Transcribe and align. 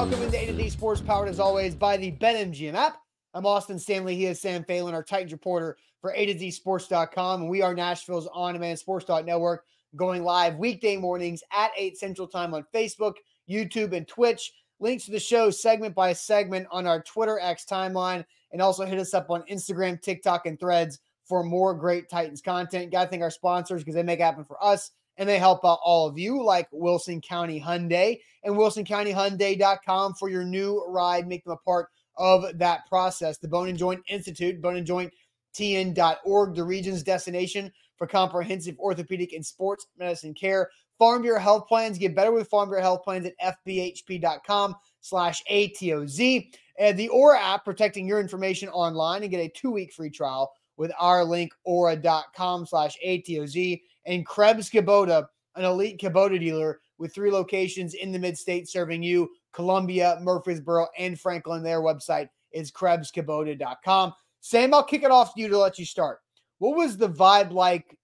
Welcome 0.00 0.22
into 0.22 0.42
A 0.42 0.46
to 0.46 0.56
Z 0.56 0.70
Sports, 0.70 1.02
powered 1.02 1.28
as 1.28 1.38
always 1.38 1.74
by 1.74 1.98
the 1.98 2.12
BetMGM 2.12 2.72
app. 2.72 3.02
I'm 3.34 3.44
Austin 3.44 3.78
Stanley. 3.78 4.16
He 4.16 4.24
is 4.24 4.40
Sam 4.40 4.64
Phelan, 4.64 4.94
our 4.94 5.02
Titans 5.02 5.30
reporter 5.30 5.76
for 6.00 6.14
A 6.14 6.24
to 6.24 6.38
Z 6.38 6.52
Sports.com. 6.52 7.42
And 7.42 7.50
we 7.50 7.60
are 7.60 7.74
Nashville's 7.74 8.26
on 8.32 8.54
demand 8.54 8.78
sports 8.78 9.06
network, 9.06 9.66
going 9.96 10.24
live 10.24 10.56
weekday 10.56 10.96
mornings 10.96 11.42
at 11.52 11.70
8 11.76 11.98
Central 11.98 12.26
Time 12.26 12.54
on 12.54 12.64
Facebook, 12.74 13.16
YouTube, 13.46 13.92
and 13.92 14.08
Twitch. 14.08 14.54
Links 14.78 15.04
to 15.04 15.10
the 15.10 15.20
show 15.20 15.50
segment 15.50 15.94
by 15.94 16.14
segment 16.14 16.66
on 16.70 16.86
our 16.86 17.02
Twitter 17.02 17.38
X 17.38 17.66
timeline. 17.70 18.24
And 18.52 18.62
also 18.62 18.86
hit 18.86 18.98
us 18.98 19.12
up 19.12 19.28
on 19.28 19.42
Instagram, 19.52 20.00
TikTok, 20.00 20.46
and 20.46 20.58
threads 20.58 20.98
for 21.26 21.44
more 21.44 21.74
great 21.74 22.08
Titans 22.08 22.40
content. 22.40 22.90
Got 22.90 23.04
to 23.04 23.10
thank 23.10 23.22
our 23.22 23.30
sponsors 23.30 23.82
because 23.82 23.96
they 23.96 24.02
make 24.02 24.20
it 24.20 24.22
happen 24.22 24.44
for 24.44 24.56
us 24.64 24.92
and 25.20 25.28
they 25.28 25.38
help 25.38 25.64
out 25.66 25.78
all 25.84 26.08
of 26.08 26.18
you, 26.18 26.42
like 26.42 26.66
Wilson 26.72 27.20
County 27.20 27.60
Hyundai 27.60 28.18
and 28.42 28.56
WilsonCountyHyundai.com 28.56 30.14
for 30.14 30.30
your 30.30 30.44
new 30.44 30.82
ride. 30.88 31.28
Make 31.28 31.44
them 31.44 31.52
a 31.52 31.58
part 31.58 31.88
of 32.16 32.58
that 32.58 32.88
process. 32.88 33.36
The 33.36 33.46
Bone 33.46 33.68
and 33.68 33.78
Joint 33.78 34.00
Institute, 34.08 34.62
Bone 34.62 34.76
and 34.76 34.86
Joint 34.86 35.12
TN.org, 35.54 36.54
the 36.54 36.64
region's 36.64 37.02
destination 37.02 37.70
for 37.98 38.06
comprehensive 38.06 38.78
orthopedic 38.78 39.34
and 39.34 39.44
sports 39.44 39.86
medicine 39.98 40.32
care. 40.32 40.70
Farm 40.98 41.20
Bureau 41.20 41.38
Health 41.38 41.68
Plans. 41.68 41.98
Get 41.98 42.16
better 42.16 42.32
with 42.32 42.48
Farm 42.48 42.70
Bureau 42.70 42.82
Health 42.82 43.04
Plans 43.04 43.26
at 43.26 43.56
FBHP.com 43.66 44.74
slash 45.02 45.42
ATOZ. 45.50 46.50
And 46.78 46.98
the 46.98 47.10
Aura 47.10 47.38
app, 47.38 47.66
protecting 47.66 48.06
your 48.06 48.20
information 48.20 48.70
online 48.70 49.22
and 49.22 49.30
get 49.30 49.44
a 49.44 49.50
two-week 49.50 49.92
free 49.92 50.10
trial 50.10 50.50
with 50.78 50.92
our 50.98 51.24
link, 51.26 51.52
aura.com 51.64 52.64
slash 52.64 52.96
ATOZ 53.06 53.82
and 54.06 54.26
Krebs 54.26 54.70
Kubota, 54.70 55.26
an 55.56 55.64
elite 55.64 56.00
Kubota 56.00 56.38
dealer 56.38 56.80
with 56.98 57.14
three 57.14 57.30
locations 57.30 57.94
in 57.94 58.12
the 58.12 58.18
mid-state 58.18 58.68
serving 58.68 59.02
you, 59.02 59.28
Columbia, 59.52 60.18
Murfreesboro, 60.22 60.86
and 60.98 61.18
Franklin. 61.18 61.62
Their 61.62 61.80
website 61.80 62.28
is 62.52 62.70
KrebsKubota.com. 62.70 64.12
Sam, 64.40 64.74
I'll 64.74 64.84
kick 64.84 65.02
it 65.02 65.10
off 65.10 65.34
to 65.34 65.40
you 65.40 65.48
to 65.48 65.58
let 65.58 65.78
you 65.78 65.84
start. 65.84 66.18
What 66.58 66.76
was 66.76 66.96
the 66.96 67.08
vibe 67.08 67.52
like 67.52 67.96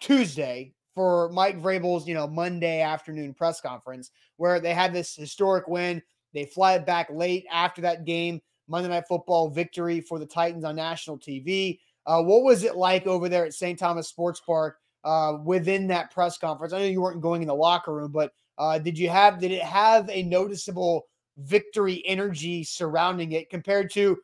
Tuesday 0.00 0.74
for 0.94 1.28
Mike 1.30 1.60
Vrabel's, 1.60 2.06
you 2.06 2.14
know, 2.14 2.26
Monday 2.26 2.80
afternoon 2.80 3.34
press 3.34 3.60
conference 3.60 4.10
where 4.36 4.60
they 4.60 4.74
had 4.74 4.92
this 4.92 5.14
historic 5.14 5.66
win? 5.68 6.02
They 6.34 6.44
fly 6.44 6.74
it 6.74 6.86
back 6.86 7.08
late 7.10 7.46
after 7.50 7.82
that 7.82 8.04
game, 8.04 8.40
Monday 8.68 8.88
Night 8.88 9.06
Football 9.08 9.50
victory 9.50 10.00
for 10.00 10.18
the 10.18 10.26
Titans 10.26 10.64
on 10.64 10.76
national 10.76 11.18
TV. 11.18 11.78
Uh, 12.06 12.22
what 12.22 12.42
was 12.42 12.64
it 12.64 12.76
like 12.76 13.06
over 13.06 13.28
there 13.28 13.44
at 13.44 13.54
St. 13.54 13.78
Thomas 13.78 14.08
Sports 14.08 14.40
Park 14.40 14.78
uh, 15.04 15.38
within 15.44 15.86
that 15.88 16.10
press 16.10 16.38
conference? 16.38 16.72
I 16.72 16.78
know 16.78 16.84
you 16.84 17.00
weren't 17.00 17.20
going 17.20 17.42
in 17.42 17.48
the 17.48 17.54
locker 17.54 17.94
room, 17.94 18.12
but 18.12 18.32
uh, 18.58 18.78
did 18.78 18.98
you 18.98 19.08
have 19.08 19.40
did 19.40 19.50
it 19.50 19.62
have 19.62 20.08
a 20.10 20.22
noticeable 20.22 21.06
victory 21.38 22.02
energy 22.06 22.64
surrounding 22.64 23.32
it 23.32 23.50
compared 23.50 23.90
to 23.92 24.18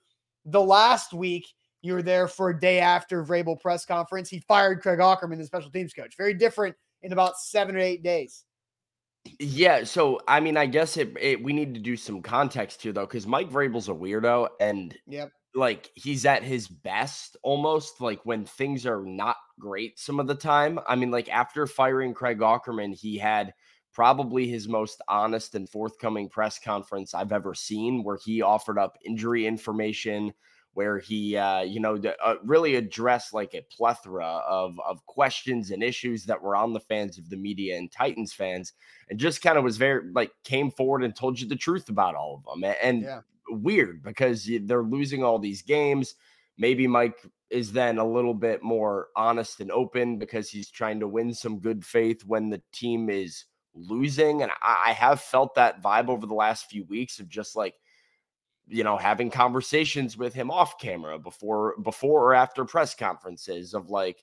the 0.45 0.61
last 0.61 1.13
week? 1.13 1.47
You 1.83 1.95
were 1.95 2.03
there 2.03 2.27
for 2.27 2.51
a 2.51 2.59
day 2.59 2.81
after 2.81 3.25
Vrabel 3.25 3.61
press 3.61 3.85
conference. 3.85 4.29
He 4.29 4.41
fired 4.41 4.83
Craig 4.83 4.99
Aukerman, 4.99 5.39
the 5.39 5.45
special 5.45 5.71
teams 5.71 5.93
coach. 5.93 6.17
Very 6.17 6.35
different 6.35 6.75
in 7.03 7.13
about 7.13 7.39
seven 7.39 7.77
or 7.77 7.81
eight 7.81 8.03
days. 8.03 8.45
Yeah, 9.39 9.85
so 9.85 10.21
I 10.27 10.41
mean, 10.41 10.57
I 10.57 10.67
guess 10.67 10.97
it, 10.97 11.17
it 11.21 11.43
we 11.43 11.53
need 11.53 11.75
to 11.75 11.81
do 11.81 11.97
some 11.97 12.23
context 12.23 12.83
here 12.83 12.93
though, 12.93 13.07
because 13.07 13.27
Mike 13.27 13.51
Vrabel's 13.51 13.89
a 13.89 13.93
weirdo, 13.93 14.49
and 14.61 14.97
yep, 15.07 15.31
like 15.55 15.91
he's 15.95 16.27
at 16.27 16.43
his 16.43 16.69
best 16.69 17.37
almost 17.43 18.01
like 18.01 18.25
when 18.25 18.45
things 18.45 18.87
are 18.87 19.03
not 19.05 19.37
great 19.59 19.99
some 19.99 20.21
of 20.21 20.27
the 20.27 20.35
time. 20.35 20.79
I 20.87 20.97
mean, 20.97 21.11
like 21.11 21.29
after 21.29 21.67
firing 21.67 22.15
Craig 22.15 22.39
Aukerman, 22.39 22.95
he 22.95 23.19
had 23.19 23.55
probably 23.93 24.47
his 24.47 24.69
most 24.69 25.03
honest 25.09 25.55
and 25.55 25.69
forthcoming 25.69 26.29
press 26.29 26.59
conference 26.59 27.15
I've 27.15 27.33
ever 27.33 27.55
seen, 27.55 28.05
where 28.05 28.19
he 28.25 28.43
offered 28.43 28.79
up 28.79 28.97
injury 29.05 29.47
information, 29.47 30.33
where 30.75 30.99
he, 30.99 31.37
uh, 31.37 31.63
you 31.63 31.81
know, 31.81 32.01
uh, 32.23 32.35
really 32.45 32.77
addressed 32.77 33.33
like 33.33 33.55
a 33.55 33.67
plethora 33.77 34.43
of 34.47 34.79
of 34.87 35.05
questions 35.07 35.71
and 35.71 35.83
issues 35.83 36.27
that 36.27 36.43
were 36.43 36.55
on 36.55 36.75
the 36.75 36.81
fans 36.81 37.19
of 37.19 37.31
the 37.31 37.37
media 37.37 37.77
and 37.77 37.91
Titans 37.91 38.33
fans, 38.33 38.75
and 39.09 39.19
just 39.19 39.43
kind 39.43 39.59
of 39.59 39.65
was 39.65 39.79
very 39.79 40.09
like 40.13 40.31
came 40.45 40.71
forward 40.71 41.03
and 41.03 41.17
told 41.17 41.41
you 41.41 41.49
the 41.49 41.57
truth 41.57 41.89
about 41.89 42.15
all 42.15 42.37
of 42.37 42.45
them, 42.61 42.75
and. 42.83 43.03
Yeah 43.03 43.21
weird 43.51 44.03
because 44.03 44.49
they're 44.63 44.83
losing 44.83 45.23
all 45.23 45.39
these 45.39 45.63
games. 45.63 46.15
Maybe 46.57 46.87
Mike 46.87 47.19
is 47.51 47.73
then 47.73 47.99
a 47.99 48.07
little 48.07 48.35
bit 48.35 48.63
more 48.63 49.09
honest 49.17 49.61
and 49.61 49.71
open 49.71 50.19
because 50.19 50.51
he's 50.51 50.71
trying 50.71 51.01
to 51.01 51.09
win 51.09 51.33
some 51.33 51.61
good 51.61 51.85
faith 51.85 52.25
when 52.25 52.51
the 52.51 52.63
team 52.73 53.09
is 53.09 53.45
losing. 53.75 54.43
And 54.43 54.53
I, 54.61 54.93
have 54.93 55.21
felt 55.21 55.55
that 55.55 55.83
vibe 55.83 56.09
over 56.09 56.27
the 56.27 56.35
last 56.35 56.67
few 56.67 56.85
weeks 56.85 57.21
of 57.21 57.29
just 57.29 57.57
like, 57.57 57.75
you 58.67 58.85
know, 58.85 58.99
having 58.99 59.31
conversations 59.31 60.19
with 60.19 60.35
him 60.35 60.51
off 60.51 60.79
camera 60.79 61.19
before 61.19 61.75
before 61.83 62.23
or 62.27 62.35
after 62.35 62.65
press 62.65 62.95
conferences 62.95 63.73
of 63.73 63.89
like 63.89 64.23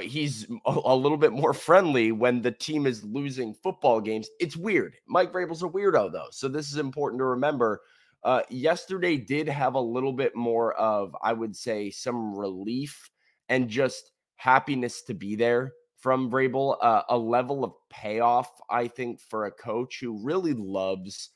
he's 0.00 0.46
a 0.66 0.96
little 0.96 1.18
bit 1.18 1.32
more 1.32 1.52
friendly 1.52 2.12
when 2.12 2.40
the 2.40 2.50
team 2.50 2.86
is 2.86 3.04
losing 3.04 3.54
football 3.54 4.00
games. 4.00 4.28
It's 4.40 4.56
weird. 4.56 4.96
Mike 5.06 5.32
Vrabel's 5.32 5.62
a 5.62 5.66
weirdo 5.66 6.12
though. 6.12 6.28
So 6.30 6.48
this 6.48 6.70
is 6.70 6.78
important 6.78 7.20
to 7.20 7.26
remember 7.26 7.80
uh, 8.24 8.42
yesterday 8.50 9.16
did 9.16 9.48
have 9.48 9.74
a 9.74 9.80
little 9.80 10.12
bit 10.12 10.36
more 10.36 10.74
of, 10.74 11.14
I 11.22 11.32
would 11.32 11.56
say, 11.56 11.90
some 11.90 12.34
relief 12.34 13.10
and 13.48 13.68
just 13.68 14.12
happiness 14.36 15.02
to 15.02 15.14
be 15.14 15.34
there 15.34 15.72
from 15.98 16.30
Vrabel. 16.30 16.76
Uh, 16.80 17.02
a 17.08 17.18
level 17.18 17.64
of 17.64 17.72
payoff, 17.90 18.50
I 18.70 18.86
think, 18.86 19.20
for 19.20 19.46
a 19.46 19.50
coach 19.50 19.98
who 20.00 20.22
really 20.22 20.54
loves 20.54 21.30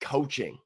coaching. 0.00 0.58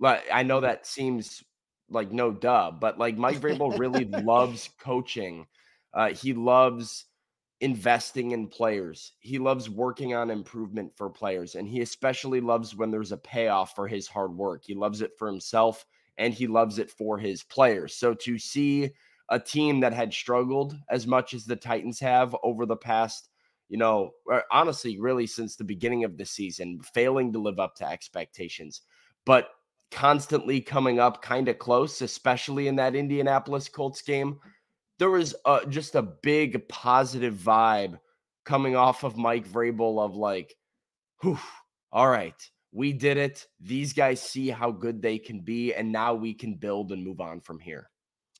Like 0.00 0.24
I 0.32 0.42
know 0.42 0.60
that 0.60 0.86
seems 0.86 1.42
like 1.90 2.10
no 2.10 2.32
duh, 2.32 2.70
but 2.70 2.98
like 2.98 3.16
Mike 3.18 3.38
Vrabel 3.38 3.78
really 3.78 4.04
loves 4.22 4.70
coaching. 4.80 5.46
Uh, 5.94 6.10
he 6.10 6.32
loves 6.32 7.06
investing 7.60 8.32
in 8.32 8.48
players. 8.48 9.12
He 9.20 9.38
loves 9.38 9.70
working 9.70 10.14
on 10.14 10.30
improvement 10.30 10.92
for 10.96 11.08
players. 11.08 11.54
And 11.54 11.68
he 11.68 11.80
especially 11.80 12.40
loves 12.40 12.74
when 12.74 12.90
there's 12.90 13.12
a 13.12 13.16
payoff 13.16 13.76
for 13.76 13.86
his 13.86 14.08
hard 14.08 14.36
work. 14.36 14.64
He 14.66 14.74
loves 14.74 15.00
it 15.00 15.12
for 15.16 15.28
himself 15.28 15.86
and 16.18 16.34
he 16.34 16.48
loves 16.48 16.78
it 16.78 16.90
for 16.90 17.18
his 17.18 17.44
players. 17.44 17.94
So 17.94 18.14
to 18.14 18.36
see 18.36 18.90
a 19.28 19.38
team 19.38 19.80
that 19.80 19.92
had 19.92 20.12
struggled 20.12 20.76
as 20.90 21.06
much 21.06 21.34
as 21.34 21.44
the 21.44 21.54
Titans 21.54 22.00
have 22.00 22.36
over 22.42 22.66
the 22.66 22.76
past, 22.76 23.28
you 23.68 23.78
know, 23.78 24.10
honestly, 24.50 24.98
really 24.98 25.26
since 25.26 25.54
the 25.54 25.64
beginning 25.64 26.02
of 26.02 26.18
the 26.18 26.26
season, 26.26 26.80
failing 26.82 27.32
to 27.32 27.38
live 27.38 27.60
up 27.60 27.76
to 27.76 27.88
expectations, 27.88 28.82
but 29.24 29.50
constantly 29.92 30.60
coming 30.60 30.98
up 30.98 31.22
kind 31.22 31.48
of 31.48 31.58
close, 31.58 32.02
especially 32.02 32.66
in 32.66 32.76
that 32.76 32.96
Indianapolis 32.96 33.68
Colts 33.68 34.02
game 34.02 34.40
there 35.02 35.10
was 35.10 35.34
uh, 35.46 35.64
just 35.64 35.96
a 35.96 36.02
big 36.02 36.68
positive 36.68 37.34
vibe 37.34 37.98
coming 38.44 38.76
off 38.76 39.02
of 39.02 39.16
Mike 39.16 39.48
Vrabel 39.48 40.00
of 40.00 40.14
like, 40.14 40.54
whew, 41.22 41.40
all 41.90 42.08
right, 42.08 42.40
we 42.70 42.92
did 42.92 43.16
it. 43.16 43.44
These 43.58 43.94
guys 43.94 44.22
see 44.22 44.48
how 44.48 44.70
good 44.70 45.02
they 45.02 45.18
can 45.18 45.40
be, 45.40 45.74
and 45.74 45.90
now 45.90 46.14
we 46.14 46.32
can 46.32 46.54
build 46.54 46.92
and 46.92 47.02
move 47.02 47.20
on 47.20 47.40
from 47.40 47.58
here. 47.58 47.90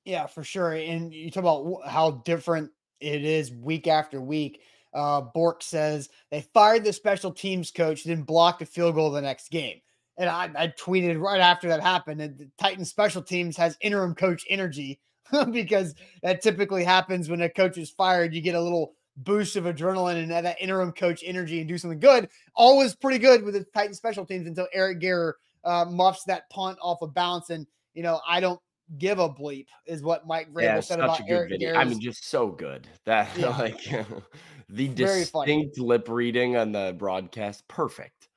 Yeah, 0.05 0.27
for 0.27 0.45
sure. 0.45 0.75
And 0.75 1.13
you 1.13 1.33
talk 1.33 1.41
about 1.41 1.81
how 1.85 2.23
different 2.25 2.71
it 3.01 3.25
is 3.25 3.51
week 3.51 3.89
after 3.89 4.21
week. 4.21 4.61
Uh, 4.95 5.21
Bork 5.21 5.65
says 5.65 6.11
they 6.31 6.43
fired 6.55 6.85
the 6.85 6.93
special 6.93 7.33
teams 7.33 7.73
coach, 7.73 8.05
then 8.05 8.23
blocked 8.23 8.63
a 8.63 8.67
field 8.67 8.95
goal 8.95 9.11
the 9.11 9.21
next 9.21 9.51
game. 9.51 9.81
And 10.17 10.31
I, 10.31 10.49
I 10.57 10.69
tweeted 10.69 11.21
right 11.21 11.41
after 11.41 11.67
that 11.71 11.83
happened. 11.83 12.21
And 12.21 12.39
the 12.39 12.49
Titan 12.57 12.85
special 12.85 13.21
teams 13.21 13.57
has 13.57 13.77
interim 13.81 14.15
coach 14.15 14.45
energy 14.49 15.01
because 15.51 15.95
that 16.23 16.43
typically 16.43 16.85
happens 16.85 17.29
when 17.29 17.43
a 17.43 17.49
coach 17.49 17.79
is 17.79 17.91
fired. 17.91 18.35
You 18.35 18.41
get 18.41 18.55
a 18.55 18.61
little 18.61 18.95
boost 19.17 19.57
of 19.57 19.65
adrenaline 19.65 20.23
and 20.23 20.31
that 20.31 20.61
interim 20.61 20.93
coach 20.93 21.23
energy 21.25 21.61
and 21.61 21.69
do 21.69 21.79
something 21.79 22.01
good. 22.01 22.29
Always 22.55 22.95
pretty 22.95 23.19
good 23.19 23.43
with 23.43 23.55
the 23.55 23.65
Titan 23.75 23.95
special 23.95 24.25
teams 24.25 24.47
until 24.47 24.69
Eric 24.73 25.01
Garror 25.01 25.35
uh, 25.65 25.85
muffs 25.85 26.25
that 26.25 26.49
punt 26.51 26.79
off 26.81 27.03
of 27.03 27.15
bounce. 27.15 27.51
And, 27.51 27.67
you 27.95 28.03
know, 28.03 28.21
I 28.27 28.41
don't 28.41 28.61
give 28.99 29.19
a 29.19 29.29
bleep, 29.29 29.67
is 29.87 30.03
what 30.03 30.27
Mike 30.27 30.53
Vrabel 30.53 30.63
yeah, 30.63 30.81
said 30.81 31.01
about 31.01 31.21
Eric 31.29 31.51
video. 31.51 31.75
I 31.75 31.85
mean, 31.85 32.01
just 32.01 32.29
so 32.29 32.49
good 32.49 32.87
that 33.05 33.29
yeah. 33.37 33.57
like 33.59 33.83
the 34.69 34.89
distinct 34.89 35.79
lip 35.79 36.09
reading 36.09 36.57
on 36.57 36.73
the 36.73 36.95
broadcast, 36.99 37.67
perfect. 37.69 38.29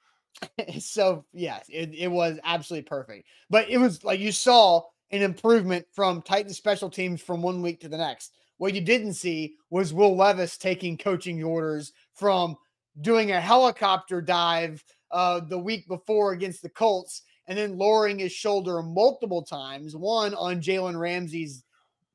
so 0.80 1.26
yes, 1.34 1.66
it, 1.70 1.94
it 1.96 2.08
was 2.10 2.40
absolutely 2.44 2.86
perfect. 2.88 3.28
But 3.50 3.70
it 3.70 3.78
was 3.78 4.04
like 4.04 4.20
you 4.20 4.32
saw 4.32 4.84
an 5.12 5.22
improvement 5.22 5.86
from 5.92 6.22
Titan 6.22 6.54
special 6.54 6.90
teams 6.90 7.22
from 7.22 7.42
one 7.42 7.62
week 7.62 7.80
to 7.82 7.90
the 7.90 7.98
next. 7.98 8.34
What 8.58 8.74
you 8.74 8.82
didn't 8.82 9.14
see 9.14 9.56
was 9.70 9.94
Will 9.94 10.16
Levis 10.16 10.58
taking 10.58 10.98
coaching 10.98 11.44
orders 11.44 11.94
from 12.14 12.58
doing 13.02 13.32
a 13.32 13.42
helicopter 13.42 14.22
dive 14.22 14.84
uh, 15.12 15.42
the 15.42 15.60
week 15.60 15.88
before 15.88 16.32
against 16.34 16.62
the 16.62 16.70
Colts 16.70 17.24
and 17.48 17.58
then 17.58 17.78
lowering 17.78 18.20
his 18.20 18.32
shoulder 18.32 18.82
multiple 18.82 19.44
times, 19.44 19.96
one 19.96 20.34
on 20.36 20.62
Jalen 20.62 21.00
Ramsey's 21.00 21.64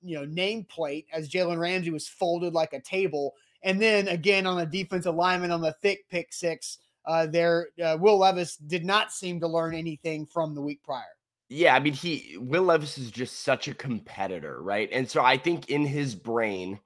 you 0.02 0.18
know 0.18 0.26
nameplate 0.26 1.06
as 1.12 1.28
Jalen 1.28 1.58
Ramsey 1.58 1.90
was 1.90 2.08
folded 2.08 2.54
like 2.54 2.72
a 2.72 2.80
table, 2.80 3.34
and 3.62 3.80
then 3.80 4.08
again 4.08 4.46
on 4.46 4.60
a 4.60 4.66
defensive 4.66 5.14
lineman 5.14 5.52
on 5.52 5.60
the 5.60 5.72
thick 5.82 6.08
pick 6.08 6.32
six. 6.32 6.78
Uh, 7.06 7.26
there, 7.26 7.68
uh, 7.82 7.96
Will 7.98 8.18
Levis 8.18 8.56
did 8.56 8.84
not 8.84 9.12
seem 9.12 9.40
to 9.40 9.48
learn 9.48 9.74
anything 9.74 10.26
from 10.26 10.54
the 10.54 10.60
week 10.60 10.82
prior. 10.82 11.16
Yeah, 11.52 11.74
I 11.74 11.80
mean, 11.80 11.94
he 11.94 12.36
Will 12.38 12.62
Levis 12.62 12.96
is 12.96 13.10
just 13.10 13.40
such 13.40 13.66
a 13.66 13.74
competitor, 13.74 14.62
right? 14.62 14.88
And 14.92 15.10
so 15.10 15.22
I 15.22 15.36
think 15.36 15.68
in 15.68 15.84
his 15.84 16.14
brain, 16.14 16.78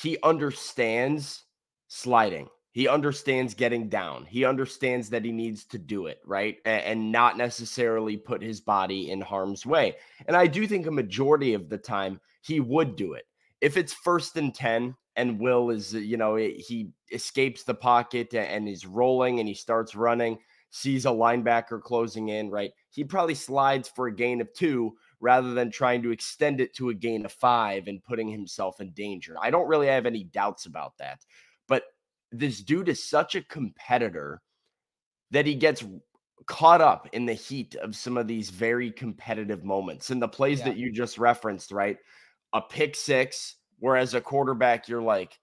he 0.00 0.16
understands 0.22 1.44
sliding. 1.88 2.48
He 2.72 2.88
understands 2.88 3.52
getting 3.52 3.90
down. 3.90 4.24
He 4.24 4.46
understands 4.46 5.10
that 5.10 5.22
he 5.24 5.32
needs 5.32 5.66
to 5.66 5.78
do 5.78 6.06
it, 6.06 6.18
right? 6.24 6.56
And, 6.64 7.12
not 7.12 7.36
necessarily 7.36 8.16
put 8.16 8.42
his 8.42 8.60
body 8.60 9.10
in 9.10 9.20
harm's 9.20 9.66
way. 9.66 9.96
And 10.26 10.36
I 10.36 10.46
do 10.46 10.66
think 10.66 10.86
a 10.86 10.90
majority 10.90 11.52
of 11.52 11.68
the 11.68 11.78
time 11.78 12.20
he 12.40 12.60
would 12.60 12.96
do 12.96 13.12
it. 13.12 13.26
If 13.60 13.76
it's 13.76 13.92
first 13.92 14.36
and 14.38 14.52
10 14.52 14.96
and 15.14 15.38
Will 15.38 15.70
is, 15.70 15.92
you 15.94 16.16
know, 16.16 16.36
he 16.36 16.90
escapes 17.12 17.64
the 17.64 17.74
pocket 17.74 18.34
and 18.34 18.66
he's 18.66 18.86
rolling 18.86 19.38
and 19.40 19.46
he 19.48 19.54
starts 19.54 19.94
running, 19.94 20.38
sees 20.74 21.06
a 21.06 21.08
linebacker 21.08 21.80
closing 21.80 22.30
in, 22.30 22.50
right? 22.50 22.72
He 22.90 23.04
probably 23.04 23.36
slides 23.36 23.88
for 23.88 24.08
a 24.08 24.14
gain 24.14 24.40
of 24.40 24.52
two 24.54 24.96
rather 25.20 25.54
than 25.54 25.70
trying 25.70 26.02
to 26.02 26.10
extend 26.10 26.60
it 26.60 26.74
to 26.74 26.88
a 26.88 26.94
gain 26.94 27.24
of 27.24 27.30
five 27.30 27.86
and 27.86 28.02
putting 28.02 28.28
himself 28.28 28.80
in 28.80 28.90
danger. 28.90 29.36
I 29.40 29.50
don't 29.50 29.68
really 29.68 29.86
have 29.86 30.04
any 30.04 30.24
doubts 30.24 30.66
about 30.66 30.98
that. 30.98 31.20
But 31.68 31.84
this 32.32 32.60
dude 32.60 32.88
is 32.88 33.08
such 33.08 33.36
a 33.36 33.42
competitor 33.42 34.42
that 35.30 35.46
he 35.46 35.54
gets 35.54 35.84
caught 36.46 36.80
up 36.80 37.08
in 37.12 37.24
the 37.24 37.34
heat 37.34 37.76
of 37.76 37.94
some 37.94 38.16
of 38.16 38.26
these 38.26 38.50
very 38.50 38.90
competitive 38.90 39.62
moments. 39.62 40.10
And 40.10 40.20
the 40.20 40.26
plays 40.26 40.58
yeah. 40.58 40.64
that 40.64 40.76
you 40.76 40.90
just 40.90 41.18
referenced, 41.18 41.70
right? 41.70 41.98
A 42.52 42.60
pick 42.60 42.96
six, 42.96 43.54
whereas 43.78 44.14
a 44.14 44.20
quarterback, 44.20 44.88
you're 44.88 45.00
like, 45.00 45.38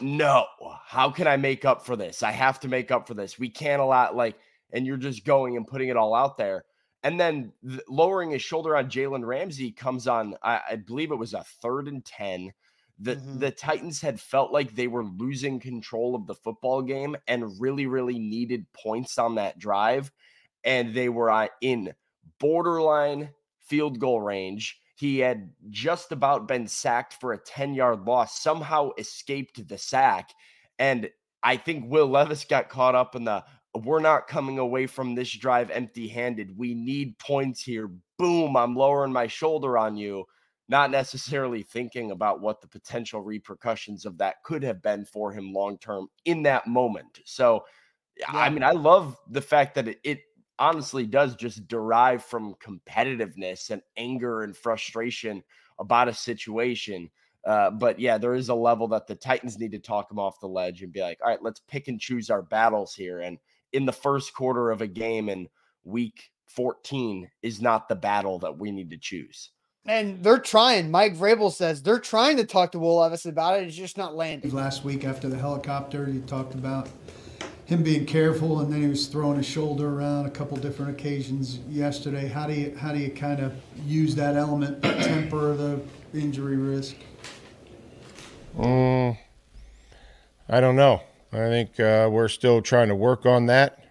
no, 0.00 0.46
how 0.84 1.10
can 1.10 1.26
I 1.26 1.36
make 1.36 1.64
up 1.64 1.84
for 1.84 1.96
this? 1.96 2.22
I 2.22 2.32
have 2.32 2.60
to 2.60 2.68
make 2.68 2.90
up 2.90 3.06
for 3.06 3.14
this. 3.14 3.38
We 3.38 3.48
can't 3.48 3.80
allow, 3.80 4.12
like, 4.12 4.36
and 4.72 4.86
you're 4.86 4.96
just 4.96 5.24
going 5.24 5.56
and 5.56 5.66
putting 5.66 5.88
it 5.88 5.96
all 5.96 6.14
out 6.14 6.36
there. 6.36 6.64
And 7.02 7.20
then 7.20 7.52
th- 7.66 7.80
lowering 7.88 8.30
his 8.30 8.42
shoulder 8.42 8.76
on 8.76 8.90
Jalen 8.90 9.24
Ramsey 9.24 9.70
comes 9.70 10.06
on, 10.06 10.34
I, 10.42 10.60
I 10.72 10.76
believe 10.76 11.12
it 11.12 11.16
was 11.16 11.34
a 11.34 11.44
third 11.62 11.88
and 11.88 12.04
10 12.04 12.52
the 12.98 13.16
mm-hmm. 13.16 13.38
the 13.38 13.50
Titans 13.50 14.00
had 14.00 14.20
felt 14.20 14.52
like 14.52 14.74
they 14.74 14.86
were 14.86 15.04
losing 15.04 15.60
control 15.60 16.14
of 16.14 16.26
the 16.26 16.34
football 16.34 16.82
game 16.82 17.16
and 17.28 17.60
really 17.60 17.86
really 17.86 18.18
needed 18.18 18.66
points 18.72 19.18
on 19.18 19.34
that 19.34 19.58
drive 19.58 20.10
and 20.64 20.94
they 20.94 21.08
were 21.08 21.30
uh, 21.30 21.48
in 21.60 21.92
borderline 22.38 23.30
field 23.60 23.98
goal 23.98 24.20
range 24.20 24.80
he 24.96 25.18
had 25.18 25.50
just 25.70 26.10
about 26.10 26.48
been 26.48 26.66
sacked 26.66 27.14
for 27.14 27.32
a 27.32 27.38
10 27.38 27.74
yard 27.74 28.04
loss 28.06 28.40
somehow 28.40 28.90
escaped 28.98 29.66
the 29.68 29.78
sack 29.78 30.30
and 30.78 31.08
i 31.42 31.56
think 31.56 31.84
will 31.90 32.08
levis 32.08 32.44
got 32.44 32.68
caught 32.68 32.94
up 32.94 33.14
in 33.14 33.24
the 33.24 33.42
we're 33.84 34.00
not 34.00 34.26
coming 34.26 34.58
away 34.58 34.86
from 34.86 35.14
this 35.14 35.30
drive 35.30 35.70
empty 35.70 36.08
handed 36.08 36.56
we 36.56 36.74
need 36.74 37.18
points 37.18 37.62
here 37.62 37.90
boom 38.18 38.56
i'm 38.56 38.74
lowering 38.74 39.12
my 39.12 39.26
shoulder 39.26 39.76
on 39.76 39.96
you 39.96 40.24
not 40.68 40.90
necessarily 40.90 41.62
thinking 41.62 42.10
about 42.10 42.40
what 42.40 42.60
the 42.60 42.68
potential 42.68 43.20
repercussions 43.20 44.04
of 44.04 44.18
that 44.18 44.42
could 44.42 44.62
have 44.62 44.82
been 44.82 45.04
for 45.04 45.32
him 45.32 45.52
long 45.52 45.78
term 45.78 46.08
in 46.24 46.42
that 46.42 46.66
moment. 46.66 47.20
So, 47.24 47.64
yeah. 48.16 48.26
I 48.32 48.50
mean, 48.50 48.64
I 48.64 48.72
love 48.72 49.16
the 49.30 49.42
fact 49.42 49.74
that 49.76 49.88
it, 49.88 50.00
it, 50.02 50.20
honestly 50.58 51.06
does 51.06 51.36
just 51.36 51.66
derive 51.68 52.24
from 52.24 52.54
competitiveness 52.54 53.70
and 53.70 53.82
anger 53.96 54.42
and 54.42 54.56
frustration 54.56 55.42
about 55.78 56.08
a 56.08 56.14
situation. 56.14 57.10
Uh, 57.46 57.70
but 57.70 58.00
yeah, 58.00 58.18
there 58.18 58.34
is 58.34 58.48
a 58.48 58.54
level 58.54 58.88
that 58.88 59.06
the 59.06 59.14
Titans 59.14 59.58
need 59.58 59.72
to 59.72 59.78
talk 59.78 60.10
him 60.10 60.18
off 60.18 60.40
the 60.40 60.48
ledge 60.48 60.82
and 60.82 60.92
be 60.92 61.00
like, 61.00 61.18
all 61.22 61.30
right, 61.30 61.42
let's 61.42 61.60
pick 61.60 61.88
and 61.88 62.00
choose 62.00 62.30
our 62.30 62.42
battles 62.42 62.94
here. 62.94 63.20
And 63.20 63.38
in 63.72 63.86
the 63.86 63.92
first 63.92 64.34
quarter 64.34 64.70
of 64.70 64.82
a 64.82 64.86
game 64.86 65.28
in 65.28 65.48
week 65.84 66.30
14 66.48 67.30
is 67.42 67.60
not 67.60 67.88
the 67.88 67.94
battle 67.94 68.38
that 68.40 68.58
we 68.58 68.72
need 68.72 68.90
to 68.90 68.98
choose. 68.98 69.50
And 69.88 70.20
they're 70.22 70.38
trying. 70.38 70.90
Mike 70.90 71.16
Vrabel 71.16 71.52
says 71.52 71.82
they're 71.82 72.00
trying 72.00 72.36
to 72.38 72.44
talk 72.44 72.72
to 72.72 72.78
Will 72.80 72.96
Levis 72.96 73.26
about 73.26 73.60
it. 73.60 73.68
It's 73.68 73.76
just 73.76 73.96
not 73.96 74.16
landing. 74.16 74.52
Last 74.52 74.82
week 74.84 75.04
after 75.04 75.28
the 75.28 75.38
helicopter, 75.38 76.10
you 76.10 76.22
talked 76.22 76.54
about 76.54 76.88
him 77.66 77.82
being 77.82 78.06
careful, 78.06 78.60
and 78.60 78.72
then 78.72 78.80
he 78.80 78.88
was 78.88 79.08
throwing 79.08 79.36
his 79.36 79.46
shoulder 79.46 79.88
around 79.88 80.26
a 80.26 80.30
couple 80.30 80.56
different 80.56 80.92
occasions 80.92 81.58
yesterday. 81.68 82.28
How 82.28 82.46
do 82.46 82.54
you 82.54 82.76
how 82.76 82.92
do 82.92 82.98
you 82.98 83.10
kind 83.10 83.40
of 83.40 83.54
use 83.84 84.14
that 84.14 84.36
element 84.36 84.82
to 84.82 84.94
temper 85.02 85.54
the 85.54 85.80
injury 86.14 86.56
risk? 86.56 86.94
Um, 88.58 89.18
I 90.48 90.60
don't 90.60 90.76
know. 90.76 91.02
I 91.32 91.48
think 91.48 91.78
uh, 91.80 92.08
we're 92.10 92.28
still 92.28 92.62
trying 92.62 92.88
to 92.88 92.94
work 92.94 93.26
on 93.26 93.46
that. 93.46 93.84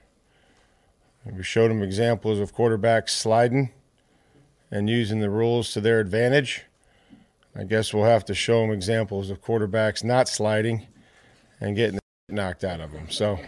We 1.25 1.43
showed 1.43 1.69
him 1.69 1.83
examples 1.83 2.39
of 2.39 2.55
quarterbacks 2.55 3.09
sliding 3.09 3.71
and 4.71 4.89
using 4.89 5.19
the 5.19 5.29
rules 5.29 5.71
to 5.73 5.81
their 5.81 5.99
advantage. 5.99 6.63
I 7.55 7.63
guess 7.63 7.93
we'll 7.93 8.05
have 8.05 8.25
to 8.25 8.35
show 8.35 8.61
them 8.61 8.71
examples 8.71 9.29
of 9.29 9.43
quarterbacks 9.43 10.03
not 10.03 10.29
sliding 10.29 10.87
and 11.59 11.75
getting 11.75 11.99
knocked 12.29 12.63
out 12.63 12.79
of 12.79 12.91
them. 12.91 13.09
So 13.09 13.39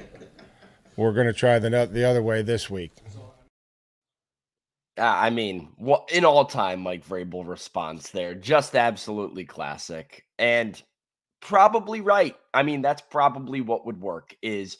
we're 0.97 1.13
going 1.13 1.27
to 1.27 1.33
try 1.33 1.59
the 1.59 1.69
the 1.91 2.03
other 2.03 2.21
way 2.21 2.41
this 2.41 2.69
week. 2.69 2.91
I 4.97 5.29
mean, 5.29 5.69
what 5.77 6.09
in 6.11 6.25
all 6.25 6.45
time, 6.45 6.81
Mike 6.81 7.07
Vrabel 7.07 7.47
response 7.47 8.09
there, 8.09 8.33
just 8.33 8.75
absolutely 8.75 9.45
classic, 9.45 10.25
and 10.39 10.81
probably 11.39 12.01
right. 12.01 12.35
I 12.53 12.63
mean, 12.63 12.81
that's 12.81 13.03
probably 13.03 13.61
what 13.61 13.85
would 13.85 14.01
work. 14.01 14.35
Is 14.41 14.77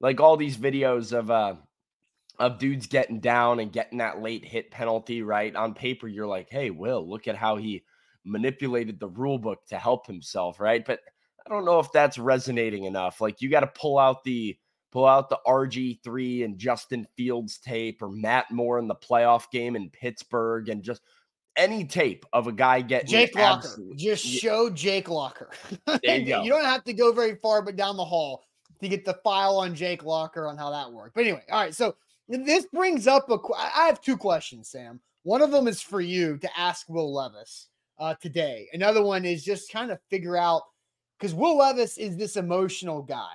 like 0.00 0.20
all 0.20 0.36
these 0.36 0.56
videos 0.56 1.16
of 1.16 1.30
uh 1.30 1.54
of 2.38 2.58
dudes 2.58 2.88
getting 2.88 3.20
down 3.20 3.60
and 3.60 3.72
getting 3.72 3.98
that 3.98 4.20
late 4.20 4.44
hit 4.44 4.70
penalty, 4.72 5.22
right? 5.22 5.54
On 5.54 5.74
paper, 5.74 6.08
you're 6.08 6.26
like, 6.26 6.48
hey, 6.50 6.70
Will, 6.70 7.08
look 7.08 7.28
at 7.28 7.36
how 7.36 7.56
he 7.56 7.84
manipulated 8.24 8.98
the 8.98 9.08
rule 9.08 9.38
book 9.38 9.64
to 9.68 9.78
help 9.78 10.06
himself, 10.06 10.58
right? 10.58 10.84
But 10.84 11.00
I 11.46 11.50
don't 11.50 11.64
know 11.64 11.78
if 11.78 11.92
that's 11.92 12.18
resonating 12.18 12.84
enough. 12.84 13.20
Like 13.20 13.40
you 13.40 13.48
got 13.48 13.60
to 13.60 13.66
pull 13.68 13.98
out 13.98 14.24
the 14.24 14.56
pull 14.92 15.06
out 15.06 15.30
the 15.30 15.40
RG3 15.46 16.44
and 16.44 16.58
Justin 16.58 17.06
Fields 17.16 17.58
tape 17.58 18.02
or 18.02 18.10
Matt 18.10 18.50
Moore 18.50 18.78
in 18.78 18.86
the 18.86 18.94
playoff 18.94 19.50
game 19.50 19.74
in 19.74 19.88
Pittsburgh 19.90 20.68
and 20.68 20.82
just 20.82 21.02
any 21.56 21.84
tape 21.84 22.24
of 22.32 22.46
a 22.46 22.52
guy 22.52 22.82
getting 22.82 23.08
Jake 23.08 23.34
Locker. 23.34 23.76
Just 23.96 24.24
show 24.24 24.70
Jake 24.70 25.08
Locker. 25.08 25.50
You, 25.86 25.98
you, 26.42 26.50
don't 26.50 26.64
have 26.64 26.84
to 26.84 26.92
go 26.92 27.12
very 27.12 27.36
far, 27.36 27.62
but 27.62 27.76
down 27.76 27.96
the 27.96 28.04
hall 28.04 28.44
to 28.80 28.88
get 28.88 29.04
the 29.04 29.14
file 29.24 29.56
on 29.56 29.74
Jake 29.74 30.04
Locker 30.04 30.46
on 30.46 30.56
how 30.56 30.70
that 30.70 30.92
worked. 30.92 31.14
But 31.14 31.22
anyway, 31.22 31.44
all 31.50 31.60
right. 31.60 31.74
So 31.74 31.96
this 32.28 32.66
brings 32.66 33.06
up 33.06 33.30
a. 33.30 33.38
I 33.56 33.86
have 33.86 34.00
two 34.00 34.16
questions, 34.16 34.68
Sam. 34.68 35.00
One 35.24 35.42
of 35.42 35.50
them 35.50 35.68
is 35.68 35.80
for 35.80 36.00
you 36.00 36.36
to 36.38 36.58
ask 36.58 36.88
Will 36.88 37.12
Levis 37.12 37.68
uh, 37.98 38.14
today. 38.20 38.68
Another 38.72 39.02
one 39.02 39.24
is 39.24 39.44
just 39.44 39.72
kind 39.72 39.90
of 39.90 39.98
figure 40.10 40.36
out 40.36 40.62
because 41.18 41.34
Will 41.34 41.56
Levis 41.56 41.96
is 41.98 42.16
this 42.16 42.36
emotional 42.36 43.02
guy. 43.02 43.34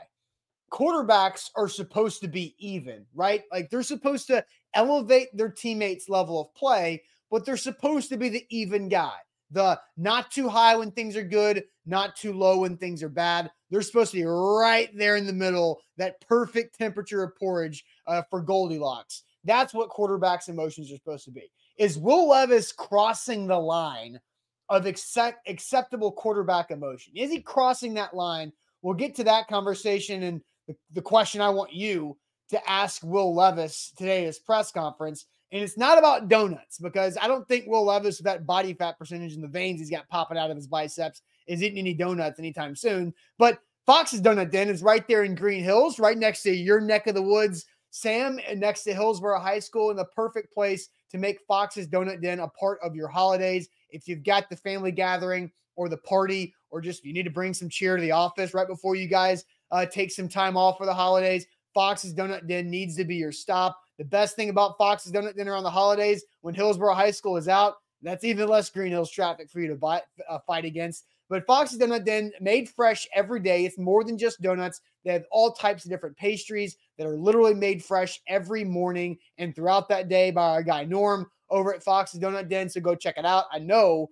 Quarterbacks 0.71 1.49
are 1.55 1.69
supposed 1.69 2.21
to 2.21 2.27
be 2.27 2.55
even, 2.59 3.05
right? 3.15 3.43
Like 3.51 3.69
they're 3.69 3.83
supposed 3.83 4.27
to 4.27 4.43
elevate 4.73 5.35
their 5.35 5.49
teammates' 5.49 6.09
level 6.09 6.41
of 6.41 6.53
play, 6.55 7.03
but 7.31 7.45
they're 7.45 7.57
supposed 7.57 8.09
to 8.09 8.17
be 8.17 8.29
the 8.29 8.45
even 8.49 8.89
guy. 8.89 9.15
The 9.51 9.79
not 9.95 10.29
too 10.29 10.49
high 10.49 10.75
when 10.75 10.91
things 10.91 11.15
are 11.15 11.23
good, 11.23 11.63
not 11.85 12.17
too 12.17 12.33
low 12.33 12.59
when 12.59 12.75
things 12.75 13.01
are 13.01 13.09
bad. 13.09 13.49
They're 13.69 13.81
supposed 13.81 14.11
to 14.11 14.17
be 14.17 14.25
right 14.25 14.89
there 14.97 15.15
in 15.15 15.25
the 15.25 15.33
middle, 15.33 15.81
that 15.95 16.19
perfect 16.21 16.77
temperature 16.77 17.23
of 17.23 17.35
porridge 17.37 17.85
uh, 18.07 18.23
for 18.29 18.41
Goldilocks. 18.41 19.23
That's 19.45 19.73
what 19.73 19.89
quarterbacks' 19.89 20.49
emotions 20.49 20.91
are 20.91 20.95
supposed 20.95 21.25
to 21.25 21.31
be. 21.31 21.49
Is 21.77 21.97
Will 21.97 22.27
Levis 22.27 22.73
crossing 22.73 23.47
the 23.47 23.57
line 23.57 24.19
of 24.67 24.85
accept, 24.85 25.47
acceptable 25.47 26.11
quarterback 26.11 26.71
emotion? 26.71 27.13
Is 27.15 27.31
he 27.31 27.39
crossing 27.39 27.93
that 27.93 28.13
line? 28.13 28.51
We'll 28.81 28.95
get 28.95 29.15
to 29.15 29.23
that 29.23 29.47
conversation 29.47 30.23
and 30.23 30.41
the, 30.67 30.75
the 30.93 31.01
question 31.01 31.41
I 31.41 31.49
want 31.49 31.73
you 31.73 32.17
to 32.49 32.69
ask 32.69 33.03
Will 33.03 33.33
Levis 33.33 33.93
today 33.97 34.21
at 34.21 34.27
his 34.27 34.39
press 34.39 34.71
conference 34.71 35.25
And 35.51 35.63
it's 35.63 35.77
not 35.77 35.97
about 35.97 36.27
donuts 36.27 36.77
because 36.77 37.17
I 37.21 37.27
don't 37.27 37.47
think 37.47 37.67
Will 37.67 37.85
Levis, 37.85 38.17
with 38.17 38.25
that 38.25 38.45
body 38.45 38.73
fat 38.73 38.97
percentage 38.99 39.33
in 39.33 39.41
the 39.41 39.47
veins 39.47 39.79
he's 39.79 39.89
got 39.89 40.09
popping 40.09 40.37
out 40.37 40.49
of 40.49 40.57
his 40.57 40.67
biceps, 40.67 41.21
is 41.47 41.63
eating 41.63 41.79
any 41.79 41.93
donuts 41.93 42.39
anytime 42.39 42.75
soon. 42.75 43.13
But 43.37 43.59
Fox's 43.85 44.21
Donut 44.21 44.51
Den 44.51 44.67
is 44.67 44.83
right 44.83 45.07
there 45.07 45.23
in 45.23 45.35
Green 45.35 45.63
Hills, 45.63 45.99
right 45.99 46.17
next 46.17 46.43
to 46.43 46.51
your 46.51 46.81
neck 46.81 47.07
of 47.07 47.15
the 47.15 47.21
woods, 47.21 47.65
Sam, 47.91 48.39
and 48.47 48.59
next 48.59 48.83
to 48.83 48.93
Hillsboro 48.93 49.39
High 49.39 49.59
School, 49.59 49.89
in 49.89 49.95
the 49.95 50.05
perfect 50.05 50.53
place 50.53 50.89
to 51.11 51.17
make 51.17 51.39
Fox's 51.47 51.87
Donut 51.87 52.21
Den 52.21 52.41
a 52.41 52.49
part 52.49 52.79
of 52.83 52.95
your 52.95 53.07
holidays. 53.07 53.69
If 53.89 54.07
you've 54.09 54.25
got 54.25 54.49
the 54.49 54.57
family 54.57 54.91
gathering 54.91 55.49
or 55.77 55.87
the 55.87 55.97
party, 55.97 56.53
or 56.69 56.81
just 56.81 57.05
you 57.05 57.13
need 57.13 57.23
to 57.23 57.29
bring 57.29 57.53
some 57.53 57.69
cheer 57.69 57.95
to 57.95 58.01
the 58.01 58.11
office 58.11 58.53
right 58.53 58.67
before 58.67 58.95
you 58.95 59.07
guys 59.07 59.45
uh, 59.71 59.85
take 59.85 60.11
some 60.11 60.29
time 60.29 60.57
off 60.57 60.77
for 60.77 60.85
the 60.85 60.93
holidays, 60.93 61.45
Fox's 61.73 62.13
Donut 62.13 62.47
Den 62.47 62.69
needs 62.69 62.95
to 62.95 63.05
be 63.05 63.15
your 63.15 63.31
stop. 63.31 63.79
The 63.97 64.05
best 64.05 64.35
thing 64.35 64.49
about 64.49 64.77
Fox's 64.77 65.11
Donut 65.11 65.35
Den 65.35 65.47
on 65.47 65.63
the 65.63 65.69
holidays, 65.69 66.23
when 66.41 66.55
Hillsboro 66.55 66.93
High 66.93 67.11
School 67.11 67.37
is 67.37 67.47
out, 67.47 67.75
that's 68.01 68.23
even 68.23 68.47
less 68.47 68.69
Green 68.69 68.91
Hills 68.91 69.11
traffic 69.11 69.49
for 69.49 69.59
you 69.59 69.67
to 69.67 69.75
buy, 69.75 70.01
uh, 70.29 70.39
fight 70.45 70.65
against. 70.65 71.05
But 71.29 71.45
Fox's 71.45 71.77
Donut 71.77 72.05
Den, 72.05 72.31
made 72.39 72.69
fresh 72.69 73.07
every 73.13 73.39
day. 73.39 73.65
It's 73.65 73.77
more 73.77 74.03
than 74.03 74.17
just 74.17 74.41
donuts. 74.41 74.81
They 75.03 75.13
have 75.13 75.25
all 75.29 75.51
types 75.51 75.83
of 75.83 75.91
different 75.91 76.17
pastries 76.17 76.77
that 76.97 77.05
are 77.05 77.17
literally 77.17 77.53
made 77.53 77.83
fresh 77.83 78.21
every 78.27 78.63
morning 78.63 79.17
and 79.37 79.55
throughout 79.55 79.89
that 79.89 80.09
day 80.09 80.31
by 80.31 80.49
our 80.49 80.63
guy 80.63 80.83
Norm 80.83 81.29
over 81.49 81.73
at 81.73 81.83
Fox's 81.83 82.19
Donut 82.19 82.49
Den. 82.49 82.69
So 82.69 82.81
go 82.81 82.95
check 82.95 83.17
it 83.17 83.25
out. 83.25 83.45
I 83.51 83.59
know 83.59 84.09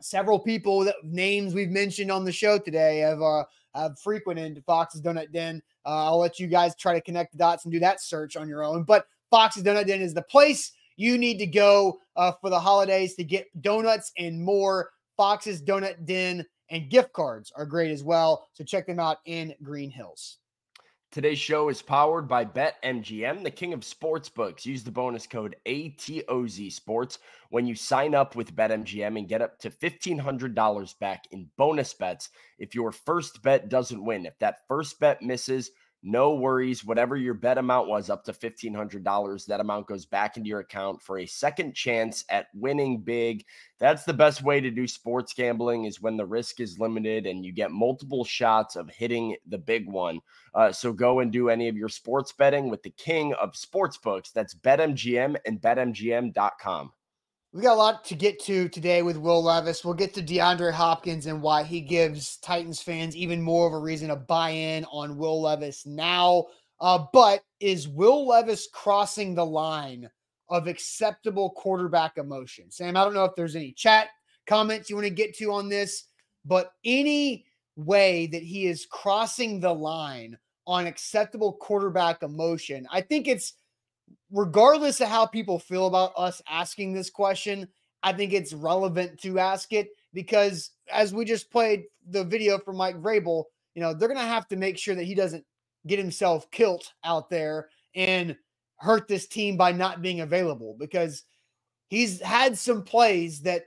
several 0.00 0.38
people 0.38 0.80
that 0.80 0.96
names 1.04 1.54
we've 1.54 1.70
mentioned 1.70 2.10
on 2.10 2.24
the 2.24 2.32
show 2.32 2.58
today 2.58 2.98
have 2.98 3.20
uh, 3.20 3.44
have 3.74 3.98
frequented 3.98 4.62
Fox's 4.66 5.00
Donut 5.00 5.32
Den. 5.32 5.62
Uh, 5.86 6.06
I'll 6.06 6.18
let 6.18 6.38
you 6.38 6.46
guys 6.46 6.76
try 6.76 6.92
to 6.92 7.00
connect 7.00 7.32
the 7.32 7.38
dots 7.38 7.64
and 7.64 7.72
do 7.72 7.80
that 7.80 8.02
search 8.02 8.36
on 8.36 8.48
your 8.48 8.64
own. 8.64 8.84
But 8.84 9.06
Fox's 9.30 9.62
Donut 9.62 9.86
Den 9.86 10.00
is 10.00 10.14
the 10.14 10.22
place 10.22 10.72
you 10.96 11.16
need 11.16 11.38
to 11.38 11.46
go 11.46 11.98
uh, 12.16 12.32
for 12.40 12.50
the 12.50 12.60
holidays 12.60 13.14
to 13.14 13.24
get 13.24 13.46
donuts 13.62 14.12
and 14.18 14.42
more. 14.42 14.90
Fox's 15.16 15.62
Donut 15.62 16.04
Den 16.04 16.44
and 16.70 16.90
gift 16.90 17.12
cards 17.12 17.52
are 17.56 17.66
great 17.66 17.90
as 17.90 18.04
well. 18.04 18.48
So 18.52 18.64
check 18.64 18.86
them 18.86 19.00
out 19.00 19.18
in 19.24 19.54
Green 19.62 19.90
Hills. 19.90 20.39
Today's 21.12 21.40
show 21.40 21.68
is 21.70 21.82
powered 21.82 22.28
by 22.28 22.44
BetMGM, 22.44 23.42
the 23.42 23.50
king 23.50 23.72
of 23.72 23.80
sportsbooks. 23.80 24.64
Use 24.64 24.84
the 24.84 24.92
bonus 24.92 25.26
code 25.26 25.56
ATOZ 25.66 26.70
Sports 26.70 27.18
when 27.48 27.66
you 27.66 27.74
sign 27.74 28.14
up 28.14 28.36
with 28.36 28.54
BetMGM 28.54 29.18
and 29.18 29.26
get 29.26 29.42
up 29.42 29.58
to 29.58 29.70
$1,500 29.70 30.98
back 31.00 31.24
in 31.32 31.50
bonus 31.56 31.92
bets 31.94 32.28
if 32.60 32.76
your 32.76 32.92
first 32.92 33.42
bet 33.42 33.68
doesn't 33.68 34.04
win. 34.04 34.24
If 34.24 34.38
that 34.38 34.60
first 34.68 35.00
bet 35.00 35.20
misses, 35.20 35.72
no 36.02 36.34
worries. 36.34 36.84
Whatever 36.84 37.16
your 37.16 37.34
bet 37.34 37.58
amount 37.58 37.88
was, 37.88 38.08
up 38.08 38.24
to 38.24 38.32
$1,500, 38.32 39.46
that 39.46 39.60
amount 39.60 39.86
goes 39.86 40.06
back 40.06 40.36
into 40.36 40.48
your 40.48 40.60
account 40.60 41.02
for 41.02 41.18
a 41.18 41.26
second 41.26 41.74
chance 41.74 42.24
at 42.30 42.46
winning 42.54 43.00
big. 43.00 43.44
That's 43.78 44.04
the 44.04 44.14
best 44.14 44.42
way 44.42 44.60
to 44.60 44.70
do 44.70 44.86
sports 44.86 45.34
gambling 45.34 45.84
is 45.84 46.00
when 46.00 46.16
the 46.16 46.24
risk 46.24 46.60
is 46.60 46.78
limited 46.78 47.26
and 47.26 47.44
you 47.44 47.52
get 47.52 47.70
multiple 47.70 48.24
shots 48.24 48.76
of 48.76 48.88
hitting 48.88 49.36
the 49.46 49.58
big 49.58 49.90
one. 49.90 50.20
Uh, 50.54 50.72
so 50.72 50.92
go 50.92 51.20
and 51.20 51.30
do 51.30 51.50
any 51.50 51.68
of 51.68 51.76
your 51.76 51.88
sports 51.88 52.32
betting 52.32 52.70
with 52.70 52.82
the 52.82 52.90
king 52.90 53.34
of 53.34 53.54
sports 53.54 53.98
books. 53.98 54.30
That's 54.30 54.54
BetMGM 54.54 55.36
and 55.44 55.60
BetMGM.com. 55.60 56.92
We 57.52 57.62
got 57.62 57.74
a 57.74 57.74
lot 57.74 58.04
to 58.04 58.14
get 58.14 58.38
to 58.44 58.68
today 58.68 59.02
with 59.02 59.16
Will 59.16 59.42
Levis. 59.42 59.84
We'll 59.84 59.94
get 59.94 60.14
to 60.14 60.22
DeAndre 60.22 60.72
Hopkins 60.72 61.26
and 61.26 61.42
why 61.42 61.64
he 61.64 61.80
gives 61.80 62.36
Titans 62.36 62.80
fans 62.80 63.16
even 63.16 63.42
more 63.42 63.66
of 63.66 63.72
a 63.72 63.78
reason 63.78 64.08
to 64.08 64.14
buy 64.14 64.50
in 64.50 64.84
on 64.84 65.16
Will 65.16 65.42
Levis 65.42 65.84
now. 65.84 66.46
Uh, 66.80 67.06
but 67.12 67.42
is 67.58 67.88
Will 67.88 68.28
Levis 68.28 68.68
crossing 68.72 69.34
the 69.34 69.44
line 69.44 70.08
of 70.48 70.68
acceptable 70.68 71.50
quarterback 71.50 72.18
emotion? 72.18 72.70
Sam, 72.70 72.96
I 72.96 73.02
don't 73.02 73.14
know 73.14 73.24
if 73.24 73.34
there's 73.34 73.56
any 73.56 73.72
chat 73.72 74.10
comments 74.46 74.88
you 74.88 74.94
want 74.94 75.08
to 75.08 75.10
get 75.10 75.36
to 75.38 75.52
on 75.52 75.68
this, 75.68 76.04
but 76.44 76.70
any 76.84 77.46
way 77.74 78.28
that 78.28 78.44
he 78.44 78.66
is 78.66 78.86
crossing 78.86 79.58
the 79.58 79.74
line 79.74 80.38
on 80.68 80.86
acceptable 80.86 81.54
quarterback 81.54 82.22
emotion, 82.22 82.86
I 82.92 83.00
think 83.00 83.26
it's 83.26 83.54
regardless 84.30 85.00
of 85.00 85.08
how 85.08 85.26
people 85.26 85.58
feel 85.58 85.86
about 85.86 86.12
us 86.16 86.40
asking 86.48 86.92
this 86.92 87.10
question, 87.10 87.68
I 88.02 88.12
think 88.12 88.32
it's 88.32 88.52
relevant 88.52 89.20
to 89.22 89.38
ask 89.38 89.72
it 89.72 89.88
because 90.12 90.70
as 90.92 91.12
we 91.12 91.24
just 91.24 91.50
played 91.50 91.84
the 92.08 92.24
video 92.24 92.58
from 92.58 92.76
Mike 92.76 93.00
Vrabel, 93.00 93.44
you 93.74 93.82
know, 93.82 93.94
they're 93.94 94.08
going 94.08 94.20
to 94.20 94.26
have 94.26 94.48
to 94.48 94.56
make 94.56 94.78
sure 94.78 94.94
that 94.94 95.04
he 95.04 95.14
doesn't 95.14 95.44
get 95.86 95.98
himself 95.98 96.50
killed 96.50 96.84
out 97.04 97.30
there 97.30 97.68
and 97.94 98.36
hurt 98.76 99.08
this 99.08 99.26
team 99.26 99.56
by 99.56 99.72
not 99.72 100.02
being 100.02 100.20
available 100.20 100.76
because 100.78 101.24
he's 101.88 102.20
had 102.20 102.56
some 102.56 102.82
plays 102.82 103.40
that 103.42 103.64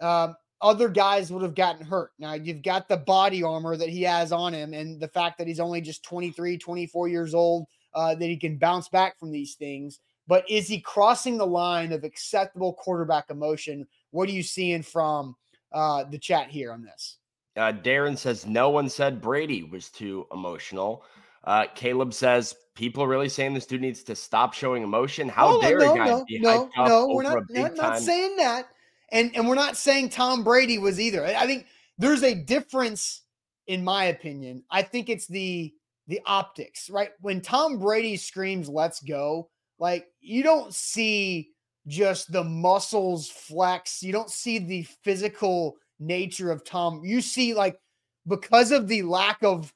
um, 0.00 0.34
other 0.60 0.88
guys 0.88 1.30
would 1.30 1.42
have 1.42 1.54
gotten 1.54 1.84
hurt. 1.84 2.10
Now, 2.18 2.34
you've 2.34 2.62
got 2.62 2.88
the 2.88 2.96
body 2.96 3.42
armor 3.42 3.76
that 3.76 3.88
he 3.88 4.02
has 4.02 4.32
on 4.32 4.52
him 4.52 4.74
and 4.74 5.00
the 5.00 5.08
fact 5.08 5.38
that 5.38 5.46
he's 5.46 5.60
only 5.60 5.80
just 5.80 6.04
23, 6.04 6.58
24 6.58 7.08
years 7.08 7.34
old 7.34 7.66
uh, 7.96 8.14
that 8.14 8.26
he 8.26 8.36
can 8.36 8.58
bounce 8.58 8.88
back 8.88 9.18
from 9.18 9.32
these 9.32 9.54
things. 9.54 9.98
But 10.28 10.48
is 10.48 10.68
he 10.68 10.80
crossing 10.80 11.38
the 11.38 11.46
line 11.46 11.92
of 11.92 12.04
acceptable 12.04 12.74
quarterback 12.74 13.30
emotion? 13.30 13.86
What 14.10 14.28
are 14.28 14.32
you 14.32 14.42
seeing 14.42 14.82
from 14.82 15.34
uh, 15.72 16.04
the 16.04 16.18
chat 16.18 16.48
here 16.48 16.72
on 16.72 16.82
this? 16.82 17.18
Uh, 17.56 17.72
Darren 17.72 18.18
says 18.18 18.44
no 18.44 18.68
one 18.68 18.88
said 18.88 19.20
Brady 19.20 19.62
was 19.64 19.88
too 19.88 20.26
emotional. 20.32 21.04
Uh, 21.44 21.66
Caleb 21.74 22.12
says 22.12 22.54
people 22.74 23.02
are 23.02 23.08
really 23.08 23.28
saying 23.28 23.54
this 23.54 23.66
dude 23.66 23.80
needs 23.80 24.02
to 24.02 24.14
stop 24.14 24.52
showing 24.52 24.82
emotion. 24.82 25.28
How 25.28 25.60
dare 25.60 25.78
no, 25.78 25.94
guys 25.94 26.08
no, 26.08 26.24
be 26.28 26.38
no, 26.40 26.68
no, 26.76 27.06
we're 27.08 27.22
not, 27.22 27.44
not, 27.48 27.76
not 27.76 27.98
saying 28.00 28.36
that, 28.36 28.68
and 29.12 29.34
and 29.34 29.48
we're 29.48 29.54
not 29.54 29.76
saying 29.76 30.10
Tom 30.10 30.42
Brady 30.44 30.76
was 30.78 31.00
either. 31.00 31.24
I 31.24 31.46
think 31.46 31.66
there's 31.98 32.24
a 32.24 32.34
difference, 32.34 33.22
in 33.68 33.84
my 33.84 34.06
opinion. 34.06 34.64
I 34.70 34.82
think 34.82 35.08
it's 35.08 35.28
the 35.28 35.72
the 36.06 36.20
optics, 36.26 36.88
right? 36.90 37.10
When 37.20 37.40
Tom 37.40 37.78
Brady 37.78 38.16
screams, 38.16 38.68
let's 38.68 39.00
go, 39.00 39.48
like 39.78 40.06
you 40.20 40.42
don't 40.42 40.74
see 40.74 41.50
just 41.86 42.32
the 42.32 42.44
muscles 42.44 43.28
flex. 43.28 44.02
You 44.02 44.12
don't 44.12 44.30
see 44.30 44.58
the 44.58 44.82
physical 45.04 45.76
nature 45.98 46.50
of 46.50 46.64
Tom. 46.64 47.02
You 47.04 47.20
see, 47.20 47.54
like, 47.54 47.78
because 48.26 48.72
of 48.72 48.88
the 48.88 49.02
lack 49.02 49.42
of 49.42 49.72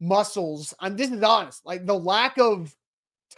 muscles, 0.00 0.74
I'm 0.80 0.96
this 0.96 1.10
is 1.10 1.22
honest, 1.22 1.64
like 1.64 1.86
the 1.86 1.98
lack 1.98 2.38
of 2.38 2.74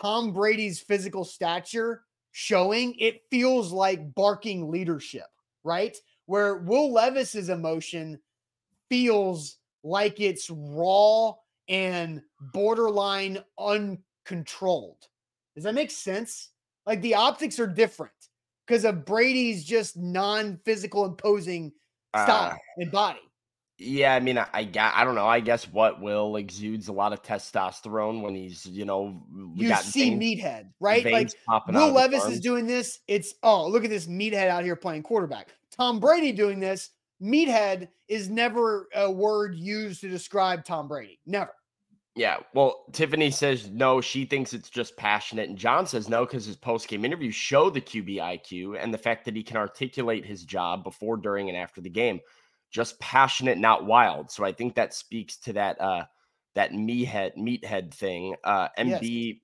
Tom 0.01 0.33
Brady's 0.33 0.81
physical 0.81 1.25
stature 1.25 2.03
showing, 2.33 2.95
it 2.99 3.23
feels 3.31 3.73
like 3.73 4.15
barking 4.15 4.71
leadership, 4.71 5.27
right? 5.63 5.97
Where 6.27 6.57
Will 6.57 6.93
Levis's 6.93 7.49
emotion 7.49 8.19
feels 8.89 9.59
like 9.85 10.19
it's 10.21 10.51
raw 10.51 11.35
and 11.69 12.23
borderline 12.53 13.39
uncontrolled. 13.59 15.07
Does 15.55 15.65
that 15.65 15.75
make 15.75 15.91
sense? 15.91 16.51
Like 16.87 17.01
the 17.01 17.15
optics 17.15 17.59
are 17.59 17.67
different 17.67 18.13
because 18.67 18.85
of 18.85 19.05
Brady's 19.05 19.65
just 19.65 19.97
non-physical 19.97 21.05
imposing 21.05 21.73
style 22.15 22.53
uh, 22.53 22.57
and 22.79 22.91
body. 22.91 23.21
Yeah, 23.77 24.15
I 24.15 24.21
mean, 24.21 24.39
I, 24.39 24.47
I 24.55 24.71
I 24.95 25.05
don't 25.05 25.17
know. 25.17 25.27
I 25.27 25.41
guess 25.41 25.65
what 25.65 26.01
Will 26.01 26.37
exudes 26.37 26.87
a 26.87 26.93
lot 26.93 27.13
of 27.13 27.23
testosterone 27.23 28.23
when 28.23 28.35
he's, 28.35 28.65
you 28.67 28.85
know, 28.85 29.21
you 29.55 29.75
see 29.77 30.11
veins, 30.11 30.23
meathead, 30.23 30.71
right? 30.79 31.05
Like 31.05 31.31
Will 31.69 31.91
Levis 31.91 32.25
is 32.27 32.39
doing 32.39 32.69
this. 32.69 33.01
It's 33.09 33.35
oh, 33.43 33.67
look 33.67 33.83
at 33.83 33.91
this 33.91 34.07
meathead 34.07 34.49
out 34.49 34.63
here 34.63 34.77
playing 34.77 35.03
quarterback. 35.03 35.49
Tom 35.77 35.99
Brady 35.99 36.31
doing 36.31 36.61
this 36.61 36.91
meathead 37.23 37.89
is 38.09 38.29
never 38.29 38.89
a 38.95 39.11
word 39.11 39.55
used 39.55 40.01
to 40.03 40.09
describe 40.09 40.65
Tom 40.65 40.89
Brady. 40.89 41.21
Never. 41.27 41.53
Yeah. 42.17 42.39
Well, 42.55 42.85
Tiffany 42.93 43.31
says 43.31 43.71
no, 43.71 44.01
she 44.01 44.25
thinks 44.25 44.53
it's 44.53 44.71
just 44.71 44.97
passionate. 44.97 45.49
And 45.49 45.59
John 45.59 45.87
says 45.87 46.09
no, 46.09 46.25
because 46.25 46.45
his 46.47 46.57
post 46.57 46.87
game 46.87 47.05
interview 47.05 47.31
show 47.31 47.71
the 47.71 47.81
QB 47.81 48.17
IQ 48.17 48.79
and 48.81 48.95
the 48.95 48.99
fact 48.99 49.25
that 49.25 49.35
he 49.35 49.43
can 49.43 49.57
articulate 49.57 50.25
his 50.25 50.45
job 50.45 50.85
before, 50.85 51.17
during, 51.17 51.49
and 51.49 51.59
after 51.59 51.81
the 51.81 51.91
game. 51.91 52.21
Just 52.71 52.99
passionate, 53.01 53.59
not 53.59 53.85
wild. 53.87 54.31
So 54.31 54.45
I 54.45 54.53
think 54.53 54.75
that 54.75 54.95
speaks 54.95 55.37
to 55.39 55.53
that 55.55 55.81
uh 55.81 56.05
that 56.55 56.71
meathead 56.71 57.37
meathead 57.37 57.93
thing. 57.93 58.37
Uh 58.45 58.69
MB 58.79 59.03
yes. 59.03 59.37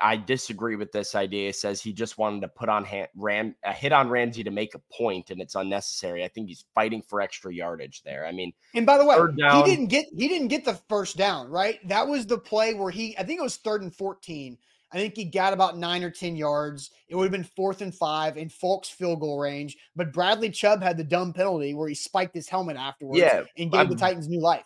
I 0.00 0.16
disagree 0.16 0.76
with 0.76 0.92
this 0.92 1.14
idea. 1.14 1.48
It 1.48 1.56
says 1.56 1.80
he 1.80 1.92
just 1.92 2.18
wanted 2.18 2.40
to 2.42 2.48
put 2.48 2.68
on 2.68 2.84
hand, 2.84 3.08
Ram 3.16 3.54
a 3.64 3.72
hit 3.72 3.92
on 3.92 4.08
Ramsey 4.08 4.44
to 4.44 4.50
make 4.50 4.74
a 4.74 4.80
point, 4.92 5.30
and 5.30 5.40
it's 5.40 5.54
unnecessary. 5.54 6.24
I 6.24 6.28
think 6.28 6.48
he's 6.48 6.64
fighting 6.74 7.02
for 7.02 7.20
extra 7.20 7.52
yardage 7.52 8.02
there. 8.02 8.26
I 8.26 8.32
mean, 8.32 8.52
and 8.74 8.86
by 8.86 8.98
the 8.98 9.04
way, 9.04 9.16
down, 9.38 9.64
he 9.64 9.70
didn't 9.70 9.86
get 9.86 10.06
he 10.16 10.28
didn't 10.28 10.48
get 10.48 10.64
the 10.64 10.78
first 10.88 11.16
down, 11.16 11.48
right? 11.48 11.86
That 11.88 12.06
was 12.06 12.26
the 12.26 12.38
play 12.38 12.74
where 12.74 12.90
he 12.90 13.16
I 13.18 13.24
think 13.24 13.40
it 13.40 13.44
was 13.44 13.56
third 13.56 13.82
and 13.82 13.94
fourteen. 13.94 14.58
I 14.92 14.96
think 14.96 15.16
he 15.16 15.24
got 15.24 15.52
about 15.52 15.76
nine 15.76 16.04
or 16.04 16.10
ten 16.10 16.36
yards. 16.36 16.90
It 17.08 17.16
would 17.16 17.24
have 17.24 17.32
been 17.32 17.42
fourth 17.42 17.80
and 17.80 17.94
five 17.94 18.36
in 18.36 18.48
Folk's 18.48 18.88
field 18.88 19.20
goal 19.20 19.38
range, 19.40 19.76
but 19.96 20.12
Bradley 20.12 20.50
Chubb 20.50 20.82
had 20.82 20.96
the 20.96 21.04
dumb 21.04 21.32
penalty 21.32 21.74
where 21.74 21.88
he 21.88 21.96
spiked 21.96 22.34
his 22.34 22.48
helmet 22.48 22.76
afterwards 22.76 23.18
yeah, 23.18 23.42
and 23.58 23.72
gave 23.72 23.80
I'm, 23.80 23.88
the 23.88 23.96
Titans 23.96 24.28
new 24.28 24.40
life. 24.40 24.64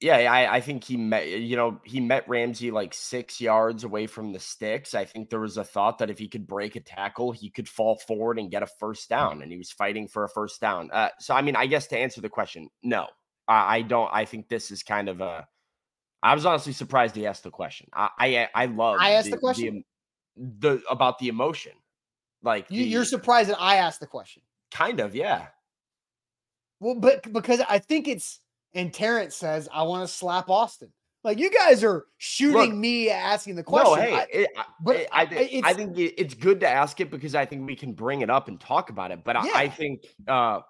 Yeah, 0.00 0.16
I, 0.16 0.56
I 0.56 0.60
think 0.62 0.84
he 0.84 0.96
met, 0.96 1.28
you 1.28 1.56
know, 1.56 1.78
he 1.84 2.00
met 2.00 2.26
Ramsey 2.26 2.70
like 2.70 2.94
six 2.94 3.38
yards 3.38 3.84
away 3.84 4.06
from 4.06 4.32
the 4.32 4.40
sticks. 4.40 4.94
I 4.94 5.04
think 5.04 5.28
there 5.28 5.40
was 5.40 5.58
a 5.58 5.64
thought 5.64 5.98
that 5.98 6.08
if 6.08 6.18
he 6.18 6.26
could 6.26 6.46
break 6.46 6.74
a 6.74 6.80
tackle, 6.80 7.32
he 7.32 7.50
could 7.50 7.68
fall 7.68 7.96
forward 7.96 8.38
and 8.38 8.50
get 8.50 8.62
a 8.62 8.66
first 8.66 9.10
down, 9.10 9.42
and 9.42 9.52
he 9.52 9.58
was 9.58 9.70
fighting 9.70 10.08
for 10.08 10.24
a 10.24 10.28
first 10.30 10.58
down. 10.58 10.90
Uh, 10.90 11.10
so, 11.18 11.34
I 11.34 11.42
mean, 11.42 11.54
I 11.54 11.66
guess 11.66 11.88
to 11.88 11.98
answer 11.98 12.22
the 12.22 12.30
question, 12.30 12.70
no, 12.82 13.08
I, 13.46 13.76
I 13.76 13.82
don't. 13.82 14.08
I 14.10 14.24
think 14.24 14.48
this 14.48 14.70
is 14.70 14.82
kind 14.82 15.10
of 15.10 15.20
a. 15.20 15.46
I 16.22 16.34
was 16.34 16.46
honestly 16.46 16.72
surprised 16.72 17.14
he 17.14 17.26
asked 17.26 17.42
the 17.42 17.50
question. 17.50 17.88
I 17.92 18.08
I, 18.18 18.48
I 18.54 18.66
love. 18.66 18.96
I 19.00 19.12
asked 19.12 19.26
the, 19.26 19.32
the 19.32 19.38
question. 19.38 19.84
The, 20.34 20.76
the, 20.76 20.82
about 20.88 21.18
the 21.18 21.28
emotion, 21.28 21.72
like 22.42 22.70
you, 22.70 22.84
the, 22.84 22.88
you're 22.88 23.04
surprised 23.04 23.50
that 23.50 23.60
I 23.60 23.76
asked 23.76 24.00
the 24.00 24.06
question. 24.06 24.42
Kind 24.70 25.00
of, 25.00 25.14
yeah. 25.14 25.48
Well, 26.78 26.94
but 26.94 27.30
because 27.30 27.60
I 27.68 27.80
think 27.80 28.08
it's 28.08 28.40
and 28.74 28.92
Terrence 28.92 29.34
says, 29.34 29.68
I 29.72 29.82
want 29.82 30.06
to 30.08 30.14
slap 30.14 30.48
Austin. 30.48 30.92
Like 31.22 31.38
you 31.38 31.50
guys 31.50 31.84
are 31.84 32.06
shooting 32.16 32.56
Look, 32.56 32.74
me 32.74 33.10
asking 33.10 33.56
the 33.56 33.62
question. 33.62 33.94
No, 33.94 34.02
hey, 34.02 34.14
I, 34.14 34.26
it, 34.32 34.48
but 34.82 34.96
I, 35.12 35.22
I, 35.22 35.60
I, 35.64 35.74
think 35.74 35.98
it's 35.98 36.32
good 36.32 36.60
to 36.60 36.68
ask 36.68 36.98
it 37.00 37.10
because 37.10 37.34
I 37.34 37.44
think 37.44 37.66
we 37.66 37.76
can 37.76 37.92
bring 37.92 38.22
it 38.22 38.30
up 38.30 38.48
and 38.48 38.58
talk 38.58 38.88
about 38.88 39.10
it. 39.10 39.22
But 39.22 39.36
yeah. 39.44 39.52
I, 39.54 39.68
think 39.68 40.06
uh, 40.26 40.60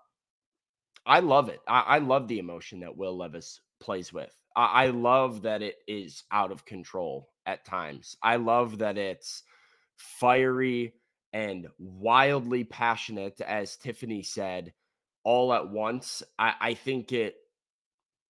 I 1.06 1.20
love 1.20 1.50
it. 1.50 1.60
I, 1.68 1.98
love 1.98 2.26
the 2.26 2.40
emotion 2.40 2.80
that 2.80 2.96
Will 2.96 3.16
Levis 3.16 3.60
plays 3.78 4.12
with. 4.12 4.34
I 4.56 4.88
love 4.88 5.42
that 5.42 5.62
it 5.62 5.76
is 5.86 6.24
out 6.32 6.50
of 6.50 6.64
control 6.64 7.28
at 7.46 7.64
times. 7.64 8.16
I 8.20 8.36
love 8.36 8.78
that 8.78 8.98
it's 8.98 9.44
fiery 9.96 10.94
and 11.32 11.68
wildly 11.78 12.64
passionate, 12.64 13.40
as 13.40 13.76
Tiffany 13.76 14.22
said, 14.22 14.72
all 15.22 15.54
at 15.54 15.68
once. 15.68 16.24
I, 16.38 16.54
I 16.60 16.74
think 16.74 17.12
it 17.12 17.36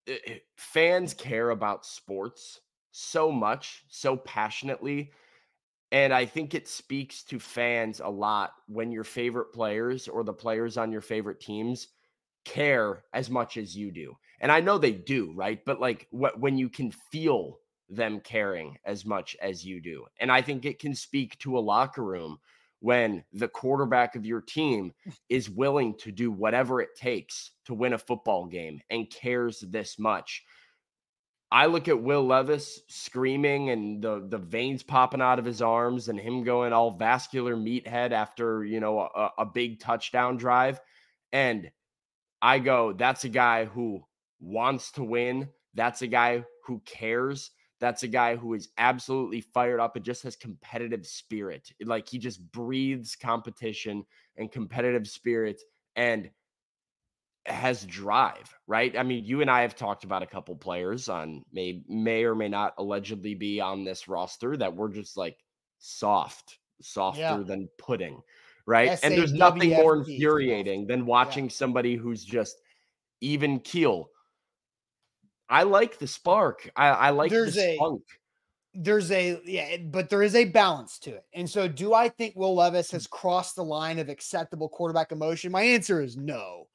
Eh, 0.06 0.18
eh, 0.26 0.38
fans 0.56 1.14
care 1.14 1.50
about 1.50 1.86
sports 1.86 2.60
so 2.90 3.30
much, 3.30 3.84
so 3.88 4.16
passionately. 4.16 5.12
And 5.92 6.12
I 6.12 6.26
think 6.26 6.54
it 6.54 6.68
speaks 6.68 7.24
to 7.24 7.38
fans 7.40 8.00
a 8.00 8.08
lot 8.08 8.54
when 8.68 8.92
your 8.92 9.04
favorite 9.04 9.52
players 9.52 10.08
or 10.08 10.24
the 10.24 10.34
players 10.34 10.76
on 10.76 10.92
your 10.92 11.00
favorite 11.00 11.40
teams 11.40 11.88
care 12.44 13.04
as 13.12 13.30
much 13.30 13.56
as 13.56 13.76
you 13.76 13.92
do. 13.92 14.16
And 14.40 14.52
I 14.52 14.60
know 14.60 14.78
they 14.78 14.92
do, 14.92 15.32
right? 15.34 15.64
But 15.64 15.80
like 15.80 16.08
what 16.10 16.40
when 16.40 16.58
you 16.58 16.68
can 16.70 16.92
feel 16.92 17.60
them 17.88 18.20
caring 18.20 18.78
as 18.84 19.04
much 19.06 19.36
as 19.42 19.64
you 19.64 19.80
do. 19.80 20.06
And 20.20 20.32
I 20.32 20.42
think 20.42 20.64
it 20.64 20.78
can 20.80 20.94
speak 20.94 21.38
to 21.40 21.58
a 21.58 21.60
locker 21.60 22.04
room 22.04 22.38
when 22.80 23.24
the 23.32 23.48
quarterback 23.48 24.16
of 24.16 24.26
your 24.26 24.40
team 24.40 24.92
is 25.28 25.48
willing 25.48 25.94
to 25.98 26.10
do 26.10 26.30
whatever 26.30 26.80
it 26.80 26.90
takes 26.96 27.52
to 27.66 27.74
win 27.74 27.92
a 27.92 27.98
football 27.98 28.46
game 28.46 28.80
and 28.90 29.10
cares 29.10 29.60
this 29.68 29.98
much. 29.98 30.42
I 31.52 31.66
look 31.66 31.88
at 31.88 32.00
Will 32.00 32.24
Levis 32.24 32.80
screaming 32.88 33.70
and 33.70 34.02
the 34.02 34.24
the 34.28 34.38
veins 34.38 34.82
popping 34.82 35.20
out 35.20 35.40
of 35.40 35.44
his 35.44 35.60
arms 35.60 36.08
and 36.08 36.18
him 36.18 36.44
going 36.44 36.72
all 36.72 36.92
vascular 36.92 37.56
meathead 37.56 38.12
after, 38.12 38.64
you 38.64 38.78
know, 38.78 39.00
a, 39.00 39.30
a 39.38 39.46
big 39.46 39.80
touchdown 39.80 40.36
drive 40.36 40.80
and 41.32 41.70
I 42.42 42.58
go, 42.58 42.92
that's 42.92 43.24
a 43.24 43.28
guy 43.28 43.66
who 43.66 44.02
wants 44.40 44.92
to 44.92 45.04
win. 45.04 45.48
That's 45.74 46.02
a 46.02 46.06
guy 46.06 46.44
who 46.66 46.80
cares. 46.86 47.50
That's 47.80 48.02
a 48.02 48.08
guy 48.08 48.36
who 48.36 48.54
is 48.54 48.68
absolutely 48.78 49.40
fired 49.40 49.80
up 49.80 49.96
and 49.96 50.04
just 50.04 50.22
has 50.22 50.36
competitive 50.36 51.06
spirit. 51.06 51.72
Like 51.82 52.08
he 52.08 52.18
just 52.18 52.52
breathes 52.52 53.16
competition 53.16 54.04
and 54.36 54.52
competitive 54.52 55.08
spirit 55.08 55.60
and 55.96 56.30
has 57.46 57.84
drive, 57.86 58.54
right? 58.66 58.96
I 58.96 59.02
mean, 59.02 59.24
you 59.24 59.40
and 59.40 59.50
I 59.50 59.62
have 59.62 59.74
talked 59.74 60.04
about 60.04 60.22
a 60.22 60.26
couple 60.26 60.54
players 60.56 61.08
on 61.08 61.42
may 61.52 61.82
may 61.88 62.24
or 62.24 62.34
may 62.34 62.48
not 62.48 62.74
allegedly 62.78 63.34
be 63.34 63.60
on 63.60 63.82
this 63.82 64.08
roster 64.08 64.56
that 64.58 64.74
were 64.74 64.90
just 64.90 65.16
like 65.16 65.38
soft, 65.78 66.58
softer 66.82 67.20
yeah. 67.20 67.42
than 67.44 67.68
pudding, 67.78 68.20
right? 68.66 68.90
S-A-W-F-D. 68.90 69.06
And 69.06 69.18
there's 69.18 69.32
nothing 69.32 69.70
more 69.70 69.96
infuriating 69.96 70.86
than 70.86 71.06
watching 71.06 71.44
yeah. 71.44 71.50
somebody 71.50 71.96
who's 71.96 72.24
just 72.24 72.60
even 73.22 73.58
keel 73.60 74.10
I 75.50 75.64
like 75.64 75.98
the 75.98 76.06
spark. 76.06 76.70
I, 76.76 76.88
I 76.88 77.10
like 77.10 77.30
there's 77.30 77.56
the 77.56 77.74
spunk. 77.74 78.02
A, 78.02 78.78
there's 78.78 79.10
a 79.10 79.40
yeah, 79.44 79.78
but 79.78 80.08
there 80.08 80.22
is 80.22 80.36
a 80.36 80.44
balance 80.44 80.98
to 81.00 81.10
it. 81.10 81.24
And 81.34 81.50
so, 81.50 81.66
do 81.66 81.92
I 81.92 82.08
think 82.08 82.36
Will 82.36 82.54
Levis 82.54 82.92
has 82.92 83.08
crossed 83.08 83.56
the 83.56 83.64
line 83.64 83.98
of 83.98 84.08
acceptable 84.08 84.68
quarterback 84.68 85.10
emotion? 85.10 85.50
My 85.50 85.62
answer 85.62 86.00
is 86.00 86.16
no, 86.16 86.68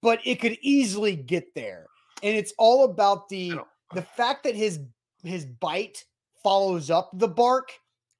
but 0.00 0.18
it 0.24 0.40
could 0.40 0.56
easily 0.62 1.14
get 1.14 1.54
there. 1.54 1.86
And 2.22 2.34
it's 2.34 2.54
all 2.56 2.84
about 2.84 3.28
the 3.28 3.52
the 3.94 4.02
fact 4.02 4.44
that 4.44 4.56
his 4.56 4.80
his 5.22 5.44
bite 5.44 6.04
follows 6.42 6.90
up 6.90 7.10
the 7.12 7.28
bark. 7.28 7.70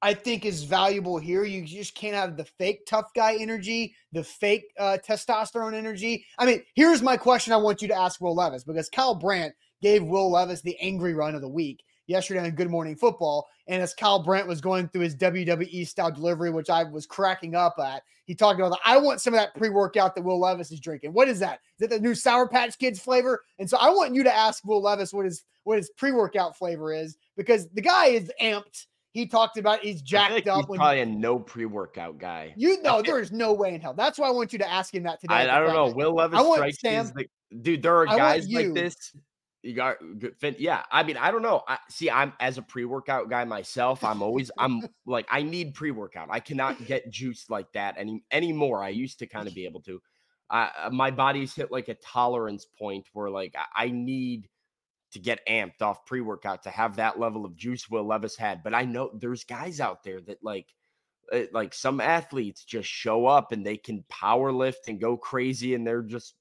I 0.05 0.15
think 0.15 0.45
is 0.45 0.65
valuable 0.65 1.17
here. 1.17 1.45
You 1.45 1.65
just 1.65 1.95
can't 1.95 2.17
have 2.17 2.37
the 2.37 2.45
fake 2.45 2.87
tough 2.89 3.15
guy 3.15 3.37
energy, 3.39 3.95
the 4.11 4.25
fake 4.25 4.65
uh, 4.77 4.99
testosterone 5.07 5.75
energy. 5.75 6.27
I 6.39 6.45
mean, 6.45 6.65
here's 6.75 7.03
my 7.03 7.17
question 7.17 7.53
I 7.53 7.59
want 7.59 7.81
you 7.83 7.87
to 7.87 7.95
ask 7.95 8.21
Will 8.21 8.35
Levis 8.35 8.65
because 8.65 8.89
Kyle 8.89 9.15
Brandt 9.15 9.55
gave 9.83 10.05
Will 10.05 10.31
Levis 10.31 10.63
the 10.63 10.79
angry 10.81 11.13
run 11.13 11.35
of 11.35 11.43
the 11.43 11.49
week 11.49 11.83
yesterday 12.07 12.41
on 12.41 12.51
Good 12.53 12.71
Morning 12.71 12.97
Football. 12.97 13.49
And 13.67 13.83
as 13.83 13.95
Kyle 13.95 14.23
Brandt 14.23 14.49
was 14.49 14.61
going 14.61 14.89
through 14.89 15.03
his 15.03 15.17
WWE 15.17 15.87
style 15.87 16.11
delivery, 16.11 16.51
which 16.51 16.71
I 16.71 16.85
was 16.85 17.07
cracking 17.07 17.55
up 17.55 17.75
at, 17.79 18.03
he 18.25 18.35
talked 18.35 18.61
about, 18.61 18.79
I 18.85 18.97
want 18.99 19.21
some 19.21 19.35
of 19.35 19.41
that 19.41 19.55
pre 19.57 19.69
workout 19.69 20.15
that 20.15 20.23
Will 20.23 20.41
Levis 20.41 20.71
is 20.71 20.81
drinking. 20.81 21.13
What 21.13 21.29
is 21.29 21.41
that? 21.41 21.61
Is 21.79 21.85
it 21.87 21.91
the 21.91 21.99
new 21.99 22.15
Sour 22.15 22.49
Patch 22.49 22.79
Kids 22.79 23.01
flavor? 23.01 23.43
And 23.59 23.69
so 23.69 23.77
I 23.79 23.91
want 23.91 24.15
you 24.15 24.23
to 24.23 24.35
ask 24.35 24.65
Will 24.65 24.81
Levis 24.81 25.13
what 25.13 25.25
his 25.25 25.45
what 25.65 25.77
his 25.77 25.91
pre 25.97 26.13
workout 26.13 26.57
flavor 26.57 26.93
is 26.93 27.17
because 27.37 27.69
the 27.71 27.83
guy 27.83 28.07
is 28.07 28.31
amped. 28.41 28.87
He 29.11 29.27
talked 29.27 29.59
about 29.59 29.81
he's 29.81 30.01
jacked 30.01 30.33
like 30.33 30.47
up. 30.47 30.67
He's 30.69 30.77
probably 30.79 31.01
a 31.01 31.07
no 31.07 31.39
pre 31.39 31.67
workout 31.67 32.19
guy. 32.19 32.55
You 32.57 32.81
know, 32.81 33.03
there 33.03 33.21
is 33.21 33.33
no 33.33 33.53
way 33.53 33.75
in 33.75 33.81
hell. 33.81 33.93
That's 33.93 34.19
why 34.19 34.29
I 34.29 34.31
want 34.31 34.53
you 34.53 34.59
to 34.61 34.71
ask 34.71 34.95
him 34.95 35.03
that 35.03 35.21
today. 35.21 35.35
I, 35.35 35.57
I 35.57 35.61
don't 35.61 35.75
know. 35.75 35.93
Will 35.95 36.15
Levis 36.15 36.39
I 36.39 36.43
want 36.43 36.75
Sam, 36.77 37.13
the, 37.15 37.27
dude. 37.61 37.83
There 37.83 37.97
are 37.97 38.07
guys 38.07 38.49
like 38.49 38.73
this 38.73 39.13
you 39.63 39.75
got 39.75 39.97
good 40.19 40.37
fit. 40.37 40.59
Yeah. 40.59 40.83
I 40.91 41.03
mean, 41.03 41.17
I 41.17 41.31
don't 41.31 41.43
know. 41.43 41.63
I 41.69 41.79
see 41.89 42.11
I'm 42.11 42.33
as 42.41 42.59
a 42.59 42.63
pre-workout 42.63 43.31
guy 43.31 43.45
myself, 43.45 44.03
I'm 44.03 44.23
always 44.23 44.51
I'm 44.59 44.83
like 45.07 45.27
I 45.31 45.43
need 45.43 45.75
pre-workout. 45.75 46.29
I 46.31 46.41
cannot 46.41 46.85
get 46.87 47.11
juiced 47.11 47.51
like 47.51 47.73
that 47.73 47.95
any 47.99 48.25
anymore. 48.31 48.83
I 48.83 48.89
used 48.91 49.19
to 49.21 49.27
kind 49.27 49.47
of 49.47 49.55
be 49.55 49.65
able 49.65 49.81
to. 49.83 50.01
Uh, 50.51 50.91
my 50.93 51.11
body's 51.11 51.55
hit 51.55 51.71
like 51.73 51.89
a 51.89 51.95
tolerance 51.95 52.67
point 52.79 53.07
where 53.15 53.31
like 53.31 53.55
I, 53.57 53.87
I 53.87 53.91
need 53.91 54.49
to 55.13 55.19
get 55.19 55.47
amped 55.47 55.81
off 55.81 56.05
pre-workout 56.07 56.63
to 56.65 56.71
have 56.71 56.97
that 56.97 57.19
level 57.19 57.45
of 57.45 57.57
juice 57.57 57.89
Will 57.89 58.07
Levis 58.07 58.37
had. 58.37 58.63
But 58.63 58.75
I 58.75 58.85
know 58.85 59.11
there's 59.15 59.45
guys 59.45 59.81
out 59.81 60.03
there 60.03 60.21
that 60.23 60.43
like 60.43 60.67
uh, 61.33 61.43
like 61.53 61.73
some 61.73 62.01
athletes 62.01 62.65
just 62.65 62.89
show 62.89 63.27
up 63.27 63.53
and 63.53 63.65
they 63.65 63.77
can 63.77 64.05
power 64.09 64.53
lift 64.53 64.89
and 64.89 65.01
go 65.01 65.17
crazy 65.17 65.75
and 65.75 65.87
they're 65.87 66.03
just 66.03 66.35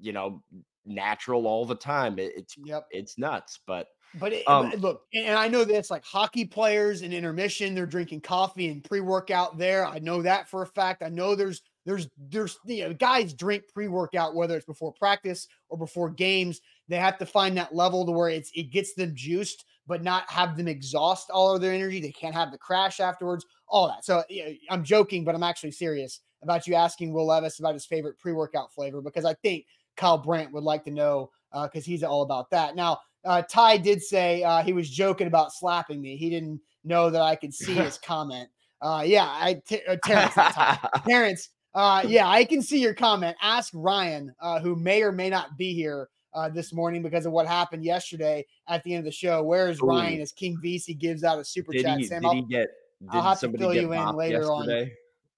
you 0.00 0.12
know 0.12 0.42
natural 0.84 1.46
all 1.46 1.64
the 1.64 1.74
time. 1.74 2.18
It, 2.18 2.32
it's 2.36 2.56
yep. 2.64 2.86
it's 2.90 3.18
nuts, 3.18 3.60
but 3.66 3.88
but, 4.18 4.32
it, 4.32 4.48
um, 4.48 4.70
look, 4.78 5.02
and 5.14 5.36
I 5.36 5.46
know 5.46 5.64
that's 5.64 5.90
like 5.90 6.04
hockey 6.04 6.44
players 6.44 7.02
in 7.02 7.12
intermission, 7.12 7.74
they're 7.74 7.86
drinking 7.86 8.22
coffee 8.22 8.68
and 8.68 8.82
pre-workout 8.82 9.56
there. 9.56 9.86
I 9.86 10.00
know 10.00 10.22
that 10.22 10.48
for 10.48 10.62
a 10.62 10.66
fact. 10.66 11.02
I 11.02 11.08
know 11.08 11.34
there's 11.34 11.62
there's 11.86 12.08
there's 12.18 12.58
you 12.64 12.84
know 12.84 12.92
guys 12.92 13.32
drink 13.32 13.64
pre-workout 13.72 14.34
whether 14.34 14.56
it's 14.56 14.66
before 14.66 14.92
practice 14.92 15.46
or 15.68 15.78
before 15.78 16.10
games. 16.10 16.60
They 16.88 16.96
have 16.96 17.18
to 17.18 17.26
find 17.26 17.56
that 17.56 17.74
level 17.74 18.04
to 18.04 18.12
where 18.12 18.28
it's 18.28 18.50
it 18.54 18.72
gets 18.72 18.94
them 18.94 19.12
juiced, 19.14 19.64
but 19.86 20.02
not 20.02 20.28
have 20.28 20.56
them 20.56 20.66
exhaust 20.66 21.30
all 21.30 21.54
of 21.54 21.60
their 21.60 21.72
energy. 21.72 22.00
They 22.00 22.12
can't 22.12 22.34
have 22.34 22.50
the 22.50 22.58
crash 22.58 22.98
afterwards. 22.98 23.46
All 23.68 23.86
that. 23.88 24.04
So 24.04 24.24
you 24.28 24.44
know, 24.44 24.52
I'm 24.70 24.82
joking, 24.82 25.24
but 25.24 25.36
I'm 25.36 25.44
actually 25.44 25.72
serious 25.72 26.20
about 26.42 26.66
you 26.66 26.74
asking 26.74 27.12
Will 27.12 27.26
Levis 27.26 27.60
about 27.60 27.74
his 27.74 27.86
favorite 27.86 28.18
pre-workout 28.18 28.72
flavor 28.72 29.00
because 29.00 29.24
I 29.24 29.34
think 29.34 29.66
Kyle 30.00 30.18
Brandt 30.18 30.52
would 30.52 30.64
like 30.64 30.84
to 30.84 30.90
know 30.90 31.30
because 31.52 31.84
uh, 31.84 31.86
he's 31.86 32.02
all 32.02 32.22
about 32.22 32.50
that. 32.50 32.74
Now, 32.74 32.98
uh, 33.24 33.42
Ty 33.42 33.76
did 33.76 34.02
say 34.02 34.42
uh, 34.42 34.62
he 34.62 34.72
was 34.72 34.88
joking 34.88 35.26
about 35.26 35.52
slapping 35.52 36.00
me. 36.00 36.16
He 36.16 36.30
didn't 36.30 36.60
know 36.84 37.10
that 37.10 37.20
I 37.20 37.36
could 37.36 37.52
see 37.52 37.74
his 37.74 37.98
comment. 38.04 38.48
Uh, 38.80 39.02
yeah, 39.04 39.26
I 39.26 39.60
t- 39.66 39.82
Terrence, 40.04 40.34
Terrence. 41.06 41.50
Uh, 41.74 42.02
yeah, 42.06 42.26
I 42.28 42.44
can 42.46 42.62
see 42.62 42.80
your 42.80 42.94
comment. 42.94 43.36
Ask 43.42 43.72
Ryan, 43.74 44.34
uh, 44.40 44.58
who 44.58 44.74
may 44.74 45.02
or 45.02 45.12
may 45.12 45.28
not 45.28 45.58
be 45.58 45.74
here 45.74 46.08
uh, 46.32 46.48
this 46.48 46.72
morning 46.72 47.02
because 47.02 47.26
of 47.26 47.32
what 47.32 47.46
happened 47.46 47.84
yesterday 47.84 48.46
at 48.68 48.82
the 48.84 48.94
end 48.94 49.00
of 49.00 49.04
the 49.04 49.12
show. 49.12 49.42
Where 49.42 49.68
is 49.68 49.82
Ooh. 49.82 49.86
Ryan 49.86 50.22
as 50.22 50.32
King 50.32 50.58
VC 50.64 50.98
gives 50.98 51.24
out 51.24 51.38
a 51.38 51.44
super 51.44 51.72
did 51.72 51.84
chat? 51.84 51.98
He, 51.98 52.04
Sam, 52.04 52.22
did 52.22 52.28
I'll, 52.28 52.34
he 52.34 52.42
get? 52.42 52.70
Did 53.02 53.08
I'll 53.10 53.22
have 53.22 53.40
to 53.40 53.52
fill 53.52 53.74
you 53.74 53.92
in 53.92 54.16
later 54.16 54.38
yesterday? 54.38 54.82
on. 54.84 54.90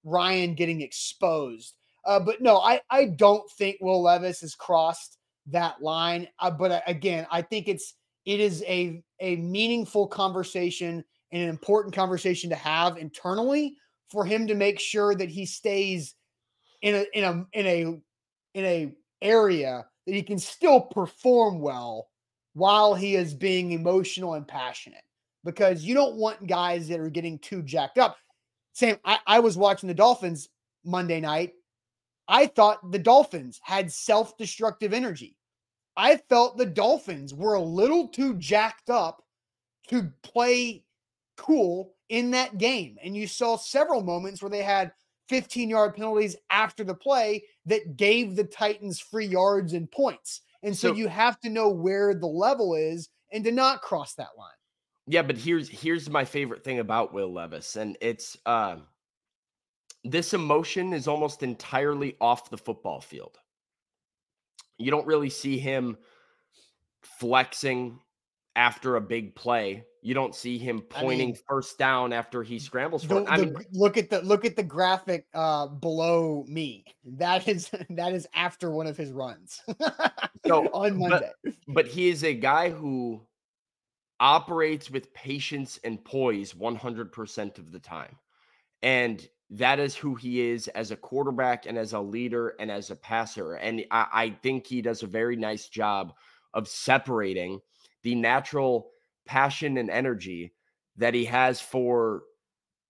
Ryan 0.05 0.55
getting 0.55 0.81
exposed. 0.81 1.75
Uh, 2.05 2.19
but 2.19 2.41
no, 2.41 2.57
I, 2.57 2.81
I 2.89 3.05
don't 3.05 3.49
think 3.51 3.77
Will 3.79 4.01
Levis 4.01 4.41
has 4.41 4.55
crossed 4.55 5.17
that 5.47 5.81
line. 5.81 6.27
Uh, 6.39 6.51
but 6.51 6.71
uh, 6.71 6.81
again, 6.87 7.25
I 7.31 7.41
think 7.41 7.67
it's 7.67 7.95
it 8.25 8.39
is 8.39 8.63
a 8.67 9.03
a 9.19 9.35
meaningful 9.37 10.07
conversation 10.07 11.03
and 11.31 11.41
an 11.41 11.49
important 11.49 11.93
conversation 11.95 12.49
to 12.49 12.55
have 12.55 12.97
internally 12.97 13.75
for 14.09 14.25
him 14.25 14.47
to 14.47 14.55
make 14.55 14.79
sure 14.79 15.15
that 15.15 15.29
he 15.29 15.45
stays 15.45 16.15
in 16.81 16.95
a 16.95 17.05
in 17.13 17.23
a 17.23 17.59
in 17.59 17.65
a 17.65 17.81
in 18.53 18.65
a 18.65 18.95
area 19.21 19.85
that 20.05 20.13
he 20.13 20.21
can 20.21 20.37
still 20.37 20.81
perform 20.81 21.59
well 21.59 22.09
while 22.53 22.93
he 22.93 23.15
is 23.15 23.33
being 23.33 23.71
emotional 23.71 24.35
and 24.35 24.47
passionate 24.47 25.03
because 25.43 25.83
you 25.83 25.93
don't 25.93 26.15
want 26.15 26.47
guys 26.47 26.87
that 26.87 26.99
are 26.99 27.09
getting 27.09 27.39
too 27.39 27.61
jacked 27.63 27.97
up. 27.97 28.17
Same, 28.73 28.97
I, 29.05 29.19
I 29.25 29.39
was 29.39 29.57
watching 29.57 29.87
the 29.87 29.93
Dolphins 29.93 30.49
Monday 30.83 31.19
night. 31.19 31.53
I 32.27 32.47
thought 32.47 32.91
the 32.91 32.99
Dolphins 32.99 33.59
had 33.63 33.91
self 33.91 34.37
destructive 34.37 34.93
energy. 34.93 35.37
I 35.95 36.17
felt 36.17 36.57
the 36.57 36.65
Dolphins 36.65 37.33
were 37.33 37.53
a 37.53 37.61
little 37.61 38.07
too 38.07 38.35
jacked 38.35 38.89
up 38.89 39.23
to 39.89 40.11
play 40.23 40.85
cool 41.37 41.93
in 42.09 42.31
that 42.31 42.57
game. 42.57 42.97
And 43.03 43.15
you 43.15 43.27
saw 43.27 43.57
several 43.57 44.01
moments 44.01 44.41
where 44.41 44.49
they 44.49 44.63
had 44.63 44.91
15 45.29 45.69
yard 45.69 45.95
penalties 45.95 46.35
after 46.49 46.83
the 46.83 46.95
play 46.95 47.43
that 47.65 47.97
gave 47.97 48.35
the 48.35 48.43
Titans 48.43 48.99
free 48.99 49.25
yards 49.25 49.73
and 49.73 49.89
points. 49.91 50.41
And 50.63 50.75
so, 50.75 50.89
so 50.89 50.95
you 50.95 51.07
have 51.07 51.39
to 51.41 51.49
know 51.49 51.69
where 51.69 52.13
the 52.13 52.27
level 52.27 52.75
is 52.75 53.09
and 53.31 53.43
to 53.43 53.51
not 53.51 53.81
cross 53.81 54.13
that 54.15 54.29
line. 54.37 54.49
Yeah, 55.07 55.21
but 55.21 55.37
here's 55.37 55.67
here's 55.67 56.09
my 56.09 56.23
favorite 56.23 56.63
thing 56.63 56.79
about 56.79 57.13
Will 57.13 57.31
Levis, 57.31 57.75
and 57.75 57.97
it's 57.99 58.37
uh, 58.45 58.77
this 60.03 60.33
emotion 60.33 60.93
is 60.93 61.07
almost 61.07 61.43
entirely 61.43 62.15
off 62.19 62.49
the 62.49 62.57
football 62.57 62.99
field. 62.99 63.39
You 64.77 64.91
don't 64.91 65.07
really 65.07 65.29
see 65.29 65.57
him 65.57 65.97
flexing 67.01 67.99
after 68.55 68.95
a 68.95 69.01
big 69.01 69.35
play. 69.35 69.85
You 70.01 70.13
don't 70.13 70.35
see 70.35 70.57
him 70.57 70.81
pointing 70.81 71.29
I 71.29 71.31
mean, 71.31 71.41
first 71.47 71.77
down 71.77 72.11
after 72.11 72.43
he 72.43 72.59
scrambles 72.59 73.05
for 73.05 73.15
the, 73.15 73.21
it. 73.21 73.29
I 73.29 73.37
the, 73.39 73.45
mean, 73.45 73.55
look 73.71 73.97
at 73.97 74.09
the 74.09 74.21
look 74.21 74.43
at 74.43 74.57
the 74.57 74.63
graphic 74.63 75.25
uh, 75.33 75.67
below 75.67 76.43
me. 76.47 76.83
That 77.05 77.47
is 77.47 77.69
that 77.91 78.13
is 78.13 78.27
after 78.33 78.71
one 78.71 78.87
of 78.87 78.97
his 78.97 79.11
runs. 79.11 79.61
so 80.45 80.67
on 80.73 80.97
Monday. 80.97 81.31
But, 81.43 81.53
but 81.67 81.87
he 81.87 82.09
is 82.09 82.23
a 82.23 82.33
guy 82.33 82.69
who 82.69 83.21
operates 84.19 84.91
with 84.91 85.13
patience 85.13 85.79
and 85.83 86.03
poise 86.03 86.53
100% 86.53 87.57
of 87.57 87.71
the 87.71 87.79
time. 87.79 88.15
And 88.81 89.27
that 89.49 89.79
is 89.79 89.95
who 89.95 90.15
he 90.15 90.41
is 90.41 90.67
as 90.69 90.91
a 90.91 90.95
quarterback 90.95 91.65
and 91.65 91.77
as 91.77 91.93
a 91.93 91.99
leader 91.99 92.55
and 92.59 92.71
as 92.71 92.89
a 92.89 92.95
passer. 92.95 93.53
And 93.55 93.85
I, 93.91 94.07
I 94.13 94.29
think 94.41 94.65
he 94.65 94.81
does 94.81 95.03
a 95.03 95.07
very 95.07 95.35
nice 95.35 95.67
job 95.67 96.13
of 96.53 96.67
separating 96.67 97.59
the 98.03 98.15
natural 98.15 98.91
passion 99.25 99.77
and 99.77 99.89
energy 99.89 100.53
that 100.97 101.13
he 101.13 101.25
has 101.25 101.61
for 101.61 102.23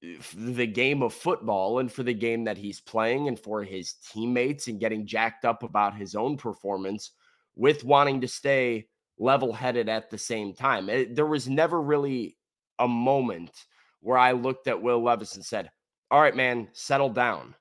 eh, 0.04 0.16
the 0.36 0.68
game 0.68 1.02
of 1.02 1.14
football 1.14 1.80
and 1.80 1.92
for 1.92 2.04
the 2.04 2.14
game 2.14 2.44
that 2.46 2.58
he's 2.58 2.82
playing 2.82 3.28
and 3.28 3.40
for 3.40 3.64
his 3.64 3.94
teammates 3.94 4.68
and 4.68 4.80
getting 4.80 5.06
jacked 5.06 5.46
up 5.46 5.64
about 5.64 5.96
his 5.96 6.16
own 6.16 6.38
performance 6.38 7.12
with 7.56 7.84
wanting 7.84 8.22
to 8.22 8.28
stay 8.28 8.88
level 9.20 9.54
headed 9.54 9.88
at 9.90 10.10
the 10.10 10.18
same 10.18 10.54
time. 10.54 10.90
It, 10.90 11.10
eh, 11.10 11.12
there 11.14 11.28
was 11.28 11.48
never 11.48 11.82
really 11.82 12.38
a 12.80 12.88
moment 12.88 13.66
where 14.02 14.18
I 14.18 14.34
looked 14.34 14.68
at 14.68 14.82
Will 14.82 15.02
Levis 15.02 15.36
and 15.36 15.46
said, 15.46 15.70
All 16.14 16.22
right, 16.22 16.36
man, 16.36 16.68
settle 16.74 17.10
down. 17.10 17.56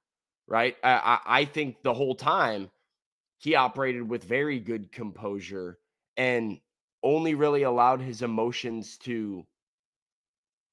Right. 0.46 0.76
I, 0.84 1.20
I, 1.24 1.44
think 1.46 1.82
the 1.82 1.94
whole 1.94 2.14
time 2.14 2.70
he 3.38 3.54
operated 3.54 4.06
with 4.06 4.24
very 4.24 4.60
good 4.60 4.92
composure 4.92 5.78
and 6.18 6.58
only 7.02 7.34
really 7.34 7.62
allowed 7.62 8.02
his 8.02 8.20
emotions 8.20 8.98
to 8.98 9.46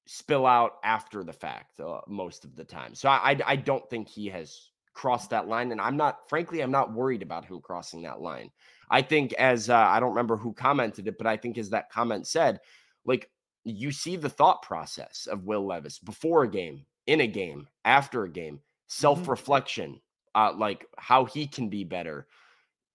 spill 0.06 0.44
out 0.44 0.72
after 0.84 1.24
the 1.24 1.32
fact 1.32 1.80
uh, 1.80 2.00
most 2.06 2.44
of 2.44 2.54
the 2.54 2.64
time. 2.64 2.94
So 2.94 3.08
I, 3.08 3.30
I, 3.30 3.40
I 3.46 3.56
don't 3.56 3.88
think 3.88 4.10
he 4.10 4.26
has 4.26 4.72
crossed 4.92 5.30
that 5.30 5.48
line, 5.48 5.72
and 5.72 5.80
I'm 5.80 5.96
not 5.96 6.28
frankly 6.28 6.60
I'm 6.60 6.70
not 6.70 6.92
worried 6.92 7.22
about 7.22 7.46
him 7.46 7.62
crossing 7.62 8.02
that 8.02 8.20
line. 8.20 8.50
I 8.90 9.00
think 9.00 9.32
as 9.34 9.70
uh, 9.70 9.74
I 9.74 10.00
don't 10.00 10.10
remember 10.10 10.36
who 10.36 10.52
commented 10.52 11.08
it, 11.08 11.16
but 11.16 11.26
I 11.26 11.38
think 11.38 11.56
as 11.56 11.70
that 11.70 11.90
comment 11.90 12.26
said, 12.26 12.60
like 13.06 13.30
you 13.64 13.90
see 13.90 14.16
the 14.16 14.28
thought 14.28 14.60
process 14.60 15.26
of 15.26 15.44
Will 15.44 15.66
Levis 15.66 15.98
before 15.98 16.42
a 16.42 16.50
game, 16.50 16.84
in 17.10 17.20
a 17.20 17.26
game, 17.26 17.66
after 17.84 18.22
a 18.22 18.30
game, 18.30 18.54
mm-hmm. 18.54 18.62
self 18.86 19.26
reflection, 19.28 20.00
uh, 20.34 20.52
like 20.56 20.86
how 20.96 21.24
he 21.24 21.46
can 21.46 21.68
be 21.68 21.84
better. 21.84 22.26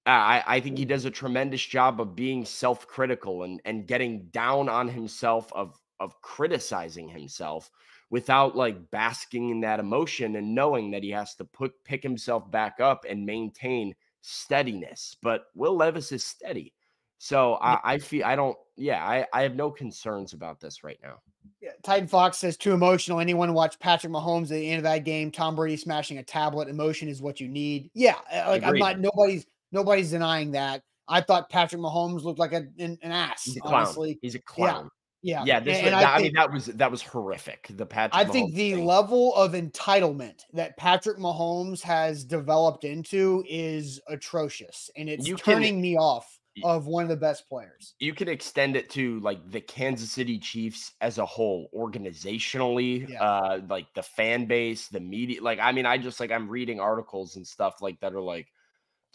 I, 0.07 0.43
I 0.45 0.59
think 0.59 0.77
he 0.77 0.85
does 0.85 1.05
a 1.05 1.11
tremendous 1.11 1.65
job 1.65 1.99
of 1.99 2.15
being 2.15 2.45
self-critical 2.45 3.43
and 3.43 3.59
and 3.65 3.87
getting 3.87 4.27
down 4.27 4.69
on 4.69 4.87
himself 4.87 5.51
of 5.53 5.79
of 5.99 6.21
criticizing 6.21 7.09
himself 7.09 7.71
without 8.11 8.55
like 8.55 8.91
basking 8.91 9.49
in 9.49 9.61
that 9.61 9.79
emotion 9.79 10.35
and 10.35 10.53
knowing 10.53 10.91
that 10.91 11.03
he 11.03 11.09
has 11.09 11.35
to 11.35 11.45
put 11.45 11.73
pick 11.83 12.03
himself 12.03 12.49
back 12.51 12.79
up 12.79 13.03
and 13.09 13.25
maintain 13.25 13.95
steadiness. 14.21 15.17
But 15.21 15.47
Will 15.55 15.75
Levis 15.75 16.11
is 16.11 16.23
steady. 16.23 16.73
So 17.17 17.55
I, 17.55 17.79
I 17.95 17.97
feel 17.97 18.25
I 18.25 18.35
don't 18.35 18.57
yeah, 18.77 19.03
I, 19.03 19.25
I 19.33 19.41
have 19.41 19.55
no 19.55 19.71
concerns 19.71 20.33
about 20.33 20.61
this 20.61 20.83
right 20.83 20.99
now. 21.01 21.19
Yeah, 21.61 21.71
Titan 21.83 22.07
Fox 22.07 22.37
says 22.37 22.57
too 22.57 22.73
emotional. 22.73 23.19
Anyone 23.19 23.53
watch 23.53 23.79
Patrick 23.79 24.13
Mahomes 24.13 24.43
at 24.43 24.49
the 24.49 24.69
end 24.69 24.77
of 24.77 24.83
that 24.83 25.03
game? 25.05 25.31
Tom 25.31 25.55
Brady 25.55 25.77
smashing 25.77 26.17
a 26.17 26.23
tablet. 26.23 26.69
Emotion 26.69 27.07
is 27.07 27.21
what 27.21 27.39
you 27.39 27.47
need. 27.47 27.89
Yeah, 27.93 28.15
uh, 28.31 28.45
like 28.47 28.63
Agreed. 28.63 28.81
I'm 28.83 28.97
not 28.97 28.99
nobody's 28.99 29.45
Nobody's 29.71 30.11
denying 30.11 30.51
that. 30.51 30.83
I 31.07 31.21
thought 31.21 31.49
Patrick 31.49 31.81
Mahomes 31.81 32.23
looked 32.23 32.39
like 32.39 32.53
a, 32.53 32.65
an, 32.79 32.97
an 33.01 33.11
ass. 33.11 33.43
He's 33.43 33.57
a 33.57 33.59
clown. 33.59 33.73
Honestly. 33.73 34.17
He's 34.21 34.35
a 34.35 34.39
clown. 34.39 34.89
Yeah. 35.21 35.43
Yeah. 35.45 35.59
This 35.59 35.77
and, 35.79 35.87
and 35.87 35.95
I, 35.95 36.13
I 36.13 36.17
think, 36.17 36.27
mean, 36.27 36.33
that 36.35 36.51
was 36.51 36.65
that 36.67 36.89
was 36.89 37.01
horrific. 37.01 37.67
The 37.71 37.85
Patrick. 37.85 38.15
I 38.15 38.23
Mahomes 38.23 38.31
think 38.31 38.55
the 38.55 38.73
thing. 38.73 38.85
level 38.85 39.35
of 39.35 39.51
entitlement 39.51 40.43
that 40.53 40.77
Patrick 40.77 41.17
Mahomes 41.17 41.81
has 41.81 42.23
developed 42.23 42.85
into 42.85 43.43
is 43.49 43.99
atrocious, 44.07 44.89
and 44.95 45.09
it's 45.09 45.27
you 45.27 45.35
turning 45.35 45.75
can, 45.75 45.81
me 45.81 45.97
off 45.97 46.39
of 46.63 46.87
one 46.87 47.03
of 47.03 47.09
the 47.09 47.15
best 47.15 47.47
players. 47.47 47.95
You 47.99 48.13
can 48.13 48.27
extend 48.27 48.75
it 48.75 48.89
to 48.91 49.19
like 49.19 49.49
the 49.51 49.61
Kansas 49.61 50.11
City 50.11 50.39
Chiefs 50.39 50.93
as 51.01 51.17
a 51.17 51.25
whole, 51.25 51.69
organizationally, 51.75 53.09
yeah. 53.09 53.21
uh, 53.21 53.61
like 53.69 53.87
the 53.93 54.03
fan 54.03 54.45
base, 54.45 54.87
the 54.87 54.99
media. 54.99 55.41
Like, 55.41 55.59
I 55.59 55.71
mean, 55.71 55.85
I 55.85 55.97
just 55.97 56.19
like 56.19 56.31
I'm 56.31 56.49
reading 56.49 56.79
articles 56.79 57.35
and 57.35 57.45
stuff 57.45 57.81
like 57.81 57.99
that 57.99 58.13
are 58.13 58.21
like 58.21 58.47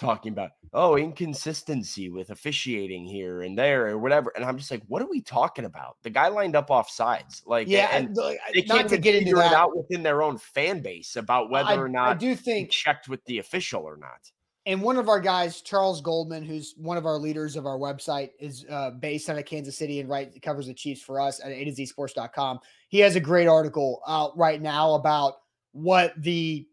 talking 0.01 0.33
about 0.33 0.53
oh 0.73 0.97
inconsistency 0.97 2.09
with 2.09 2.31
officiating 2.31 3.05
here 3.05 3.43
and 3.43 3.57
there 3.59 3.89
or 3.89 3.99
whatever 3.99 4.33
and 4.35 4.43
i'm 4.47 4.57
just 4.57 4.71
like 4.71 4.83
what 4.89 5.03
are 5.03 5.09
we 5.11 5.21
talking 5.21 5.67
about 5.67 5.99
the 6.03 6.09
guy 6.09 6.29
lined 6.29 6.57
up 6.57 6.71
off 6.71 6.89
sides 6.89 7.43
like 7.45 7.69
yeah 7.69 7.91
and 7.93 8.17
they 8.55 8.63
can't 8.63 8.89
to 8.89 8.97
get 8.97 9.15
into 9.15 9.35
that. 9.35 9.53
it 9.53 9.55
out 9.55 9.77
within 9.77 10.03
their 10.03 10.23
own 10.23 10.39
fan 10.39 10.81
base 10.81 11.17
about 11.17 11.51
whether 11.51 11.69
I, 11.69 11.77
or 11.77 11.89
not 11.89 12.09
i 12.09 12.15
do 12.15 12.35
think 12.35 12.71
checked 12.71 13.11
with 13.11 13.23
the 13.27 13.41
official 13.41 13.83
or 13.83 13.99
not 13.99 14.31
and 14.67 14.83
one 14.83 14.97
of 14.97 15.09
our 15.09 15.21
guys 15.21 15.61
charles 15.61 16.01
goldman 16.01 16.45
who's 16.45 16.75
one 16.77 16.97
of 16.97 17.07
our 17.07 17.17
leaders 17.17 17.57
of 17.57 17.67
our 17.67 17.79
website 17.79 18.31
is 18.39 18.65
uh, 18.71 18.91
based 18.91 19.29
out 19.31 19.39
of 19.39 19.45
kansas 19.45 19.77
city 19.77 20.01
and 20.01 20.09
right 20.09 20.41
covers 20.43 20.67
the 20.67 20.75
chiefs 20.75 21.03
for 21.03 21.21
us 21.21 21.41
at 21.41 21.51
a 21.51 21.65
to 21.65 21.73
z 21.73 21.87
sports.com 21.87 22.59
he 22.89 22.99
has 22.99 23.17
a 23.17 23.21
great 23.21 23.47
article 23.47 24.03
out 24.07 24.37
right 24.37 24.61
now 24.61 24.95
about 24.95 25.35
what 25.73 26.13
the 26.17 26.67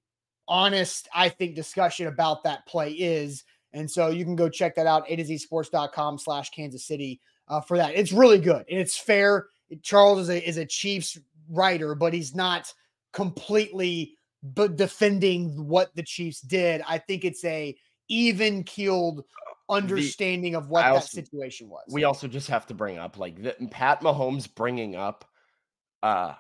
honest, 0.48 1.08
I 1.14 1.30
think, 1.30 1.56
discussion 1.56 2.08
about 2.08 2.44
that 2.44 2.66
play 2.66 2.92
is. 2.92 3.44
And 3.74 3.90
so 3.90 4.10
you 4.10 4.24
can 4.24 4.36
go 4.36 4.50
check 4.50 4.76
that 4.76 4.88
out, 4.88 5.10
a 5.10 5.16
to 5.16 5.26
z 5.26 5.38
sports.com 5.38 6.18
slash 6.18 6.50
Kansas 6.52 6.86
City 6.86 7.22
uh, 7.48 7.62
for 7.62 7.78
that. 7.78 7.94
It's 7.96 8.12
really 8.12 8.40
good 8.40 8.66
and 8.70 8.80
it's 8.80 8.98
fair. 8.98 9.48
Charles 9.82 10.20
is 10.20 10.30
a, 10.30 10.48
is 10.48 10.58
a 10.58 10.66
Chiefs 10.66 11.18
writer, 11.50 11.94
but 11.96 12.14
he's 12.14 12.34
not 12.34 12.74
completely 13.12 14.17
but 14.44 14.76
defending 14.76 15.68
what 15.68 15.94
the 15.96 16.04
Chiefs 16.04 16.42
did. 16.42 16.82
I 16.88 16.98
think 16.98 17.26
it's 17.26 17.44
a 17.44 17.76
even 18.10 18.64
keeled 18.64 19.24
understanding 19.70 20.54
the, 20.54 20.60
of 20.60 20.70
what 20.70 20.82
that 20.82 21.04
situation 21.04 21.70
was. 21.70 21.84
We 21.90 22.04
also 22.04 22.28
just 22.28 22.48
have 22.50 22.66
to 22.68 22.74
bring 22.74 22.98
up 22.98 23.18
like 23.18 23.42
the, 23.42 23.56
Pat 23.70 24.02
Mahomes 24.02 24.48
bringing 24.54 24.96
up 24.96 25.26
uh 26.04 26.34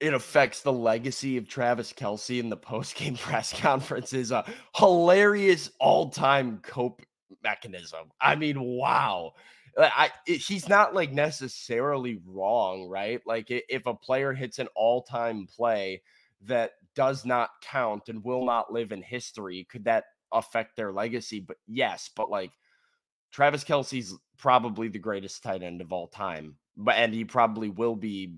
it 0.00 0.12
affects 0.12 0.60
the 0.60 0.72
legacy 0.72 1.36
of 1.36 1.48
Travis 1.48 1.92
Kelce 1.92 2.38
in 2.38 2.50
the 2.50 2.56
post-game 2.56 3.16
press 3.16 3.58
conference 3.58 4.12
is 4.12 4.32
a 4.32 4.44
hilarious 4.76 5.70
all-time 5.80 6.60
cope 6.62 7.00
mechanism. 7.42 8.10
I 8.20 8.34
mean, 8.34 8.60
wow. 8.60 9.32
Like 9.76 9.92
I 9.94 10.10
it, 10.26 10.38
he's 10.38 10.68
not 10.68 10.94
like 10.94 11.12
necessarily 11.12 12.20
wrong, 12.26 12.88
right? 12.88 13.20
Like 13.26 13.46
if 13.48 13.86
a 13.86 13.94
player 13.94 14.32
hits 14.32 14.58
an 14.58 14.68
all-time 14.76 15.46
play 15.46 16.02
that 16.42 16.72
does 16.94 17.24
not 17.24 17.50
count 17.62 18.08
and 18.08 18.24
will 18.24 18.44
not 18.44 18.72
live 18.72 18.92
in 18.92 19.02
history, 19.02 19.66
could 19.70 19.84
that 19.84 20.04
affect 20.32 20.76
their 20.76 20.92
legacy? 20.92 21.40
But 21.40 21.56
yes, 21.66 22.10
but 22.14 22.30
like 22.30 22.52
Travis 23.32 23.64
Kelce's 23.64 24.14
probably 24.38 24.88
the 24.88 24.98
greatest 24.98 25.42
tight 25.42 25.62
end 25.62 25.80
of 25.80 25.92
all 25.92 26.08
time, 26.08 26.56
but 26.76 26.96
and 26.96 27.12
he 27.12 27.24
probably 27.24 27.68
will 27.68 27.96
be 27.96 28.34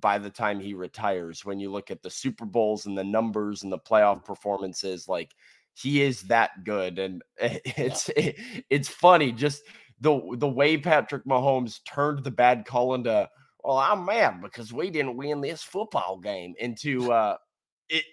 by 0.00 0.18
the 0.18 0.30
time 0.30 0.60
he 0.60 0.74
retires. 0.74 1.44
When 1.44 1.58
you 1.58 1.70
look 1.70 1.90
at 1.90 2.02
the 2.02 2.10
Super 2.10 2.44
Bowls 2.44 2.86
and 2.86 2.96
the 2.96 3.04
numbers 3.04 3.62
and 3.62 3.72
the 3.72 3.78
playoff 3.78 4.24
performances, 4.24 5.08
like 5.08 5.32
he 5.74 6.02
is 6.02 6.22
that 6.22 6.64
good, 6.64 6.98
and 6.98 7.22
it's 7.38 8.08
it, 8.10 8.36
it's 8.68 8.88
funny 8.88 9.32
just 9.32 9.62
the 10.00 10.20
the 10.38 10.48
way 10.48 10.76
Patrick 10.76 11.24
Mahomes 11.24 11.80
turned 11.86 12.24
the 12.24 12.30
bad 12.30 12.66
call 12.66 12.94
into 12.94 13.28
well, 13.64 13.78
I'm 13.78 14.04
mad 14.04 14.42
because 14.42 14.72
we 14.72 14.90
didn't 14.90 15.16
win 15.16 15.40
this 15.40 15.62
football 15.62 16.18
game 16.18 16.54
into 16.58 17.12
uh 17.12 17.36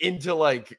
into 0.01 0.33
like 0.33 0.77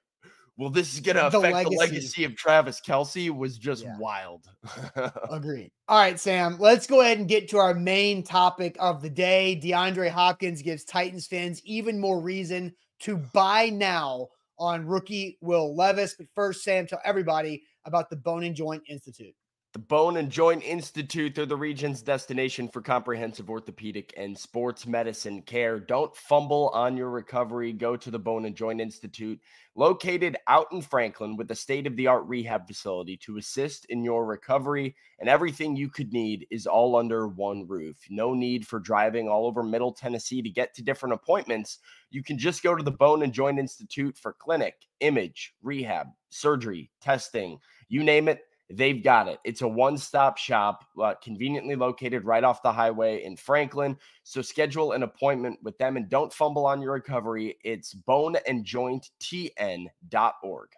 well, 0.61 0.69
this 0.69 0.93
is 0.93 1.01
going 1.01 1.17
to 1.17 1.27
affect 1.27 1.43
the 1.43 1.51
legacy. 1.53 1.71
the 1.71 1.77
legacy. 1.79 2.25
of 2.25 2.37
Travis 2.37 2.83
Kelce 2.87 3.35
was 3.35 3.57
just 3.57 3.83
yeah. 3.83 3.97
wild. 3.97 4.45
Agreed. 5.31 5.71
All 5.89 5.99
right, 5.99 6.21
Sam, 6.21 6.59
let's 6.59 6.87
go 6.87 7.01
ahead 7.01 7.17
and 7.17 7.27
get 7.27 7.49
to 7.49 7.57
our 7.57 7.73
main 7.73 8.23
topic 8.23 8.77
of 8.79 9.01
the 9.01 9.09
day. 9.09 9.59
DeAndre 9.65 10.11
Hopkins 10.11 10.61
gives 10.61 10.85
Titans 10.85 11.27
fans 11.27 11.63
even 11.65 11.99
more 11.99 12.21
reason 12.21 12.75
to 13.01 13.17
buy 13.17 13.71
now 13.71 14.29
on 14.59 14.87
rookie 14.87 15.39
Will 15.41 15.75
Levis. 15.75 16.15
But 16.19 16.27
first, 16.35 16.63
Sam, 16.63 16.87
tell 16.87 17.01
everybody 17.07 17.63
about 17.87 18.11
the 18.11 18.17
Bone 18.17 18.45
and 18.45 18.55
Joint 18.55 18.83
Institute. 18.87 19.35
The 19.73 19.79
Bone 19.79 20.17
and 20.17 20.31
Joint 20.33 20.65
Institute, 20.65 21.37
they're 21.37 21.47
the 21.47 21.55
region's 21.55 22.03
destination 22.03 22.69
for 22.69 22.83
comprehensive 22.83 23.49
orthopedic 23.49 24.13
and 24.17 24.37
sports 24.37 24.85
medicine 24.85 25.43
care. 25.43 25.79
Don't 25.79 26.15
fumble 26.17 26.71
on 26.75 26.97
your 26.97 27.09
recovery. 27.09 27.73
Go 27.73 27.97
to 27.97 28.11
the 28.11 28.19
Bone 28.19 28.47
and 28.47 28.57
Joint 28.57 28.81
Institute, 28.81 29.39
located 29.77 30.37
out 30.49 30.67
in 30.73 30.83
Franklin 30.83 31.37
with 31.37 31.53
a 31.53 31.55
state 31.55 31.87
of 31.87 31.95
the 31.95 32.09
art 32.09 32.25
rehab 32.27 32.67
facility 32.67 33.17
to 33.19 33.37
assist 33.37 33.85
in 33.91 34.03
your 34.03 34.27
recovery. 34.27 34.97
And 35.21 35.29
everything 35.29 35.77
you 35.77 35.89
could 35.89 36.13
need 36.13 36.49
is 36.51 36.67
all 36.67 36.97
under 36.97 37.29
one 37.29 37.65
roof. 37.69 37.97
No 38.11 38.35
need 38.35 38.67
for 38.67 38.81
driving 38.81 39.29
all 39.29 39.47
over 39.47 39.63
Middle 39.63 39.93
Tennessee 39.93 40.43
to 40.43 40.51
get 40.51 40.75
to 40.75 40.83
different 40.83 41.15
appointments. 41.15 41.79
You 42.11 42.25
can 42.25 42.39
just 42.39 42.65
go 42.65 42.75
to 42.75 42.83
the 42.83 42.91
Bone 42.91 43.23
and 43.23 43.33
Joint 43.33 43.61
Institute 43.61 44.19
for 44.19 44.33
clinic, 44.33 44.75
image, 44.99 45.55
rehab, 45.63 46.09
surgery, 46.29 46.91
testing, 47.01 47.61
you 47.89 48.03
name 48.05 48.29
it 48.29 48.41
They've 48.73 49.03
got 49.03 49.27
it. 49.27 49.41
It's 49.45 49.63
a 49.63 49.69
one 49.69 49.99
stop 49.99 50.39
shop, 50.39 50.85
uh, 51.01 51.15
conveniently 51.23 51.75
located 51.75 52.25
right 52.25 52.45
off 52.45 52.63
the 52.63 52.73
highway 52.73 53.25
in 53.25 53.37
Franklin. 53.37 53.97
So 54.23 54.43
schedule 54.43 54.93
an 54.93 55.03
appointment 55.03 55.59
with 55.63 55.77
them 55.79 55.97
and 55.97 56.09
don't 56.09 56.33
fumble 56.33 56.67
on 56.67 56.81
your 56.81 56.93
recovery. 56.93 57.59
It's 57.65 57.95
boneandjointtn.org. 57.95 60.69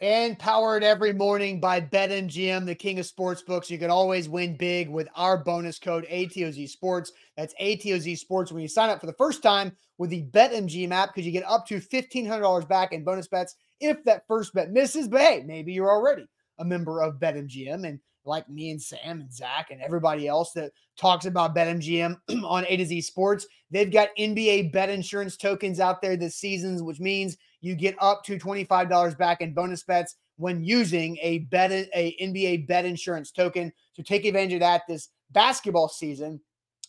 And 0.00 0.38
powered 0.38 0.82
every 0.82 1.12
morning 1.12 1.60
by 1.60 1.80
BetMGM, 1.80 2.66
the 2.66 2.74
king 2.74 2.98
of 2.98 3.06
sportsbooks. 3.06 3.70
You 3.70 3.78
can 3.78 3.90
always 3.90 4.28
win 4.28 4.56
big 4.56 4.88
with 4.88 5.06
our 5.14 5.38
bonus 5.38 5.78
code 5.78 6.08
ATOZ 6.10 6.68
Sports. 6.68 7.12
That's 7.36 7.54
ATOZ 7.60 8.18
Sports 8.18 8.50
when 8.50 8.62
you 8.62 8.68
sign 8.68 8.90
up 8.90 9.00
for 9.00 9.06
the 9.06 9.12
first 9.12 9.44
time 9.44 9.76
with 9.98 10.10
the 10.10 10.24
BetMGM 10.32 10.90
app 10.90 11.14
because 11.14 11.24
you 11.24 11.30
get 11.30 11.46
up 11.46 11.68
to 11.68 11.80
$1,500 11.80 12.68
back 12.68 12.92
in 12.92 13.04
bonus 13.04 13.28
bets 13.28 13.54
if 13.80 14.02
that 14.04 14.26
first 14.26 14.52
bet 14.54 14.72
misses. 14.72 15.06
But 15.06 15.20
hey, 15.20 15.44
maybe 15.46 15.72
you're 15.72 15.90
already 15.90 16.26
a 16.58 16.64
member 16.64 17.02
of 17.02 17.18
BetMGM 17.18 17.86
and 17.86 18.00
like 18.24 18.48
me 18.48 18.70
and 18.70 18.80
Sam 18.80 19.20
and 19.20 19.32
Zach 19.32 19.70
and 19.70 19.80
everybody 19.80 20.28
else 20.28 20.52
that 20.52 20.72
talks 20.96 21.26
about 21.26 21.56
BetMGM 21.56 22.16
on 22.44 22.64
A 22.68 22.76
to 22.76 22.86
Z 22.86 23.00
Sports. 23.00 23.46
They've 23.70 23.90
got 23.90 24.10
NBA 24.18 24.72
bet 24.72 24.90
insurance 24.90 25.36
tokens 25.36 25.80
out 25.80 26.02
there 26.02 26.16
this 26.16 26.36
season, 26.36 26.84
which 26.84 27.00
means 27.00 27.36
you 27.60 27.74
get 27.74 27.96
up 28.00 28.22
to 28.24 28.38
$25 28.38 29.18
back 29.18 29.40
in 29.40 29.54
bonus 29.54 29.82
bets 29.82 30.16
when 30.36 30.62
using 30.62 31.18
a 31.22 31.40
bet 31.50 31.72
a 31.72 32.16
NBA 32.20 32.66
bet 32.66 32.84
insurance 32.84 33.30
token. 33.30 33.72
So 33.94 34.02
take 34.02 34.24
advantage 34.24 34.54
of 34.54 34.60
that 34.60 34.82
this 34.88 35.08
basketball 35.30 35.88
season 35.88 36.40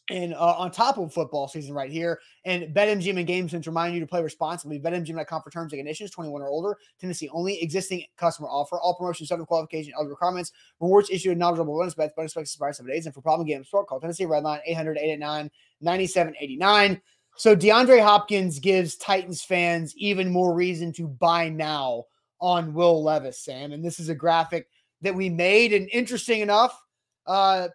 and 0.09 0.33
uh, 0.33 0.55
on 0.57 0.69
top 0.69 0.97
of 0.97 1.13
football 1.13 1.47
season 1.47 1.73
right 1.73 1.91
here. 1.91 2.19
And 2.45 2.75
BetMGM 2.75 3.19
and 3.19 3.27
GameSense 3.27 3.65
remind 3.67 3.93
you 3.93 4.01
to 4.01 4.07
play 4.07 4.21
responsibly. 4.21 4.79
BetMGM.com 4.79 5.41
for 5.41 5.49
terms 5.49 5.71
and 5.71 5.79
conditions, 5.79 6.11
21 6.11 6.41
or 6.41 6.49
older. 6.49 6.77
Tennessee 6.99 7.29
only. 7.31 7.61
Existing 7.61 8.03
customer 8.17 8.49
offer. 8.49 8.79
All 8.79 8.95
promotions 8.95 9.29
subject 9.29 9.43
to 9.43 9.47
qualification 9.47 9.93
other 9.97 10.09
requirements. 10.09 10.51
Rewards 10.79 11.09
issued 11.09 11.37
knowledgeable 11.37 11.77
bonus 11.77 11.93
bets. 11.93 12.13
Bonus 12.15 12.33
bets 12.33 12.51
expire 12.51 12.73
seven 12.73 12.91
days. 12.91 13.05
And 13.05 13.15
for 13.15 13.21
problem 13.21 13.47
games, 13.47 13.67
short 13.67 13.87
call 13.87 13.99
Tennessee 13.99 14.25
Redline 14.25 14.59
800 14.65 14.97
889 14.97 15.49
9789. 15.81 17.01
So 17.35 17.55
DeAndre 17.55 18.01
Hopkins 18.03 18.59
gives 18.59 18.95
Titans 18.97 19.41
fans 19.41 19.95
even 19.97 20.29
more 20.29 20.53
reason 20.53 20.91
to 20.93 21.07
buy 21.07 21.49
now 21.49 22.03
on 22.39 22.73
Will 22.73 23.01
Levis, 23.01 23.39
Sam. 23.39 23.71
And 23.71 23.83
this 23.83 23.99
is 23.99 24.09
a 24.09 24.15
graphic 24.15 24.67
that 25.01 25.15
we 25.15 25.29
made. 25.29 25.73
And 25.73 25.89
interesting 25.91 26.41
enough, 26.41 26.79
uh, 27.25 27.69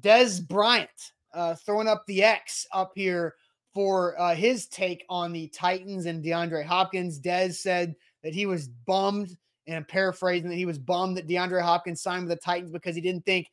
Dez 0.00 0.46
Bryant 0.46 1.12
uh, 1.34 1.54
throwing 1.54 1.88
up 1.88 2.04
the 2.06 2.22
X 2.22 2.66
up 2.72 2.92
here 2.94 3.34
for 3.74 4.18
uh, 4.20 4.34
his 4.34 4.66
take 4.68 5.04
on 5.08 5.32
the 5.32 5.48
Titans 5.48 6.06
and 6.06 6.24
DeAndre 6.24 6.64
Hopkins. 6.64 7.20
Dez 7.20 7.54
said 7.54 7.94
that 8.22 8.34
he 8.34 8.46
was 8.46 8.68
bummed, 8.68 9.36
and 9.66 9.76
I'm 9.76 9.84
paraphrasing 9.84 10.48
that 10.48 10.56
he 10.56 10.66
was 10.66 10.78
bummed 10.78 11.16
that 11.16 11.28
DeAndre 11.28 11.62
Hopkins 11.62 12.02
signed 12.02 12.26
with 12.26 12.38
the 12.38 12.42
Titans 12.42 12.70
because 12.70 12.94
he 12.94 13.00
didn't 13.00 13.26
think 13.26 13.50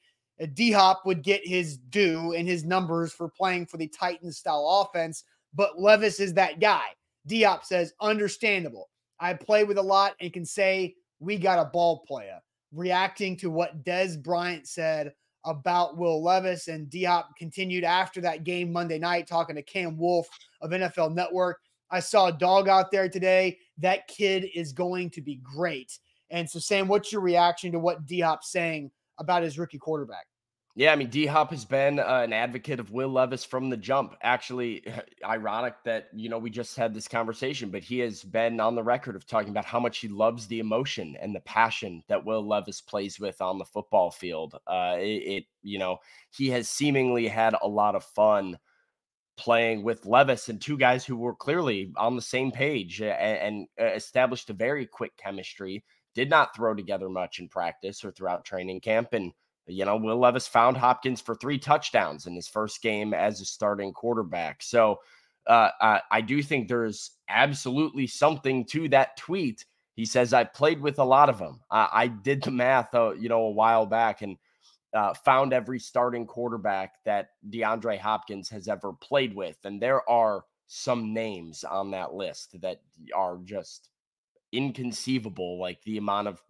D 0.54 0.72
Hop 0.72 1.06
would 1.06 1.24
get 1.24 1.46
his 1.46 1.78
due 1.78 2.34
and 2.34 2.48
his 2.48 2.64
numbers 2.64 3.12
for 3.12 3.30
playing 3.30 3.66
for 3.68 3.78
the 3.78 3.88
Titans 3.88 4.38
style 4.38 4.88
offense. 4.88 5.24
But 5.54 5.80
Levis 5.80 6.20
is 6.20 6.34
that 6.36 6.60
guy. 6.60 6.84
D 7.28 7.44
Hop 7.44 7.64
says, 7.66 7.94
understandable. 8.02 8.90
I 9.20 9.34
play 9.34 9.64
with 9.64 9.78
a 9.78 9.84
lot 9.84 10.16
and 10.20 10.34
can 10.34 10.46
say 10.46 10.96
we 11.20 11.38
got 11.38 11.60
a 11.60 11.70
ball 11.70 12.04
player. 12.08 12.40
Reacting 12.74 13.36
to 13.38 13.50
what 13.50 13.84
Dez 13.84 14.22
Bryant 14.22 14.68
said 14.68 15.14
about 15.46 15.98
Will 15.98 16.22
Levis. 16.22 16.68
And 16.68 16.90
D 16.90 17.04
Hop 17.04 17.36
continued 17.38 17.84
after 17.84 18.22
that 18.22 18.44
game 18.44 18.72
Monday 18.72 19.00
night 19.00 19.28
talking 19.28 19.56
to 19.56 19.62
Cam 19.62 19.98
Wolfe 19.98 20.30
of 20.62 20.72
NFL 20.72 21.14
Network. 21.14 21.60
I 21.90 22.00
saw 22.00 22.28
a 22.28 22.34
dog 22.34 22.70
out 22.70 22.92
there 22.92 23.10
today. 23.10 23.58
That 23.78 24.08
kid 24.08 24.48
is 24.56 24.72
going 24.72 25.10
to 25.12 25.22
be 25.22 25.42
great. 25.44 25.98
And 26.30 26.50
so, 26.50 26.60
Sam, 26.60 26.88
what's 26.88 27.12
your 27.12 27.22
reaction 27.22 27.72
to 27.74 27.80
what 27.80 28.06
D 28.06 28.22
Hop's 28.22 28.52
saying 28.52 28.92
about 29.18 29.44
his 29.44 29.60
rookie 29.60 29.78
quarterback? 29.78 30.26
Yeah, 30.74 30.94
I 30.94 30.96
mean, 30.96 31.10
D 31.10 31.26
Hop 31.26 31.52
has 31.52 31.66
been 31.66 32.00
uh, 32.00 32.22
an 32.24 32.32
advocate 32.32 32.80
of 32.80 32.92
Will 32.92 33.10
Levis 33.10 33.44
from 33.44 33.70
the 33.70 33.76
jump. 33.76 34.16
Actually, 34.24 34.86
ironic 35.22 35.76
that, 35.84 36.08
you 36.14 36.30
know, 36.30 36.38
we 36.38 36.50
just 36.50 36.78
had 36.78 36.94
this 36.94 37.10
conversation, 37.10 37.70
but 37.70 37.84
he 37.84 38.00
has 38.00 38.24
been 38.24 38.62
on 38.62 38.76
the 38.76 38.84
record 38.84 39.18
of 39.18 39.28
talking 39.28 39.50
about 39.50 39.66
how 39.66 39.82
much 39.82 39.98
he 39.98 40.08
loves 40.08 40.48
the 40.48 40.60
emotion 40.60 41.18
and 41.22 41.36
the 41.36 41.42
passion 41.42 42.02
that 42.08 42.24
Will 42.24 42.48
Levis 42.48 42.80
plays 42.80 43.20
with 43.20 43.42
on 43.42 43.58
the 43.58 43.66
football 43.66 44.12
field. 44.12 44.56
Uh, 44.66 44.96
it, 44.98 45.04
it, 45.04 45.44
you 45.62 45.78
know, 45.78 45.98
he 46.30 46.50
has 46.52 46.70
seemingly 46.70 47.28
had 47.28 47.54
a 47.62 47.68
lot 47.68 47.96
of 47.96 48.06
fun 48.06 48.58
playing 49.36 49.84
with 49.84 50.06
Levis 50.06 50.48
and 50.48 50.62
two 50.62 50.78
guys 50.78 51.04
who 51.04 51.18
were 51.18 51.36
clearly 51.36 51.92
on 51.98 52.16
the 52.16 52.22
same 52.22 52.50
page 52.50 53.02
and, 53.02 53.12
and 53.12 53.68
uh, 53.78 53.94
established 53.94 54.50
a 54.50 54.54
very 54.54 54.86
quick 54.86 55.18
chemistry, 55.18 55.84
did 56.16 56.30
not 56.30 56.56
throw 56.56 56.74
together 56.74 57.10
much 57.10 57.40
in 57.40 57.50
practice 57.50 58.06
or 58.06 58.12
throughout 58.12 58.46
training 58.46 58.80
camp. 58.80 59.10
And, 59.12 59.34
you 59.68 59.86
know, 59.86 59.98
Will 59.98 60.18
Levis 60.18 60.48
found 60.48 60.78
Hopkins 60.78 61.22
for 61.22 61.36
three 61.36 61.58
touchdowns 61.58 62.26
in 62.26 62.36
his 62.36 62.48
first 62.48 62.82
game 62.82 63.14
as 63.14 63.42
a 63.42 63.46
starting 63.46 63.94
quarterback. 63.94 64.62
So 64.64 65.00
uh, 65.48 65.70
I, 65.82 66.02
I 66.12 66.22
do 66.22 66.42
think 66.42 66.68
there's 66.68 67.12
absolutely 67.30 68.08
something 68.08 68.66
to 68.66 68.90
that 68.90 69.18
tweet. 69.18 69.66
He 69.96 70.06
says, 70.06 70.34
I 70.34 70.44
played 70.44 70.82
with 70.82 71.00
a 71.00 71.04
lot 71.04 71.30
of 71.30 71.38
them. 71.38 71.62
I, 71.70 71.90
I 71.92 72.08
did 72.08 72.44
the 72.44 72.52
math, 72.52 72.94
uh, 72.94 73.14
you 73.14 73.30
know, 73.30 73.44
a 73.44 73.52
while 73.52 73.86
back 73.86 74.22
and 74.22 74.38
uh, 74.94 75.14
found 75.14 75.54
every 75.54 75.80
starting 75.80 76.26
quarterback 76.26 76.96
that 77.06 77.30
DeAndre 77.50 77.98
Hopkins 77.98 78.50
has 78.50 78.68
ever 78.68 78.94
played 78.94 79.36
with. 79.36 79.58
And 79.64 79.82
there 79.82 80.08
are 80.10 80.44
some 80.68 81.14
names 81.14 81.64
on 81.64 81.92
that 81.92 82.14
list 82.14 82.60
that 82.62 82.82
are 83.16 83.38
just 83.44 83.90
inconceivable, 84.52 85.60
like 85.60 85.82
the 85.84 85.98
amount 85.98 86.28
of 86.28 86.42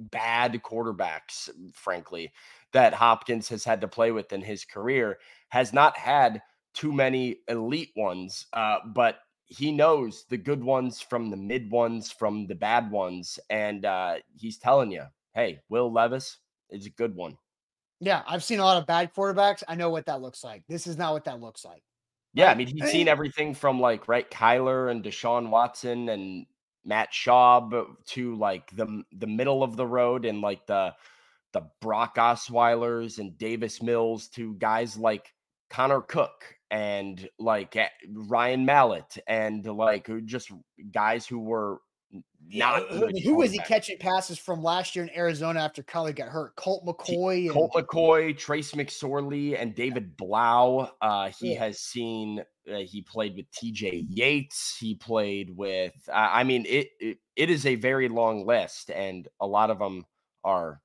bad 0.00 0.60
quarterbacks, 0.62 1.48
frankly, 1.72 2.32
that 2.72 2.94
Hopkins 2.94 3.48
has 3.48 3.64
had 3.64 3.80
to 3.80 3.88
play 3.88 4.12
with 4.12 4.32
in 4.32 4.42
his 4.42 4.64
career, 4.64 5.18
has 5.48 5.72
not 5.72 5.96
had 5.96 6.42
too 6.74 6.92
many 6.92 7.38
elite 7.48 7.92
ones, 7.96 8.46
uh, 8.52 8.78
but 8.86 9.18
he 9.46 9.72
knows 9.72 10.24
the 10.28 10.36
good 10.36 10.62
ones 10.62 11.00
from 11.00 11.30
the 11.30 11.36
mid 11.36 11.70
ones, 11.70 12.10
from 12.10 12.46
the 12.46 12.54
bad 12.54 12.90
ones. 12.90 13.38
And 13.50 13.84
uh, 13.84 14.16
he's 14.36 14.58
telling 14.58 14.92
you, 14.92 15.04
hey, 15.34 15.60
Will 15.68 15.92
Levis 15.92 16.38
is 16.70 16.86
a 16.86 16.90
good 16.90 17.14
one. 17.14 17.36
Yeah, 18.00 18.22
I've 18.26 18.44
seen 18.44 18.60
a 18.60 18.64
lot 18.64 18.78
of 18.78 18.86
bad 18.86 19.12
quarterbacks. 19.12 19.62
I 19.68 19.74
know 19.74 19.90
what 19.90 20.06
that 20.06 20.22
looks 20.22 20.42
like. 20.42 20.62
This 20.68 20.86
is 20.86 20.96
not 20.96 21.12
what 21.12 21.24
that 21.24 21.40
looks 21.40 21.64
like. 21.64 21.82
Yeah, 22.32 22.50
I 22.50 22.54
mean, 22.54 22.68
he's 22.68 22.90
seen 22.90 23.08
everything 23.08 23.54
from 23.54 23.80
like 23.80 24.06
right 24.06 24.30
Kyler 24.30 24.90
and 24.90 25.02
Deshaun 25.02 25.50
Watson 25.50 26.08
and 26.08 26.46
Matt 26.84 27.12
Schaub 27.12 27.86
to 28.06 28.34
like 28.36 28.74
the 28.74 29.02
the 29.12 29.26
middle 29.26 29.62
of 29.62 29.76
the 29.76 29.86
road 29.86 30.24
and 30.24 30.40
like 30.40 30.66
the 30.66 30.94
the 31.52 31.62
Brock 31.80 32.16
Osweilers 32.16 33.18
and 33.18 33.36
Davis 33.36 33.82
Mills 33.82 34.28
to 34.28 34.54
guys 34.54 34.96
like 34.96 35.32
Connor 35.68 36.00
Cook 36.00 36.44
and 36.70 37.28
like 37.38 37.76
eh, 37.76 37.88
Ryan 38.08 38.64
Mallett 38.64 39.18
and 39.26 39.64
like 39.66 40.08
just 40.24 40.50
guys 40.92 41.26
who 41.26 41.40
were 41.40 41.80
not 42.52 42.84
yeah, 42.90 43.06
who 43.22 43.36
was 43.36 43.52
he 43.52 43.58
catching 43.58 43.98
passes 43.98 44.38
from 44.38 44.62
last 44.62 44.96
year 44.96 45.04
in 45.04 45.10
Arizona 45.16 45.60
after 45.60 45.82
Kyler 45.82 46.14
got 46.14 46.28
hurt? 46.28 46.56
Colt 46.56 46.84
McCoy, 46.84 47.44
and- 47.44 47.52
Colt 47.52 47.72
McCoy, 47.74 48.36
Trace 48.36 48.72
McSorley, 48.72 49.60
and 49.60 49.74
David 49.74 50.16
Blough. 50.16 50.90
Uh, 51.00 51.30
he 51.38 51.52
yeah. 51.52 51.60
has 51.60 51.80
seen. 51.80 52.42
Uh, 52.70 52.78
he 52.78 53.02
played 53.02 53.36
with 53.36 53.50
T.J. 53.52 54.06
Yates. 54.08 54.76
He 54.78 54.94
played 54.94 55.56
with. 55.56 55.94
Uh, 56.08 56.28
I 56.32 56.44
mean, 56.44 56.64
it, 56.66 56.88
it 57.00 57.18
it 57.36 57.50
is 57.50 57.66
a 57.66 57.74
very 57.74 58.08
long 58.08 58.46
list, 58.46 58.90
and 58.90 59.26
a 59.40 59.46
lot 59.46 59.70
of 59.70 59.78
them 59.78 60.04
are 60.44 60.80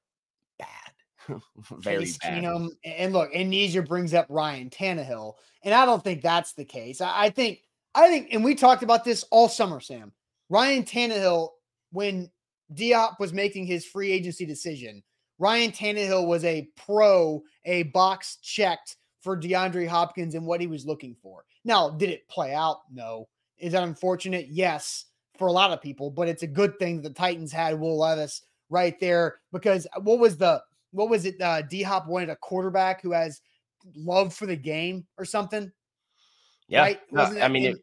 bad. 0.60 1.40
very 1.80 2.06
Case 2.06 2.18
bad. 2.18 2.44
Keenum, 2.44 2.70
and 2.84 3.14
look, 3.14 3.34
Amnesia 3.36 3.82
brings 3.82 4.14
up 4.14 4.28
Ryan 4.30 4.70
Tannehill, 4.70 5.34
and 5.64 5.74
I 5.74 5.86
don't 5.86 6.04
think 6.04 6.22
that's 6.22 6.54
the 6.54 6.66
case. 6.66 7.02
I, 7.02 7.26
I 7.26 7.30
think 7.30 7.60
I 7.94 8.10
think, 8.10 8.30
and 8.32 8.44
we 8.44 8.56
talked 8.56 8.84
about 8.84 9.06
this 9.06 9.24
all 9.32 9.50
summer, 9.50 9.80
Sam 9.80 10.12
Ryan 10.50 10.84
Tannehill, 10.84 11.50
when 11.92 12.30
D 12.74 12.92
Hop 12.92 13.20
was 13.20 13.34
making 13.34 13.66
his 13.66 13.86
free 13.86 14.12
agency 14.12 14.46
decision, 14.46 15.04
Ryan 15.40 15.72
Tannehill 15.72 16.28
was 16.28 16.44
a 16.44 16.68
pro, 16.76 17.42
a 17.66 17.84
box 17.84 18.38
checked 18.42 18.98
for 19.26 19.36
DeAndre 19.36 19.88
Hopkins 19.88 20.36
and 20.36 20.46
what 20.46 20.62
he 20.62 20.68
was 20.68 20.86
looking 20.86 21.16
for. 21.22 21.46
Now, 21.66 21.90
did 21.90 22.12
it 22.12 22.28
play 22.28 22.54
out? 22.54 22.82
No. 22.94 23.28
Is 23.58 23.74
that 23.74 23.82
unfortunate? 23.82 24.50
Yes, 24.52 25.06
for 25.38 25.48
a 25.48 25.52
lot 25.52 25.72
of 25.72 25.82
people, 25.82 26.12
but 26.12 26.28
it's 26.28 26.44
a 26.44 26.48
good 26.48 26.78
thing 26.78 27.02
that 27.02 27.10
the 27.10 27.16
Titans 27.16 27.52
had 27.52 27.80
Will 27.80 27.98
Levis 27.98 28.44
right 28.70 29.00
there 29.00 29.40
because 29.52 29.88
what 30.04 30.20
was 30.20 30.38
the 30.38 30.62
what 30.92 31.10
was 31.10 31.26
it? 31.26 31.42
Uh, 31.42 31.64
D 31.64 31.82
Hop 31.82 32.08
wanted 32.08 32.30
a 32.30 32.36
quarterback 32.36 33.02
who 33.02 33.12
has 33.12 33.42
love 33.96 34.34
for 34.34 34.46
the 34.46 34.56
game 34.56 35.06
or 35.18 35.26
something. 35.26 35.72
Yeah, 36.68 36.82
right? 36.82 37.00
no, 37.12 37.24
I 37.24 37.48
mean, 37.48 37.66
it, 37.66 37.78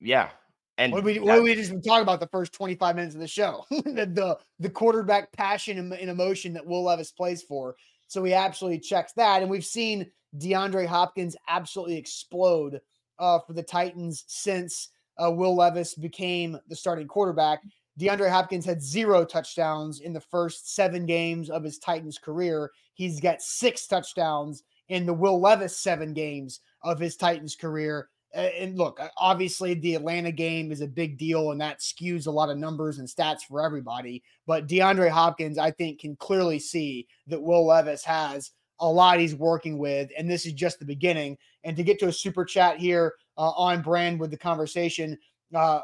yeah. 0.00 0.30
And 0.76 0.92
what 0.92 1.04
we, 1.04 1.20
what 1.20 1.42
we 1.42 1.54
just 1.54 1.70
been 1.70 1.82
talking 1.82 2.02
about 2.02 2.18
the 2.18 2.26
first 2.26 2.52
25 2.52 2.96
minutes 2.96 3.14
of 3.14 3.20
the 3.20 3.28
show, 3.28 3.64
the, 3.70 4.10
the, 4.12 4.38
the 4.58 4.68
quarterback 4.68 5.30
passion 5.30 5.78
and, 5.78 5.92
and 5.92 6.10
emotion 6.10 6.52
that 6.54 6.66
Will 6.66 6.82
Levis 6.82 7.12
plays 7.12 7.42
for. 7.42 7.76
So 8.08 8.24
he 8.24 8.34
absolutely 8.34 8.80
checks 8.80 9.12
that, 9.12 9.40
and 9.40 9.50
we've 9.50 9.64
seen 9.64 10.10
DeAndre 10.38 10.86
Hopkins 10.86 11.36
absolutely 11.48 11.96
explode 11.96 12.80
uh, 13.18 13.38
for 13.40 13.52
the 13.52 13.62
Titans 13.62 14.24
since 14.26 14.88
uh, 15.18 15.30
Will 15.30 15.54
Levis 15.54 15.94
became 15.94 16.58
the 16.68 16.76
starting 16.76 17.06
quarterback. 17.06 17.60
DeAndre 17.98 18.30
Hopkins 18.30 18.64
had 18.64 18.82
zero 18.82 19.24
touchdowns 19.24 20.00
in 20.00 20.12
the 20.12 20.20
first 20.20 20.74
seven 20.74 21.06
games 21.06 21.48
of 21.48 21.62
his 21.62 21.78
Titans 21.78 22.18
career. 22.18 22.72
He's 22.94 23.20
got 23.20 23.40
six 23.40 23.86
touchdowns 23.86 24.64
in 24.88 25.06
the 25.06 25.14
Will 25.14 25.40
Levis 25.40 25.78
seven 25.78 26.12
games 26.12 26.60
of 26.82 26.98
his 26.98 27.16
Titans 27.16 27.54
career. 27.54 28.08
And 28.34 28.76
look, 28.76 29.00
obviously 29.16 29.74
the 29.74 29.94
Atlanta 29.94 30.32
game 30.32 30.72
is 30.72 30.80
a 30.80 30.88
big 30.88 31.18
deal 31.18 31.52
and 31.52 31.60
that 31.60 31.78
skews 31.78 32.26
a 32.26 32.32
lot 32.32 32.50
of 32.50 32.58
numbers 32.58 32.98
and 32.98 33.06
stats 33.06 33.42
for 33.42 33.64
everybody. 33.64 34.24
But 34.44 34.66
DeAndre 34.66 35.08
Hopkins, 35.08 35.56
I 35.56 35.70
think, 35.70 36.00
can 36.00 36.16
clearly 36.16 36.58
see 36.58 37.06
that 37.28 37.40
Will 37.40 37.64
Levis 37.64 38.02
has 38.04 38.50
a 38.84 38.92
lot 38.92 39.18
he's 39.18 39.34
working 39.34 39.78
with. 39.78 40.10
And 40.16 40.30
this 40.30 40.44
is 40.44 40.52
just 40.52 40.78
the 40.78 40.84
beginning. 40.84 41.38
And 41.64 41.74
to 41.76 41.82
get 41.82 41.98
to 42.00 42.08
a 42.08 42.12
super 42.12 42.44
chat 42.44 42.78
here 42.78 43.14
uh, 43.38 43.50
on 43.50 43.80
brand 43.80 44.20
with 44.20 44.30
the 44.30 44.36
conversation, 44.36 45.16
uh, 45.54 45.80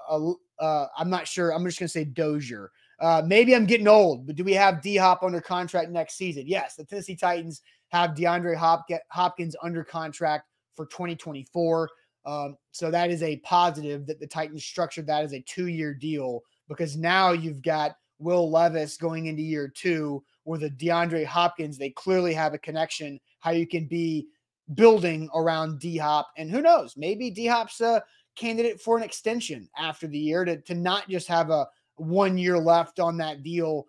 uh, 0.58 0.86
I'm 0.98 1.08
not 1.08 1.26
sure. 1.26 1.52
I'm 1.52 1.64
just 1.64 1.78
going 1.78 1.86
to 1.86 1.92
say 1.92 2.04
Dozier. 2.04 2.70
Uh, 3.00 3.22
maybe 3.24 3.56
I'm 3.56 3.64
getting 3.64 3.88
old, 3.88 4.26
but 4.26 4.36
do 4.36 4.44
we 4.44 4.52
have 4.52 4.82
D 4.82 4.96
Hop 4.96 5.22
under 5.22 5.40
contract 5.40 5.90
next 5.90 6.18
season? 6.18 6.44
Yes, 6.46 6.74
the 6.74 6.84
Tennessee 6.84 7.16
Titans 7.16 7.62
have 7.88 8.10
DeAndre 8.10 8.54
Hop- 8.54 8.86
Hopkins 9.08 9.56
under 9.62 9.82
contract 9.82 10.44
for 10.76 10.84
2024. 10.84 11.88
Um, 12.26 12.58
so 12.72 12.90
that 12.90 13.10
is 13.10 13.22
a 13.22 13.38
positive 13.38 14.06
that 14.06 14.20
the 14.20 14.26
Titans 14.26 14.62
structured 14.62 15.06
that 15.06 15.24
as 15.24 15.32
a 15.32 15.40
two 15.40 15.68
year 15.68 15.94
deal 15.94 16.42
because 16.68 16.98
now 16.98 17.32
you've 17.32 17.62
got 17.62 17.96
Will 18.18 18.50
Levis 18.50 18.98
going 18.98 19.26
into 19.26 19.40
year 19.40 19.72
two 19.74 20.22
with 20.44 20.62
a 20.62 20.70
DeAndre 20.70 21.24
Hopkins. 21.24 21.78
They 21.78 21.90
clearly 21.90 22.34
have 22.34 22.54
a 22.54 22.58
connection 22.58 23.20
how 23.40 23.52
you 23.52 23.66
can 23.66 23.86
be 23.86 24.26
building 24.74 25.28
around 25.34 25.80
D 25.80 25.96
Hop. 25.96 26.28
And 26.36 26.50
who 26.50 26.62
knows, 26.62 26.94
maybe 26.96 27.30
D 27.30 27.46
Hop's 27.46 27.80
a 27.80 28.02
candidate 28.36 28.80
for 28.80 28.96
an 28.96 29.02
extension 29.02 29.68
after 29.76 30.06
the 30.06 30.18
year 30.18 30.44
to, 30.44 30.60
to 30.62 30.74
not 30.74 31.08
just 31.08 31.28
have 31.28 31.50
a 31.50 31.66
one 31.96 32.38
year 32.38 32.58
left 32.58 33.00
on 33.00 33.16
that 33.18 33.42
deal 33.42 33.86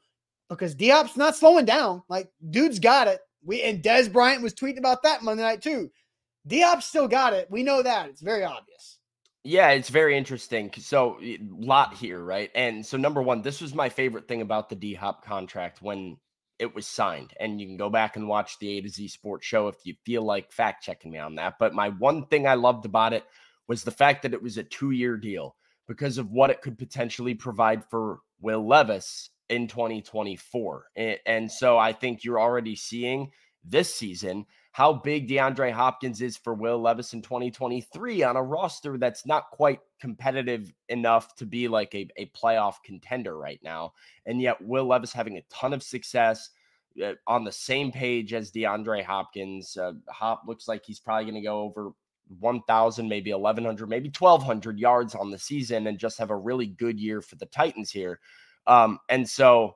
because 0.50 0.76
D 0.76 0.90
Hop's 0.90 1.18
not 1.18 1.36
slowing 1.36 1.66
down. 1.66 2.04
Like, 2.10 2.30
dude's 2.50 2.80
got 2.80 3.08
it. 3.08 3.22
We 3.44 3.64
and 3.64 3.82
Dez 3.82 4.12
Bryant 4.12 4.44
was 4.44 4.54
tweeting 4.54 4.78
about 4.78 5.04
that 5.04 5.24
Monday 5.24 5.44
night 5.44 5.62
too. 5.62 5.90
D 6.48 6.62
Hop 6.62 6.82
still 6.82 7.08
got 7.08 7.34
it. 7.34 7.50
We 7.50 7.64
know 7.64 7.82
that. 7.82 8.10
It's 8.10 8.22
very 8.22 8.44
obvious. 8.44 9.00
Yeah, 9.44 9.70
it's 9.70 9.90
very 9.90 10.16
interesting. 10.16 10.72
So, 10.78 11.18
a 11.22 11.40
lot 11.50 11.96
here, 11.96 12.24
right? 12.24 12.52
And 12.54 12.86
so, 12.86 12.96
number 12.98 13.24
one, 13.24 13.42
this 13.42 13.60
was 13.60 13.74
my 13.74 13.90
favorite 13.90 14.28
thing 14.28 14.42
about 14.42 14.70
the 14.70 14.76
D 14.76 14.94
Hop 14.94 15.26
contract 15.26 15.82
when 15.82 16.18
it 16.62 16.76
was 16.76 16.86
signed. 16.86 17.34
And 17.40 17.60
you 17.60 17.66
can 17.66 17.76
go 17.76 17.90
back 17.90 18.16
and 18.16 18.28
watch 18.28 18.60
the 18.60 18.78
A 18.78 18.82
to 18.82 18.90
Z 18.90 19.08
Sports 19.08 19.48
show 19.48 19.68
if 19.68 19.78
you 19.84 19.96
feel 20.06 20.22
like 20.22 20.52
fact 20.52 20.84
checking 20.84 21.12
me 21.12 21.18
on 21.18 21.36
that. 21.36 21.56
But 21.60 21.74
my 21.74 21.90
one 21.90 22.28
thing 22.28 22.46
I 22.46 22.54
loved 22.54 22.86
about 22.86 23.14
it 23.14 23.26
was 23.68 23.84
the 23.84 23.92
fact 23.92 24.22
that 24.22 24.34
it 24.34 24.44
was 24.44 24.58
a 24.58 24.64
two 24.64 24.92
year 24.92 25.18
deal 25.18 25.56
because 25.88 26.20
of 26.20 26.32
what 26.32 26.52
it 26.52 26.62
could 26.62 26.78
potentially 26.78 27.34
provide 27.34 27.84
for 27.90 28.20
Will 28.40 28.66
Levis 28.66 29.32
in 29.50 29.68
2024. 29.68 30.86
And, 30.96 31.18
and 31.26 31.52
so, 31.52 31.80
I 31.80 31.94
think 31.94 32.24
you're 32.24 32.40
already 32.40 32.76
seeing 32.76 33.32
this 33.66 33.94
season 33.94 34.46
how 34.72 34.94
big 34.94 35.28
DeAndre 35.28 35.72
Hopkins 35.72 36.22
is 36.22 36.38
for 36.38 36.54
Will 36.54 36.80
Levis 36.80 37.14
in 37.14 37.22
2023 37.22 38.24
on 38.24 38.38
a 38.38 38.44
roster 38.44 38.98
that's 38.98 39.26
not 39.26 39.52
quite 39.52 39.80
competitive 40.00 40.72
enough 40.88 41.36
to 41.36 41.46
be 41.46 41.68
like 41.68 41.94
a, 41.94 42.08
a 42.16 42.28
playoff 42.28 42.76
contender 42.84 43.38
right 43.38 43.60
now. 43.64 43.94
And 44.26 44.42
yet, 44.42 44.62
Will 44.62 44.86
Levis 44.86 45.12
having 45.12 45.38
a 45.38 45.44
ton 45.50 45.74
of 45.74 45.84
success 45.84 46.52
uh, 47.04 47.14
on 47.28 47.44
the 47.44 47.52
same 47.52 47.92
page 47.92 48.34
as 48.34 48.52
DeAndre 48.52 49.04
Hopkins. 49.04 49.76
Uh, 49.76 49.94
Hop 50.10 50.44
looks 50.48 50.70
like 50.70 50.86
he's 50.86 51.00
probably 51.00 51.26
going 51.26 51.36
to 51.36 51.42
go 51.42 51.60
over 51.60 51.92
1,000, 52.40 53.10
maybe 53.10 53.34
1,100, 53.34 53.90
maybe 53.90 54.12
1,200 54.18 54.80
yards 54.80 55.16
on 55.16 55.32
the 55.32 55.38
season 55.38 55.88
and 55.88 56.00
just 56.00 56.18
have 56.18 56.30
a 56.30 56.36
really 56.36 56.68
good 56.68 56.98
year 56.98 57.22
for 57.22 57.36
the 57.36 57.46
Titans 57.48 57.92
here. 57.92 58.20
Um, 58.68 59.00
and 59.10 59.28
so, 59.28 59.76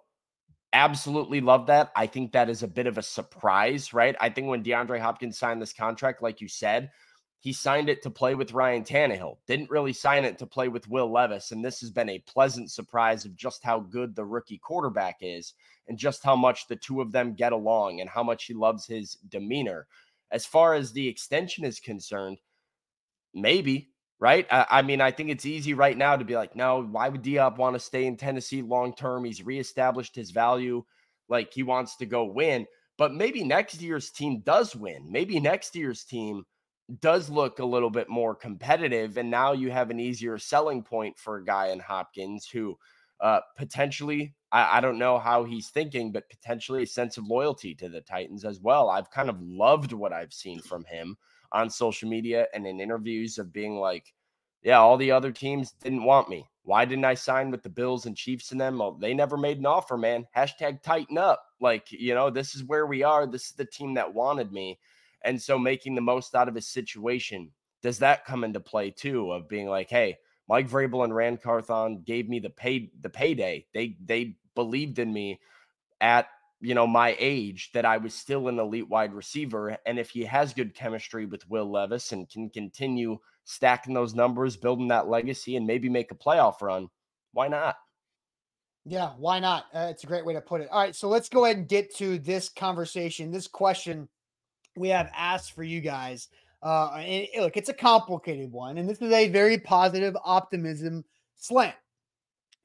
absolutely 0.76 1.40
love 1.40 1.68
that. 1.68 1.92
I 1.96 2.06
think 2.06 2.34
that 2.34 2.50
is 2.50 2.62
a 2.62 2.68
bit 2.68 2.86
of 2.86 2.98
a 2.98 3.02
surprise, 3.02 3.94
right? 3.94 4.16
I 4.20 4.30
think 4.30 4.48
when 4.48 4.64
DeAndre 4.64 5.00
Hopkins 5.00 5.40
signed 5.40 5.62
this 5.62 5.74
contract, 5.74 6.22
like 6.22 6.42
you 6.42 6.50
said, 6.50 6.92
he 7.40 7.54
signed 7.54 7.90
it 7.90 8.02
to 8.04 8.10
play 8.10 8.36
with 8.36 8.52
Ryan 8.52 8.84
Tannehill, 8.84 9.38
didn't 9.48 9.70
really 9.70 9.94
sign 9.94 10.26
it 10.26 10.38
to 10.40 10.46
play 10.46 10.68
with 10.68 10.90
Will 10.90 11.10
Levis. 11.10 11.52
And 11.52 11.64
this 11.64 11.80
has 11.80 11.92
been 11.92 12.10
a 12.10 12.20
pleasant 12.20 12.72
surprise 12.72 13.24
of 13.24 13.38
just 13.38 13.64
how 13.64 13.80
good 13.80 14.16
the 14.16 14.26
rookie 14.26 14.58
quarterback 14.58 15.18
is 15.22 15.54
and 15.88 15.98
just 15.98 16.24
how 16.24 16.36
much 16.36 16.68
the 16.68 16.76
two 16.76 17.00
of 17.00 17.12
them 17.12 17.36
get 17.36 17.54
along 17.54 18.02
and 18.02 18.10
how 18.10 18.24
much 18.24 18.46
he 18.46 18.54
loves 18.54 18.86
his 18.86 19.16
demeanor. 19.30 19.88
As 20.32 20.46
far 20.46 20.74
as 20.74 20.92
the 20.92 21.08
extension 21.08 21.64
is 21.64 21.80
concerned, 21.80 22.40
maybe 23.34 23.92
right? 24.20 24.48
I, 24.50 24.66
I, 24.70 24.82
mean, 24.82 25.02
I 25.02 25.12
think 25.12 25.30
it's 25.30 25.46
easy 25.46 25.74
right 25.74 25.98
now 25.98 26.16
to 26.16 26.26
be 26.26 26.36
like, 26.36 26.56
no, 26.56 26.84
why 26.84 27.10
would 27.10 27.22
D 27.22 27.36
Hop 27.36 27.58
want 27.58 27.76
to 27.76 27.80
stay 27.80 28.06
in 28.06 28.18
Tennessee 28.18 28.62
long 28.62 28.94
term? 28.96 29.26
He's 29.26 29.46
reestablished 29.46 30.16
his 30.16 30.32
value, 30.32 30.84
like 31.30 31.54
he 31.54 31.64
wants 31.64 31.98
to 31.98 32.06
go 32.06 32.26
win. 32.26 32.66
But 32.98 33.14
maybe 33.14 33.44
next 33.44 33.82
year's 33.82 34.12
team 34.12 34.42
does 34.46 34.76
win. 34.76 35.12
Maybe 35.12 35.40
next 35.40 35.76
year's 35.76 36.06
team 36.06 36.44
does 37.02 37.30
look 37.30 37.60
a 37.60 37.66
little 37.66 37.90
bit 37.90 38.10
more 38.10 38.36
competitive, 38.36 39.18
and 39.18 39.30
now 39.30 39.52
you 39.52 39.72
have 39.72 39.90
an 39.90 40.00
easier 40.00 40.38
selling 40.38 40.84
point 40.84 41.18
for 41.18 41.38
a 41.38 41.46
guy 41.46 41.68
in 41.68 41.80
Hopkins 41.80 42.48
who 42.48 42.78
uh, 43.20 43.42
potentially. 43.58 44.36
I, 44.52 44.78
I 44.78 44.82
don't 44.82 45.00
know 45.00 45.18
how 45.18 45.44
he's 45.44 45.70
thinking, 45.70 46.12
but 46.12 46.30
potentially 46.30 46.84
a 46.84 46.88
sense 46.88 47.18
of 47.18 47.26
loyalty 47.26 47.76
to 47.76 47.90
the 47.90 48.02
Titans 48.02 48.46
as 48.46 48.60
well. 48.62 48.90
I've 48.90 49.12
kind 49.12 49.30
of 49.30 49.42
loved 49.42 49.92
what 49.92 50.14
I've 50.14 50.34
seen 50.34 50.62
from 50.62 50.86
him 50.86 51.18
on 51.52 51.70
social 51.70 52.10
media 52.10 52.48
and 52.54 52.66
in 52.66 52.80
interviews 52.80 53.38
of 53.38 53.54
being 53.54 53.78
like, 53.78 54.14
yeah, 54.64 54.80
all 54.80 54.98
the 54.98 55.12
other 55.12 55.32
teams 55.32 55.72
didn't 55.84 56.04
want 56.04 56.30
me. 56.30 56.48
Why 56.64 56.86
didn't 56.86 57.06
I 57.06 57.14
sign 57.14 57.52
with 57.52 57.62
the 57.62 57.70
Bills 57.70 58.08
and 58.08 58.18
Chiefs 58.18 58.52
and 58.52 58.60
them? 58.60 58.80
Well, 58.80 58.94
they 58.94 59.14
never 59.14 59.38
made 59.38 59.60
an 59.60 59.68
offer, 59.68 59.98
man. 59.98 60.26
Hashtag 60.36 60.82
Titan 60.82 61.20
Up. 61.20 61.46
Like, 61.60 61.92
you 61.92 62.16
know, 62.16 62.32
this 62.32 62.56
is 62.56 62.64
where 62.64 62.88
we 62.88 63.04
are. 63.04 63.28
This 63.28 63.46
is 63.46 63.52
the 63.52 63.66
team 63.66 63.94
that 63.94 64.14
wanted 64.14 64.52
me. 64.52 64.80
And 65.24 65.40
so 65.40 65.60
making 65.60 65.94
the 65.94 66.02
most 66.02 66.34
out 66.34 66.48
of 66.48 66.56
his 66.56 66.68
situation, 66.68 67.52
does 67.84 68.00
that 68.00 68.26
come 68.26 68.44
into 68.44 68.60
play 68.60 68.90
too? 68.90 69.32
Of 69.32 69.48
being 69.48 69.68
like, 69.68 69.90
hey, 69.90 70.18
Mike 70.50 70.70
Vrabel 70.70 71.04
and 71.04 71.16
Ran 71.16 71.38
Carthon 71.38 72.02
gave 72.06 72.28
me 72.28 72.40
the 72.40 72.50
pay 72.50 72.92
the 73.02 73.10
payday. 73.10 73.66
They 73.74 73.98
they 74.04 74.38
believed 74.56 75.00
in 75.00 75.12
me 75.12 75.40
at 76.02 76.28
you 76.66 76.74
know, 76.74 76.88
my 76.88 77.16
age 77.20 77.72
that 77.74 77.86
I 77.86 77.98
was 77.98 78.14
still 78.14 78.48
an 78.48 78.60
elite 78.60 78.90
wide 78.90 79.14
receiver. 79.14 79.78
And 79.86 80.00
if 80.00 80.10
he 80.10 80.26
has 80.26 80.54
good 80.54 80.74
chemistry 80.74 81.26
with 81.26 81.48
Will 81.50 81.70
Levis 81.70 82.12
and 82.12 82.28
can 82.28 82.50
continue 82.50 83.20
stacking 83.44 83.94
those 83.94 84.16
numbers, 84.16 84.58
building 84.58 84.88
that 84.88 85.08
legacy, 85.08 85.56
and 85.58 85.68
maybe 85.68 85.90
make 85.90 86.12
a 86.12 86.16
playoff 86.16 86.62
run, 86.62 86.90
why 87.34 87.48
not? 87.48 87.76
Yeah, 88.84 89.12
why 89.18 89.40
not? 89.40 89.66
Uh, 89.74 89.88
it's 89.92 90.04
a 90.04 90.08
great 90.08 90.26
way 90.26 90.34
to 90.34 90.42
put 90.42 90.62
it. 90.62 90.70
All 90.72 90.82
right, 90.82 90.96
so 90.96 91.08
let's 91.08 91.30
go 91.30 91.46
ahead 91.46 91.58
and 91.58 91.68
get 91.68 91.96
to 91.98 92.18
this 92.18 92.50
conversation, 92.50 93.32
this 93.32 93.48
question 93.48 94.10
we 94.76 94.90
have 94.90 95.12
asked 95.16 95.54
for 95.54 95.64
you 95.64 95.82
guys. 95.82 96.28
Uh, 96.62 96.90
and 96.98 97.28
look, 97.38 97.58
it's 97.58 97.70
a 97.70 97.74
complicated 97.74 98.52
one, 98.52 98.80
and 98.80 98.90
this 98.90 99.02
is 99.02 99.12
a 99.12 99.30
very 99.30 99.58
positive 99.60 100.18
optimism 100.24 101.06
slant 101.36 101.76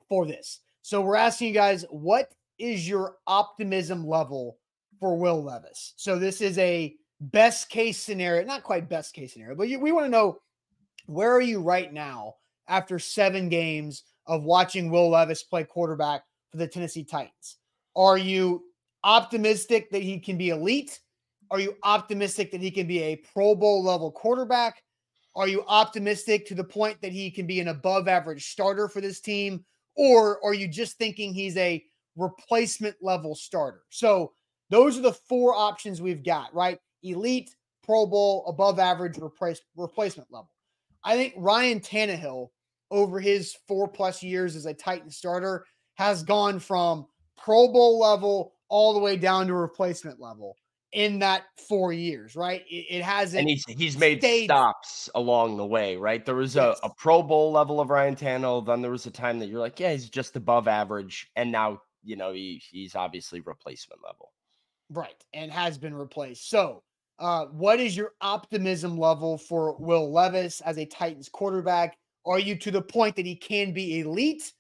for 0.09 0.27
this. 0.27 0.61
So 0.83 1.03
we're 1.03 1.17
asking 1.17 1.49
you 1.49 1.55
guys, 1.55 1.85
what 1.91 2.33
is 2.61 2.89
your 2.89 3.17
optimism 3.27 4.07
level 4.07 4.59
for 4.99 5.17
Will 5.17 5.43
Levis? 5.43 5.95
So 5.97 6.19
this 6.19 6.41
is 6.41 6.59
a 6.59 6.95
best 7.21 7.69
case 7.69 7.99
scenario, 7.99 8.45
not 8.45 8.63
quite 8.63 8.89
best 8.89 9.15
case 9.15 9.33
scenario, 9.33 9.57
but 9.57 9.69
you, 9.69 9.81
we 9.81 9.93
want 9.93 10.07
to 10.07 10.11
know 10.11 10.39
where 11.07 11.33
are 11.33 11.41
you 11.41 11.61
right 11.61 11.93
now 11.93 12.35
after 12.69 12.99
seven 12.99 13.49
games 13.49 14.05
of 14.27 14.45
watching 14.45 14.91
Will 14.91 15.11
Levis 15.11 15.43
play 15.43 15.65
quarterback 15.65 16.23
for 16.51 16.59
the 16.59 16.69
Tennessee 16.69 17.05
Titans? 17.05 17.57
Are 17.97 18.19
you 18.19 18.65
optimistic 19.03 19.91
that 19.91 20.03
he 20.03 20.19
can 20.19 20.37
be 20.37 20.51
elite? 20.51 21.01
Are 21.51 21.61
you 21.61 21.77
optimistic 21.83 22.53
that 22.53 22.61
he 22.61 22.71
can 22.71 22.87
be 22.87 23.01
a 23.01 23.17
Pro 23.17 23.55
Bowl 23.55 23.83
level 23.83 24.13
quarterback? 24.13 24.83
Are 25.35 25.49
you 25.49 25.65
optimistic 25.67 26.47
to 26.47 26.55
the 26.55 26.65
point 26.65 27.01
that 27.03 27.13
he 27.13 27.31
can 27.31 27.47
be 27.47 27.61
an 27.61 27.69
above 27.69 28.09
average 28.09 28.47
starter 28.51 28.89
for 28.89 29.01
this 29.01 29.21
team? 29.21 29.65
Or 29.97 30.45
are 30.45 30.55
you 30.55 30.69
just 30.69 30.97
thinking 30.97 31.35
he's 31.35 31.57
a 31.57 31.85
replacement 32.17 32.97
level 33.01 33.35
starter. 33.35 33.83
So 33.91 34.33
those 34.71 34.99
are 34.99 35.03
the 35.03 35.13
four 35.13 35.55
options 35.55 36.01
we've 36.01 36.25
got, 36.25 36.55
right? 36.55 36.79
Elite, 37.03 37.51
Pro 37.85 38.07
Bowl, 38.07 38.45
above 38.47 38.79
average, 38.79 39.19
replace, 39.19 39.61
replacement 39.77 40.29
level. 40.31 40.51
I 41.03 41.17
think 41.17 41.35
Ryan 41.37 41.81
Tannehill, 41.81 42.49
over 42.91 43.21
his 43.21 43.57
four 43.67 43.89
plus 43.89 44.23
years 44.23 44.55
as 44.57 44.67
a 44.67 44.75
Titan 44.75 45.11
starter, 45.11 45.65
has 45.95 46.23
gone 46.23 46.59
from 46.59 47.07
Pro 47.37 47.69
Bowl 47.73 47.99
level 47.99 48.53
all 48.69 48.93
the 48.95 49.01
way 49.01 49.17
down 49.17 49.47
to 49.47 49.55
replacement 49.55 50.21
level 50.21 50.57
in 50.93 51.21
that 51.21 51.45
four 51.69 51.93
years, 51.93 52.35
right? 52.37 52.63
It, 52.69 52.87
it 52.91 53.03
hasn't. 53.03 53.41
And 53.41 53.49
he's 53.49 53.65
he's 53.67 53.97
made 53.97 54.19
stayed- 54.21 54.45
stops 54.45 55.09
along 55.15 55.57
the 55.57 55.67
way, 55.67 55.97
right? 55.97 56.25
There 56.25 56.35
was 56.35 56.55
Yes. 56.57 56.79
a, 56.83 56.87
a 56.87 56.95
Pro 56.95 57.23
Bowl 57.23 57.51
level 57.53 57.81
of 57.81 57.91
Ryan 57.91 58.15
Tannehill. 58.17 58.67
Then 58.67 58.83
there 58.83 58.91
was 58.91 59.07
a 59.07 59.11
time 59.11 59.39
that 59.39 59.47
you're 59.49 59.61
like, 59.61 59.81
yeah, 59.81 59.93
he's 59.93 60.11
just 60.11 60.37
above 60.37 60.69
average, 60.69 61.29
and 61.37 61.51
now 61.51 61.81
you 62.03 62.17
know 62.17 62.33
he 62.33 62.63
he's 62.71 62.95
obviously 62.95 63.41
replacement 63.41 64.03
level. 64.05 64.33
Right, 64.91 65.25
and 65.33 65.53
has 65.53 65.79
been 65.79 65.95
replaced. 65.95 66.51
So, 66.51 66.83
uh, 67.19 67.47
what 67.47 67.79
is 67.79 67.97
your 67.97 68.13
optimism 68.21 68.99
level 68.99 69.39
for 69.39 69.77
Will 69.79 70.11
Levis 70.11 70.61
as 70.63 70.79
a 70.79 70.87
Titans 70.87 71.29
quarterback? 71.29 71.97
Are 72.27 72.39
you 72.39 72.57
to 72.57 72.71
the 72.71 72.83
point 72.83 73.17
that 73.17 73.27
he 73.27 73.37
can 73.37 73.73
be 73.73 74.01
elite, 74.01 74.53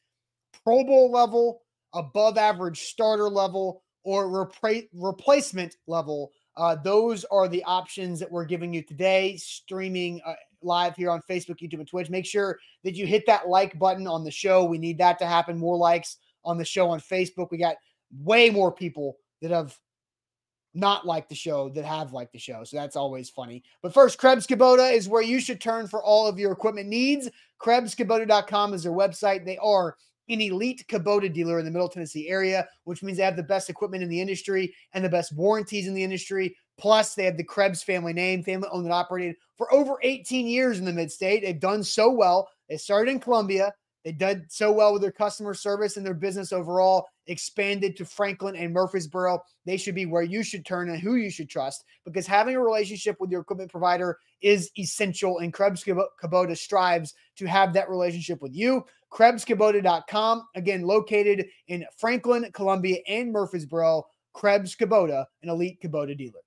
Pro 0.65 0.85
Bowl 0.85 1.11
level, 1.11 1.63
above 1.95 2.39
average 2.39 2.81
starter 2.83 3.29
level, 3.29 3.83
or 4.05 4.27
repra- 4.27 4.89
replacement 4.93 5.77
level? 5.87 6.31
Uh, 6.57 6.77
those 6.77 7.25
are 7.31 7.49
the 7.49 7.65
options 7.65 8.21
that 8.21 8.31
we're 8.31 8.45
giving 8.45 8.73
you 8.73 8.83
today, 8.83 9.37
streaming 9.37 10.21
uh, 10.27 10.35
live 10.63 10.95
here 10.97 11.11
on 11.11 11.23
Facebook, 11.29 11.59
YouTube, 11.61 11.79
and 11.79 11.89
Twitch. 11.89 12.11
Make 12.11 12.27
sure 12.27 12.59
that 12.85 12.95
you 12.95 13.07
hit 13.07 13.25
that 13.27 13.49
like 13.49 13.79
button 13.79 14.07
on 14.07 14.25
the 14.25 14.31
show. 14.31 14.65
We 14.65 14.79
need 14.79 14.99
that 14.99 15.19
to 15.21 15.27
happen. 15.27 15.59
More 15.59 15.77
likes 15.77 16.19
on 16.45 16.59
the 16.59 16.65
show 16.65 16.89
on 16.89 17.01
Facebook. 17.01 17.51
We 17.51 17.59
got 17.59 17.77
way 18.23 18.51
more 18.51 18.73
people 18.73 19.17
that 19.43 19.51
have 19.51 19.77
not 20.75 21.07
liked 21.07 21.29
the 21.29 21.35
show 21.35 21.69
that 21.71 21.85
have 21.85 22.13
liked 22.13 22.33
the 22.33 22.39
show. 22.39 22.63
So 22.65 22.77
that's 22.77 22.97
always 22.97 23.29
funny. 23.29 23.63
But 23.83 23.93
first, 23.93 24.19
Krebs 24.19 24.47
Kubota 24.47 24.93
is 24.93 25.09
where 25.09 25.23
you 25.23 25.41
should 25.41 25.61
turn 25.61 25.89
for 25.89 26.03
all 26.03 26.27
of 26.27 26.39
your 26.39 26.53
equipment 26.53 26.89
needs. 26.89 27.29
KrebsKubota.com 27.61 28.75
is 28.75 28.85
their 28.85 28.93
website. 28.93 29.45
They 29.45 29.59
are 29.59 29.97
an 30.29 30.41
elite 30.41 30.85
Kubota 30.89 31.33
dealer 31.33 31.59
in 31.59 31.65
the 31.65 31.71
Middle 31.71 31.89
Tennessee 31.89 32.29
area, 32.29 32.69
which 32.85 33.03
means 33.03 33.19
they 33.19 33.25
have 33.25 33.37
the 33.37 33.43
best 33.43 33.69
equipment 33.69 34.03
in 34.03 34.09
the 34.09 34.21
industry 34.21 34.73
and 34.93 35.05
the 35.05 35.09
best 35.09 35.35
warranties 35.35 35.89
in 35.89 35.95
the 35.95 36.05
industry. 36.05 36.57
Plus, 36.79 37.15
they 37.15 37.25
have 37.25 37.37
the 37.37 37.45
Krebs 37.45 37.83
family 37.83 38.13
name, 38.13 38.43
family 38.43 38.69
owned 38.71 38.85
and 38.85 38.93
operated 38.93 39.37
for 39.59 39.73
over 39.75 39.97
18 40.03 40.47
years 40.47 40.79
in 40.79 40.85
the 40.85 40.93
mid 40.93 41.11
state. 41.11 41.43
They've 41.43 41.59
done 41.59 41.83
so 41.83 42.11
well. 42.11 42.49
They 42.69 42.77
started 42.77 43.11
in 43.11 43.21
Columbia. 43.21 43.75
They 44.05 44.13
did 44.13 44.51
so 44.51 44.73
well 44.73 44.93
with 44.93 45.03
their 45.03 45.13
customer 45.13 45.53
service 45.53 45.97
and 45.97 46.07
their 46.07 46.15
business 46.15 46.53
overall, 46.53 47.07
expanded 47.27 47.97
to 47.97 48.05
Franklin 48.05 48.57
and 48.57 48.73
Murfreesboro. 48.73 49.43
They 49.67 49.77
should 49.77 49.95
be 49.95 50.07
where 50.07 50.23
you 50.23 50.43
should 50.43 50.65
turn 50.65 50.89
and 50.89 50.99
who 50.99 51.17
you 51.17 51.31
should 51.31 51.51
trust 51.51 51.85
because 52.05 52.27
having 52.27 52.57
a 52.57 52.61
relationship 52.61 53.17
with 53.21 53.31
your 53.31 53.43
equipment 53.43 53.71
provider 53.71 54.19
is 54.41 54.71
essential. 54.79 55.41
And 55.41 55.53
Krebs 55.53 55.85
Kubo- 55.85 56.09
Kubota 56.23 56.57
strives 56.57 57.15
to 57.37 57.47
have 57.47 57.73
that 57.75 57.91
relationship 57.91 58.41
with 58.41 58.55
you. 58.55 58.85
KrebsKubota.com, 59.13 60.47
again, 60.55 60.83
located 60.83 61.47
in 61.69 61.85
Franklin, 61.99 62.51
Columbia, 62.53 62.99
and 63.07 63.33
Murfreesboro. 63.33 64.07
Krebs 64.33 64.77
Kubota, 64.77 65.27
an 65.43 65.49
elite 65.49 65.81
Kubota 65.83 66.17
dealer. 66.17 66.41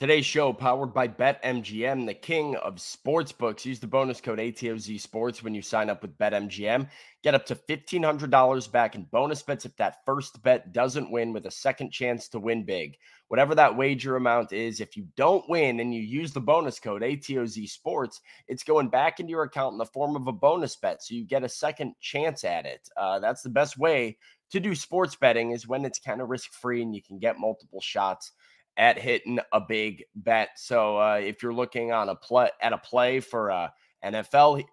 Today's 0.00 0.24
show 0.24 0.54
powered 0.54 0.94
by 0.94 1.08
BetMGM, 1.08 2.06
the 2.06 2.14
king 2.14 2.56
of 2.56 2.76
sportsbooks. 2.76 3.66
Use 3.66 3.80
the 3.80 3.86
bonus 3.86 4.18
code 4.18 4.38
ATOZ 4.38 4.98
Sports 4.98 5.42
when 5.42 5.54
you 5.54 5.60
sign 5.60 5.90
up 5.90 6.00
with 6.00 6.16
BetMGM. 6.16 6.88
Get 7.22 7.34
up 7.34 7.44
to 7.44 7.54
$1,500 7.54 8.72
back 8.72 8.94
in 8.94 9.02
bonus 9.02 9.42
bets 9.42 9.66
if 9.66 9.76
that 9.76 9.98
first 10.06 10.42
bet 10.42 10.72
doesn't 10.72 11.10
win 11.10 11.34
with 11.34 11.44
a 11.44 11.50
second 11.50 11.90
chance 11.90 12.30
to 12.30 12.38
win 12.38 12.64
big. 12.64 12.96
Whatever 13.28 13.54
that 13.56 13.76
wager 13.76 14.16
amount 14.16 14.54
is, 14.54 14.80
if 14.80 14.96
you 14.96 15.06
don't 15.18 15.46
win 15.50 15.80
and 15.80 15.92
you 15.92 16.00
use 16.00 16.32
the 16.32 16.40
bonus 16.40 16.80
code 16.80 17.02
ATOZ 17.02 17.68
Sports, 17.68 18.22
it's 18.48 18.64
going 18.64 18.88
back 18.88 19.20
into 19.20 19.32
your 19.32 19.42
account 19.42 19.72
in 19.72 19.78
the 19.78 19.84
form 19.84 20.16
of 20.16 20.26
a 20.28 20.32
bonus 20.32 20.76
bet. 20.76 21.02
So 21.02 21.14
you 21.14 21.26
get 21.26 21.44
a 21.44 21.48
second 21.50 21.92
chance 22.00 22.42
at 22.42 22.64
it. 22.64 22.88
Uh, 22.96 23.18
that's 23.18 23.42
the 23.42 23.50
best 23.50 23.76
way 23.76 24.16
to 24.50 24.60
do 24.60 24.74
sports 24.74 25.14
betting 25.14 25.50
is 25.50 25.68
when 25.68 25.84
it's 25.84 25.98
kind 25.98 26.22
of 26.22 26.30
risk 26.30 26.52
free 26.54 26.80
and 26.80 26.94
you 26.94 27.02
can 27.02 27.18
get 27.18 27.38
multiple 27.38 27.82
shots 27.82 28.32
at 28.80 28.98
hitting 28.98 29.38
a 29.52 29.60
big 29.60 30.02
bet. 30.16 30.48
So 30.56 30.98
uh, 30.98 31.20
if 31.22 31.42
you're 31.42 31.52
looking 31.52 31.92
on 31.92 32.08
a 32.08 32.14
play 32.14 32.48
at 32.62 32.72
a 32.72 32.78
play 32.78 33.20
for 33.20 33.50
uh, 33.50 33.68
NFL, 34.02 34.64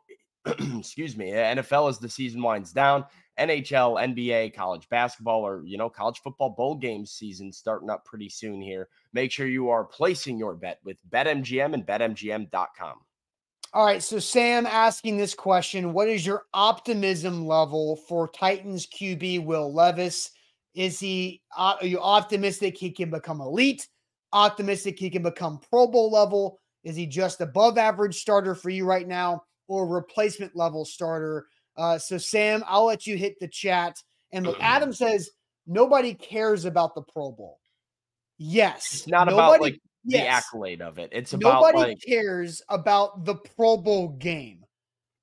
excuse 0.79 1.17
me, 1.17 1.31
NFL 1.31 1.89
as 1.89 1.99
the 1.99 2.07
season 2.07 2.41
winds 2.41 2.71
down, 2.71 3.03
NHL, 3.37 4.01
NBA, 4.15 4.55
college 4.55 4.87
basketball, 4.87 5.45
or 5.45 5.61
you 5.65 5.77
know 5.77 5.89
college 5.89 6.21
football 6.23 6.51
bowl 6.51 6.75
game 6.75 7.05
season 7.05 7.51
starting 7.51 7.89
up 7.89 8.05
pretty 8.05 8.29
soon 8.29 8.61
here. 8.61 8.87
Make 9.11 9.29
sure 9.29 9.45
you 9.45 9.69
are 9.69 9.83
placing 9.83 10.39
your 10.39 10.55
bet 10.55 10.79
with 10.85 10.95
BetMGM 11.09 11.73
and 11.73 11.85
BetMGM.com. 11.85 12.99
All 13.73 13.85
right, 13.85 14.01
so 14.01 14.19
Sam 14.19 14.65
asking 14.65 15.17
this 15.17 15.33
question: 15.33 15.91
What 15.91 16.07
is 16.07 16.25
your 16.25 16.43
optimism 16.53 17.45
level 17.45 17.97
for 18.07 18.29
Titans 18.29 18.87
QB 18.87 19.43
Will 19.43 19.73
Levis? 19.73 20.31
Is 20.75 20.97
he? 20.97 21.41
Uh, 21.57 21.75
are 21.81 21.85
you 21.85 21.99
optimistic 21.99 22.77
he 22.77 22.89
can 22.89 23.09
become 23.09 23.41
elite? 23.41 23.85
Optimistic 24.37 24.99
he 24.99 25.09
can 25.09 25.23
become 25.23 25.59
Pro 25.71 25.87
Bowl 25.87 26.11
level? 26.11 26.59
Is 26.83 26.95
he 26.95 27.07
just 27.07 27.41
above 27.41 27.79
average 27.79 28.15
starter 28.15 28.53
for 28.53 28.69
you 28.69 28.85
right 28.85 29.07
now, 29.07 29.41
or 29.67 29.87
replacement 29.87 30.55
level 30.55 30.85
starter? 30.85 31.47
Uh, 31.75 31.97
so 31.97 32.19
Sam, 32.19 32.63
I'll 32.67 32.85
let 32.85 33.07
you 33.07 33.17
hit 33.17 33.39
the 33.39 33.47
chat. 33.47 33.97
And 34.31 34.45
look, 34.47 34.57
Adam 34.59 34.93
says 34.93 35.31
nobody 35.65 36.13
cares 36.13 36.65
about 36.65 36.93
the 36.93 37.01
Pro 37.01 37.31
Bowl. 37.31 37.59
Yes, 38.37 38.93
It's 38.93 39.07
not 39.07 39.27
nobody, 39.27 39.55
about 39.55 39.61
like 39.61 39.81
the 40.05 40.27
accolade 40.27 40.83
of 40.83 40.99
it. 40.99 41.09
It's 41.11 41.33
about 41.33 41.61
Nobody 41.61 41.77
like 41.79 42.01
cares 42.07 42.61
about 42.69 43.25
the 43.25 43.35
Pro 43.35 43.75
Bowl 43.77 44.09
game, 44.09 44.63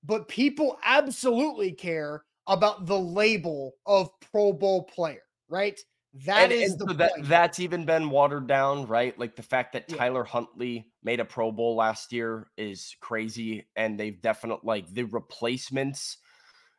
but 0.03 0.27
people 0.27 0.77
absolutely 0.85 1.71
care 1.71 2.25
about 2.49 2.87
the 2.87 2.99
label 2.99 3.75
of 3.87 4.11
Pro 4.33 4.53
Bowl 4.53 4.83
player, 4.83 5.23
right? 5.49 5.79
That 6.27 6.45
and, 6.45 6.53
is 6.53 6.73
and 6.73 6.81
the 6.81 6.87
so 6.87 6.93
that 6.95 7.13
that's 7.23 7.59
even 7.59 7.85
been 7.85 8.09
watered 8.09 8.47
down, 8.47 8.87
right? 8.87 9.19
Like 9.19 9.35
the 9.35 9.43
fact 9.43 9.73
that 9.73 9.87
Yeah. 9.89 9.97
Tyler 9.97 10.23
Huntley 10.23 10.87
made 11.03 11.19
a 11.19 11.25
Pro 11.25 11.51
Bowl 11.51 11.75
last 11.75 12.13
year 12.13 12.47
is 12.57 12.95
crazy, 13.01 13.67
and 13.75 13.99
they've 13.99 14.21
definitely 14.23 14.65
like 14.65 14.89
the 14.93 15.05
replacements. 15.05 16.19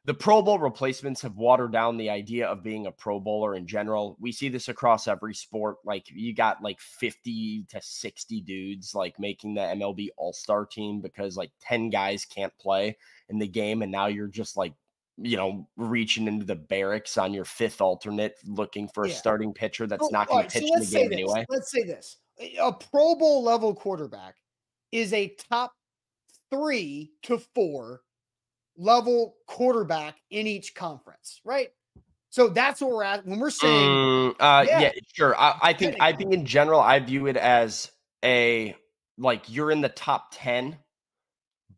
The 0.05 0.13
Pro 0.13 0.41
Bowl 0.41 0.59
replacements 0.59 1.21
have 1.23 1.36
watered 1.36 1.73
down 1.73 1.97
the 1.97 2.11
idea 2.11 2.47
of 2.47 2.63
being 2.63 2.86
a 2.86 2.91
Pro 2.91 3.19
Bowler 3.19 3.55
in 3.55 3.67
general. 3.67 4.15
We 4.21 4.31
see 4.31 4.47
this 4.49 4.69
across 4.69 5.07
every 5.07 5.33
sport. 5.33 5.77
Like 5.83 6.05
you 6.11 6.33
got 6.33 6.61
like 6.63 6.79
50 6.79 7.65
to 7.69 7.81
60 7.81 8.41
dudes 8.41 8.95
like 8.95 9.19
making 9.19 9.55
the 9.55 9.61
MLB 9.61 10.09
All 10.15 10.31
Star 10.31 10.65
team 10.65 11.01
because 11.01 11.36
like 11.36 11.51
10 11.59 11.89
guys 11.89 12.23
can't 12.23 12.55
play 12.57 12.95
in 13.29 13.39
the 13.39 13.47
game. 13.47 13.81
And 13.81 13.91
now 13.91 14.05
you're 14.05 14.27
just 14.27 14.55
like, 14.55 14.75
you 15.18 15.38
know, 15.38 15.68
reaching 15.78 16.28
into 16.28 16.45
the 16.45 16.55
barracks 16.55 17.18
on 17.18 17.34
your 17.34 17.45
fifth 17.45 17.82
alternate 17.82 18.36
looking 18.45 18.89
for 18.93 19.05
a 19.05 19.09
Yeah. 19.09 19.16
starting 19.16 19.53
pitcher 19.53 19.88
that's 19.88 20.05
So, 20.05 20.09
not 20.11 20.28
going 20.28 20.41
right, 20.41 20.49
to 20.49 20.59
so 20.59 20.66
pitch 20.66 20.72
in 20.74 20.80
the 20.80 20.86
game 20.86 21.09
this. 21.09 21.20
anyway. 21.20 21.45
Let's 21.49 21.72
say 21.72 21.84
this: 21.84 22.18
a 22.59 22.74
Pro 22.74 23.16
Bowl 23.16 23.43
level 23.43 23.74
quarterback 23.74 24.36
is 24.91 25.13
a 25.13 25.30
top 25.49 25.74
three 26.49 27.13
to 27.24 27.38
four 27.38 28.01
level 28.78 29.36
quarterback 29.47 30.18
in 30.30 30.47
each 30.47 30.76
conference, 30.76 31.39
right? 31.45 31.70
So 32.30 32.49
that's 32.49 32.82
what 32.82 32.91
we're 32.91 33.03
at 33.03 33.26
when 33.26 33.39
we're 33.39 33.49
saying. 33.49 33.72
Mm, 33.72 34.36
uh, 34.39 34.66
Yeah. 34.68 34.82
yeah. 34.82 34.91
sure. 35.13 35.38
I, 35.39 35.57
I 35.61 35.74
think 35.74 35.95
I 36.01 36.11
think 36.11 36.34
in 36.34 36.45
general, 36.45 36.82
I 36.82 36.99
view 36.99 37.28
it 37.28 37.38
as 37.38 37.89
a 38.24 38.76
like 39.18 39.49
you're 39.49 39.72
in 39.72 39.80
the 39.80 39.88
top 39.89 40.28
10 40.34 40.78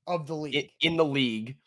of 0.08 0.26
the 0.26 0.36
league. 0.36 0.72
in 0.82 0.98
the 0.98 1.06
league, 1.06 1.58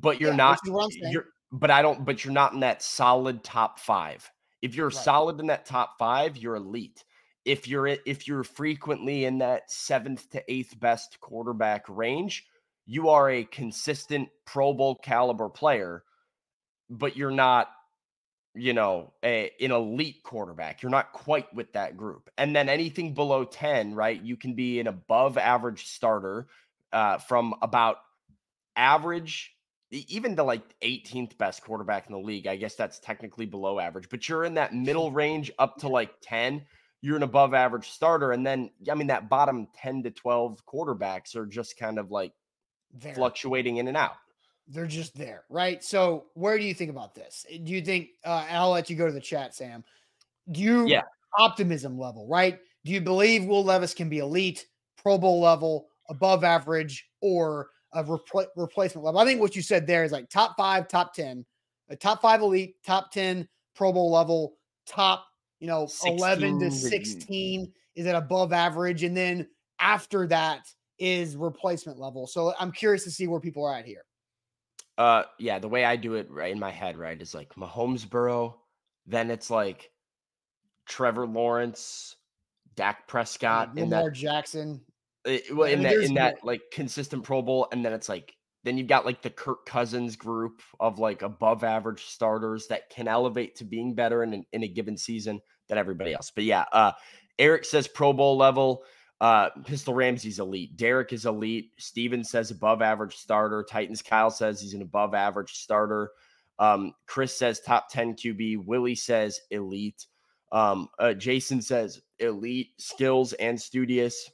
but 0.00 0.20
you're 0.20 0.32
Yeah, 0.32 0.36
not 0.36 0.50
which 0.50 0.58
is 0.64 0.70
what 0.70 0.84
I'm 0.84 0.90
saying. 0.90 1.12
you're 1.12 1.26
but 1.52 1.70
I 1.70 1.82
don't 1.82 2.04
but 2.04 2.24
you're 2.24 2.32
not 2.34 2.52
in 2.54 2.60
that 2.60 2.82
solid 2.82 3.44
top 3.44 3.78
5. 3.78 4.30
If 4.62 4.74
you're 4.74 4.90
Right. 4.90 5.04
solid 5.04 5.40
in 5.40 5.46
that 5.48 5.66
top 5.66 5.98
5, 5.98 6.36
you're 6.36 6.56
elite. 6.56 7.04
If 7.44 7.68
you're 7.68 7.86
if 7.88 8.28
you're 8.28 8.44
frequently 8.44 9.24
in 9.24 9.38
that 9.38 9.70
7th 9.70 10.30
to 10.30 10.42
8th 10.48 10.78
best 10.80 11.20
quarterback 11.20 11.84
range, 11.88 12.46
you 12.86 13.08
are 13.10 13.30
a 13.30 13.44
consistent 13.44 14.28
Pro 14.46 14.72
Bowl 14.74 14.96
caliber 14.96 15.48
player, 15.48 16.04
but 16.90 17.16
you're 17.16 17.30
not 17.30 17.70
you 18.54 18.74
know, 18.74 19.12
a, 19.24 19.50
an 19.60 19.70
elite 19.72 20.22
quarterback. 20.24 20.82
You're 20.82 20.90
not 20.90 21.12
quite 21.12 21.52
with 21.54 21.72
that 21.72 21.96
group. 21.96 22.28
And 22.36 22.54
then 22.54 22.68
anything 22.68 23.14
below 23.14 23.44
10, 23.44 23.94
right? 23.94 24.20
You 24.20 24.36
can 24.36 24.54
be 24.54 24.78
an 24.80 24.88
above 24.88 25.38
average 25.38 25.86
starter 25.86 26.48
uh, 26.92 27.18
from 27.18 27.54
about 27.62 27.98
average, 28.76 29.51
even 29.92 30.34
the 30.34 30.42
like 30.44 30.62
18th 30.80 31.36
best 31.38 31.62
quarterback 31.62 32.06
in 32.06 32.12
the 32.12 32.18
league. 32.18 32.46
I 32.46 32.56
guess 32.56 32.74
that's 32.74 32.98
technically 32.98 33.46
below 33.46 33.78
average, 33.78 34.08
but 34.08 34.28
you're 34.28 34.44
in 34.44 34.54
that 34.54 34.74
middle 34.74 35.10
range 35.22 35.50
up 35.58 35.76
to 35.78 35.88
like 35.88 36.10
10. 36.22 36.62
You're 37.02 37.16
an 37.16 37.22
above 37.24 37.52
average 37.52 37.90
starter. 37.90 38.32
And 38.32 38.46
then, 38.46 38.70
I 38.90 38.94
mean, 38.94 39.08
that 39.08 39.28
bottom 39.28 39.66
10 39.76 40.04
to 40.04 40.10
12 40.10 40.64
quarterbacks 40.66 41.34
are 41.36 41.46
just 41.46 41.76
kind 41.76 41.98
of 41.98 42.10
like 42.10 42.32
There. 42.92 43.14
fluctuating 43.14 43.78
in 43.78 43.88
and 43.88 43.96
out. 43.96 44.12
they're 44.68 44.86
just 44.86 45.16
there, 45.16 45.42
right? 45.50 45.82
So 45.82 46.26
where 46.34 46.56
do 46.58 46.64
you 46.64 46.72
think 46.74 46.90
about 46.90 47.14
this? 47.14 47.44
Do 47.50 47.72
you 47.72 47.82
think? 47.82 48.10
Uh, 48.24 48.46
I'll 48.50 48.70
let 48.70 48.88
you 48.88 48.96
go 48.96 49.06
to 49.06 49.12
the 49.12 49.20
chat, 49.20 49.54
Sam. 49.54 49.84
Do 50.50 50.60
you? 50.60 50.86
Yeah. 50.86 51.02
Optimism 51.38 51.98
level, 51.98 52.28
right? 52.28 52.58
Do 52.84 52.92
you 52.92 53.00
believe 53.00 53.44
Will 53.44 53.64
Levis 53.64 53.94
can 53.94 54.08
be 54.08 54.18
elite, 54.18 54.66
Pro 55.02 55.18
Bowl 55.18 55.40
level, 55.40 55.88
above 56.08 56.44
average, 56.44 57.08
or 57.20 57.70
a 57.92 58.04
repl- 58.04 58.46
replacement 58.56 59.04
level? 59.04 59.20
I 59.20 59.24
think 59.24 59.40
what 59.40 59.56
you 59.56 59.62
said 59.62 59.86
there 59.86 60.04
is 60.04 60.12
like 60.12 60.28
top 60.28 60.56
five, 60.56 60.88
top 60.88 61.14
ten, 61.14 61.44
a 61.88 61.96
top 61.96 62.22
five 62.22 62.40
elite, 62.40 62.76
top 62.84 63.10
ten 63.10 63.48
Pro 63.74 63.92
Bowl 63.92 64.10
level, 64.10 64.54
top 64.86 65.26
you 65.60 65.68
know 65.68 65.88
11 66.04 66.58
to 66.58 66.70
16 66.70 67.72
is 67.94 68.06
at 68.06 68.14
above 68.14 68.52
average, 68.52 69.04
and 69.04 69.16
then 69.16 69.46
after 69.78 70.26
that 70.26 70.66
is 70.98 71.36
replacement 71.36 71.98
level. 71.98 72.26
So 72.26 72.54
I'm 72.58 72.72
curious 72.72 73.04
to 73.04 73.10
see 73.10 73.26
where 73.26 73.40
people 73.40 73.64
are 73.64 73.74
at 73.74 73.84
here. 73.84 74.04
Uh, 74.98 75.24
yeah, 75.38 75.58
the 75.58 75.68
way 75.68 75.84
I 75.84 75.96
do 75.96 76.14
it 76.14 76.30
right 76.30 76.52
in 76.52 76.58
my 76.58 76.70
head, 76.70 76.96
right, 76.96 77.20
is 77.20 77.34
like 77.34 77.54
Mahomes, 77.54 78.08
Burrow, 78.08 78.60
then 79.06 79.30
it's 79.30 79.50
like 79.50 79.90
Trevor 80.86 81.26
Lawrence, 81.26 82.16
Dak 82.76 83.08
Prescott, 83.08 83.74
Lamar 83.74 83.82
in 83.82 83.90
that 83.90 84.12
Jackson. 84.12 84.80
Uh, 85.26 85.36
well, 85.52 85.68
I 85.68 85.72
in 85.72 85.82
mean, 85.82 86.00
that 86.00 86.04
in 86.08 86.14
that 86.14 86.44
like 86.44 86.62
consistent 86.72 87.24
Pro 87.24 87.42
Bowl, 87.42 87.68
and 87.72 87.84
then 87.84 87.92
it's 87.92 88.08
like 88.08 88.34
then 88.64 88.78
you've 88.78 88.88
got 88.88 89.04
like 89.04 89.22
the 89.22 89.30
Kirk 89.30 89.66
Cousins 89.66 90.16
group 90.16 90.62
of 90.80 90.98
like 90.98 91.22
above 91.22 91.64
average 91.64 92.04
starters 92.04 92.66
that 92.68 92.90
can 92.90 93.08
elevate 93.08 93.56
to 93.56 93.64
being 93.64 93.94
better 93.94 94.22
in 94.22 94.44
in 94.52 94.62
a 94.62 94.68
given 94.68 94.96
season 94.96 95.40
than 95.68 95.78
everybody 95.78 96.12
else. 96.14 96.30
But 96.34 96.44
yeah, 96.44 96.64
uh, 96.72 96.92
Eric 97.38 97.64
says 97.64 97.88
Pro 97.88 98.12
Bowl 98.12 98.36
level. 98.36 98.84
Uh, 99.20 99.50
Pistol 99.64 99.94
Ramsey's 99.94 100.40
elite. 100.40 100.76
Derek 100.76 101.12
is 101.12 101.26
elite. 101.26 101.70
Steven 101.78 102.24
says 102.24 102.50
above 102.50 102.82
average 102.82 103.14
starter. 103.14 103.64
Titans 103.68 104.02
Kyle 104.02 104.32
says 104.32 104.60
he's 104.60 104.74
an 104.74 104.82
above 104.82 105.14
average 105.14 105.52
starter. 105.52 106.10
Um, 106.58 106.92
Chris 107.06 107.32
says 107.32 107.60
top 107.60 107.88
10 107.88 108.14
QB. 108.16 108.66
Willie 108.66 108.96
says 108.96 109.40
elite. 109.52 110.06
Um, 110.50 110.88
uh, 110.98 111.12
Jason 111.14 111.62
says 111.62 112.00
elite 112.18 112.70
skills 112.78 113.32
and 113.34 113.60
studious. 113.60 114.28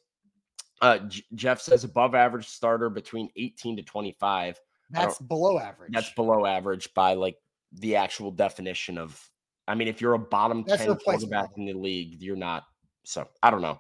Uh, 0.81 0.99
J- 0.99 1.25
Jeff 1.35 1.61
says 1.61 1.85
above 1.85 2.15
average 2.15 2.47
starter 2.47 2.89
between 2.91 3.31
18 3.37 3.77
to 3.77 3.83
25. 3.83 4.61
That's 4.91 5.19
below 5.19 5.59
average. 5.59 5.93
That's 5.93 6.11
below 6.11 6.47
average 6.47 6.93
by 6.95 7.15
like 7.15 7.37
the 7.73 7.97
actual 7.97 8.31
definition 8.31 8.99
of. 8.99 9.21
I 9.67 9.75
mean, 9.75 9.89
if 9.89 10.01
you're 10.01 10.15
a 10.15 10.19
bottom 10.19 10.65
That's 10.67 10.81
10 10.81 10.89
replacement 10.91 11.31
quarterback 11.31 11.59
in 11.59 11.67
the 11.67 11.75
league, 11.75 12.23
you're 12.23 12.37
not. 12.37 12.65
So 13.05 13.29
I 13.43 13.51
don't 13.51 13.61
know. 13.61 13.79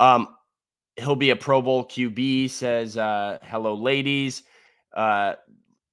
Um, 0.00 0.36
he'll 0.96 1.16
be 1.16 1.30
a 1.30 1.36
Pro 1.36 1.62
Bowl 1.62 1.84
QB. 1.84 2.50
Says, 2.50 2.96
uh, 2.96 3.38
"Hello, 3.42 3.74
ladies." 3.74 4.42
Uh, 4.94 5.34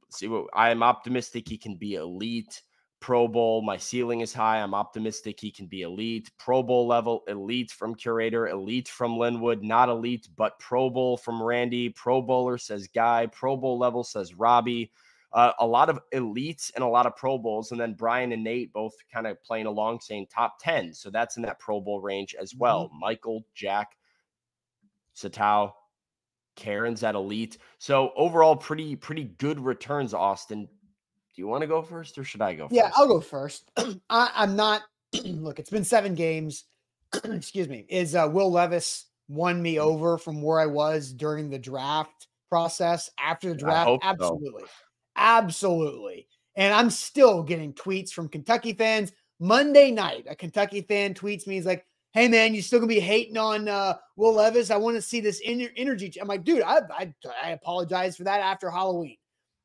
see 0.09 0.27
what 0.27 0.47
I 0.53 0.71
am 0.71 0.83
optimistic 0.83 1.47
he 1.47 1.57
can 1.57 1.75
be 1.75 1.95
elite. 1.95 2.61
Pro 2.99 3.27
Bowl. 3.27 3.61
My 3.61 3.77
ceiling 3.77 4.21
is 4.21 4.33
high. 4.33 4.61
I'm 4.61 4.73
optimistic 4.73 5.39
he 5.39 5.51
can 5.51 5.67
be 5.67 5.83
elite. 5.83 6.29
Pro 6.37 6.61
Bowl 6.61 6.85
level, 6.85 7.23
elite 7.27 7.71
from 7.71 7.95
Curator, 7.95 8.49
elite 8.49 8.89
from 8.89 9.17
Linwood, 9.17 9.63
not 9.63 9.89
elite, 9.89 10.27
but 10.35 10.59
Pro 10.59 10.89
Bowl 10.89 11.15
from 11.15 11.41
Randy. 11.41 11.89
Pro 11.89 12.21
Bowler 12.21 12.57
says 12.57 12.87
Guy. 12.87 13.27
Pro 13.27 13.55
Bowl 13.55 13.77
level 13.77 14.03
says 14.03 14.33
Robbie. 14.33 14.91
Uh, 15.31 15.51
a 15.59 15.65
lot 15.65 15.89
of 15.89 15.99
elites 16.13 16.71
and 16.75 16.83
a 16.83 16.87
lot 16.87 17.05
of 17.05 17.15
Pro 17.15 17.37
Bowls. 17.37 17.71
And 17.71 17.79
then 17.79 17.93
Brian 17.93 18.31
and 18.31 18.43
Nate 18.43 18.73
both 18.73 18.93
kind 19.13 19.27
of 19.27 19.41
playing 19.43 19.67
along 19.67 20.01
saying 20.01 20.27
top 20.29 20.57
10. 20.59 20.93
So 20.93 21.09
that's 21.09 21.37
in 21.37 21.43
that 21.43 21.59
Pro 21.59 21.79
Bowl 21.79 22.01
range 22.01 22.35
as 22.39 22.53
well. 22.55 22.89
Michael, 22.99 23.45
Jack, 23.53 23.95
Satao, 25.15 25.71
Karen's 26.55 27.03
at 27.03 27.15
elite. 27.15 27.59
So 27.77 28.11
overall, 28.17 28.55
pretty, 28.55 28.95
pretty 28.95 29.25
good 29.37 29.59
returns, 29.59 30.13
Austin. 30.13 30.67
Do 31.39 31.45
you 31.45 31.47
want 31.47 31.61
to 31.61 31.67
go 31.67 31.81
first 31.81 32.17
or 32.17 32.25
should 32.25 32.41
I 32.41 32.53
go 32.53 32.67
Yeah, 32.69 32.87
first? 32.87 32.97
I'll 32.99 33.07
go 33.07 33.21
first. 33.21 33.71
I, 34.09 34.29
I'm 34.35 34.57
not. 34.57 34.81
look, 35.23 35.57
it's 35.57 35.69
been 35.69 35.85
seven 35.85 36.13
games. 36.13 36.65
excuse 37.23 37.69
me. 37.69 37.85
Is 37.87 38.13
uh, 38.13 38.27
Will 38.29 38.51
Levis 38.51 39.05
won 39.29 39.61
me 39.61 39.79
over 39.79 40.17
from 40.17 40.41
where 40.41 40.59
I 40.59 40.65
was 40.65 41.13
during 41.13 41.49
the 41.49 41.57
draft 41.57 42.27
process? 42.49 43.09
After 43.17 43.51
the 43.51 43.55
draft, 43.55 43.85
hope 43.87 44.03
so. 44.03 44.09
absolutely, 44.09 44.63
absolutely. 45.15 46.27
And 46.57 46.73
I'm 46.73 46.89
still 46.89 47.41
getting 47.41 47.71
tweets 47.71 48.09
from 48.11 48.27
Kentucky 48.27 48.73
fans. 48.73 49.13
Monday 49.39 49.91
night, 49.91 50.25
a 50.29 50.35
Kentucky 50.35 50.81
fan 50.81 51.13
tweets 51.13 51.47
me. 51.47 51.55
He's 51.55 51.65
like, 51.65 51.85
"Hey 52.11 52.27
man, 52.27 52.53
you 52.53 52.61
still 52.61 52.79
gonna 52.79 52.89
be 52.89 52.99
hating 52.99 53.37
on 53.37 53.69
uh, 53.69 53.93
Will 54.17 54.33
Levis? 54.33 54.71
I 54.71 54.75
want 54.75 54.97
to 54.97 55.01
see 55.01 55.21
this 55.21 55.41
ener- 55.47 55.71
energy." 55.77 56.11
I'm 56.19 56.27
like, 56.27 56.43
"Dude, 56.43 56.63
I, 56.63 56.81
I 56.93 57.13
I 57.41 57.51
apologize 57.51 58.17
for 58.17 58.25
that 58.25 58.41
after 58.41 58.69
Halloween." 58.69 59.15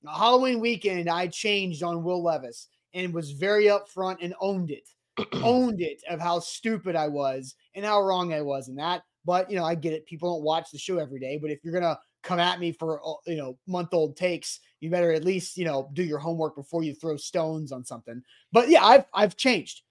Halloween 0.06 0.60
weekend, 0.60 1.08
I 1.08 1.28
changed 1.28 1.82
on 1.82 2.02
Will 2.04 2.22
Levis 2.22 2.68
and 2.92 3.12
was 3.12 3.32
very 3.32 3.66
upfront 3.66 4.18
and 4.20 4.34
owned 4.40 4.70
it, 4.70 4.88
owned 5.42 5.80
it 5.80 6.02
of 6.08 6.20
how 6.20 6.38
stupid 6.40 6.96
I 6.96 7.08
was 7.08 7.54
and 7.74 7.84
how 7.84 8.02
wrong 8.02 8.32
I 8.32 8.40
was 8.40 8.68
in 8.68 8.76
that. 8.76 9.02
But 9.24 9.50
you 9.50 9.56
know, 9.56 9.64
I 9.64 9.74
get 9.74 9.92
it. 9.92 10.06
People 10.06 10.34
don't 10.34 10.44
watch 10.44 10.70
the 10.70 10.78
show 10.78 10.98
every 10.98 11.18
day. 11.18 11.38
But 11.40 11.50
if 11.50 11.64
you're 11.64 11.72
gonna 11.72 11.98
come 12.22 12.38
at 12.38 12.60
me 12.60 12.72
for 12.72 13.00
uh, 13.06 13.14
you 13.26 13.36
know 13.36 13.58
month 13.66 13.94
old 13.94 14.16
takes, 14.16 14.60
you 14.80 14.90
better 14.90 15.12
at 15.12 15.24
least 15.24 15.56
you 15.56 15.64
know 15.64 15.90
do 15.94 16.02
your 16.02 16.18
homework 16.18 16.56
before 16.56 16.82
you 16.82 16.94
throw 16.94 17.16
stones 17.16 17.72
on 17.72 17.84
something. 17.84 18.22
But 18.52 18.68
yeah, 18.68 18.84
I've 18.84 19.06
I've 19.14 19.36
changed. 19.36 19.82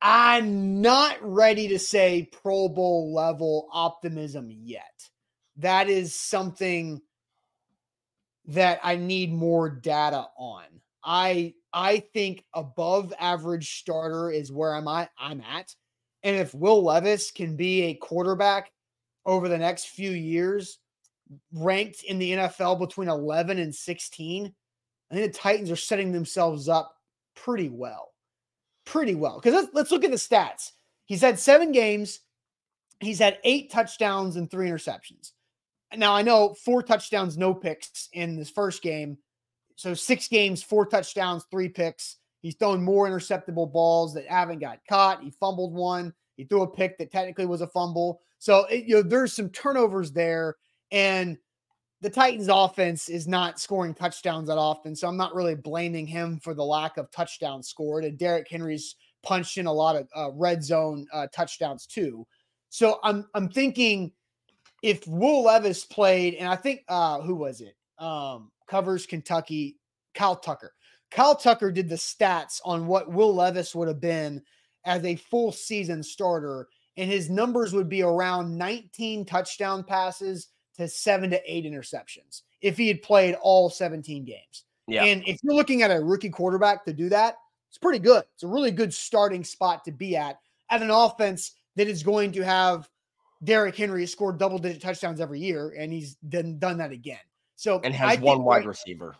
I'm 0.00 0.80
not 0.80 1.16
ready 1.20 1.68
to 1.68 1.78
say 1.78 2.28
Pro 2.32 2.68
Bowl 2.68 3.14
level 3.14 3.68
optimism 3.72 4.48
yet. 4.50 5.08
That 5.58 5.88
is 5.88 6.18
something 6.18 7.00
that 8.46 8.80
I 8.82 8.96
need 8.96 9.32
more 9.32 9.68
data 9.68 10.26
on. 10.36 10.64
I 11.04 11.54
I 11.72 12.00
think 12.12 12.44
above 12.54 13.12
average 13.18 13.78
starter 13.80 14.30
is 14.30 14.52
where 14.52 14.74
I'm 14.74 14.88
at. 14.88 15.10
I'm 15.18 15.40
at. 15.40 15.74
And 16.22 16.36
if 16.36 16.54
Will 16.54 16.82
Levis 16.82 17.30
can 17.30 17.56
be 17.56 17.82
a 17.82 17.94
quarterback 17.94 18.70
over 19.26 19.48
the 19.48 19.58
next 19.58 19.86
few 19.88 20.10
years, 20.10 20.78
ranked 21.52 22.04
in 22.04 22.18
the 22.18 22.32
NFL 22.32 22.78
between 22.78 23.08
11 23.08 23.58
and 23.58 23.74
16, 23.74 24.54
I 25.10 25.14
think 25.14 25.32
the 25.32 25.38
Titans 25.38 25.70
are 25.70 25.76
setting 25.76 26.12
themselves 26.12 26.68
up 26.68 26.94
pretty 27.34 27.68
well. 27.68 28.12
Pretty 28.84 29.14
well. 29.14 29.40
Because 29.40 29.54
let's, 29.54 29.74
let's 29.74 29.90
look 29.90 30.04
at 30.04 30.10
the 30.10 30.16
stats. 30.16 30.72
He's 31.06 31.20
had 31.20 31.38
seven 31.38 31.72
games, 31.72 32.20
he's 33.00 33.18
had 33.18 33.38
eight 33.44 33.70
touchdowns 33.70 34.36
and 34.36 34.50
three 34.50 34.68
interceptions. 34.68 35.32
Now 35.96 36.14
I 36.14 36.22
know 36.22 36.54
four 36.54 36.82
touchdowns, 36.82 37.36
no 37.36 37.54
picks 37.54 38.08
in 38.12 38.36
this 38.36 38.50
first 38.50 38.82
game. 38.82 39.18
So 39.76 39.94
six 39.94 40.28
games, 40.28 40.62
four 40.62 40.86
touchdowns, 40.86 41.44
three 41.50 41.68
picks. 41.68 42.16
He's 42.40 42.56
thrown 42.56 42.82
more 42.82 43.08
interceptable 43.08 43.72
balls 43.72 44.14
that 44.14 44.26
haven't 44.26 44.58
got 44.58 44.80
caught. 44.88 45.22
He 45.22 45.30
fumbled 45.30 45.74
one. 45.74 46.12
He 46.36 46.44
threw 46.44 46.62
a 46.62 46.70
pick 46.70 46.98
that 46.98 47.12
technically 47.12 47.46
was 47.46 47.60
a 47.60 47.68
fumble. 47.68 48.20
So 48.38 48.64
it, 48.66 48.84
you 48.84 48.96
know 48.96 49.02
there's 49.02 49.32
some 49.32 49.48
turnovers 49.50 50.10
there, 50.12 50.56
and 50.90 51.38
the 52.00 52.10
Titans' 52.10 52.48
offense 52.48 53.08
is 53.08 53.28
not 53.28 53.60
scoring 53.60 53.94
touchdowns 53.94 54.48
that 54.48 54.58
often. 54.58 54.96
So 54.96 55.06
I'm 55.06 55.16
not 55.16 55.34
really 55.34 55.54
blaming 55.54 56.06
him 56.06 56.40
for 56.40 56.52
the 56.52 56.64
lack 56.64 56.96
of 56.96 57.10
touchdowns 57.12 57.68
scored. 57.68 58.04
And 58.04 58.18
Derrick 58.18 58.48
Henry's 58.50 58.96
punched 59.22 59.56
in 59.56 59.66
a 59.66 59.72
lot 59.72 59.94
of 59.94 60.08
uh, 60.16 60.30
red 60.32 60.64
zone 60.64 61.06
uh, 61.12 61.28
touchdowns 61.32 61.86
too. 61.86 62.26
So 62.70 62.98
I'm 63.04 63.28
I'm 63.34 63.48
thinking 63.48 64.10
if 64.82 65.06
Will 65.06 65.44
Levis 65.44 65.84
played, 65.84 66.34
and 66.34 66.48
I 66.48 66.56
think 66.56 66.84
uh 66.88 67.20
who 67.20 67.34
was 67.34 67.60
it? 67.60 67.76
Um 67.98 68.50
covers 68.68 69.06
Kentucky, 69.06 69.78
Kyle 70.14 70.36
Tucker. 70.36 70.74
Kyle 71.10 71.36
Tucker 71.36 71.70
did 71.70 71.88
the 71.88 71.96
stats 71.96 72.60
on 72.64 72.86
what 72.86 73.12
Will 73.12 73.34
Levis 73.34 73.74
would 73.74 73.88
have 73.88 74.00
been 74.00 74.42
as 74.84 75.04
a 75.04 75.16
full 75.16 75.52
season 75.52 76.02
starter, 76.02 76.68
and 76.96 77.10
his 77.10 77.30
numbers 77.30 77.72
would 77.72 77.88
be 77.88 78.02
around 78.02 78.56
19 78.56 79.24
touchdown 79.24 79.84
passes 79.84 80.48
to 80.76 80.88
seven 80.88 81.30
to 81.30 81.40
eight 81.46 81.64
interceptions 81.64 82.42
if 82.62 82.76
he 82.76 82.88
had 82.88 83.02
played 83.02 83.36
all 83.42 83.68
17 83.68 84.24
games. 84.24 84.64
Yeah. 84.88 85.04
And 85.04 85.22
if 85.26 85.38
you're 85.42 85.54
looking 85.54 85.82
at 85.82 85.90
a 85.90 86.02
rookie 86.02 86.30
quarterback 86.30 86.84
to 86.86 86.92
do 86.92 87.08
that, 87.10 87.36
it's 87.68 87.78
pretty 87.78 87.98
good. 87.98 88.24
It's 88.34 88.42
a 88.42 88.48
really 88.48 88.70
good 88.70 88.92
starting 88.92 89.44
spot 89.44 89.84
to 89.84 89.92
be 89.92 90.16
at 90.16 90.38
at 90.70 90.82
an 90.82 90.90
offense 90.90 91.52
that 91.76 91.88
is 91.88 92.02
going 92.02 92.32
to 92.32 92.42
have 92.42 92.88
Derrick 93.44 93.76
Henry 93.76 94.02
has 94.02 94.12
scored 94.12 94.38
double 94.38 94.58
digit 94.58 94.80
touchdowns 94.82 95.20
every 95.20 95.40
year, 95.40 95.74
and 95.76 95.92
he's 95.92 96.14
done 96.28 96.58
done 96.58 96.78
that 96.78 96.92
again. 96.92 97.18
So 97.56 97.80
and 97.84 97.94
has 97.94 98.12
think 98.12 98.24
one 98.24 98.44
wide 98.44 98.58
right- 98.58 98.66
receiver. 98.66 99.16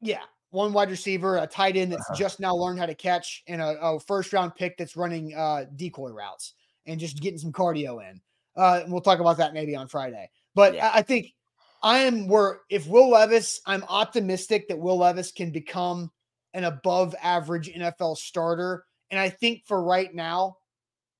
yeah, 0.00 0.22
one 0.50 0.72
wide 0.72 0.90
receiver, 0.90 1.38
a 1.38 1.46
tight 1.46 1.76
end 1.76 1.92
that's 1.92 2.02
Uh-huh. 2.10 2.14
just 2.18 2.40
now 2.40 2.54
learned 2.54 2.78
how 2.78 2.86
to 2.86 2.94
catch, 2.94 3.42
and 3.46 3.60
a, 3.60 3.78
a 3.80 4.00
first 4.00 4.32
round 4.32 4.54
pick 4.54 4.76
that's 4.76 4.96
running 4.96 5.34
uh, 5.34 5.64
decoy 5.76 6.10
routes 6.10 6.54
and 6.86 7.00
just 7.00 7.20
getting 7.20 7.38
some 7.38 7.52
cardio 7.52 8.08
in. 8.08 8.20
Uh, 8.56 8.80
and 8.84 8.92
we'll 8.92 9.00
talk 9.02 9.18
about 9.20 9.36
that 9.38 9.52
maybe 9.52 9.74
on 9.76 9.88
Friday. 9.88 10.30
But 10.54 10.74
Yeah. 10.74 10.88
I, 10.88 10.98
I 10.98 11.02
think 11.02 11.34
I 11.82 11.98
am 11.98 12.26
where 12.28 12.60
if 12.70 12.86
Will 12.86 13.10
Levis, 13.10 13.60
I'm 13.66 13.84
optimistic 13.88 14.68
that 14.68 14.78
Will 14.78 14.96
Levis 14.98 15.32
can 15.32 15.50
become 15.50 16.10
an 16.54 16.64
above 16.64 17.14
average 17.20 17.68
NFL 17.68 18.16
starter. 18.16 18.84
And 19.10 19.20
I 19.20 19.28
think 19.28 19.64
for 19.66 19.82
right 19.82 20.12
now, 20.14 20.56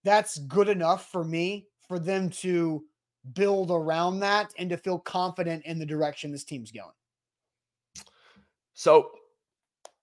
that's 0.03 0.39
good 0.39 0.69
enough 0.69 1.11
for 1.13 1.23
me 1.25 1.67
for 1.89 1.99
them 1.99 2.31
to 2.31 2.85
build 3.35 3.71
around 3.71 4.21
that 4.21 4.53
and 4.59 4.71
to 4.71 4.77
feel 4.77 4.99
confident 4.99 5.65
in 5.65 5.79
the 5.79 5.87
direction 5.87 6.31
this 6.31 6.45
team's 6.45 6.71
going. 6.71 6.89
So 8.75 9.11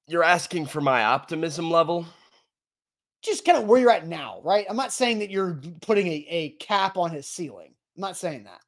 you're 0.07 0.23
asking 0.23 0.65
for 0.65 0.81
my 0.81 1.03
optimism 1.03 1.69
level? 1.69 2.05
Just 3.21 3.45
kind 3.45 3.57
of 3.57 3.65
where 3.65 3.79
you're 3.79 3.91
at 3.91 4.07
now, 4.07 4.41
right? 4.43 4.65
I'm 4.69 4.75
not 4.75 4.91
saying 4.91 5.19
that 5.19 5.29
you're 5.29 5.61
putting 5.81 6.07
a, 6.07 6.25
a 6.29 6.49
cap 6.59 6.97
on 6.97 7.11
his 7.11 7.27
ceiling. 7.27 7.73
I'm 7.95 8.01
not 8.01 8.17
saying 8.17 8.43
that. 8.43 8.59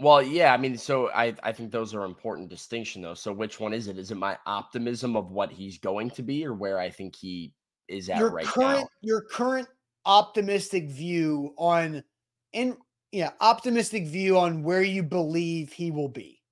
Well, 0.00 0.22
yeah, 0.22 0.54
I 0.54 0.56
mean, 0.56 0.78
so 0.78 1.10
I 1.10 1.34
I 1.42 1.52
think 1.52 1.72
those 1.72 1.92
are 1.92 2.04
important 2.04 2.48
distinction 2.48 3.02
though. 3.02 3.14
So 3.14 3.32
which 3.32 3.58
one 3.58 3.72
is 3.72 3.88
it? 3.88 3.98
Is 3.98 4.12
it 4.12 4.16
my 4.16 4.38
optimism 4.46 5.16
of 5.16 5.32
what 5.32 5.50
he's 5.50 5.78
going 5.78 6.10
to 6.10 6.22
be 6.22 6.46
or 6.46 6.54
where 6.54 6.78
I 6.78 6.88
think 6.88 7.16
he 7.16 7.52
is 7.88 8.08
at 8.08 8.18
your 8.18 8.30
right 8.30 8.46
current 8.46 8.80
now? 8.80 8.88
your 9.02 9.22
current 9.22 9.66
optimistic 10.06 10.88
view 10.88 11.52
on 11.58 12.04
in 12.52 12.76
yeah, 13.12 13.30
optimistic 13.40 14.06
view 14.06 14.38
on 14.38 14.62
where 14.62 14.82
you 14.82 15.02
believe 15.02 15.72
he 15.72 15.90
will 15.90 16.08
be. 16.08 16.42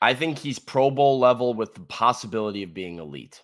I 0.00 0.14
think 0.14 0.38
he's 0.38 0.58
Pro 0.58 0.90
Bowl 0.90 1.18
level 1.18 1.54
with 1.54 1.74
the 1.74 1.80
possibility 1.80 2.62
of 2.62 2.74
being 2.74 2.98
elite. 2.98 3.42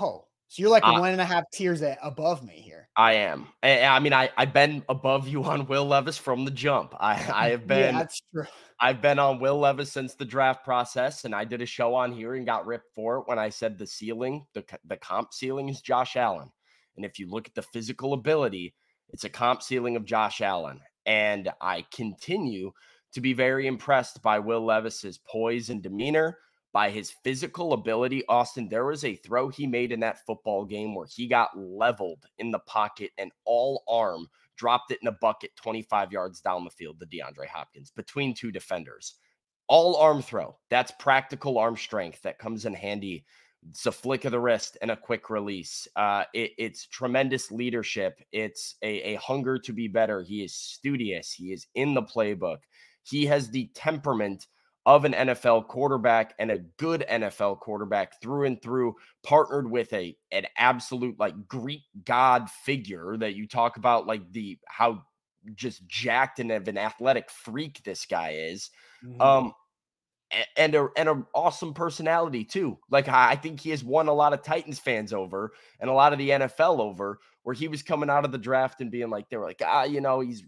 Oh, 0.00 0.26
so 0.48 0.62
you're 0.62 0.70
like 0.70 0.84
Uh, 0.84 0.98
one 0.98 1.12
and 1.12 1.20
a 1.20 1.24
half 1.24 1.44
tiers 1.52 1.82
above 2.02 2.44
me 2.44 2.54
here. 2.54 2.88
I 2.96 3.14
am. 3.14 3.48
I, 3.62 3.82
I 3.82 3.98
mean, 4.00 4.12
I 4.12 4.30
I've 4.36 4.52
been 4.52 4.84
above 4.88 5.28
you 5.28 5.44
on 5.44 5.66
Will 5.66 5.86
Levis 5.86 6.18
from 6.18 6.44
the 6.44 6.50
jump. 6.50 6.94
I 7.00 7.12
I 7.32 7.48
have 7.50 7.66
been 7.66 7.94
yeah, 7.94 7.98
that's 8.00 8.20
true. 8.32 8.46
I've 8.78 9.00
been 9.00 9.18
on 9.18 9.40
Will 9.40 9.58
Levis 9.58 9.90
since 9.90 10.14
the 10.14 10.24
draft 10.24 10.64
process, 10.64 11.24
and 11.24 11.34
I 11.34 11.44
did 11.44 11.62
a 11.62 11.66
show 11.66 11.94
on 11.94 12.12
here 12.12 12.34
and 12.34 12.46
got 12.46 12.66
ripped 12.66 12.94
for 12.94 13.18
it 13.18 13.24
when 13.26 13.38
I 13.38 13.48
said 13.48 13.78
the 13.78 13.86
ceiling, 13.86 14.46
the 14.54 14.64
the 14.84 14.96
comp 14.98 15.32
ceiling 15.32 15.68
is 15.68 15.80
Josh 15.80 16.16
Allen. 16.16 16.50
And 16.96 17.04
if 17.04 17.18
you 17.18 17.28
look 17.28 17.48
at 17.48 17.54
the 17.54 17.62
physical 17.62 18.12
ability, 18.12 18.74
it's 19.10 19.24
a 19.24 19.28
comp 19.28 19.62
ceiling 19.62 19.96
of 19.96 20.04
Josh 20.04 20.40
Allen. 20.40 20.80
And 21.04 21.50
I 21.60 21.84
continue 21.92 22.72
to 23.12 23.20
be 23.20 23.32
very 23.32 23.66
impressed 23.66 24.22
by 24.22 24.38
Will 24.38 24.64
Levis's 24.64 25.18
poise 25.18 25.70
and 25.70 25.82
demeanor, 25.82 26.38
by 26.72 26.90
his 26.90 27.12
physical 27.24 27.72
ability. 27.72 28.22
Austin, 28.28 28.68
there 28.68 28.84
was 28.84 29.04
a 29.04 29.16
throw 29.16 29.48
he 29.48 29.66
made 29.66 29.92
in 29.92 30.00
that 30.00 30.24
football 30.26 30.64
game 30.64 30.94
where 30.94 31.06
he 31.06 31.26
got 31.26 31.56
leveled 31.56 32.26
in 32.38 32.50
the 32.50 32.58
pocket 32.58 33.12
and 33.16 33.32
all 33.46 33.82
arm 33.88 34.26
dropped 34.56 34.90
it 34.90 34.98
in 35.00 35.08
a 35.08 35.12
bucket 35.12 35.54
25 35.56 36.12
yards 36.12 36.40
down 36.40 36.64
the 36.64 36.70
field 36.70 36.98
to 37.00 37.06
DeAndre 37.06 37.46
Hopkins 37.46 37.90
between 37.90 38.34
two 38.34 38.50
defenders. 38.50 39.14
All 39.68 39.96
arm 39.96 40.22
throw. 40.22 40.56
That's 40.68 40.92
practical 40.98 41.58
arm 41.58 41.76
strength 41.76 42.22
that 42.22 42.38
comes 42.38 42.66
in 42.66 42.74
handy. 42.74 43.24
It's 43.70 43.86
a 43.86 43.92
flick 43.92 44.24
of 44.24 44.32
the 44.32 44.40
wrist 44.40 44.76
and 44.82 44.90
a 44.90 44.96
quick 44.96 45.30
release. 45.30 45.88
Uh, 45.96 46.24
it- 46.34 46.52
it's 46.58 46.86
tremendous 46.86 47.50
leadership. 47.50 48.20
It's 48.32 48.76
a, 48.82 49.14
a 49.14 49.16
hunger 49.16 49.58
to 49.58 49.72
be 49.72 49.88
better. 49.88 50.22
He 50.22 50.42
is 50.44 50.54
studious. 50.54 51.32
He 51.32 51.52
is 51.52 51.66
in 51.74 51.94
the 51.94 52.02
playbook. 52.02 52.58
He 53.02 53.26
has 53.26 53.50
the 53.50 53.70
temperament 53.74 54.46
of 54.84 55.04
an 55.04 55.14
NFL 55.14 55.66
quarterback 55.66 56.34
and 56.38 56.50
a 56.50 56.58
good 56.78 57.04
NFL 57.08 57.58
quarterback 57.58 58.20
through 58.22 58.46
and 58.46 58.62
through, 58.62 58.94
partnered 59.24 59.68
with 59.70 59.92
a 59.92 60.16
an 60.30 60.46
absolute 60.56 61.18
like 61.18 61.34
Greek 61.48 61.82
god 62.04 62.48
figure 62.50 63.16
that 63.16 63.34
you 63.34 63.48
talk 63.48 63.76
about, 63.78 64.06
like 64.06 64.22
the 64.32 64.58
how 64.68 65.02
just 65.54 65.86
jacked 65.88 66.38
and 66.40 66.52
of 66.52 66.68
an 66.68 66.78
athletic 66.78 67.30
freak 67.30 67.82
this 67.84 68.06
guy 68.06 68.30
is. 68.30 68.70
Mhm. 69.04 69.20
Um, 69.20 69.52
and 70.56 70.74
a 70.74 70.88
and 70.96 71.08
an 71.08 71.26
awesome 71.34 71.72
personality 71.72 72.44
too. 72.44 72.78
Like 72.90 73.08
I 73.08 73.36
think 73.36 73.60
he 73.60 73.70
has 73.70 73.84
won 73.84 74.08
a 74.08 74.14
lot 74.14 74.32
of 74.32 74.42
Titans 74.42 74.78
fans 74.78 75.12
over 75.12 75.52
and 75.80 75.88
a 75.88 75.94
lot 75.94 76.12
of 76.12 76.18
the 76.18 76.30
NFL 76.30 76.80
over, 76.80 77.20
where 77.42 77.54
he 77.54 77.68
was 77.68 77.82
coming 77.82 78.10
out 78.10 78.24
of 78.24 78.32
the 78.32 78.38
draft 78.38 78.80
and 78.80 78.90
being 78.90 79.10
like, 79.10 79.28
they 79.28 79.36
were 79.36 79.44
like, 79.44 79.62
ah, 79.64 79.84
you 79.84 80.00
know, 80.00 80.20
he's 80.20 80.44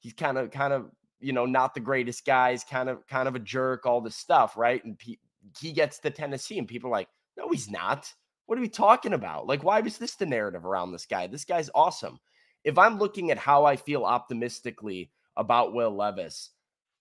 he's 0.00 0.12
kind 0.12 0.38
of 0.38 0.50
kind 0.50 0.72
of 0.72 0.90
you 1.20 1.32
know 1.32 1.46
not 1.46 1.74
the 1.74 1.80
greatest 1.80 2.26
guy, 2.26 2.50
he's 2.50 2.64
kind 2.64 2.88
of 2.88 3.06
kind 3.06 3.28
of 3.28 3.36
a 3.36 3.40
jerk, 3.40 3.86
all 3.86 4.00
this 4.00 4.16
stuff, 4.16 4.56
right? 4.56 4.84
And 4.84 4.98
pe- 4.98 5.18
he 5.60 5.72
gets 5.72 5.98
to 6.00 6.10
Tennessee, 6.10 6.58
and 6.58 6.68
people 6.68 6.88
are 6.88 6.92
like, 6.92 7.08
no, 7.36 7.48
he's 7.50 7.70
not. 7.70 8.12
What 8.46 8.58
are 8.58 8.62
we 8.62 8.68
talking 8.68 9.12
about? 9.12 9.46
Like, 9.46 9.62
why 9.62 9.80
was 9.80 9.98
this 9.98 10.16
the 10.16 10.26
narrative 10.26 10.66
around 10.66 10.92
this 10.92 11.06
guy? 11.06 11.26
This 11.26 11.44
guy's 11.44 11.70
awesome. 11.74 12.18
If 12.64 12.76
I'm 12.76 12.98
looking 12.98 13.30
at 13.30 13.38
how 13.38 13.64
I 13.64 13.76
feel 13.76 14.04
optimistically 14.04 15.10
about 15.36 15.72
Will 15.72 15.94
Levis, 15.94 16.50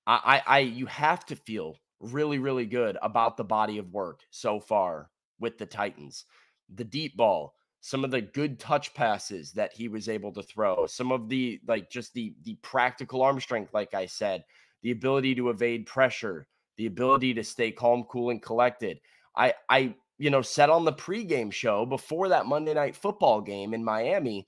I, 0.06 0.42
I, 0.46 0.56
I 0.56 0.60
you 0.60 0.86
have 0.86 1.26
to 1.26 1.36
feel 1.36 1.78
really, 2.02 2.40
really 2.40 2.66
good 2.66 2.98
about 3.02 3.38
the 3.38 3.44
body 3.44 3.78
of 3.78 3.94
work 3.94 4.22
so 4.30 4.60
far 4.60 5.10
with 5.40 5.58
the 5.58 5.66
Titans. 5.66 6.26
The 6.74 6.84
deep 6.84 7.16
ball, 7.16 7.54
some 7.82 8.04
of 8.04 8.12
the 8.12 8.22
good 8.22 8.60
touch 8.60 8.94
passes 8.94 9.52
that 9.54 9.74
he 9.74 9.88
was 9.88 10.10
able 10.10 10.32
to 10.34 10.44
throw, 10.44 10.86
some 10.88 11.12
of 11.12 11.30
the 11.30 11.60
like 11.68 11.90
just 11.90 12.14
the 12.14 12.36
the 12.44 12.56
practical 12.62 13.22
arm 13.22 13.40
strength, 13.40 13.74
like 13.74 13.94
I 13.94 14.06
said, 14.06 14.44
the 14.84 14.92
ability 14.92 15.36
to 15.36 15.50
evade 15.50 15.86
pressure, 15.86 16.48
the 16.78 16.86
ability 16.86 17.34
to 17.36 17.44
stay 17.44 17.72
calm, 17.72 18.04
cool, 18.10 18.30
and 18.30 18.42
collected. 18.42 19.00
I 19.36 19.54
I 19.70 19.96
you 20.18 20.30
know 20.30 20.42
said 20.42 20.70
on 20.70 20.86
the 20.86 20.94
pregame 20.94 21.52
show 21.52 21.86
before 21.86 22.30
that 22.30 22.46
Monday 22.46 22.74
night 22.74 22.96
football 22.96 23.42
game 23.42 23.74
in 23.74 23.84
Miami, 23.84 24.48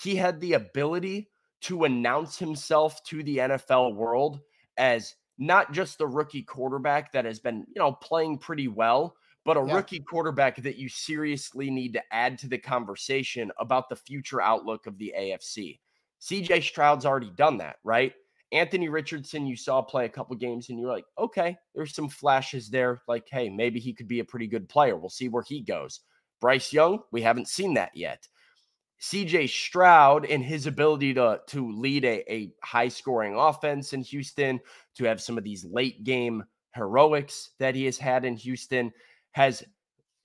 he 0.00 0.16
had 0.16 0.40
the 0.40 0.54
ability 0.54 1.30
to 1.60 1.84
announce 1.84 2.38
himself 2.38 3.02
to 3.04 3.22
the 3.22 3.38
NFL 3.38 3.94
world 3.94 4.40
as 4.76 5.14
not 5.38 5.72
just 5.72 5.98
the 5.98 6.06
rookie 6.06 6.42
quarterback 6.42 7.12
that 7.12 7.24
has 7.24 7.38
been, 7.38 7.64
you 7.68 7.78
know, 7.78 7.92
playing 7.92 8.38
pretty 8.38 8.68
well, 8.68 9.16
but 9.44 9.56
a 9.56 9.64
Yeah. 9.64 9.76
rookie 9.76 10.00
quarterback 10.00 10.56
that 10.56 10.76
you 10.76 10.88
seriously 10.88 11.70
need 11.70 11.92
to 11.94 12.02
add 12.14 12.38
to 12.38 12.48
the 12.48 12.58
conversation 12.58 13.50
about 13.58 13.88
the 13.88 13.96
future 13.96 14.40
outlook 14.42 14.86
of 14.86 14.98
the 14.98 15.14
AFC. 15.16 15.80
CJ 16.20 16.60
Stroud's 16.60 17.06
already 17.06 17.30
done 17.30 17.58
that, 17.58 17.76
right? 17.84 18.12
Anthony 18.50 18.88
Richardson, 18.88 19.46
you 19.46 19.56
saw 19.56 19.80
play 19.82 20.06
a 20.06 20.08
couple 20.08 20.34
games 20.34 20.70
and 20.70 20.78
you're 20.78 20.90
like, 20.90 21.04
okay, 21.18 21.56
there's 21.74 21.94
some 21.94 22.08
flashes 22.08 22.70
there. 22.70 23.02
Like, 23.06 23.28
hey, 23.30 23.48
maybe 23.48 23.78
he 23.78 23.92
could 23.92 24.08
be 24.08 24.20
a 24.20 24.24
pretty 24.24 24.46
good 24.46 24.68
player. 24.68 24.96
We'll 24.96 25.10
see 25.10 25.28
where 25.28 25.42
he 25.42 25.60
goes. 25.60 26.00
Bryce 26.40 26.72
Young, 26.72 27.02
we 27.12 27.22
haven't 27.22 27.48
seen 27.48 27.74
that 27.74 27.94
yet. 27.94 28.26
CJ 29.00 29.48
Stroud 29.48 30.24
and 30.26 30.42
his 30.42 30.66
ability 30.66 31.14
to 31.14 31.40
to 31.48 31.72
lead 31.72 32.04
a, 32.04 32.32
a 32.32 32.52
high 32.62 32.88
scoring 32.88 33.34
offense 33.34 33.92
in 33.92 34.02
Houston, 34.02 34.60
to 34.96 35.04
have 35.04 35.20
some 35.20 35.38
of 35.38 35.44
these 35.44 35.64
late 35.64 36.04
game 36.04 36.44
heroics 36.74 37.50
that 37.58 37.74
he 37.74 37.84
has 37.84 37.98
had 37.98 38.24
in 38.24 38.36
Houston, 38.36 38.92
has 39.32 39.62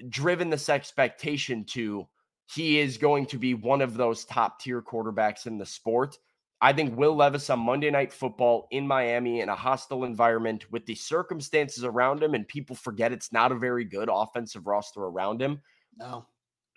driven 0.09 0.49
this 0.49 0.69
expectation 0.69 1.63
to 1.65 2.07
he 2.53 2.79
is 2.79 2.97
going 2.97 3.25
to 3.27 3.37
be 3.37 3.53
one 3.53 3.81
of 3.81 3.95
those 3.95 4.25
top 4.25 4.59
tier 4.59 4.81
quarterbacks 4.81 5.45
in 5.45 5.57
the 5.57 5.65
sport. 5.65 6.17
I 6.61 6.71
think 6.71 6.97
Will 6.97 7.15
Levis 7.15 7.49
on 7.49 7.59
Monday 7.59 7.91
Night 7.91 8.13
Football 8.13 8.67
in 8.71 8.87
Miami 8.87 9.41
in 9.41 9.49
a 9.49 9.55
hostile 9.55 10.05
environment 10.05 10.71
with 10.71 10.85
the 10.85 10.95
circumstances 10.95 11.83
around 11.83 12.23
him, 12.23 12.33
and 12.33 12.47
people 12.47 12.75
forget 12.75 13.11
it's 13.11 13.33
not 13.33 13.51
a 13.51 13.55
very 13.55 13.83
good 13.83 14.09
offensive 14.11 14.65
roster 14.65 15.01
around 15.01 15.41
him 15.41 15.61
No. 15.97 16.25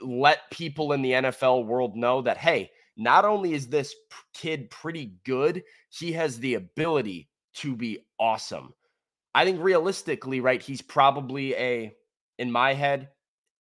Let 0.01 0.51
people 0.51 0.93
in 0.93 1.03
the 1.03 1.13
NFL 1.13 1.67
world 1.67 1.97
know 1.97 2.23
that, 2.23 2.37
hey, 2.37 2.71
not 2.97 3.25
only 3.25 3.53
is 3.53 3.69
this 3.69 3.95
kid 4.35 4.71
pretty 4.71 5.15
good, 5.25 5.63
he 5.91 6.13
has 6.13 6.39
the 6.39 6.55
ability 6.55 7.29
to 7.55 7.77
be 7.77 8.07
awesome. 8.19 8.73
I 9.35 9.45
think 9.45 9.61
realistically, 9.63 10.41
right, 10.41 10.63
he's 10.63 10.81
probably 10.81 11.55
a, 11.55 11.95
in 12.39 12.51
my 12.51 12.73
head, 12.73 13.11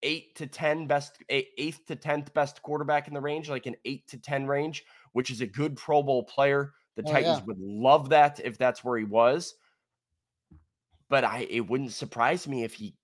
eight 0.02 0.34
to 0.36 0.46
10 0.46 0.86
best, 0.86 1.18
eighth 1.28 1.84
to 1.86 1.96
10th 1.96 2.32
best 2.32 2.62
quarterback 2.62 3.08
in 3.08 3.14
the 3.14 3.20
range, 3.20 3.50
like 3.50 3.66
an 3.66 3.76
eight 3.84 4.06
to 4.08 4.18
10 4.18 4.46
range, 4.46 4.84
which 5.12 5.30
is 5.30 5.40
a 5.40 5.46
good 5.46 5.76
Pro 5.76 6.02
Bowl 6.02 6.24
player. 6.24 6.72
The 6.96 7.02
Oh, 7.06 7.12
Titans 7.12 7.38
yeah. 7.38 7.44
would 7.44 7.58
love 7.58 8.08
that 8.10 8.40
if 8.42 8.56
that's 8.56 8.82
where 8.82 8.98
he 8.98 9.04
was. 9.04 9.54
But 11.08 11.24
I, 11.24 11.46
it 11.50 11.68
wouldn't 11.68 11.92
surprise 11.92 12.48
me 12.48 12.64
if 12.64 12.74
he 12.74 12.94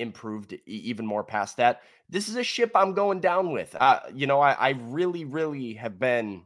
improved 0.00 0.58
even 0.66 1.06
more 1.06 1.22
past 1.22 1.56
that 1.58 1.82
this 2.08 2.28
is 2.28 2.36
a 2.36 2.42
ship 2.42 2.72
I'm 2.74 2.94
going 2.94 3.20
down 3.20 3.52
with. 3.52 3.76
Uh, 3.78 4.00
you 4.12 4.26
know, 4.26 4.40
I, 4.40 4.52
I 4.52 4.68
really, 4.70 5.24
really 5.24 5.74
have 5.74 5.98
been 5.98 6.42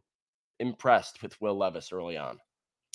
impressed 0.60 1.22
with 1.22 1.40
Will 1.40 1.56
Levis 1.56 1.92
early 1.92 2.18
on. 2.18 2.38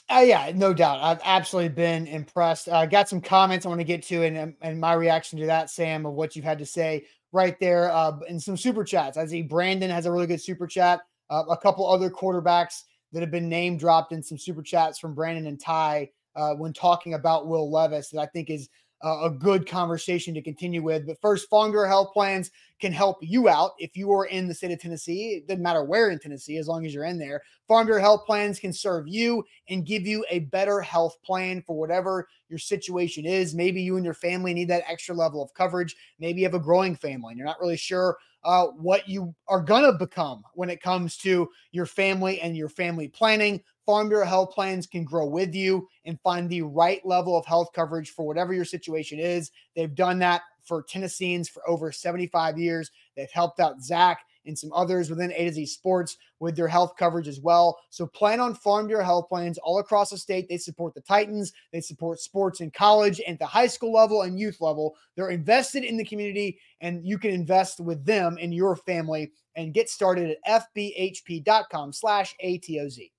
Uh, 0.10 0.24
yeah, 0.26 0.52
no 0.56 0.74
doubt. 0.74 1.00
I've 1.02 1.22
absolutely 1.24 1.70
been 1.70 2.08
impressed. 2.08 2.68
I 2.68 2.84
uh, 2.84 2.86
got 2.86 3.08
some 3.08 3.22
comments 3.22 3.66
I 3.66 3.70
want 3.70 3.80
to 3.80 3.86
get 3.86 4.02
to 4.04 4.24
and, 4.24 4.36
and 4.36 4.56
and 4.62 4.80
my 4.80 4.94
reaction 4.94 5.40
to 5.40 5.46
that, 5.48 5.70
Sam, 5.70 6.06
of 6.06 6.14
what 6.14 6.36
you've 6.36 6.46
had 6.46 6.60
to 6.60 6.66
say 6.66 7.06
right 7.32 7.60
there 7.60 7.92
uh, 7.92 8.18
and 8.28 8.42
some 8.42 8.58
super 8.58 8.84
chats. 8.84 9.18
I 9.18 9.26
see 9.28 9.44
Brandon 9.44 9.92
has 9.92 10.08
a 10.08 10.12
really 10.12 10.26
good 10.26 10.42
super 10.42 10.66
chat. 10.66 11.02
Uh, 11.30 11.44
a 11.50 11.58
couple 11.58 11.88
other 11.88 12.10
quarterbacks 12.10 12.84
that 13.12 13.22
have 13.22 13.30
been 13.30 13.50
name 13.50 13.78
dropped 13.78 14.12
in 14.12 14.24
some 14.24 14.38
super 14.38 14.64
chats 14.64 14.98
from 14.98 15.14
Brandon 15.14 15.46
and 15.46 15.60
Ty 15.60 16.10
uh, 16.36 16.56
when 16.56 16.74
talking 16.74 17.14
about 17.14 17.48
Will 17.48 17.72
Levis 17.72 18.10
that 18.10 18.20
I 18.20 18.26
think 18.26 18.50
is 18.50 18.70
a 19.02 19.30
good 19.30 19.68
conversation 19.68 20.34
to 20.34 20.42
continue 20.42 20.84
with. 20.84 21.08
But 21.08 21.22
first, 21.22 21.50
Farm 21.50 21.72
Bureau 21.72 21.88
Health 21.88 22.14
Plans 22.14 22.52
can 22.80 22.92
help 22.92 23.18
you 23.22 23.50
out 23.50 23.72
if 23.78 23.96
you 23.96 24.12
are 24.12 24.26
in 24.26 24.48
the 24.48 24.54
state 24.54 24.72
of 24.72 24.80
Tennessee. 24.80 25.36
It 25.36 25.48
doesn't 25.48 25.64
matter 25.64 25.84
where 25.84 26.10
in 26.10 26.20
Tennessee, 26.20 26.58
as 26.58 26.68
long 26.68 26.86
as 26.86 26.94
you're 26.94 27.06
in 27.06 27.18
there. 27.18 27.42
Farm 27.68 27.86
Bureau 27.86 28.02
Health 28.02 28.26
Plans 28.26 28.60
can 28.60 28.74
serve 28.74 29.08
you 29.08 29.44
and 29.70 29.86
give 29.86 30.06
you 30.06 30.26
a 30.30 30.40
better 30.40 30.82
health 30.82 31.18
plan 31.24 31.64
for 31.66 31.78
whatever 31.78 32.28
your 32.50 32.60
situation 32.60 33.26
is. 33.26 33.56
Maybe 33.56 33.82
you 33.82 33.96
and 33.96 34.06
your 34.06 34.14
family 34.14 34.54
need 34.54 34.70
that 34.70 34.84
extra 34.88 35.16
level 35.16 35.42
of 35.42 35.54
coverage. 35.54 35.96
Maybe 36.20 36.42
you 36.42 36.46
have 36.46 36.54
a 36.54 36.60
growing 36.60 36.96
family 36.96 37.32
and 37.32 37.38
you're 37.38 37.48
not 37.48 37.60
really 37.62 37.78
sure 37.78 38.18
uh, 38.44 38.68
what 38.68 39.08
you 39.08 39.34
are 39.48 39.62
going 39.62 39.84
to 39.84 39.94
become 39.94 40.44
when 40.54 40.70
it 40.70 40.82
comes 40.82 41.18
to 41.18 41.50
your 41.72 41.86
family 41.86 42.40
and 42.42 42.56
your 42.56 42.70
family 42.70 43.08
planning. 43.08 43.62
Farm 43.90 44.08
Bureau 44.08 44.28
Health 44.28 44.52
Plans 44.52 44.86
can 44.86 45.04
grow 45.04 45.26
with 45.26 45.56
you 45.56 45.90
and 46.06 46.22
find 46.22 46.48
the 46.48 46.62
right 46.62 47.04
level 47.04 47.36
of 47.36 47.44
health 47.48 47.70
coverage 47.74 48.12
for 48.12 48.24
whatever 48.24 48.54
your 48.54 48.64
situation 48.64 49.20
is. 49.20 49.50
They've 49.76 49.96
done 49.96 50.20
that 50.20 50.44
for 50.62 50.84
Tennesseans 50.84 51.50
for 51.50 51.68
over 51.68 51.92
75 51.92 52.60
years. 52.60 52.92
They've 53.18 53.32
helped 53.32 53.60
out 53.60 53.82
Zach 53.82 54.20
and 54.46 54.56
some 54.56 54.72
others 54.74 55.10
within 55.10 55.34
A 55.34 55.46
to 55.46 55.54
Z 55.54 55.66
Sports 55.66 56.18
with 56.40 56.56
their 56.56 56.68
health 56.68 56.98
coverage 57.00 57.28
as 57.28 57.40
well. 57.40 57.80
So 57.90 58.06
plan 58.06 58.40
on 58.40 58.54
Farm 58.54 58.86
Bureau 58.86 59.04
Health 59.04 59.28
Plans 59.28 59.58
all 59.58 59.80
across 59.80 60.12
the 60.12 60.20
state. 60.20 60.48
They 60.48 60.58
support 60.58 60.94
the 60.94 61.02
Titans. 61.02 61.52
They 61.74 61.82
support 61.82 62.20
sports 62.20 62.62
in 62.62 62.70
college 62.70 63.20
and 63.26 63.40
the 63.40 63.48
high 63.48 63.66
school 63.66 63.92
level 63.92 64.22
and 64.22 64.40
youth 64.40 64.62
level. 64.62 64.98
They're 65.16 65.32
invested 65.32 65.84
in 65.84 65.98
the 65.98 66.06
community, 66.06 66.60
and 66.80 67.04
you 67.04 67.18
can 67.18 67.32
invest 67.32 67.80
with 67.80 68.06
them 68.06 68.38
in 68.38 68.52
your 68.52 68.76
family 68.76 69.32
and 69.56 69.74
get 69.74 69.90
started 69.90 70.38
at 70.46 70.64
fbhp.com 70.76 71.92
slash 71.92 72.36
ATOZ. 72.46 73.10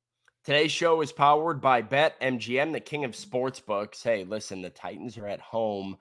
Today's 0.43 0.72
show 0.72 1.03
is 1.03 1.12
powered 1.12 1.61
by 1.61 1.82
BetMGM, 1.82 2.72
the 2.72 2.80
king 2.80 3.05
of 3.05 3.14
sports 3.14 3.61
books. 3.61 4.03
Hey, 4.03 4.24
listen, 4.24 4.62
the 4.62 4.70
Titans 4.70 5.18
are 5.18 5.26
at 5.26 5.41
home 5.41 5.99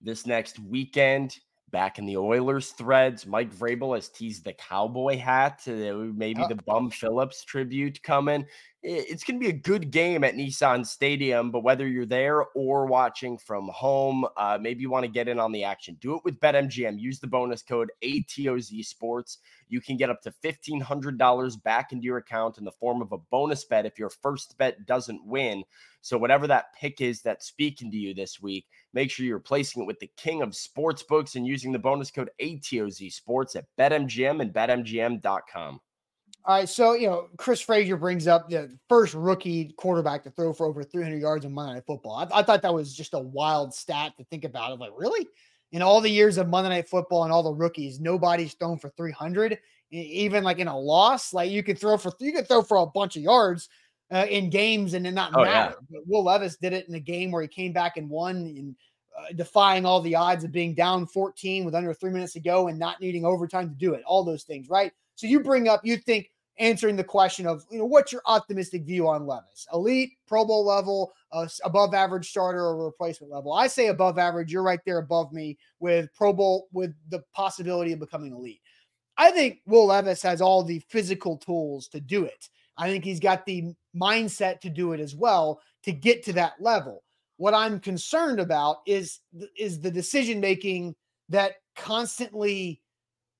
this 0.00 0.26
next 0.26 0.58
weekend 0.58 1.38
back 1.72 1.98
in 1.98 2.06
the 2.06 2.16
Oilers 2.16 2.70
threads. 2.70 3.26
Mike 3.26 3.54
Vrabel 3.54 3.94
has 3.94 4.08
teased 4.08 4.44
the 4.44 4.54
cowboy 4.54 5.18
hat, 5.18 5.62
maybe 5.66 6.42
uh 6.42 6.48
the 6.48 6.58
Bum 6.66 6.88
Phillips 6.88 7.44
tribute 7.44 8.02
coming. 8.02 8.46
It's 8.84 9.22
going 9.22 9.38
to 9.38 9.44
be 9.44 9.50
a 9.50 9.52
good 9.52 9.92
game 9.92 10.24
at 10.24 10.34
Nissan 10.34 10.84
Stadium, 10.84 11.52
but 11.52 11.62
whether 11.62 11.86
you're 11.86 12.04
there 12.04 12.42
or 12.56 12.86
watching 12.86 13.38
from 13.38 13.68
home, 13.68 14.26
uh, 14.36 14.58
maybe 14.60 14.80
you 14.80 14.90
want 14.90 15.04
to 15.04 15.10
get 15.10 15.28
in 15.28 15.38
on 15.38 15.52
the 15.52 15.62
action. 15.62 15.96
Do 16.00 16.16
it 16.16 16.24
with 16.24 16.40
BetMGM. 16.40 16.98
Use 16.98 17.20
the 17.20 17.28
bonus 17.28 17.62
code 17.62 17.92
ATOZ 18.02 18.84
Sports. 18.84 19.38
You 19.68 19.80
can 19.80 19.96
get 19.96 20.10
up 20.10 20.20
to 20.22 20.32
$1,500 20.42 21.62
back 21.62 21.92
into 21.92 22.04
your 22.06 22.16
account 22.16 22.58
in 22.58 22.64
the 22.64 22.72
form 22.72 23.02
of 23.02 23.12
a 23.12 23.18
bonus 23.18 23.64
bet 23.64 23.86
if 23.86 24.00
your 24.00 24.10
first 24.10 24.58
bet 24.58 24.84
doesn't 24.84 25.24
win. 25.24 25.62
So, 26.00 26.18
whatever 26.18 26.48
that 26.48 26.74
pick 26.74 27.00
is 27.00 27.22
that's 27.22 27.46
speaking 27.46 27.88
to 27.92 27.96
you 27.96 28.14
this 28.14 28.42
week, 28.42 28.66
make 28.92 29.12
sure 29.12 29.24
you're 29.24 29.38
placing 29.38 29.82
it 29.82 29.86
with 29.86 30.00
the 30.00 30.10
king 30.16 30.42
of 30.42 30.56
sports 30.56 31.04
books 31.04 31.36
and 31.36 31.46
using 31.46 31.70
the 31.70 31.78
bonus 31.78 32.10
code 32.10 32.30
ATOZ 32.40 33.12
Sports 33.12 33.54
at 33.54 33.66
BetMGM 33.78 34.40
and 34.40 34.52
BetMGM.com. 34.52 35.80
All 36.44 36.56
right, 36.56 36.68
so 36.68 36.94
you 36.94 37.06
know 37.06 37.28
Chris 37.36 37.60
Frazier 37.60 37.96
brings 37.96 38.26
up 38.26 38.48
the 38.48 38.76
first 38.88 39.14
rookie 39.14 39.74
quarterback 39.76 40.24
to 40.24 40.30
throw 40.30 40.52
for 40.52 40.66
over 40.66 40.82
300 40.82 41.20
yards 41.20 41.44
in 41.44 41.52
Monday 41.52 41.74
Night 41.74 41.84
Football. 41.86 42.16
I, 42.16 42.40
I 42.40 42.42
thought 42.42 42.62
that 42.62 42.74
was 42.74 42.94
just 42.94 43.14
a 43.14 43.20
wild 43.20 43.72
stat 43.72 44.16
to 44.18 44.24
think 44.24 44.44
about. 44.44 44.72
I'm 44.72 44.80
like, 44.80 44.92
really? 44.96 45.26
In 45.70 45.82
all 45.82 46.00
the 46.00 46.10
years 46.10 46.38
of 46.38 46.48
Monday 46.48 46.70
Night 46.70 46.88
Football 46.88 47.24
and 47.24 47.32
all 47.32 47.42
the 47.42 47.52
rookies, 47.52 48.00
nobody's 48.00 48.54
thrown 48.54 48.78
for 48.78 48.90
300. 48.90 49.58
Even 49.90 50.42
like 50.42 50.58
in 50.58 50.68
a 50.68 50.78
loss, 50.78 51.32
like 51.32 51.50
you 51.50 51.62
could 51.62 51.78
throw 51.78 51.96
for 51.96 52.12
you 52.18 52.32
could 52.32 52.48
throw 52.48 52.62
for 52.62 52.78
a 52.78 52.86
bunch 52.86 53.16
of 53.16 53.22
yards, 53.22 53.68
uh, 54.12 54.26
in 54.28 54.50
games 54.50 54.94
and 54.94 55.06
it 55.06 55.12
not 55.12 55.32
oh, 55.34 55.44
matter. 55.44 55.76
Yeah. 55.90 56.00
Will 56.06 56.24
Levis 56.24 56.56
did 56.56 56.72
it 56.72 56.88
in 56.88 56.94
a 56.94 57.00
game 57.00 57.30
where 57.30 57.42
he 57.42 57.48
came 57.48 57.72
back 57.72 57.96
and 57.96 58.10
won 58.10 58.36
and 58.36 58.76
uh, 59.18 59.32
defying 59.34 59.86
all 59.86 60.00
the 60.00 60.14
odds 60.14 60.44
of 60.44 60.52
being 60.52 60.74
down 60.74 61.06
14 61.06 61.64
with 61.64 61.74
under 61.74 61.94
three 61.94 62.10
minutes 62.10 62.34
to 62.34 62.40
go 62.40 62.68
and 62.68 62.78
not 62.78 63.00
needing 63.00 63.24
overtime 63.24 63.68
to 63.68 63.74
do 63.74 63.94
it. 63.94 64.02
All 64.04 64.24
those 64.24 64.42
things, 64.42 64.68
right? 64.68 64.92
So 65.14 65.26
you 65.26 65.40
bring 65.40 65.68
up, 65.68 65.80
you 65.84 65.96
think 65.96 66.30
answering 66.58 66.96
the 66.96 67.04
question 67.04 67.46
of, 67.46 67.64
you 67.70 67.78
know, 67.78 67.86
what's 67.86 68.12
your 68.12 68.22
optimistic 68.26 68.84
view 68.84 69.08
on 69.08 69.26
Levis? 69.26 69.66
Elite, 69.72 70.12
Pro 70.26 70.44
Bowl 70.44 70.64
level, 70.64 71.12
uh, 71.32 71.48
above 71.64 71.94
average 71.94 72.28
starter 72.28 72.60
or 72.60 72.84
replacement 72.84 73.32
level? 73.32 73.52
I 73.52 73.66
say 73.66 73.88
above 73.88 74.18
average. 74.18 74.52
You're 74.52 74.62
right 74.62 74.80
there 74.84 74.98
above 74.98 75.32
me 75.32 75.58
with 75.80 76.12
Pro 76.14 76.32
Bowl 76.32 76.68
with 76.72 76.94
the 77.08 77.22
possibility 77.34 77.92
of 77.92 78.00
becoming 78.00 78.32
elite. 78.32 78.60
I 79.16 79.30
think 79.30 79.60
Will 79.66 79.86
Levis 79.86 80.22
has 80.22 80.40
all 80.40 80.62
the 80.62 80.80
physical 80.88 81.36
tools 81.36 81.88
to 81.88 82.00
do 82.00 82.24
it. 82.24 82.48
I 82.76 82.88
think 82.88 83.04
he's 83.04 83.20
got 83.20 83.44
the 83.44 83.74
mindset 83.94 84.60
to 84.60 84.70
do 84.70 84.92
it 84.92 85.00
as 85.00 85.14
well 85.14 85.60
to 85.84 85.92
get 85.92 86.22
to 86.24 86.32
that 86.34 86.54
level. 86.60 87.02
What 87.36 87.54
I'm 87.54 87.80
concerned 87.80 88.40
about 88.40 88.78
is 88.86 89.20
is 89.58 89.80
the 89.80 89.90
decision 89.90 90.40
making 90.40 90.94
that 91.28 91.56
constantly 91.76 92.80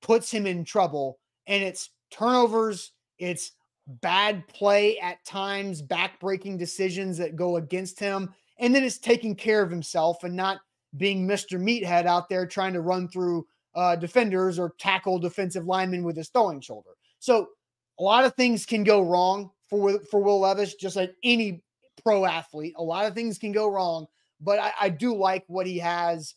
puts 0.03 0.31
him 0.31 0.47
in 0.47 0.65
trouble 0.65 1.19
and 1.47 1.63
it's 1.63 1.91
turnovers, 2.11 2.93
it's 3.19 3.53
bad 3.87 4.47
play 4.49 4.99
at 4.99 5.25
times, 5.25 5.83
back-breaking 5.83 6.57
decisions 6.57 7.19
that 7.19 7.37
go 7.37 7.57
against 7.57 7.99
him, 7.99 8.33
and 8.59 8.75
then 8.75 8.85
it's 8.85 8.99
taking 8.99 9.35
care 9.35 9.63
of 9.63 9.71
himself 9.71 10.25
and 10.25 10.37
not 10.37 10.61
being 10.97 11.27
Mr. 11.27 11.59
Meathead 11.59 12.07
out 12.07 12.29
there 12.29 12.47
trying 12.47 12.73
to 12.75 12.81
run 12.81 13.09
through 13.09 13.47
uh, 13.75 13.97
defenders 13.97 14.59
or 14.59 14.75
tackle 14.79 15.19
defensive 15.19 15.67
linemen 15.67 16.05
with 16.05 16.17
his 16.17 16.29
throwing 16.29 16.61
shoulder. 16.61 16.91
So 17.19 17.49
a 17.99 18.03
lot 18.03 18.25
of 18.25 18.35
things 18.35 18.67
can 18.67 18.85
go 18.85 19.03
wrong 19.03 19.51
for 19.69 19.99
for 20.11 20.21
Will 20.21 20.41
Levis, 20.41 20.75
just 20.75 20.97
like 20.97 21.15
any 21.23 21.63
pro 22.03 22.25
athlete. 22.25 22.75
A 22.77 22.83
lot 22.83 23.07
of 23.07 23.15
things 23.15 23.39
can 23.39 23.53
go 23.53 23.69
wrong, 23.69 24.07
but 24.41 24.59
I, 24.59 24.73
I 24.81 24.89
do 24.91 25.15
like 25.15 25.45
what 25.47 25.67
he 25.67 25.79
has 25.79 26.35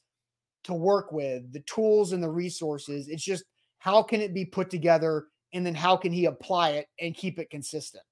to 0.65 0.73
work 0.73 1.11
with, 1.11 1.51
the 1.51 1.61
tools 1.61 2.13
and 2.13 2.23
the 2.23 2.29
resources. 2.29 3.07
It's 3.07 3.23
just 3.23 3.43
how 3.85 4.01
can 4.01 4.19
it 4.19 4.33
be 4.33 4.43
put 4.43 4.71
together, 4.71 5.27
and 5.53 5.63
then 5.63 5.75
how 5.75 5.95
can 5.95 6.11
he 6.11 6.25
apply 6.25 6.71
it 6.71 6.87
and 6.99 7.13
keep 7.13 7.37
it 7.37 7.51
consistent. 7.51 8.03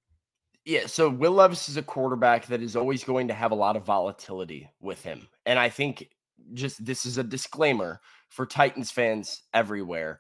Yeah, 0.66 0.86
so 0.86 1.10
Will 1.10 1.32
Levis 1.32 1.68
is 1.68 1.78
a 1.78 1.82
quarterback 1.82 2.46
that 2.46 2.62
is 2.62 2.76
always 2.76 3.04
going 3.04 3.28
to 3.30 3.34
have 3.34 3.52
a 3.52 3.56
lot 3.56 3.76
of 3.76 3.84
volatility 3.84 4.70
with 4.80 5.02
him. 5.02 5.28
And 5.48 5.58
I 5.58 5.70
think 5.70 6.10
just 6.54 6.86
this 6.86 7.08
is 7.08 7.18
a 7.18 7.24
disclaimer 7.24 8.00
for 8.30 8.46
Titans 8.46 8.92
fans 8.92 9.42
everywhere. 9.52 10.20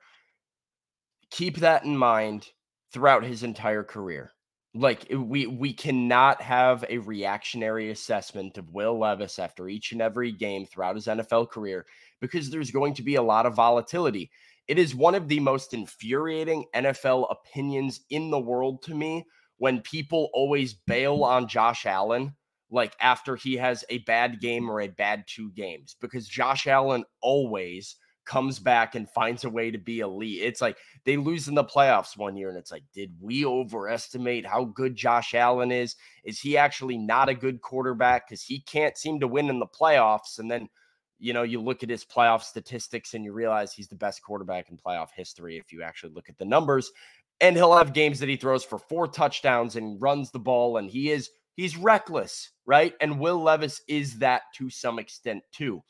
Keep 1.29 1.57
that 1.57 1.85
in 1.85 1.95
mind 1.95 2.47
throughout 2.91 3.23
his 3.23 3.43
entire 3.43 3.83
career. 3.83 4.31
Like 4.73 5.05
we 5.15 5.45
we 5.45 5.71
cannot 5.71 6.41
have 6.41 6.83
a 6.89 6.97
reactionary 6.97 7.91
assessment 7.91 8.57
of 8.57 8.73
Will 8.73 8.97
Levis 8.97 9.37
after 9.37 9.69
each 9.69 9.91
and 9.91 10.01
every 10.01 10.31
game 10.31 10.65
throughout 10.65 10.95
his 10.95 11.05
NFL 11.05 11.51
career 11.51 11.85
because 12.21 12.49
there's 12.49 12.71
going 12.71 12.95
to 12.95 13.03
be 13.03 13.15
a 13.15 13.21
lot 13.21 13.45
of 13.45 13.53
volatility. 13.53 14.31
It 14.67 14.79
is 14.79 14.95
one 14.95 15.15
of 15.15 15.27
the 15.27 15.39
most 15.39 15.73
infuriating 15.73 16.65
NFL 16.75 17.27
opinions 17.29 18.01
in 18.09 18.31
the 18.31 18.39
world 18.39 18.81
to 18.83 18.95
me 18.95 19.25
when 19.57 19.81
people 19.81 20.29
always 20.33 20.73
bail 20.73 21.15
mm-hmm. 21.15 21.23
on 21.23 21.47
Josh 21.47 21.85
Allen 21.85 22.35
like 22.73 22.95
after 22.99 23.35
he 23.35 23.55
has 23.55 23.85
a 23.89 23.99
bad 23.99 24.41
game 24.41 24.67
or 24.69 24.81
a 24.81 24.87
bad 24.87 25.25
two 25.27 25.51
games 25.51 25.95
because 26.01 26.27
Josh 26.27 26.65
Allen 26.65 27.05
always 27.21 27.97
comes 28.25 28.57
back 28.57 28.95
and 28.95 29.09
finds 29.09 29.43
a 29.43 29.49
way 29.49 29.69
to 29.69 29.77
be 29.77 29.99
elite. 29.99 30.41
It's 30.41 30.61
like 30.61 30.77
they 31.05 31.17
lose 31.17 31.47
in 31.47 31.55
the 31.55 31.63
playoffs 31.63 32.17
one 32.17 32.35
year, 32.35 32.49
and 32.49 32.57
it's 32.57 32.71
like, 32.71 32.83
did 32.93 33.13
we 33.21 33.45
overestimate 33.45 34.45
how 34.45 34.65
good 34.65 34.95
Josh 34.95 35.33
Allen 35.33 35.71
is? 35.71 35.95
Is 36.23 36.39
he 36.39 36.57
actually 36.57 36.97
not 36.97 37.29
a 37.29 37.35
good 37.35 37.61
quarterback 37.61 38.27
because 38.27 38.41
he 38.43 38.61
can't 38.61 38.97
seem 38.97 39.19
to 39.19 39.27
win 39.27 39.49
in 39.49 39.59
the 39.59 39.67
playoffs? 39.67 40.39
And 40.39 40.49
then, 40.49 40.69
you 41.19 41.33
know, 41.33 41.43
you 41.43 41.61
look 41.61 41.83
at 41.83 41.89
his 41.89 42.05
playoff 42.05 42.43
statistics 42.43 43.13
and 43.13 43.23
you 43.23 43.33
realize 43.33 43.73
he's 43.73 43.87
the 43.87 43.95
best 43.95 44.21
quarterback 44.23 44.69
in 44.69 44.77
playoff 44.77 45.09
history 45.15 45.57
if 45.57 45.71
you 45.71 45.83
actually 45.83 46.13
look 46.13 46.29
at 46.29 46.37
the 46.37 46.45
numbers. 46.45 46.91
And 47.41 47.55
he'll 47.55 47.75
have 47.75 47.93
games 47.93 48.19
that 48.19 48.29
he 48.29 48.35
throws 48.35 48.63
for 48.63 48.77
four 48.77 49.07
touchdowns 49.07 49.75
and 49.75 50.01
runs 50.01 50.31
the 50.31 50.39
ball, 50.39 50.77
and 50.77 50.89
he 50.89 51.11
is 51.11 51.29
he's 51.55 51.77
reckless, 51.77 52.51
right? 52.65 52.93
And 53.01 53.19
Will 53.19 53.41
Levis 53.41 53.81
is 53.87 54.17
that 54.19 54.43
to 54.55 54.69
some 54.69 54.99
extent 54.99 55.43
too. 55.51 55.83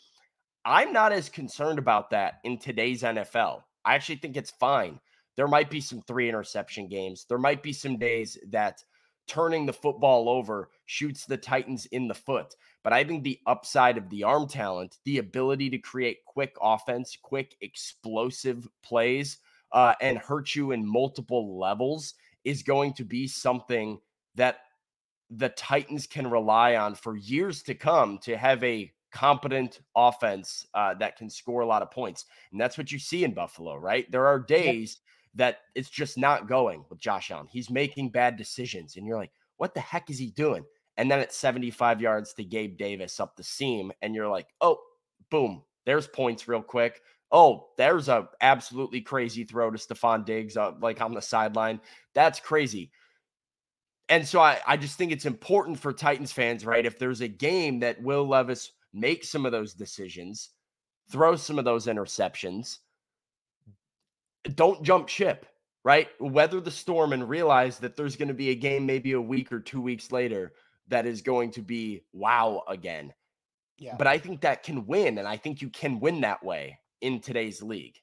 I'm 0.66 0.94
not 0.94 1.12
as 1.12 1.30
concerned 1.30 1.80
about 1.80 2.10
that 2.12 2.36
in 2.44 2.58
today's 2.58 3.04
NFL. 3.04 3.62
I 3.86 3.96
actually 3.96 4.16
think 4.16 4.38
it's 4.38 4.52
fine. 4.52 5.00
There 5.36 5.48
might 5.48 5.70
be 5.70 5.82
some 5.82 6.02
three 6.02 6.30
interception 6.30 6.88
games. 6.88 7.26
There 7.28 7.38
might 7.38 7.62
be 7.62 7.74
some 7.74 7.98
days 7.98 8.38
that 8.50 8.84
turning 9.28 9.66
the 9.66 9.74
football 9.74 10.30
over 10.30 10.70
shoots 10.86 11.26
the 11.26 11.38
Titans 11.38 11.86
in 11.88 12.08
the 12.08 12.14
foot. 12.14 12.56
But 12.84 12.94
I 12.94 13.04
think 13.04 13.24
the 13.24 13.40
upside 13.48 13.98
of 13.98 14.10
the 14.10 14.24
arm 14.24 14.48
talent, 14.48 14.98
the 15.06 15.20
ability 15.20 15.70
to 15.72 15.78
create 15.78 16.26
quick 16.26 16.56
offense, 16.62 17.18
quick 17.22 17.56
explosive 17.62 18.68
plays, 18.84 19.38
uh, 19.72 19.96
and 20.02 20.18
hurt 20.18 20.56
you 20.56 20.72
in 20.72 20.86
multiple 20.86 21.58
levels 21.58 22.14
is 22.44 22.62
going 22.62 22.94
to 22.94 23.04
be 23.04 23.28
something 23.28 24.00
that 24.36 24.58
the 25.30 25.50
Titans 25.50 26.06
can 26.06 26.30
rely 26.30 26.76
on 26.76 26.94
for 26.94 27.16
years 27.16 27.64
to 27.64 27.74
come 27.74 28.20
to 28.20 28.38
have 28.38 28.64
a 28.64 28.92
competent 29.12 29.82
offense 29.96 30.68
uh, 30.74 30.94
that 30.96 31.18
can 31.18 31.30
score 31.30 31.62
a 31.62 31.66
lot 31.66 31.82
of 31.82 31.92
points. 31.92 32.26
And 32.52 32.60
that's 32.60 32.78
what 32.78 32.92
you 32.92 33.00
see 33.00 33.24
in 33.24 33.34
Buffalo, 33.34 33.76
right? 33.76 34.12
There 34.12 34.28
are 34.28 34.40
days 34.40 34.98
that 35.36 35.60
it's 35.76 35.90
just 35.90 36.18
not 36.18 36.48
going 36.48 36.86
with 36.90 37.00
Josh 37.00 37.32
Allen. 37.32 37.48
He's 37.50 37.70
making 37.70 38.10
bad 38.10 38.38
decisions, 38.38 38.96
and 38.96 39.08
you're 39.08 39.18
like, 39.18 39.32
what 39.58 39.74
the 39.74 39.80
heck 39.80 40.10
is 40.10 40.20
he 40.20 40.32
doing? 40.32 40.66
And 40.98 41.10
then 41.12 41.20
it's 41.20 41.36
75 41.38 42.02
yards 42.02 42.34
to 42.36 42.44
Gabe 42.44 42.78
Davis 42.78 43.20
up 43.20 43.36
the 43.36 43.44
seam, 43.44 43.92
and 44.02 44.16
you're 44.16 44.28
like, 44.30 44.48
oh, 44.62 44.80
boom, 45.32 45.64
there's 45.86 46.08
points 46.08 46.48
real 46.48 46.62
quick. 46.62 47.02
Oh, 47.32 47.70
there's 47.78 48.10
a 48.10 48.30
absolutely 48.42 49.02
crazy 49.02 49.44
throw 49.44 49.72
to 49.72 49.78
Stefon 49.78 50.26
Diggs, 50.26 50.56
uh, 50.58 50.74
like 50.82 51.02
on 51.02 51.14
the 51.14 51.22
sideline. 51.22 51.82
That's 52.14 52.40
crazy. 52.40 52.92
And 54.10 54.28
so 54.28 54.40
I, 54.40 54.60
I 54.68 54.78
just 54.78 54.98
think 54.98 55.12
it's 55.12 55.26
important 55.26 55.80
for 55.80 55.94
Titans 55.94 56.32
fans, 56.32 56.66
right? 56.66 56.86
If 56.86 57.00
there's 57.00 57.22
a 57.22 57.28
game 57.28 57.80
that 57.80 58.02
Will 58.04 58.28
Levis 58.28 58.72
make 58.94 59.24
some 59.24 59.46
of 59.46 59.52
those 59.52 59.74
decisions, 59.74 60.52
throw 61.10 61.36
some 61.36 61.58
of 61.60 61.66
those 61.66 61.88
interceptions. 61.88 62.80
Don't 64.56 64.84
jump 64.84 65.10
ship. 65.10 65.48
right? 65.84 66.10
Weather 66.20 66.62
the 66.62 66.72
storm 66.72 67.14
and 67.14 67.28
realize 67.28 67.80
that 67.80 67.96
there's 67.96 68.16
going 68.16 68.28
to 68.30 68.34
be 68.34 68.50
a 68.50 68.56
game 68.56 68.86
maybe 68.86 69.14
a 69.14 69.22
week 69.22 69.52
or 69.52 69.60
two 69.60 69.82
weeks 69.82 70.12
later 70.12 70.54
that 70.94 71.06
is 71.06 71.22
going 71.22 71.52
to 71.52 71.62
be 71.62 72.04
wow 72.14 72.64
again. 72.68 73.14
Yeah. 73.78 73.96
But 73.98 74.08
I 74.08 74.18
think 74.18 74.42
that 74.42 74.64
can 74.64 74.86
win, 74.86 75.18
and 75.18 75.28
I 75.28 75.38
think 75.38 75.62
you 75.62 75.70
can 75.70 76.00
win 76.00 76.22
that 76.22 76.44
way 76.44 76.80
in 77.02 77.20
today's 77.20 77.62
league. 77.62 78.00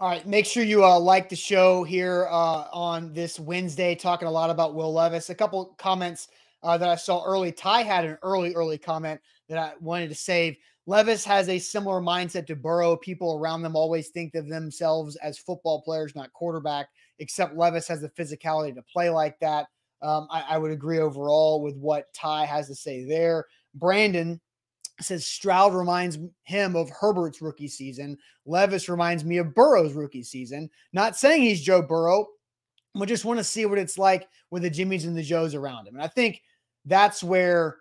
All 0.00 0.08
right, 0.08 0.26
make 0.26 0.46
sure 0.46 0.64
you 0.64 0.84
uh, 0.84 0.98
like 0.98 1.28
the 1.28 1.36
show 1.36 1.84
here 1.84 2.26
uh, 2.30 2.64
on 2.72 3.12
this 3.12 3.38
Wednesday, 3.38 3.94
talking 3.94 4.26
a 4.26 4.30
lot 4.30 4.50
about 4.50 4.74
Will 4.74 4.92
Levis. 4.92 5.30
A 5.30 5.34
couple 5.34 5.76
comments 5.78 6.28
uh, 6.62 6.78
that 6.78 6.88
I 6.88 6.96
saw 6.96 7.22
early. 7.24 7.52
Ty 7.52 7.82
had 7.82 8.04
an 8.04 8.18
early, 8.22 8.54
early 8.54 8.78
comment 8.78 9.20
that 9.48 9.58
I 9.58 9.74
wanted 9.80 10.08
to 10.08 10.14
save. 10.14 10.56
Levis 10.86 11.24
has 11.24 11.48
a 11.48 11.58
similar 11.58 12.00
mindset 12.00 12.46
to 12.46 12.56
Burrow. 12.56 12.96
People 12.96 13.38
around 13.38 13.62
them 13.62 13.76
always 13.76 14.08
think 14.08 14.34
of 14.34 14.48
themselves 14.48 15.14
as 15.16 15.38
football 15.38 15.82
players, 15.82 16.16
not 16.16 16.32
quarterback, 16.32 16.88
except 17.20 17.56
Levis 17.56 17.86
has 17.86 18.00
the 18.00 18.08
physicality 18.08 18.74
to 18.74 18.82
play 18.82 19.10
like 19.10 19.38
that. 19.40 19.66
Um, 20.02 20.26
I, 20.30 20.44
I 20.50 20.58
would 20.58 20.72
agree 20.72 20.98
overall 20.98 21.62
with 21.62 21.76
what 21.76 22.12
Ty 22.12 22.44
has 22.46 22.66
to 22.68 22.74
say 22.74 23.04
there. 23.04 23.46
Brandon 23.74 24.40
says 25.00 25.26
Stroud 25.26 25.74
reminds 25.74 26.18
him 26.42 26.76
of 26.76 26.90
Herbert's 26.90 27.40
rookie 27.40 27.68
season. 27.68 28.18
Levis 28.44 28.88
reminds 28.88 29.24
me 29.24 29.38
of 29.38 29.54
Burrow's 29.54 29.94
rookie 29.94 30.22
season. 30.22 30.68
Not 30.92 31.16
saying 31.16 31.42
he's 31.42 31.62
Joe 31.62 31.82
Burrow, 31.82 32.26
but 32.94 33.08
just 33.08 33.24
want 33.24 33.38
to 33.38 33.44
see 33.44 33.66
what 33.66 33.78
it's 33.78 33.98
like 33.98 34.28
with 34.50 34.62
the 34.62 34.70
Jimmies 34.70 35.04
and 35.04 35.16
the 35.16 35.22
Joes 35.22 35.54
around 35.54 35.86
him. 35.86 35.94
And 35.94 36.02
I 36.02 36.08
think 36.08 36.42
that's 36.84 37.22
where, 37.22 37.78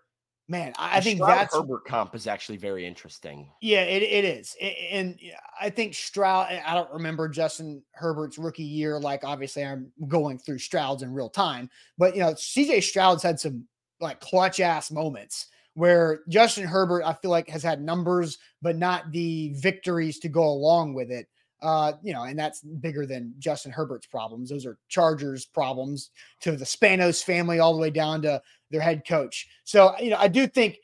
man, 0.47 0.73
I, 0.77 0.99
think 0.99 1.17
Stroud 1.17 1.37
that's 1.37 1.55
Herbert 1.55 1.85
comp 1.85 2.15
is 2.15 2.27
actually 2.27 2.57
very 2.57 2.85
interesting. 2.85 3.49
yeah, 3.61 3.83
it, 3.83 4.03
it 4.03 4.25
is. 4.25 4.55
A- 4.59 4.89
And 4.91 5.17
I 5.59 5.69
think 5.69 5.93
Stroud, 5.93 6.47
I 6.65 6.73
don't 6.73 6.91
remember 6.91 7.29
Justin 7.29 7.81
Herbert's 7.93 8.37
rookie 8.37 8.63
year. 8.63 8.99
Like, 8.99 9.23
obviously, 9.23 9.63
I'm 9.63 9.91
going 10.07 10.37
through 10.37 10.59
Stroud's 10.59 11.03
in 11.03 11.13
real 11.13 11.29
time, 11.29 11.69
but, 11.97 12.15
you 12.15 12.21
know, 12.21 12.33
CJ 12.33 12.83
Stroud's 12.83 13.23
had 13.23 13.39
some 13.39 13.65
like 13.99 14.19
clutch 14.19 14.59
ass 14.59 14.91
moments 14.91 15.47
where 15.75 16.21
Justin 16.27 16.65
Herbert, 16.65 17.03
I 17.05 17.13
feel 17.13 17.31
like, 17.31 17.47
has 17.47 17.63
had 17.63 17.81
numbers, 17.81 18.37
but 18.61 18.75
not 18.75 19.11
the 19.11 19.53
victories 19.55 20.19
to 20.19 20.27
go 20.27 20.43
along 20.43 20.93
with 20.93 21.11
it. 21.11 21.27
Uh, 21.61 21.93
you 22.01 22.11
know, 22.11 22.23
and 22.23 22.37
that's 22.37 22.61
bigger 22.61 23.05
than 23.05 23.33
Justin 23.37 23.71
Herbert's 23.71 24.07
problems. 24.07 24.49
Those 24.49 24.65
are 24.65 24.77
Chargers 24.87 25.45
problems 25.45 26.09
to 26.41 26.53
the 26.53 26.65
Spanos 26.65 27.23
family, 27.23 27.59
all 27.59 27.73
the 27.73 27.81
way 27.81 27.91
down 27.91 28.23
to 28.23 28.41
their 28.71 28.81
head 28.81 29.03
coach. 29.07 29.47
So, 29.63 29.93
you 29.99 30.09
know, 30.09 30.17
I 30.17 30.27
do 30.27 30.47
think 30.47 30.79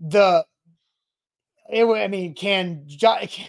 the 0.00 0.44
it, 1.68 1.84
I 1.84 2.08
mean, 2.08 2.34
can 2.34 2.86
can- 2.88 3.48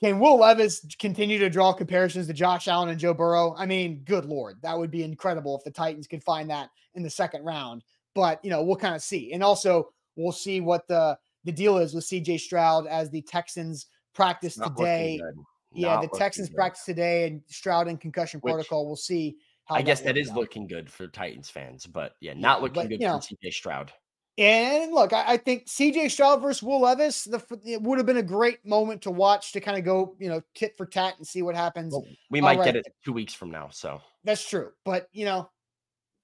can 0.00 0.18
Will 0.18 0.38
Levis 0.38 0.84
continue 0.98 1.38
to 1.38 1.48
draw 1.48 1.72
comparisons 1.72 2.26
to 2.26 2.32
Josh 2.32 2.68
Allen 2.68 2.90
and 2.90 2.98
Joe 2.98 3.14
Burrow? 3.14 3.54
I 3.56 3.64
mean, 3.64 4.02
good 4.04 4.26
lord, 4.26 4.58
that 4.62 4.76
would 4.76 4.90
be 4.90 5.02
incredible 5.02 5.56
if 5.56 5.64
the 5.64 5.70
Titans 5.70 6.06
could 6.06 6.22
find 6.22 6.50
that 6.50 6.68
in 6.94 7.02
the 7.02 7.08
second 7.08 7.44
round. 7.44 7.84
But 8.14 8.44
you 8.44 8.50
know, 8.50 8.62
we'll 8.62 8.76
kind 8.76 8.94
of 8.94 9.02
see, 9.02 9.32
and 9.32 9.42
also 9.42 9.90
we'll 10.16 10.32
see 10.32 10.60
what 10.60 10.86
the 10.88 11.18
the 11.44 11.52
deal 11.52 11.78
is 11.78 11.94
with 11.94 12.04
CJ 12.04 12.40
Stroud 12.40 12.86
as 12.86 13.10
the 13.10 13.22
Texans 13.22 13.86
practice 14.14 14.58
Not 14.58 14.76
today. 14.76 15.20
good. 15.22 15.44
Yeah, 15.74 16.00
the 16.00 16.08
Texans 16.18 16.48
good. 16.48 16.56
practice 16.56 16.84
today, 16.84 17.26
and 17.26 17.42
Stroud 17.46 17.88
in 17.88 17.96
concussion 17.96 18.40
Which- 18.40 18.52
protocol. 18.52 18.86
We'll 18.86 18.96
see. 18.96 19.36
How 19.66 19.76
I 19.76 19.82
guess 19.82 20.02
that 20.02 20.18
is 20.18 20.28
out. 20.30 20.36
looking 20.36 20.66
good 20.66 20.90
for 20.92 21.06
Titans 21.08 21.48
fans, 21.48 21.86
but 21.86 22.16
yeah, 22.20 22.34
not 22.34 22.58
Yeah, 22.58 22.62
looking 22.64 22.82
but, 22.82 22.88
good 22.90 22.98
for 22.98 23.02
know, 23.04 23.16
CJ 23.18 23.50
Stroud. 23.52 23.92
And 24.36 24.92
look, 24.92 25.12
I, 25.12 25.34
I 25.34 25.36
think 25.36 25.66
CJ 25.66 26.10
Stroud 26.10 26.42
versus 26.42 26.62
Will 26.62 26.80
Levis, 26.80 27.24
the, 27.24 27.42
it 27.64 27.80
would 27.80 27.98
have 27.98 28.06
been 28.06 28.16
a 28.16 28.22
great 28.22 28.66
moment 28.66 29.00
to 29.02 29.10
watch 29.10 29.52
to 29.52 29.60
kind 29.60 29.78
of 29.78 29.84
go, 29.84 30.16
you 30.18 30.28
know, 30.28 30.42
tit 30.54 30.76
for 30.76 30.86
tat 30.86 31.14
and 31.18 31.26
see 31.26 31.40
what 31.42 31.54
happens. 31.54 31.92
Well, 31.92 32.04
we 32.30 32.40
might 32.40 32.58
right. 32.58 32.64
get 32.64 32.76
it 32.76 32.86
two 33.04 33.12
weeks 33.12 33.32
from 33.32 33.50
now. 33.50 33.68
So 33.70 34.02
That's 34.24 34.46
true. 34.46 34.72
But, 34.84 35.08
you 35.12 35.24
know, 35.24 35.48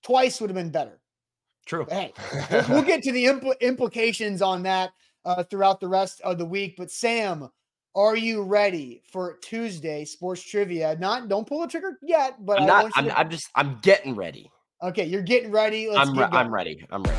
twice 0.03 0.41
would 0.41 0.51
have 0.51 0.57
been 0.57 0.71
better. 0.71 1.01
true. 1.67 1.87
But 1.89 1.95
hey, 1.95 2.13
we'll, 2.51 2.69
we'll 2.69 2.83
get 2.87 3.03
to 3.05 3.13
the 3.13 3.27
impl- 3.27 3.59
implications 3.61 4.43
on 4.43 4.65
that 4.65 4.91
uh, 5.25 5.45
throughout 5.45 5.79
the 5.79 5.89
rest 5.89 6.21
of 6.23 6.37
the 6.37 6.47
week. 6.47 6.75
But 6.77 6.91
Sam, 6.91 7.49
are 7.95 8.17
you 8.17 8.43
ready 8.43 9.03
for 9.11 9.39
Tuesday 9.43 10.05
sports 10.05 10.43
trivia? 10.43 10.97
Not, 10.99 11.29
don't 11.29 11.47
pull 11.47 11.61
the 11.63 11.67
trigger 11.67 11.99
yet, 12.03 12.45
but 12.45 12.59
I'm 12.59 12.65
I 12.65 12.67
not, 12.67 12.93
I'm, 12.95 13.05
to- 13.07 13.19
I'm 13.19 13.31
just. 13.31 13.49
I'm 13.55 13.79
getting 13.83 14.15
ready. 14.15 14.51
okay, 14.83 15.05
you're 15.05 15.23
getting 15.23 15.51
ready. 15.51 15.89
Let's 15.89 16.09
I'm. 16.09 16.19
Re- 16.19 16.29
I'm 16.31 16.53
ready. 16.53 16.87
I'm 16.91 17.03
ready. 17.03 17.19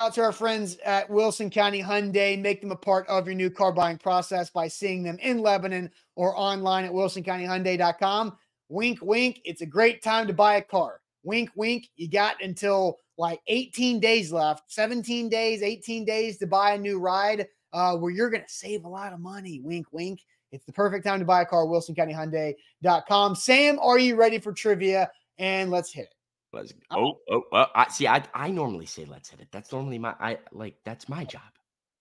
out 0.00 0.14
to 0.14 0.20
our 0.20 0.32
friends 0.32 0.78
at 0.84 1.08
Wilson 1.08 1.48
County 1.48 1.80
Hyundai. 1.80 2.36
Make 2.40 2.60
them 2.60 2.72
a 2.72 2.76
part 2.76 3.06
of 3.06 3.26
your 3.28 3.36
new 3.36 3.48
car 3.48 3.70
buying 3.70 3.98
process 3.98 4.50
by 4.50 4.66
seeing 4.66 5.04
them 5.04 5.16
in 5.22 5.38
Lebanon 5.38 5.92
or 6.16 6.36
online 6.36 6.84
at 6.84 6.90
wilsoncountyhyundai.com. 6.90 8.36
Wink, 8.68 8.98
wink. 9.00 9.40
It's 9.44 9.60
a 9.60 9.66
great 9.66 10.02
time 10.02 10.26
to 10.26 10.32
buy 10.32 10.56
a 10.56 10.62
car. 10.62 11.01
Wink, 11.24 11.50
wink. 11.54 11.88
You 11.96 12.08
got 12.08 12.42
until 12.42 12.98
like 13.18 13.40
18 13.46 14.00
days 14.00 14.32
left, 14.32 14.70
17 14.72 15.28
days, 15.28 15.62
18 15.62 16.04
days 16.04 16.38
to 16.38 16.46
buy 16.46 16.72
a 16.72 16.78
new 16.78 16.98
ride 16.98 17.46
uh, 17.72 17.96
where 17.96 18.10
you're 18.10 18.30
going 18.30 18.42
to 18.42 18.52
save 18.52 18.84
a 18.84 18.88
lot 18.88 19.12
of 19.12 19.20
money. 19.20 19.60
Wink, 19.62 19.86
wink. 19.92 20.20
It's 20.50 20.64
the 20.66 20.72
perfect 20.72 21.04
time 21.06 21.18
to 21.18 21.24
buy 21.24 21.42
a 21.42 21.46
car. 21.46 21.64
WilsonCountyHyundai.com. 21.66 23.34
Sam, 23.36 23.78
are 23.80 23.98
you 23.98 24.16
ready 24.16 24.38
for 24.38 24.52
trivia? 24.52 25.10
And 25.38 25.70
let's 25.70 25.92
hit 25.92 26.02
it. 26.06 26.14
Let's. 26.52 26.74
Oh. 26.90 27.18
Oh. 27.30 27.42
Well, 27.50 27.70
I 27.74 27.88
see. 27.88 28.06
I. 28.06 28.22
I 28.34 28.50
normally 28.50 28.84
say 28.84 29.06
let's 29.06 29.30
hit 29.30 29.40
it. 29.40 29.48
That's 29.50 29.72
normally 29.72 29.98
my. 29.98 30.14
I 30.20 30.38
like. 30.52 30.76
That's 30.84 31.08
my 31.08 31.24
job. 31.24 31.40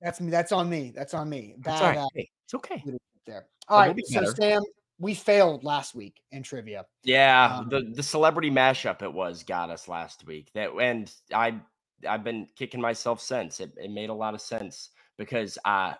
That's 0.01 0.19
me. 0.19 0.29
That's 0.29 0.51
on 0.51 0.69
me. 0.69 0.91
That's 0.93 1.13
on 1.13 1.29
me. 1.29 1.55
That's 1.59 1.79
all 1.81 1.87
right. 1.87 1.97
uh, 1.99 2.07
Hey, 2.13 2.29
it's 2.43 2.53
okay. 2.55 2.83
there. 3.25 3.45
Oh, 3.69 3.75
All 3.75 3.87
right, 3.87 3.95
so. 4.07 4.25
Sam, 4.33 4.61
we 5.01 5.15
failed 5.15 5.65
last 5.65 5.95
week 5.95 6.21
in 6.31 6.43
trivia. 6.43 6.85
Yeah, 7.03 7.57
Um, 7.59 7.69
the 7.69 7.81
the 7.95 8.03
celebrity 8.03 8.51
mashup 8.51 9.03
it 9.03 9.13
was 9.13 9.43
got 9.43 9.71
us 9.71 9.89
last 9.89 10.27
week. 10.27 10.51
That 10.55 10.71
and 10.81 11.11
I 11.33 11.61
I've 12.07 12.25
been 12.25 12.47
kicking 12.57 12.81
myself 12.81 13.21
since. 13.21 13.59
It, 13.61 13.73
it 13.77 13.91
made 13.91 14.11
a 14.11 14.15
lot 14.15 14.35
of 14.35 14.41
sense 14.41 14.91
because 15.17 15.57
uh 15.65 15.95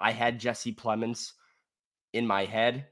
I 0.00 0.12
had 0.12 0.40
Jesse 0.40 0.74
Plemons 0.74 1.34
in 2.14 2.26
my 2.26 2.44
head 2.46 2.86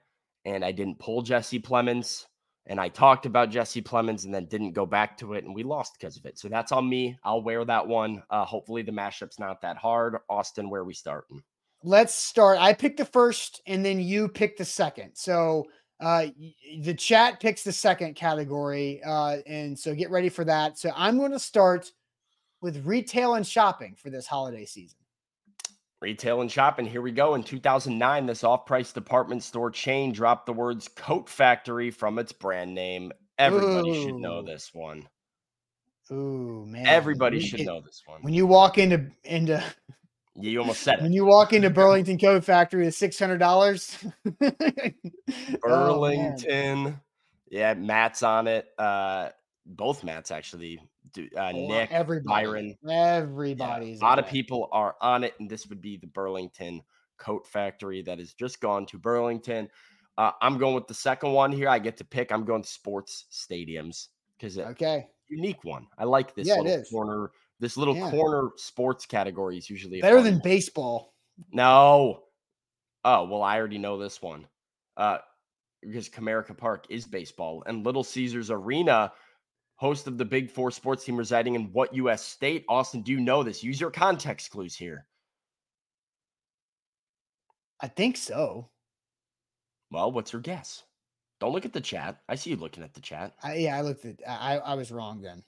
and 0.47 0.65
I 0.65 0.73
didn't 0.73 1.01
pull 1.01 1.23
Jesse 1.23 1.61
Plemons 1.61 2.27
and 2.67 2.81
I 2.81 2.89
talked 2.91 3.27
about 3.27 3.51
Jesse 3.51 3.83
Plemons 3.83 4.25
and 4.27 4.35
then 4.35 4.47
didn't 4.47 4.73
go 4.73 4.87
back 4.87 5.19
to 5.19 5.35
it 5.35 5.45
and 5.45 5.55
we 5.55 5.65
lost 5.65 5.95
because 5.99 6.17
of 6.19 6.27
it. 6.27 6.39
So 6.39 6.49
that's 6.49 6.73
on 6.73 6.89
me. 6.89 7.19
I'll 7.25 7.43
wear 7.43 7.65
that 7.67 7.87
one. 7.89 8.23
Uh 8.31 8.45
hopefully 8.47 8.83
the 8.83 8.93
mashup's 8.93 9.39
not 9.41 9.63
that 9.63 9.79
hard. 9.79 10.19
Austin, 10.31 10.71
where 10.71 10.85
we 10.85 10.95
starting? 10.95 11.43
Let's 11.85 12.15
start. 12.15 12.59
I 12.59 12.73
picked 12.73 12.99
the 12.99 13.05
first, 13.05 13.63
and 13.67 13.85
then 13.85 14.01
you 14.01 14.29
pick 14.29 14.57
the 14.57 14.65
second. 14.65 15.13
So 15.15 15.67
uh, 16.01 16.27
the 16.81 16.95
chat 16.95 17.41
picks 17.41 17.63
the 17.63 17.73
second 17.73 18.15
category, 18.15 19.01
uh, 19.05 19.39
and 19.47 19.79
so 19.79 19.95
get 19.95 20.11
ready 20.11 20.29
for 20.29 20.45
that. 20.45 20.79
So 20.79 20.91
I'm 20.97 21.19
going 21.19 21.33
to 21.33 21.39
start 21.39 21.93
with 22.61 22.85
retail 22.85 23.35
and 23.35 23.47
shopping 23.47 23.95
for 23.97 24.11
this 24.11 24.27
holiday 24.27 24.65
season. 24.65 24.99
Retail 26.01 26.43
and 26.43 26.51
shopping. 26.51 26.87
Here 26.87 27.03
we 27.03 27.11
go. 27.11 27.35
In 27.35 27.43
2009, 27.43 28.27
this 28.27 28.45
off 28.45 28.67
price 28.67 28.93
department 28.93 29.43
store 29.43 29.71
chain 29.71 30.13
dropped 30.13 30.47
the 30.47 30.53
words 30.53 30.87
Coat 30.87 31.29
Factory 31.29 31.91
from 31.91 32.21
its 32.21 32.31
brand 32.31 32.73
name. 32.73 33.13
Everybody 33.39 34.05
should 34.05 34.15
know 34.15 34.43
this 34.43 34.71
one. 34.73 35.09
Ooh 36.11 36.65
man, 36.67 36.87
Everybody 36.87 37.41
should 37.41 37.67
know 37.67 37.81
this 37.81 38.03
one. 38.07 38.23
When 38.23 38.33
you 38.33 38.47
walk 38.47 38.79
into 38.79 39.11
into 39.25 39.63
you 40.41 40.61
almost 40.61 40.83
said 40.83 41.01
when 41.03 41.13
you 41.13 41.25
walk 41.25 41.53
into 41.53 41.71
Burlington 41.71 42.19
Coat 42.19 42.45
Factory 42.45 42.85
with 42.85 42.95
six 42.95 43.19
hundred 43.19 43.39
dollars. 43.39 43.99
Oh, 45.31 45.59
Burlington. 45.63 47.01
yeah, 47.51 47.75
Matt's 47.75 48.23
on 48.23 48.47
it. 48.47 48.67
Uh, 48.79 49.31
both 49.67 50.03
Matts 50.05 50.31
actually. 50.31 50.81
do- 51.13 51.29
Uh, 51.37 51.53
Nick, 51.53 51.91
everybody, 51.91 52.27
Byron. 52.47 52.79
Yeah, 52.83 53.15
everybody's 53.23 54.01
a 54.01 54.05
lot 54.05 54.19
of 54.19 54.27
it. 54.27 54.31
people 54.31 54.69
are 54.73 54.97
on 55.01 55.25
it, 55.25 55.35
and 55.39 55.49
this 55.51 55.67
would 55.67 55.81
be 55.81 55.97
the 55.97 56.07
Burlington 56.07 56.83
Coat 57.19 57.47
Factory 57.47 58.03
that 58.03 58.19
has 58.19 58.33
just 58.35 58.61
gone 58.61 58.87
to 58.87 58.99
Burlington. 58.99 59.69
Uh, 60.17 60.33
I'm 60.43 60.59
going 60.59 60.75
with 60.75 60.87
the 60.87 60.95
second 60.95 61.33
one 61.33 61.53
here. 61.53 61.69
I 61.69 61.79
get 61.79 61.97
to 61.99 62.05
pick. 62.05 62.33
I'm 62.33 62.45
going 62.45 62.63
to 62.63 62.69
sports 62.69 63.27
stadiums 63.31 64.09
because 64.39 64.59
Okay, 64.59 65.07
unique 65.29 65.63
one. 65.65 65.87
I 65.99 66.05
like 66.05 66.35
this 66.35 66.47
Yeah, 66.49 66.55
it 66.55 66.63
little 66.63 66.81
is. 66.83 66.91
corner. 66.91 67.31
This 67.61 67.77
little 67.77 67.97
Yeah. 67.97 68.11
corner 68.11 68.51
sports 68.57 69.05
category 69.07 69.59
is 69.59 69.69
usually 69.69 70.01
better 70.01 70.23
than 70.23 70.39
baseball. 70.39 71.15
No. 71.53 72.25
Oh, 73.05 73.25
well, 73.25 73.43
I 73.43 73.59
already 73.59 73.79
know 73.79 73.99
this 73.99 74.21
one. 74.23 74.47
Uh, 74.97 75.19
because 75.81 76.09
Comerica 76.09 76.57
Park 76.57 76.87
is 76.89 77.07
baseball 77.07 77.63
and 77.67 77.85
Little 77.85 78.03
Caesars 78.03 78.51
Arena, 78.51 79.13
host 79.77 80.09
of 80.09 80.19
the 80.19 80.25
Big 80.25 80.51
Four 80.51 80.71
sports 80.73 81.05
team 81.05 81.17
residing 81.17 81.55
in 81.55 81.73
what 81.73 81.95
U.S. 81.95 82.25
state? 82.25 82.65
Austin, 82.69 83.03
do 83.03 83.13
you 83.13 83.21
know 83.21 83.43
this? 83.45 83.63
Use 83.63 83.81
your 83.81 83.93
context 83.93 84.51
clues 84.51 84.75
here. 84.75 85.07
I 87.81 87.87
think 87.87 88.17
so. 88.17 88.71
Well, 89.91 90.11
what's 90.11 90.33
your 90.33 90.43
guess? 90.43 90.83
Don't 91.41 91.53
look 91.53 91.65
at 91.65 91.73
the 91.73 91.81
chat. 91.81 92.21
I 92.29 92.35
see 92.35 92.51
you 92.51 92.57
looking 92.57 92.83
at 92.83 92.93
the 92.93 93.01
chat. 93.01 93.35
I, 93.43 93.55
yeah, 93.55 93.77
I 93.77 93.83
looked 93.83 94.05
at. 94.05 94.17
I 94.27 94.59
I 94.59 94.75
was 94.75 94.91
wrong 94.91 95.21
then. 95.21 95.45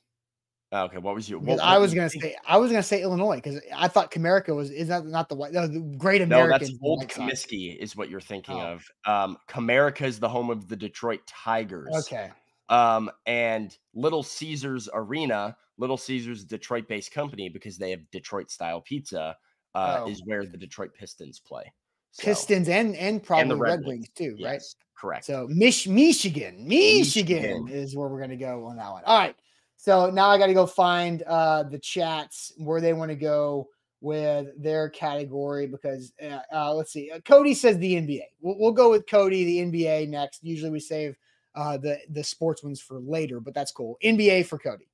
Okay, 0.72 0.98
what 0.98 1.16
was 1.16 1.28
your? 1.28 1.40
What, 1.40 1.58
I 1.60 1.78
was 1.78 1.92
gonna 1.92 2.08
say 2.10 2.36
I 2.46 2.56
was 2.56 2.70
gonna 2.70 2.82
say 2.82 3.02
Illinois 3.02 3.36
because 3.36 3.60
I 3.74 3.88
thought 3.88 4.12
Comerica 4.12 4.54
was 4.54 4.70
is 4.70 4.86
that 4.88 5.04
not 5.04 5.28
the 5.28 5.34
white 5.34 5.52
no, 5.52 5.66
the 5.66 5.80
Great 5.98 6.22
American. 6.22 6.50
No, 6.50 6.58
that's 6.58 6.70
the 6.70 6.78
Old 6.80 7.08
Comiskey 7.08 7.76
is 7.76 7.96
what 7.96 8.08
you're 8.08 8.20
thinking 8.20 8.54
Oh. 8.56 8.74
of. 8.78 8.84
Um, 9.04 9.36
Comerica 9.48 10.02
is 10.02 10.20
the 10.20 10.28
home 10.28 10.48
of 10.48 10.68
the 10.68 10.76
Detroit 10.76 11.20
Tigers. 11.26 11.88
Okay. 12.06 12.30
Um, 12.68 13.10
and 13.26 13.76
Little 13.94 14.22
Caesars 14.22 14.88
Arena, 14.94 15.56
Little 15.76 15.96
Caesars 15.96 16.44
Detroit-based 16.44 17.10
company 17.10 17.48
because 17.48 17.76
they 17.76 17.90
have 17.90 18.08
Detroit-style 18.12 18.82
pizza, 18.82 19.36
uh, 19.74 20.02
Oh. 20.04 20.08
is 20.08 20.22
where 20.24 20.46
the 20.46 20.56
Detroit 20.56 20.94
Pistons 20.94 21.40
play. 21.40 21.64
So, 22.12 22.22
Pistons 22.26 22.68
and 22.68 22.94
and 22.94 23.20
probably 23.24 23.56
Red 23.56 23.60
Red, 23.60 23.78
Wings, 23.80 23.86
Wings 23.86 24.08
too, 24.14 24.36
right? 24.44 24.62
correct. 24.96 25.24
So 25.24 25.48
Mich- 25.50 25.88
Michigan, 25.88 26.68
Michigan 26.68 27.64
Michigan. 27.64 27.68
is 27.68 27.96
where 27.96 28.08
we're 28.08 28.20
gonna 28.20 28.36
go 28.36 28.66
on 28.66 28.76
that 28.76 28.92
one. 28.92 29.02
All 29.04 29.18
right. 29.18 29.34
So 29.82 30.10
now 30.10 30.28
I 30.28 30.36
got 30.36 30.48
to 30.48 30.52
go 30.52 30.66
find 30.66 31.22
uh, 31.22 31.62
the 31.62 31.78
chats 31.78 32.52
where 32.58 32.82
they 32.82 32.92
want 32.92 33.10
to 33.12 33.14
go 33.14 33.68
with 34.02 34.48
their 34.62 34.90
category 34.90 35.66
because 35.66 36.12
uh, 36.22 36.40
uh, 36.52 36.74
let's 36.74 36.92
see. 36.92 37.10
Uh, 37.10 37.20
Cody 37.20 37.54
says 37.54 37.78
the 37.78 37.94
NBA. 37.94 38.24
We'll, 38.42 38.58
we'll 38.58 38.72
go 38.72 38.90
with 38.90 39.08
Cody 39.08 39.42
the 39.42 39.58
NBA 39.60 40.10
next. 40.10 40.44
Usually 40.44 40.70
we 40.70 40.80
save 40.80 41.16
uh, 41.54 41.78
the 41.78 41.98
the 42.10 42.22
sports 42.22 42.62
ones 42.62 42.78
for 42.78 43.00
later, 43.00 43.40
but 43.40 43.54
that's 43.54 43.72
cool. 43.72 43.96
NBA 44.04 44.44
for 44.44 44.58
Cody. 44.58 44.86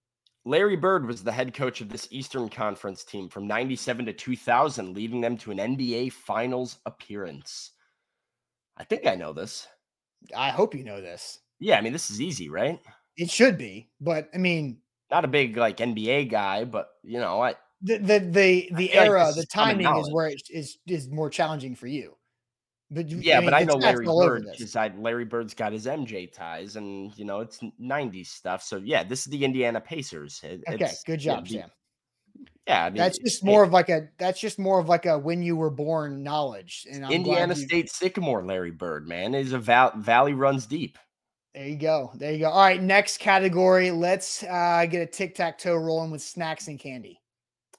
Larry 0.45 0.77
Bird 0.77 1.05
was 1.05 1.25
the 1.25 1.33
head 1.33 1.53
coach 1.53 1.81
of 1.81 1.89
this 1.89 2.07
Eastern 2.13 2.49
Conference 2.49 3.03
team 3.03 3.29
from 3.29 3.49
97 3.49 4.07
to 4.07 4.13
2000, 4.13 4.95
leading 4.95 5.21
them 5.21 5.37
to 5.39 5.51
an 5.51 5.59
NBA 5.59 6.13
Finals 6.13 6.79
appearance. 6.87 7.73
I 8.77 8.85
think 8.85 9.05
I 9.05 9.17
know 9.17 9.33
this. 9.33 9.67
I 10.37 10.51
hope 10.51 10.77
you 10.77 10.85
know 10.85 11.01
this. 11.01 11.41
Yeah, 11.59 11.77
I 11.77 11.81
mean, 11.81 11.93
this 11.93 12.09
is 12.13 12.21
easy, 12.21 12.49
right? 12.49 12.79
It 13.17 13.31
should 13.31 13.59
be, 13.59 13.91
but 14.01 14.29
I 14.35 14.39
mean 14.39 14.79
Not 15.11 15.25
a 15.25 15.29
big 15.29 15.57
like 15.57 15.79
NBA 15.79 16.31
guy, 16.31 16.65
but 16.65 16.89
you 17.03 17.19
know, 17.19 17.41
I 17.43 17.55
the 17.83 17.99
the 17.99 18.19
the, 18.19 18.69
the 18.73 18.89
feel 18.89 19.01
like 19.03 19.07
era, 19.09 19.33
the 19.35 19.47
timing 19.47 19.87
is 19.99 20.11
where 20.11 20.27
it 20.29 20.43
is 20.51 20.79
is 20.87 21.09
more 21.09 21.31
challenging 21.31 21.75
for 21.75 21.87
you. 21.87 22.17
But 22.91 23.09
yeah, 23.11 23.41
mean, 23.41 23.51
but 23.51 23.55
I 23.55 23.65
know 23.65 23.75
Larry 23.75 24.07
Bird 24.07 24.47
because 24.53 24.77
I 24.77 24.89
Larry 24.97 25.25
Bird's 25.25 25.55
got 25.55 25.73
his 25.73 25.87
MJ 25.87 26.33
ties, 26.33 26.77
and 26.77 27.17
you 27.19 27.25
know 27.25 27.41
it's 27.41 27.61
n- 27.63 27.73
'90s 27.81 28.29
stuff. 28.29 28.63
So 28.63 28.77
yeah, 28.79 29.03
this 29.03 29.21
is 29.21 29.27
the 29.27 29.45
Indiana 29.45 29.81
Pacers. 29.81 30.41
It- 30.45 30.63
Okay, 30.69 30.93
good 31.05 31.19
job, 31.21 31.47
the- 31.47 31.55
Sam. 31.55 31.71
Yeah, 32.69 32.85
I 32.85 32.91
mean, 32.91 32.99
That's 32.99 33.19
just 33.19 33.45
more 33.45 33.63
of 33.65 33.73
like 33.73 33.89
a 33.89 34.09
that's 34.19 34.41
just 34.41 34.59
more 34.59 34.79
of 34.79 34.89
like 34.89 35.07
a 35.07 35.19
when 35.19 35.43
you 35.43 35.57
were 35.57 35.71
born 35.71 36.23
knowledge. 36.23 36.87
And 36.91 37.05
I'm 37.05 37.13
Indiana 37.13 37.55
you- 37.55 37.67
State 37.67 37.91
Sycamore. 37.91 38.45
Larry 38.45 38.71
Bird, 38.73 39.09
man, 39.09 39.35
is 39.35 39.53
a 39.53 39.59
val- 39.59 39.97
valley 39.97 40.35
runs 40.35 40.67
deep. 40.67 40.99
There 41.57 41.67
you 41.67 41.77
go. 41.77 42.11
There 42.15 42.33
you 42.33 42.41
go. 42.41 42.51
All 42.51 42.61
right, 42.61 42.83
next 42.83 43.19
category. 43.19 43.91
Let's 43.91 44.43
uh, 44.43 44.85
get 44.91 45.01
a 45.01 45.07
tic 45.07 45.35
tac 45.35 45.57
toe 45.57 45.75
rolling 45.77 46.11
with 46.11 46.21
snacks 46.21 46.69
and 46.69 46.79
candy. 46.79 47.19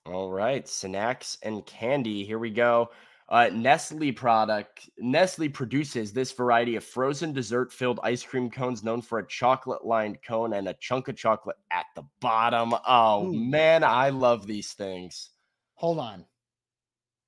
All 0.08 0.32
right, 0.32 0.68
snacks 0.68 1.38
and 1.44 1.64
candy. 1.68 2.26
Here 2.26 2.40
we 2.40 2.50
go. 2.50 2.90
Uh, 3.30 3.52
Nestle 3.54 4.12
product. 4.12 4.90
Nestle 4.98 5.48
produces 5.48 6.12
this 6.12 6.32
variety 6.32 6.76
of 6.76 6.84
frozen 6.84 7.34
dessert-filled 7.34 8.00
ice 8.02 8.24
cream 8.24 8.50
cones, 8.50 8.84
known 8.84 9.00
for 9.00 9.20
a 9.20 9.28
chocolate-lined 9.28 10.24
cone 10.24 10.54
and 10.54 10.68
a 10.68 10.74
chunk 10.80 11.08
of 11.08 11.16
chocolate 11.16 11.58
at 11.70 11.86
the 11.96 12.04
bottom. 12.20 12.74
Oh 12.88 13.28
Ooh. 13.28 13.34
man, 13.34 13.84
I 13.84 14.10
love 14.10 14.48
these 14.48 14.74
things. 14.74 15.30
Hold 15.76 16.00
on. 16.00 16.26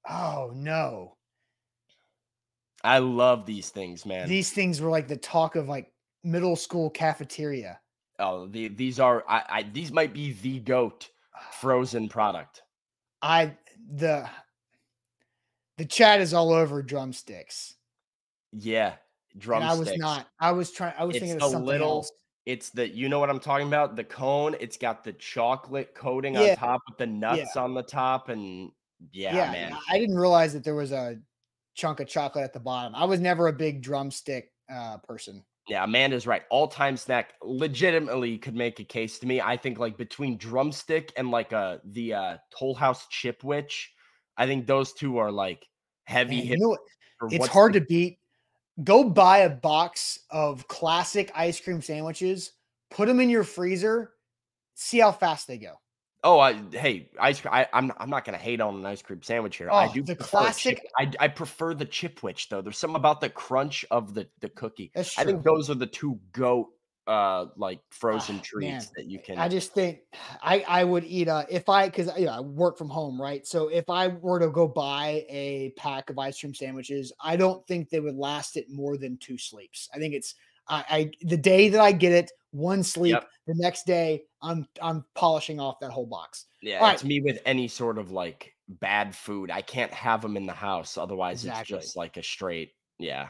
Oh 0.10 0.52
no. 0.56 1.16
I 2.84 2.97
love 2.97 3.45
these 3.45 3.70
things, 3.70 4.04
man. 4.04 4.28
These 4.28 4.52
things 4.52 4.82
were 4.82 4.89
like 4.89 5.08
the 5.08 5.18
talk 5.18 5.56
of 5.56 5.70
like 5.70 5.91
middle 6.24 6.55
school 6.55 6.89
cafeteria. 6.89 7.80
oh, 8.20 8.47
the, 8.47 8.67
these 8.70 8.99
are. 8.99 9.24
I, 9.28 9.43
I. 9.49 9.63
These 9.63 9.91
might 9.91 10.13
be 10.13 10.34
the 10.34 10.59
goat 10.59 11.09
frozen 11.61 12.09
product. 12.09 12.61
I 13.22 13.55
the 13.95 14.30
the 15.78 15.86
chat 15.86 16.22
is 16.22 16.34
all 16.34 16.51
over 16.53 16.82
drumsticks. 16.82 17.76
Yeah, 18.51 18.93
And 19.34 19.41
drumsticks. 19.41 19.76
I 19.76 19.91
was 19.91 19.97
not. 19.99 20.28
I 20.39 20.51
was 20.51 20.72
trying 20.72 20.93
I 20.97 21.03
was 21.05 21.15
It's 21.15 21.24
thinking 21.26 21.41
of 21.41 21.51
something 21.51 21.65
little- 21.65 21.88
else. 21.89 22.11
It's 22.45 22.70
the 22.72 22.88
you 22.89 23.09
know 23.09 23.20
what 23.20 23.30
I'm 23.30 23.39
talking 23.39 23.67
about? 23.67 23.95
The 23.95 24.03
cone, 24.03 24.55
it's 24.59 24.76
got 24.78 25.03
the 25.03 25.13
chocolate 25.13 25.93
coating 25.93 26.34
Yeah. 26.34 26.51
on 26.51 26.55
top 26.55 26.82
with 26.89 26.97
the 26.97 27.05
nuts 27.05 27.55
on 27.55 27.74
the 27.76 27.84
top 27.84 28.30
and 28.30 28.72
yeah, 29.11 29.36
yeah, 29.36 29.51
man. 29.51 29.78
I 29.89 29.99
didn't 29.99 30.17
realize 30.17 30.53
that 30.53 30.63
there 30.63 30.74
was 30.74 30.91
a 30.91 31.20
chunk 31.76 31.99
of 31.99 32.07
chocolate 32.07 32.43
at 32.43 32.53
the 32.53 32.59
bottom. 32.59 32.95
I 32.95 33.05
was 33.05 33.20
never 33.20 33.47
a 33.49 33.53
big 33.53 33.82
drumstick 33.84 34.51
uh, 34.74 34.97
person. 34.97 35.43
Yeah, 35.70 35.84
Amanda's 35.84 36.26
right. 36.26 36.41
All-time 36.49 36.97
snack 36.97 37.34
legitimately 37.43 38.39
could 38.39 38.55
make 38.55 38.80
a 38.80 38.84
case 38.84 39.20
to 39.20 39.28
me. 39.28 39.39
I 39.39 39.55
think 39.55 39.78
like 39.78 39.97
between 39.97 40.38
drumstick 40.38 41.13
and 41.15 41.30
like 41.30 41.53
uh 41.53 41.78
the 41.86 42.13
uh 42.13 42.38
Toll 42.57 42.74
House 42.74 43.07
Chipwich, 43.11 43.86
I 44.36 44.47
think 44.47 44.65
those 44.65 44.93
two 44.93 45.17
are 45.17 45.32
like 45.32 45.67
heavy 46.05 46.38
Man, 46.38 46.45
you 46.47 46.57
know 46.57 46.78
It's 47.30 47.47
hard 47.47 47.74
the- 47.74 47.82
to 47.82 47.86
beat. 47.86 48.20
Go 48.84 49.03
buy 49.03 49.39
a 49.39 49.49
box 49.49 50.20
of 50.32 50.67
classic 50.70 51.32
ice 51.36 51.59
cream 51.59 51.82
sandwiches, 51.82 52.53
put 52.89 53.07
them 53.07 53.20
in 53.20 53.30
your 53.30 53.43
freezer, 53.43 54.13
see 54.76 54.99
how 54.99 55.11
fast 55.11 55.47
they 55.47 55.57
go. 55.57 55.74
Oh, 56.24 56.39
I, 56.39 56.61
hey, 56.72 57.09
ice 57.20 57.39
cream. 57.39 57.53
I, 57.53 57.67
I'm 57.72 57.93
I'm 57.97 58.09
not 58.09 58.26
gonna 58.26 58.38
hate 58.38 58.59
on 58.59 58.76
an 58.76 58.86
ice 58.86 59.01
cream 59.01 59.22
sandwich 59.24 59.55
here. 59.57 59.70
I 59.72 59.88
Oh, 59.88 59.93
do 59.93 60.01
the 60.03 60.15
classic- 60.17 60.78
Chip, 60.80 60.88
I 60.97 61.11
I 61.20 61.28
prefer 61.30 61.74
the 61.74 61.86
Chipwich 61.86 62.49
though. 62.49 62.61
There's 62.61 62.78
something 62.78 62.97
about 62.97 63.22
the 63.22 63.30
crunch 63.30 63.86
of 63.89 64.13
the 64.13 64.28
the 64.41 64.49
cookie. 64.49 64.91
That's 64.93 65.13
true. 65.13 65.22
I 65.22 65.26
think 65.26 65.43
those 65.43 65.70
are 65.70 65.76
the 65.76 65.88
two 65.88 66.20
goat 66.34 66.67
uh 67.07 67.45
like 67.55 67.80
frozen 67.89 68.36
Ah, 68.39 68.43
treats 68.43 68.86
man, 68.88 68.93
that 68.97 69.05
you 69.09 69.20
can. 69.20 69.38
I 69.39 69.47
just 69.47 69.74
think 69.74 69.99
I 70.43 70.63
I 70.67 70.84
would 70.84 71.05
eat 71.05 71.30
a 71.30 71.45
if 71.49 71.70
I 71.70 71.86
because 71.88 72.09
you 72.20 72.26
know 72.26 72.34
I 72.34 72.41
work 72.41 72.78
from 72.78 72.89
home 72.89 73.20
right. 73.20 73.47
So 73.47 73.70
if 73.70 73.89
I 73.89 74.09
were 74.09 74.39
to 74.39 74.49
go 74.49 74.67
buy 74.67 75.26
a 75.30 75.72
pack 75.78 76.09
of 76.09 76.20
ice 76.20 76.38
cream 76.39 76.53
sandwiches, 76.53 77.13
I 77.24 77.38
don't 77.38 77.65
think 77.65 77.89
they 77.89 78.01
would 78.01 78.15
last 78.17 78.57
it 78.57 78.70
more 78.70 78.97
than 78.97 79.17
two 79.17 79.38
sleeps. 79.38 79.88
I 79.95 79.99
think 79.99 80.13
it's 80.13 80.36
I, 80.67 80.84
I 80.89 81.11
the 81.22 81.38
day 81.38 81.70
that 81.70 81.80
I 81.82 81.93
get 81.93 82.11
it, 82.11 82.30
one 82.51 82.84
sleep. 82.84 83.13
Yep. 83.13 83.28
The 83.47 83.55
next 83.57 83.86
day, 83.88 84.24
I'm 84.42 84.68
I'm 84.82 85.04
polishing 85.16 85.60
off 85.60 85.80
that 85.82 85.92
whole 85.92 86.06
box. 86.06 86.46
yeah, 86.62 86.80
all 86.80 86.92
it's 86.92 87.04
me 87.04 87.20
with 87.22 87.40
any 87.46 87.68
sort 87.68 87.98
of 87.98 88.12
like 88.12 88.54
bad 88.68 89.16
food. 89.16 89.52
I 89.52 89.62
can't 89.62 89.92
have 89.94 90.22
them 90.22 90.38
in 90.38 90.46
the 90.46 90.54
house, 90.54 90.98
otherwise 90.98 91.44
Exactly. 91.44 91.78
it's 91.78 91.86
just 91.88 91.98
like 91.98 92.18
a 92.18 92.24
straight 92.24 92.74
yeah. 92.98 93.30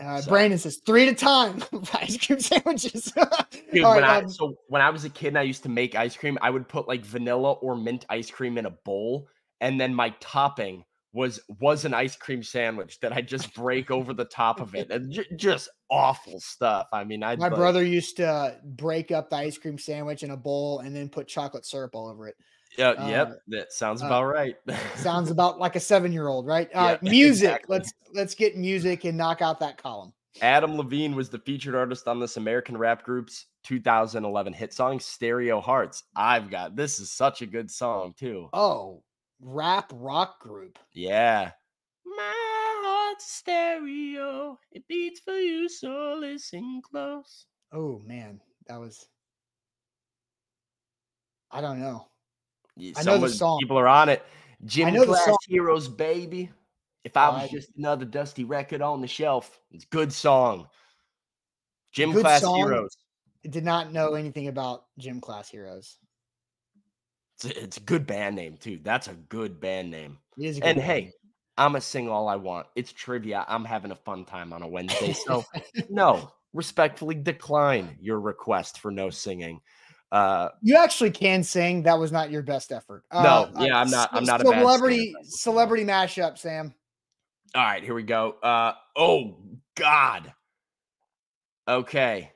Uh, 0.00 0.20
So- 0.20 0.30
Brandon 0.30 0.58
says 0.58 0.80
three 0.86 1.06
at 1.08 1.12
a 1.12 1.16
time 1.16 1.62
ice 1.94 2.16
cream 2.24 2.40
sandwiches. 2.40 3.12
Dude, 3.72 3.84
All 3.84 3.94
when 3.94 4.02
right, 4.02 4.22
I 4.22 4.24
um, 4.24 4.28
so 4.30 4.54
when 4.68 4.80
I 4.82 4.90
was 4.90 5.04
a 5.04 5.10
kid 5.10 5.28
and 5.28 5.38
I 5.38 5.42
used 5.42 5.62
to 5.64 5.68
make 5.68 5.94
ice 5.94 6.16
cream, 6.16 6.38
I 6.40 6.50
would 6.50 6.68
put 6.68 6.86
like 6.88 7.04
vanilla 7.04 7.52
or 7.52 7.74
mint 7.76 8.04
ice 8.08 8.30
cream 8.30 8.58
in 8.58 8.66
a 8.66 8.70
bowl, 8.70 9.28
and 9.60 9.80
then 9.80 9.94
my 9.94 10.14
topping 10.20 10.84
was 11.18 11.40
was 11.60 11.84
an 11.84 11.94
ice 11.94 12.14
cream 12.14 12.44
sandwich 12.44 13.00
that 13.00 13.12
I 13.12 13.22
just 13.22 13.52
break 13.52 13.90
over 13.90 14.14
the 14.14 14.24
top 14.24 14.60
of 14.60 14.76
it, 14.76 14.88
and 14.92 15.10
ju- 15.10 15.24
just 15.34 15.68
awful 15.90 16.38
stuff. 16.38 16.86
I 16.92 17.02
mean, 17.02 17.24
I 17.24 17.34
My 17.34 17.48
brother 17.48 17.82
used 17.82 18.18
to 18.18 18.56
break 18.64 19.10
up 19.10 19.28
the 19.28 19.36
ice 19.36 19.58
cream 19.58 19.78
sandwich 19.78 20.22
in 20.22 20.30
a 20.30 20.36
bowl 20.36 20.78
and 20.78 20.94
then 20.94 21.08
put 21.08 21.26
chocolate 21.26 21.66
syrup 21.66 21.96
all 21.96 22.06
over 22.08 22.28
it. 22.28 22.36
Yeah, 22.78 22.90
uh, 22.90 23.08
yep, 23.08 23.38
that 23.48 23.72
sounds 23.72 24.00
uh, 24.00 24.06
about 24.06 24.26
right. 24.26 24.54
Sounds 24.94 25.32
about 25.32 25.58
like 25.58 25.74
a 25.74 25.80
seven-year-old, 25.80 26.46
right? 26.46 26.68
Yeah, 26.70 26.82
Uh, 26.84 26.98
music. 27.02 27.48
exactly. 27.48 27.76
Let's 27.76 27.92
let's 28.14 28.34
get 28.36 28.56
music 28.56 29.04
and 29.04 29.18
knock 29.18 29.42
out 29.42 29.58
that 29.58 29.76
column. 29.76 30.12
Adam 30.40 30.76
Levine 30.76 31.16
was 31.16 31.30
the 31.30 31.40
featured 31.40 31.74
artist 31.74 32.06
on 32.06 32.20
this 32.20 32.36
American 32.36 32.76
rap 32.78 33.02
group's 33.02 33.46
2011 33.64 34.52
hit 34.52 34.72
song 34.72 35.00
"Stereo 35.00 35.60
Hearts." 35.60 36.04
I've 36.14 36.48
got 36.48 36.76
this 36.76 37.00
is 37.00 37.10
such 37.10 37.42
a 37.42 37.46
good 37.46 37.72
song 37.72 38.14
too. 38.16 38.48
Oh, 38.52 39.02
rap 39.40 39.90
rock 39.94 40.40
group. 40.40 40.78
Yeah. 40.92 41.52
My 42.04 42.32
heart's 42.84 43.30
stereo. 43.30 44.58
It 44.72 44.86
beats 44.88 45.20
for 45.20 45.36
you, 45.38 45.68
so 45.68 46.16
listen 46.20 46.80
close. 46.82 47.46
Oh 47.72 48.00
man, 48.06 48.40
that 48.66 48.78
was. 48.80 49.06
I 51.50 51.60
don't 51.60 51.80
know. 51.80 52.06
Yeah, 52.76 52.92
I 52.96 53.02
know 53.02 53.18
the 53.18 53.28
song. 53.28 53.58
People 53.60 53.78
are 53.78 53.88
on 53.88 54.08
it. 54.08 54.22
Gym 54.64 54.92
the 54.94 55.06
class 55.06 55.36
heroes, 55.46 55.88
baby. 55.88 56.50
If 57.04 57.16
I 57.16 57.28
was 57.30 57.42
I- 57.44 57.48
just 57.48 57.70
another 57.76 58.04
dusty 58.04 58.44
record 58.44 58.82
on 58.82 59.00
the 59.00 59.06
shelf, 59.06 59.60
it's 59.70 59.84
a 59.84 59.88
good 59.88 60.12
song. 60.12 60.68
Gym 61.92 62.12
Good 62.12 62.22
class 62.22 62.42
song. 62.42 62.56
heroes. 62.56 62.96
I 63.44 63.48
did 63.48 63.64
not 63.64 63.92
know 63.92 64.14
anything 64.14 64.48
about 64.48 64.84
gym 64.98 65.20
class 65.20 65.48
heroes. 65.48 65.98
It's 67.38 67.56
a, 67.56 67.62
it's 67.62 67.76
a 67.76 67.80
good 67.80 68.06
band 68.06 68.34
name 68.34 68.56
too. 68.56 68.80
That's 68.82 69.06
a 69.06 69.14
good 69.14 69.60
band 69.60 69.90
name. 69.92 70.18
A 70.36 70.40
good 70.40 70.64
And 70.64 70.80
hey, 70.80 71.00
name. 71.02 71.12
I'm 71.56 71.72
gonna 71.72 71.80
sing 71.80 72.08
all 72.08 72.28
I 72.28 72.34
want. 72.36 72.66
It's 72.74 72.92
trivia. 72.92 73.44
I'm 73.46 73.64
having 73.64 73.92
a 73.92 73.96
fun 73.96 74.24
time 74.24 74.52
on 74.52 74.62
a 74.62 74.66
Wednesday. 74.68 75.12
So 75.12 75.44
no, 75.88 76.32
respectfully 76.52 77.14
decline 77.14 77.96
your 78.00 78.18
request 78.20 78.80
for 78.80 78.90
no 78.90 79.10
singing. 79.10 79.60
Uh 80.10 80.48
you 80.62 80.76
actually 80.76 81.12
can 81.12 81.44
sing. 81.44 81.84
That 81.84 81.98
was 81.98 82.10
not 82.10 82.30
your 82.32 82.42
best 82.42 82.72
effort. 82.72 83.04
No, 83.12 83.50
Uh, 83.54 83.64
yeah, 83.66 83.78
I'm 83.80 83.90
not- 83.90 84.10
I'm 84.12 84.24
not 84.24 84.40
a 84.40 84.44
bad 84.44 84.60
celebrity 84.60 85.14
celebrity 85.22 85.84
mashup. 85.84 86.38
Sam. 86.38 86.74
all 87.54 87.62
right, 87.62 87.84
here 87.84 87.94
we 87.94 88.02
go. 88.02 88.32
Uh 88.42 88.72
oh 88.96 89.36
god. 89.76 90.32
Okay. 91.68 92.32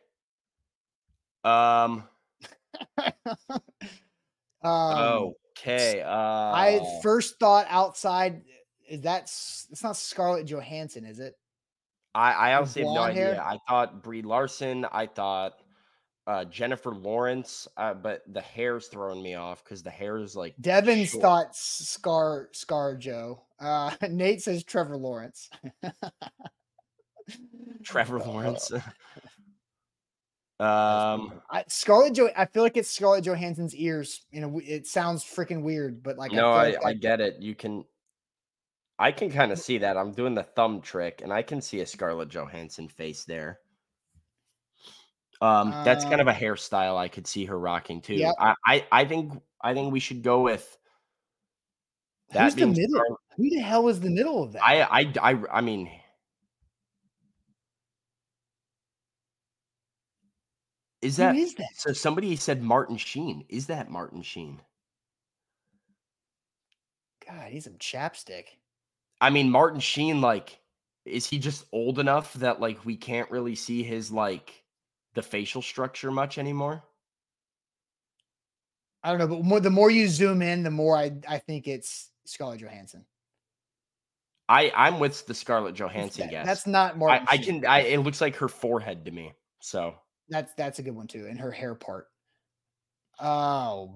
Um 1.42 2.04
Um, 4.62 5.32
okay. 5.58 6.02
Uh, 6.02 6.10
I 6.10 6.80
first 7.02 7.38
thought 7.38 7.66
outside 7.68 8.42
is 8.88 9.00
that 9.02 9.22
it's 9.22 9.82
not 9.82 9.96
Scarlett 9.96 10.46
Johansson, 10.46 11.04
is 11.04 11.18
it? 11.18 11.34
I, 12.14 12.32
I 12.32 12.54
honestly 12.54 12.82
have 12.82 12.88
no 12.88 12.94
blonde 12.94 13.12
idea. 13.12 13.42
I 13.42 13.58
thought 13.68 14.02
Brie 14.02 14.22
Larson. 14.22 14.84
I 14.92 15.06
thought 15.06 15.54
uh, 16.26 16.44
Jennifer 16.44 16.94
Lawrence, 16.94 17.66
uh, 17.76 17.94
but 17.94 18.22
the 18.32 18.40
hair's 18.40 18.88
throwing 18.88 19.22
me 19.22 19.34
off 19.34 19.64
because 19.64 19.82
the 19.82 19.90
hair 19.90 20.18
is 20.18 20.36
like 20.36 20.54
Devin's 20.60 21.10
short. 21.10 21.22
thought 21.22 21.56
Scar 21.56 22.48
Scar 22.52 22.96
Joe. 22.96 23.42
Uh, 23.58 23.92
Nate 24.10 24.42
says 24.42 24.62
Trevor 24.62 24.96
Lawrence. 24.96 25.48
Trevor 27.82 28.18
Lawrence. 28.26 28.70
um, 30.62 31.40
I, 31.50 31.64
Scarlett 31.68 32.14
Jo. 32.14 32.28
I 32.36 32.46
feel 32.46 32.62
like 32.62 32.76
it's 32.76 32.90
Scarlett 32.90 33.24
Johansson's 33.24 33.74
ears. 33.74 34.24
You 34.30 34.40
know, 34.40 34.60
it 34.64 34.86
sounds 34.86 35.24
freaking 35.24 35.62
weird, 35.62 36.02
but 36.02 36.16
like 36.18 36.32
no, 36.32 36.38
feel 36.38 36.46
I, 36.50 36.66
like 36.70 36.84
I 36.84 36.92
that- 36.92 37.00
get 37.00 37.20
it. 37.20 37.36
You 37.40 37.54
can, 37.54 37.84
I 38.98 39.10
can 39.12 39.30
kind 39.30 39.50
of 39.52 39.58
see 39.58 39.78
that. 39.78 39.96
I'm 39.96 40.12
doing 40.12 40.34
the 40.34 40.42
thumb 40.44 40.80
trick, 40.80 41.20
and 41.22 41.32
I 41.32 41.42
can 41.42 41.60
see 41.60 41.80
a 41.80 41.86
Scarlett 41.86 42.28
Johansson 42.28 42.88
face 42.88 43.24
there. 43.24 43.58
Um, 45.40 45.70
that's 45.84 46.04
kind 46.04 46.20
of 46.20 46.28
a 46.28 46.30
Um, 46.30 46.36
hairstyle 46.36 46.96
I 46.96 47.08
could 47.08 47.26
see 47.26 47.44
her 47.46 47.58
rocking 47.58 48.00
too. 48.00 48.14
Yep. 48.14 48.34
I, 48.38 48.54
I, 48.64 48.86
I 48.92 49.04
think, 49.04 49.32
I 49.60 49.74
think 49.74 49.92
we 49.92 49.98
should 49.98 50.22
go 50.22 50.42
with 50.42 50.78
that 52.30 52.44
Who's 52.44 52.54
the 52.54 52.66
middle? 52.68 52.88
Scarlett- 52.90 53.18
Who 53.38 53.50
the 53.50 53.58
hell 53.58 53.88
is 53.88 53.98
the 53.98 54.10
middle 54.10 54.44
of 54.44 54.52
that? 54.52 54.62
I, 54.64 54.82
I, 54.82 55.12
I, 55.20 55.42
I 55.54 55.60
mean, 55.60 55.90
is 61.02 61.16
that 61.16 61.36
is 61.36 61.54
that? 61.54 61.68
so? 61.76 61.92
Somebody 61.92 62.34
said 62.36 62.62
Martin 62.62 62.96
Sheen. 62.96 63.44
Is 63.48 63.66
that 63.66 63.90
Martin 63.90 64.22
Sheen? 64.22 64.60
God, 67.26 67.48
he's 67.50 67.64
some 67.64 67.74
chapstick. 67.74 68.44
I 69.20 69.30
mean, 69.30 69.50
Martin 69.50 69.80
Sheen, 69.80 70.20
like, 70.20 70.58
is 71.04 71.26
he 71.26 71.38
just 71.38 71.64
old 71.72 71.98
enough 71.98 72.32
that 72.34 72.60
like 72.60 72.84
we 72.84 72.96
can't 72.96 73.30
really 73.30 73.54
see 73.54 73.82
his 73.82 74.10
like 74.10 74.62
the 75.14 75.22
facial 75.22 75.62
structure 75.62 76.10
much 76.10 76.38
anymore? 76.38 76.82
I 79.04 79.10
don't 79.10 79.18
know, 79.18 79.26
but 79.26 79.44
more, 79.44 79.60
the 79.60 79.70
more 79.70 79.90
you 79.90 80.08
zoom 80.08 80.42
in, 80.42 80.62
the 80.62 80.70
more 80.70 80.96
I 80.96 81.12
I 81.28 81.38
think 81.38 81.66
it's 81.66 82.10
Scarlett 82.24 82.60
Johansson. 82.60 83.04
I 84.48 84.72
I'm 84.76 85.00
with 85.00 85.26
the 85.26 85.34
Scarlett 85.34 85.74
Johansson 85.74 86.26
that- 86.26 86.30
guess. 86.30 86.46
That's 86.46 86.66
not 86.66 86.94
I, 86.94 86.98
Martin. 86.98 87.26
I 87.28 87.36
Sheen. 87.36 87.60
can. 87.62 87.66
I 87.66 87.80
it 87.80 87.98
looks 88.00 88.20
like 88.20 88.36
her 88.36 88.48
forehead 88.48 89.04
to 89.06 89.10
me. 89.10 89.32
So 89.60 89.94
That's 90.28 90.52
that's 90.54 90.78
a 90.78 90.82
good 90.82 90.94
one 90.94 91.06
too, 91.06 91.26
and 91.28 91.38
her 91.40 91.50
hair 91.50 91.74
part. 91.74 92.06
Oh, 93.20 93.94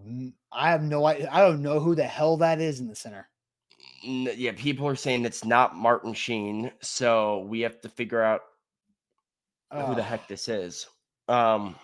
I 0.52 0.70
have 0.70 0.82
no 0.82 1.06
idea. 1.06 1.28
I 1.32 1.40
don't 1.40 1.62
know 1.62 1.80
who 1.80 1.94
the 1.94 2.04
hell 2.04 2.36
that 2.38 2.60
is 2.60 2.80
in 2.80 2.88
the 2.88 2.94
center. 2.94 3.28
yeah, 4.02 4.52
people 4.54 4.86
are 4.86 4.94
saying 4.96 5.24
it's 5.24 5.44
not 5.44 5.74
Martin 5.74 6.12
Sheen. 6.14 6.70
So 6.80 7.40
we 7.48 7.60
have 7.60 7.80
to 7.80 7.88
figure 7.88 8.22
out 8.22 8.42
who 9.72 9.94
the 9.94 10.02
heck 10.02 10.28
this 10.28 10.48
is. 10.48 10.86
Um. 11.28 11.74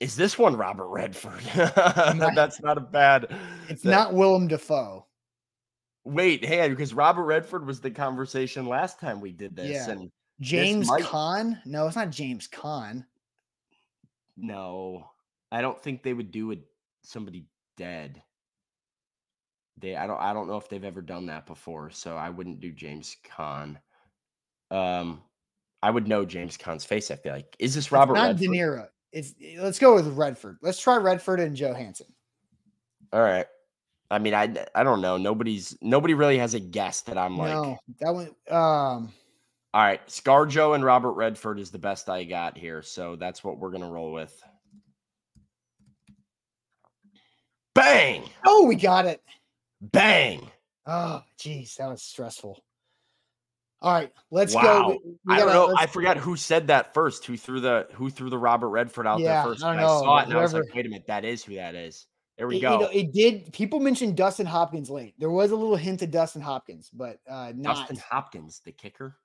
Is 0.00 0.16
this 0.16 0.36
one 0.38 0.56
Robert 0.56 0.88
Redford? 0.88 1.40
That's 1.54 2.60
not 2.60 2.76
a 2.76 2.80
bad. 2.82 3.34
It's 3.68 3.82
that- 3.82 3.90
not 3.90 4.14
Willem 4.14 4.48
Dafoe. 4.48 5.06
Wait, 6.04 6.44
hey, 6.44 6.68
because 6.68 6.92
Robert 6.92 7.24
Redford 7.24 7.66
was 7.66 7.80
the 7.80 7.90
conversation 7.90 8.66
last 8.66 9.00
time 9.00 9.20
we 9.22 9.32
did 9.32 9.56
this, 9.56 9.70
Yeah. 9.70 9.90
and 9.90 10.10
James 10.40 10.88
might- 10.88 11.02
Caan? 11.02 11.60
No, 11.64 11.86
it's 11.86 11.96
not 11.96 12.10
James 12.10 12.48
Caan. 12.48 13.06
no, 14.36 15.08
I 15.52 15.60
don't 15.60 15.80
think 15.80 16.02
they 16.02 16.12
would 16.12 16.30
do 16.32 16.50
it. 16.50 16.60
Somebody 17.02 17.46
dead. 17.76 18.22
They, 19.78 19.94
I 19.96 20.06
don't, 20.06 20.20
I 20.20 20.32
don't 20.32 20.48
know 20.48 20.56
if 20.56 20.68
they've 20.68 20.82
ever 20.84 21.02
done 21.02 21.26
that 21.26 21.46
before, 21.46 21.90
so 21.90 22.16
I 22.16 22.30
wouldn't 22.30 22.60
do 22.60 22.72
James 22.72 23.16
Caan. 23.24 23.76
Um, 24.70 25.22
I 25.82 25.90
would 25.90 26.08
know 26.08 26.24
James 26.24 26.56
Caan's 26.56 26.84
face. 26.84 27.10
I 27.10 27.16
feel 27.16 27.32
like 27.32 27.54
is 27.58 27.74
this 27.74 27.92
Robert 27.92 28.14
It's 28.14 28.20
not 28.22 28.26
Redford? 28.28 28.40
De 28.40 28.48
Niro. 28.48 28.86
It's 29.12 29.34
let's 29.60 29.78
go 29.78 29.94
with 29.94 30.08
Redford. 30.16 30.58
Let's 30.62 30.80
try 30.80 30.96
Redford 30.96 31.40
and 31.40 31.56
Johansson. 31.56 32.06
All 33.12 33.20
right. 33.20 33.46
I 34.10 34.18
mean, 34.18 34.34
I, 34.34 34.66
I 34.74 34.82
don't 34.82 35.00
know. 35.00 35.16
Nobody's, 35.16 35.76
nobody 35.80 36.14
really 36.14 36.38
has 36.38 36.54
a 36.54 36.60
guess 36.60 37.02
that 37.02 37.18
I'm 37.18 37.36
like. 37.36 37.52
no, 37.52 37.78
that 38.00 38.12
one. 38.14 38.30
Um, 38.50 39.12
All 39.74 39.82
right, 39.82 40.06
ScarJo 40.06 40.76
and 40.76 40.84
Robert 40.84 41.14
Redford 41.14 41.58
is 41.58 41.72
the 41.72 41.80
best 41.80 42.08
I 42.08 42.22
got 42.22 42.56
here, 42.56 42.80
so 42.80 43.16
that's 43.16 43.42
what 43.42 43.58
we're 43.58 43.72
gonna 43.72 43.90
roll 43.90 44.12
with. 44.12 44.40
Bang! 47.74 48.22
oh, 48.46 48.66
we 48.66 48.76
got 48.76 49.04
it. 49.06 49.20
Bang! 49.80 50.48
Oh, 50.86 51.22
geez, 51.40 51.74
that 51.80 51.88
was 51.88 52.02
stressful. 52.04 52.62
All 53.82 53.92
right, 53.92 54.12
let's 54.30 54.54
Wow. 54.54 54.62
go. 54.62 54.88
We- 54.90 55.16
we 55.26 55.34
I 55.34 55.38
don't 55.40 55.48
gotta- 55.48 55.72
know. 55.72 55.76
I 55.76 55.86
forgot 55.86 56.18
who 56.18 56.36
said 56.36 56.68
that 56.68 56.94
first. 56.94 57.24
Who 57.26 57.36
threw 57.36 57.58
the 57.60 57.88
Who 57.94 58.10
threw 58.10 58.30
the 58.30 58.38
Robert 58.38 58.68
Redford 58.68 59.08
out 59.08 59.18
Yeah, 59.18 59.42
there 59.42 59.52
first? 59.54 59.64
I 59.64 59.74
I 59.76 59.80
saw 59.80 60.18
it 60.20 60.28
and 60.28 60.34
I 60.34 60.40
was 60.40 60.54
like, 60.54 60.72
"Wait 60.72 60.86
a 60.86 60.88
minute, 60.88 61.08
that 61.08 61.24
is 61.24 61.42
who 61.44 61.56
that 61.56 61.74
is." 61.74 62.06
There 62.38 62.46
we 62.46 62.54
It, 62.54 62.58
you 62.58 62.62
go. 62.62 62.78
know, 62.78 62.86
it 62.92 63.12
did. 63.12 63.52
People 63.52 63.80
mentioned 63.80 64.16
Dustin 64.16 64.46
Hopkins 64.46 64.88
late. 64.88 65.14
There 65.18 65.30
was 65.30 65.50
a 65.50 65.56
little 65.56 65.76
hint 65.76 66.00
of 66.02 66.12
Dustin 66.12 66.42
Hopkins, 66.42 66.90
but 66.92 67.18
uh, 67.28 67.52
not. 67.56 67.76
Dustin 67.88 67.96
Hopkins, 68.08 68.60
the 68.64 68.70
kicker. 68.72 69.16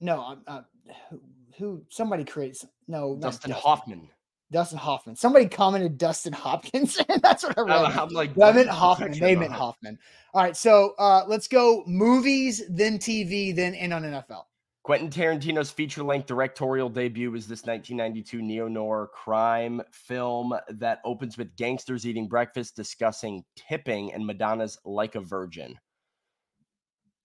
No, 0.00 0.38
uh, 0.46 0.62
who, 1.08 1.20
who? 1.58 1.82
Somebody 1.88 2.24
creates. 2.24 2.64
No, 2.88 3.16
Dustin 3.16 3.50
Dustin 3.50 3.52
Hoffman. 3.52 4.08
Dustin 4.52 4.78
Hoffman. 4.78 5.14
Somebody 5.14 5.46
commented 5.46 5.96
Dustin 5.96 6.32
Hopkins, 6.32 6.98
and 7.08 7.22
that's 7.22 7.44
what 7.44 7.56
I 7.56 7.62
wrote. 7.62 7.96
I'm, 7.96 8.08
like, 8.08 8.30
I 8.42 8.52
meant 8.52 8.68
Hoffman. 8.68 9.18
They 9.18 9.36
meant? 9.36 9.52
Hoffman. 9.52 9.98
All 10.34 10.42
right, 10.42 10.56
so 10.56 10.94
uh, 10.98 11.24
let's 11.28 11.46
go 11.46 11.84
movies, 11.86 12.62
then 12.68 12.98
TV, 12.98 13.54
then 13.54 13.74
in 13.74 13.92
on 13.92 14.02
NFL. 14.02 14.44
Quentin 14.82 15.10
Tarantino's 15.10 15.70
feature 15.70 16.02
length 16.02 16.26
directorial 16.26 16.88
debut 16.88 17.34
is 17.34 17.46
this 17.46 17.64
1992 17.64 18.40
neo 18.40 18.66
noir 18.66 19.10
crime 19.12 19.82
film 19.92 20.54
that 20.70 21.00
opens 21.04 21.36
with 21.36 21.54
gangsters 21.56 22.06
eating 22.06 22.26
breakfast, 22.26 22.76
discussing 22.76 23.44
tipping, 23.56 24.12
and 24.12 24.26
Madonna's 24.26 24.78
Like 24.84 25.16
a 25.16 25.20
Virgin. 25.20 25.78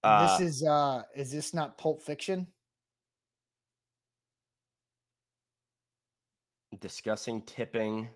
Uh, 0.04 0.38
this 0.38 0.48
is 0.48 0.64
uh 0.64 1.02
is 1.16 1.32
this 1.32 1.54
not 1.54 1.78
Pulp 1.80 2.04
Fiction? 2.04 2.46
Discussing 6.82 7.42
tipping, 7.44 8.08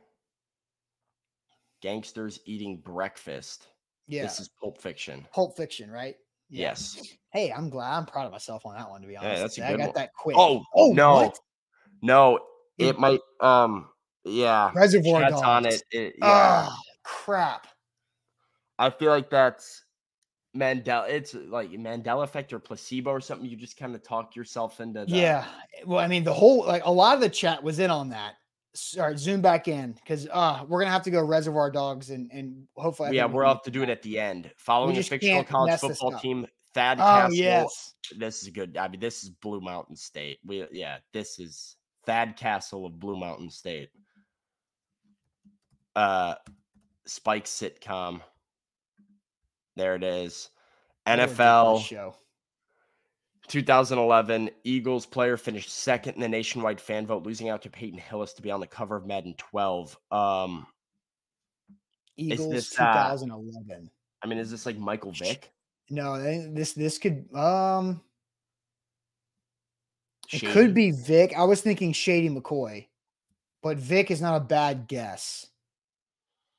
gangsters 1.81 2.39
eating 2.45 2.77
breakfast. 2.77 3.67
Yeah, 4.07 4.23
This 4.23 4.39
is 4.39 4.49
Pulp 4.59 4.81
Fiction. 4.81 5.27
Pulp 5.33 5.55
Fiction, 5.55 5.91
right? 5.91 6.15
Yeah. 6.49 6.69
Yes. 6.69 7.01
Hey, 7.31 7.51
I'm 7.51 7.69
glad. 7.69 7.95
I'm 7.95 8.05
proud 8.07 8.25
of 8.25 8.31
myself 8.31 8.65
on 8.65 8.75
that 8.75 8.89
one. 8.89 9.01
To 9.01 9.07
be 9.07 9.15
honest, 9.15 9.41
that's 9.41 9.57
a 9.59 9.67
I 9.67 9.71
good 9.71 9.77
got 9.77 9.85
one. 9.87 9.93
that 9.95 10.09
quick. 10.13 10.35
Oh, 10.37 10.63
oh 10.75 10.91
no. 10.93 11.13
what? 11.13 11.39
No, 12.01 12.37
It- 12.77 12.87
it 12.87 12.99
might. 12.99 13.19
Um. 13.39 13.89
Yeah. 14.25 14.71
Reservoir 14.73 15.29
Dogs. 15.29 15.41
on 15.43 15.65
it. 15.65 15.83
it 15.91 16.15
yeah. 16.17 16.25
Ah, 16.67 16.79
crap. 17.03 17.67
I 18.79 18.89
feel 18.89 19.11
like 19.11 19.29
that's 19.29 19.83
Mandela. 20.57 21.07
It's 21.07 21.33
like 21.35 21.69
Mandela 21.71 22.23
effect 22.23 22.51
or 22.51 22.59
placebo 22.59 23.11
or 23.11 23.21
something. 23.21 23.47
You 23.47 23.55
just 23.55 23.77
kind 23.77 23.93
of 23.93 24.01
talk 24.03 24.35
yourself 24.35 24.79
into. 24.81 25.05
The, 25.05 25.11
Yeah. 25.11 25.45
Well, 25.85 25.99
I 25.99 26.07
mean, 26.07 26.23
the 26.23 26.33
whole 26.33 26.65
like 26.65 26.83
a 26.85 26.91
lot 26.91 27.13
of 27.13 27.21
the 27.21 27.29
chat 27.29 27.61
was 27.61 27.77
in 27.79 27.91
on 27.91 28.09
that. 28.09 28.33
Sorry, 28.75 29.17
zoom 29.17 29.41
back 29.41 29.67
in 29.67 29.93
because 29.93 30.27
uh 30.31 30.63
we're 30.67 30.79
gonna 30.79 30.91
have 30.91 31.03
to 31.03 31.11
go 31.11 31.23
Reservoir 31.23 31.71
Dogs 31.71 32.11
and 32.11 32.29
and 32.31 32.67
hopefully. 32.75 33.15
Yeah, 33.15 33.25
we 33.25 33.33
we're 33.33 33.45
off 33.45 33.63
to 33.63 33.71
do 33.71 33.81
it 33.81 33.89
at 33.89 34.01
the 34.03 34.19
end. 34.19 34.51
Following 34.57 34.91
a 34.91 34.99
just 34.99 35.09
fictional 35.09 35.43
college 35.43 35.79
football 35.79 36.19
team, 36.19 36.45
Thad 36.73 36.99
Oh 36.99 37.03
Castle. 37.03 37.35
yes. 37.35 37.93
This 38.15 38.43
is 38.43 38.49
good. 38.49 38.77
I 38.77 38.87
mean, 38.87 38.99
this 38.99 39.23
is 39.23 39.31
Blue 39.31 39.59
Mountain 39.59 39.95
State. 39.95 40.39
We 40.45 40.65
yeah, 40.71 40.97
this 41.13 41.39
is 41.39 41.77
Thad 42.05 42.37
Castle 42.37 42.85
of 42.85 42.99
Blue 42.99 43.17
Mountain 43.19 43.49
State. 43.49 43.89
Uh, 45.95 46.35
Spike 47.05 47.45
sitcom. 47.45 48.21
There 49.75 49.95
it 49.95 50.03
is. 50.03 50.49
What 51.05 51.19
a 51.19 51.21
ridiculous 51.23 51.39
NFL 51.39 51.83
show. 51.85 52.15
2011 53.49 54.49
Eagles 54.63 55.05
player 55.05 55.35
finished 55.35 55.71
second 55.71 56.13
in 56.13 56.21
the 56.21 56.29
nationwide 56.29 56.79
fan 56.79 57.05
vote, 57.05 57.23
losing 57.23 57.49
out 57.49 57.61
to 57.63 57.69
Peyton 57.69 57.99
Hillis 57.99 58.33
to 58.33 58.41
be 58.41 58.51
on 58.51 58.59
the 58.59 58.67
cover 58.67 58.95
of 58.95 59.05
Madden 59.05 59.33
12. 59.37 59.97
Um, 60.11 60.67
Eagles 62.15 62.51
this, 62.51 62.79
uh, 62.79 63.09
2011. 63.09 63.89
I 64.21 64.27
mean, 64.27 64.37
is 64.37 64.51
this 64.51 64.65
like 64.65 64.77
Michael 64.77 65.11
Vick? 65.11 65.51
No, 65.89 66.21
this 66.53 66.73
this 66.73 66.99
could 66.99 67.33
um 67.35 68.01
it 70.31 70.45
could 70.45 70.73
be 70.75 70.91
Vick. 70.91 71.33
I 71.35 71.43
was 71.43 71.61
thinking 71.61 71.91
Shady 71.91 72.29
McCoy, 72.29 72.87
but 73.63 73.77
Vick 73.77 74.11
is 74.11 74.21
not 74.21 74.35
a 74.35 74.39
bad 74.39 74.87
guess. 74.87 75.47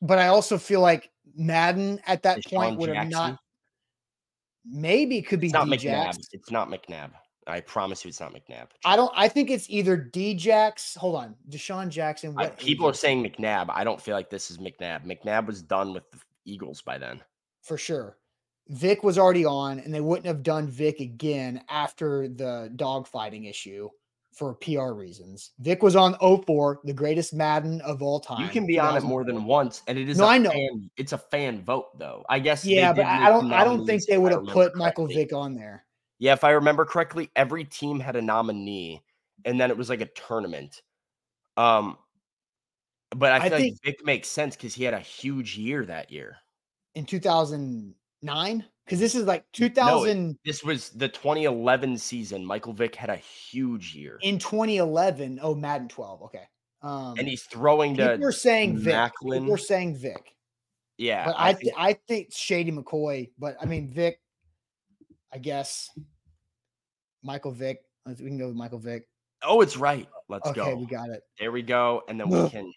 But 0.02 0.18
I 0.18 0.28
also 0.28 0.58
feel 0.58 0.80
like 0.80 1.10
Madden 1.36 2.00
at 2.06 2.24
that 2.24 2.38
Deshaun 2.38 2.56
point 2.56 2.78
would 2.78 2.96
have 2.96 3.08
not. 3.08 3.38
Maybe 4.64 5.18
it 5.18 5.22
could 5.22 5.40
be 5.40 5.46
It's 5.48 5.54
not 5.54 5.66
D 5.68 5.76
McNabb. 5.76 6.18
It's 6.32 6.50
not 6.50 6.68
McNabb. 6.68 7.10
I 7.46 7.60
promise 7.60 8.04
you, 8.04 8.10
it's 8.10 8.20
not 8.20 8.32
McNabb. 8.32 8.68
I 8.84 8.96
don't. 8.96 9.12
I 9.16 9.28
think 9.28 9.50
it's 9.50 9.68
either 9.70 9.96
Djax. 10.12 10.96
Hold 10.96 11.16
on, 11.16 11.34
DeSean 11.48 11.88
Jackson. 11.88 12.34
I, 12.36 12.44
What 12.44 12.58
people 12.58 12.88
are 12.88 12.94
saying 12.94 13.24
McNabb. 13.24 13.66
I 13.70 13.82
don't 13.82 14.00
feel 14.00 14.14
like 14.14 14.30
this 14.30 14.50
is 14.50 14.58
McNabb. 14.58 15.04
McNabb 15.04 15.46
was 15.46 15.62
done 15.62 15.92
with 15.92 16.08
the 16.10 16.18
Eagles 16.44 16.82
by 16.82 16.98
then. 16.98 17.20
for 17.62 17.76
sure. 17.76 18.16
Vick 18.68 19.02
was 19.02 19.18
already 19.18 19.44
on, 19.44 19.80
and 19.80 19.92
they 19.92 20.00
wouldn't 20.00 20.26
have 20.26 20.44
done 20.44 20.68
Vick 20.68 21.00
again 21.00 21.64
after 21.68 22.28
the 22.28 22.70
dogfighting 22.76 23.48
issue 23.50 23.88
for 24.32 24.54
PR 24.54 24.92
reasons. 24.92 25.50
Vick 25.58 25.82
was 25.82 25.96
on 25.96 26.14
04, 26.46 26.80
the 26.84 26.92
greatest 26.92 27.34
Madden 27.34 27.80
of 27.82 28.02
all 28.02 28.20
time. 28.20 28.42
You 28.42 28.48
can 28.48 28.66
be 28.66 28.78
on 28.78 28.96
it 28.96 29.02
more 29.02 29.24
than 29.24 29.44
once, 29.44 29.82
and 29.88 29.98
it 29.98 30.08
is. 30.08 30.18
No, 30.18 30.24
a 30.24 30.28
I 30.28 30.38
know. 30.38 30.50
Fan, 30.50 30.90
it's 30.96 31.12
a 31.12 31.18
fan 31.18 31.62
vote, 31.62 31.98
though. 31.98 32.24
I 32.28 32.38
guess. 32.38 32.62
they 32.62 32.76
Yeah, 32.76 32.92
but 32.92 33.04
I 33.04 33.26
I 33.26 33.28
don't. 33.30 33.52
I 33.52 33.64
don't 33.64 33.86
think 33.86 34.04
they 34.06 34.18
would 34.18 34.32
have 34.32 34.44
put 34.44 34.76
Michael 34.76 35.06
correctly. 35.06 35.24
Vick 35.24 35.32
on 35.32 35.54
there. 35.54 35.84
Yeah, 36.18 36.32
if 36.34 36.44
I 36.44 36.50
remember 36.50 36.84
correctly, 36.84 37.30
every 37.34 37.64
team 37.64 37.98
had 37.98 38.14
a 38.16 38.22
nominee, 38.22 39.02
and 39.44 39.60
then 39.60 39.70
it 39.70 39.76
was 39.76 39.88
like 39.88 40.00
a 40.00 40.06
tournament. 40.06 40.82
Um, 41.56 41.96
but 43.16 43.32
I 43.32 43.36
I 43.36 43.48
feel 43.48 43.58
think- 43.58 43.78
like 43.84 43.96
Vick 43.96 44.04
makes 44.06 44.28
sense 44.28 44.54
because 44.54 44.74
he 44.74 44.84
had 44.84 44.94
a 44.94 45.00
huge 45.00 45.56
year 45.56 45.84
that 45.86 46.10
year. 46.12 46.36
in 46.94 47.04
2009 47.04 48.64
because 48.90 48.98
this 49.00 49.14
is 49.14 49.24
like 49.24 49.44
No, 49.60 49.68
2000 49.68 50.36
This 50.44 50.64
was 50.64 50.88
the 50.90 51.08
2011 51.08 51.96
season. 51.96 52.44
Michael 52.44 52.72
Vick 52.72 52.96
had 52.96 53.08
a 53.08 53.16
huge 53.16 53.94
year, 53.94 54.18
in 54.22 54.38
2011 54.40 55.38
oh 55.42 55.54
madden 55.54 55.86
12 55.88 56.22
okay 56.24 56.42
um 56.82 57.14
and 57.18 57.28
he's 57.28 57.42
throwing 57.44 57.96
to 57.96 58.10
people 58.10 58.26
are 58.26 58.32
saying 58.32 58.78
vick 58.78 58.94
Maclin. 58.94 59.40
people 59.40 59.54
are 59.54 59.58
saying 59.58 59.94
vick 59.96 60.34
yeah. 60.98 61.26
but 61.26 61.34
i 61.38 61.52
think- 61.52 61.72
i 61.76 61.92
think 62.08 62.32
shady 62.32 62.72
mccoy 62.72 63.30
but 63.38 63.54
i 63.60 63.66
mean 63.66 63.88
vick 63.92 64.18
i 65.32 65.38
guess 65.38 65.90
michael 67.22 67.52
vick 67.52 67.78
let's- 68.06 68.20
we 68.20 68.28
can 68.28 68.38
go 68.38 68.46
with 68.48 68.56
michael 68.56 68.78
vick 68.78 69.06
oh, 69.42 69.60
it's 69.60 69.76
right. 69.76 70.06
Let's 70.28 70.48
okay 70.48 70.60
go. 70.60 70.62
Okay 70.66 70.74
we 70.74 70.86
got 70.86 71.10
it 71.10 71.22
There 71.38 71.52
we 71.52 71.62
go, 71.62 72.02
and 72.08 72.18
then 72.20 72.28
we 72.28 72.48
can. 72.50 72.72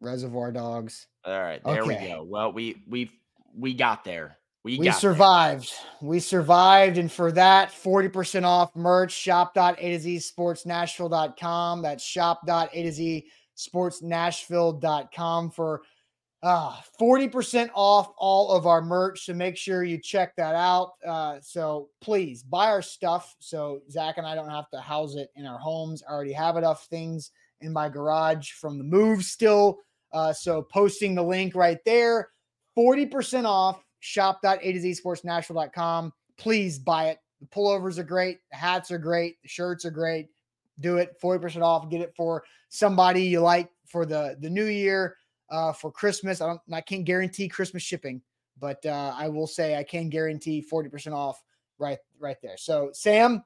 reservoir 0.00 0.50
dogs 0.52 1.06
All 1.24 1.40
right, 1.40 1.62
there 1.64 1.82
Okay. 1.82 2.02
we 2.02 2.08
go. 2.08 2.22
Well, 2.24 2.52
we 2.52 2.82
we 2.88 3.10
we 3.56 3.74
got 3.74 4.04
there. 4.04 4.36
We, 4.64 4.78
we 4.78 4.86
got 4.86 4.92
there. 4.92 5.00
survived. 5.00 5.72
We 6.00 6.20
survived 6.20 6.98
and 6.98 7.12
for 7.12 7.30
that 7.32 7.70
40% 7.70 8.44
off 8.44 8.74
merch 8.74 9.12
shop.a 9.12 9.74
to 9.76 9.98
z 9.98 10.18
sports 10.18 10.64
nashville.com 10.64 11.82
that's 11.82 12.02
shop.a 12.02 12.68
to 12.70 12.92
z 12.92 13.26
sports 13.54 14.02
nashville.com 14.02 15.50
for 15.50 15.82
uh 16.42 16.76
40% 17.00 17.70
off 17.74 18.12
all 18.16 18.52
of 18.52 18.66
our 18.66 18.82
merch 18.82 19.26
so 19.26 19.34
make 19.34 19.56
sure 19.56 19.84
you 19.84 19.98
check 19.98 20.34
that 20.36 20.54
out. 20.54 20.92
Uh 21.06 21.38
so 21.42 21.88
please 22.00 22.42
buy 22.42 22.68
our 22.68 22.82
stuff 22.82 23.36
so 23.40 23.80
zach 23.90 24.16
and 24.18 24.26
i 24.26 24.34
don't 24.34 24.50
have 24.50 24.68
to 24.70 24.80
house 24.80 25.14
it 25.14 25.28
in 25.36 25.46
our 25.46 25.58
homes. 25.58 26.02
I 26.08 26.12
already 26.12 26.32
have 26.32 26.56
enough 26.56 26.86
things 26.86 27.30
in 27.60 27.72
my 27.72 27.90
garage 27.90 28.52
from 28.52 28.78
the 28.78 28.84
move 28.84 29.24
still. 29.24 29.78
Uh 30.10 30.32
so 30.32 30.62
posting 30.62 31.14
the 31.14 31.22
link 31.22 31.54
right 31.54 31.78
there 31.84 32.30
40% 32.76 33.44
off. 33.44 33.82
Shop.a 34.00 34.58
to 34.58 34.80
z 34.80 34.92
sports 34.94 35.24
nashville.com 35.24 36.12
please 36.36 36.78
buy 36.78 37.08
it. 37.08 37.18
The 37.40 37.46
pullovers 37.46 37.98
are 37.98 38.04
great. 38.04 38.40
The 38.50 38.56
hats 38.56 38.90
are 38.90 38.98
great. 38.98 39.40
The 39.42 39.48
shirts 39.48 39.84
are 39.84 39.90
great. 39.90 40.28
Do 40.80 40.98
it. 40.98 41.16
40% 41.22 41.62
off. 41.62 41.88
Get 41.90 42.00
it 42.00 42.14
for 42.16 42.44
somebody 42.68 43.22
you 43.22 43.40
like 43.40 43.70
for 43.86 44.04
the 44.04 44.36
the 44.40 44.50
new 44.50 44.64
year 44.64 45.16
uh 45.50 45.72
for 45.72 45.92
christmas. 45.92 46.40
I 46.40 46.46
don't 46.46 46.60
i 46.72 46.80
can't 46.80 47.04
guarantee 47.04 47.48
christmas 47.48 47.82
shipping 47.82 48.20
but 48.58 48.84
uh 48.86 49.14
i 49.16 49.28
will 49.28 49.46
say 49.46 49.76
i 49.76 49.84
can 49.84 50.08
guarantee 50.08 50.64
40% 50.72 51.12
off 51.12 51.40
right 51.78 51.98
right 52.18 52.38
there. 52.42 52.56
So 52.56 52.90
sam 52.92 53.44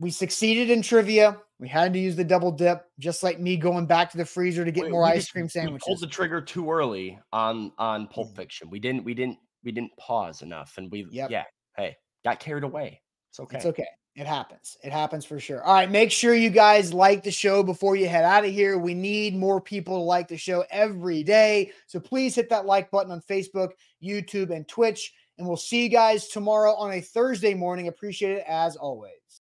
we 0.00 0.10
succeeded 0.10 0.70
in 0.70 0.82
trivia 0.82 1.38
we 1.60 1.68
had 1.68 1.92
to 1.92 1.98
use 1.98 2.16
the 2.16 2.24
double 2.24 2.50
dip 2.50 2.86
just 2.98 3.22
like 3.22 3.38
me 3.38 3.54
going 3.56 3.84
back 3.86 4.10
to 4.10 4.16
the 4.16 4.24
freezer 4.24 4.64
to 4.64 4.72
get 4.72 4.84
We- 4.84 4.90
more 4.90 5.04
ice 5.04 5.18
just- 5.24 5.32
cream 5.32 5.44
We 5.44 5.48
sandwiches 5.50 5.84
pulled 5.86 6.00
the 6.00 6.06
trigger 6.06 6.40
too 6.40 6.70
early 6.72 7.18
on 7.32 7.70
on 7.78 8.08
Pulp 8.08 8.30
Mhm. 8.30 8.36
Fiction. 8.36 8.70
We 8.70 8.80
didn't 8.80 9.04
we 9.04 9.12
didn't 9.14 9.38
we 9.62 9.70
didn't 9.72 9.94
pause 9.98 10.40
enough, 10.40 10.78
and 10.78 10.90
we 10.90 11.06
Yep. 11.10 11.30
yeah. 11.30 11.44
Hey, 11.76 11.96
got 12.24 12.40
carried 12.40 12.64
away. 12.64 13.02
It's 13.28 13.40
okay. 13.40 13.58
It's 13.58 13.66
okay. 13.66 13.86
It 14.16 14.26
happens. 14.26 14.78
It 14.82 14.90
happens 14.90 15.26
for 15.26 15.38
sure. 15.38 15.62
All 15.62 15.74
right. 15.74 15.90
Make 15.90 16.10
sure 16.10 16.34
you 16.34 16.48
guys 16.50 16.94
like 16.94 17.22
the 17.22 17.30
show 17.30 17.62
before 17.62 17.94
you 17.94 18.08
head 18.08 18.24
out 18.24 18.44
of 18.46 18.50
here. 18.50 18.78
We 18.78 18.94
need 18.94 19.36
more 19.36 19.60
people 19.60 19.98
to 19.98 20.02
like 20.02 20.28
the 20.28 20.36
show 20.38 20.64
every 20.70 21.22
day. 21.22 21.72
So 21.86 22.00
please 22.00 22.34
hit 22.34 22.48
that 22.48 22.64
like 22.66 22.90
button 22.90 23.12
on 23.12 23.20
Facebook, 23.20 23.72
YouTube, 24.02 24.50
and 24.50 24.66
Twitch. 24.66 25.12
And 25.38 25.46
we'll 25.46 25.56
see 25.58 25.82
you 25.84 25.88
guys 25.90 26.28
tomorrow 26.28 26.74
on 26.74 26.90
a 26.92 27.00
Thursday 27.02 27.52
morning. 27.54 27.86
Appreciate 27.88 28.32
it 28.38 28.44
as 28.48 28.76
always. 28.76 29.19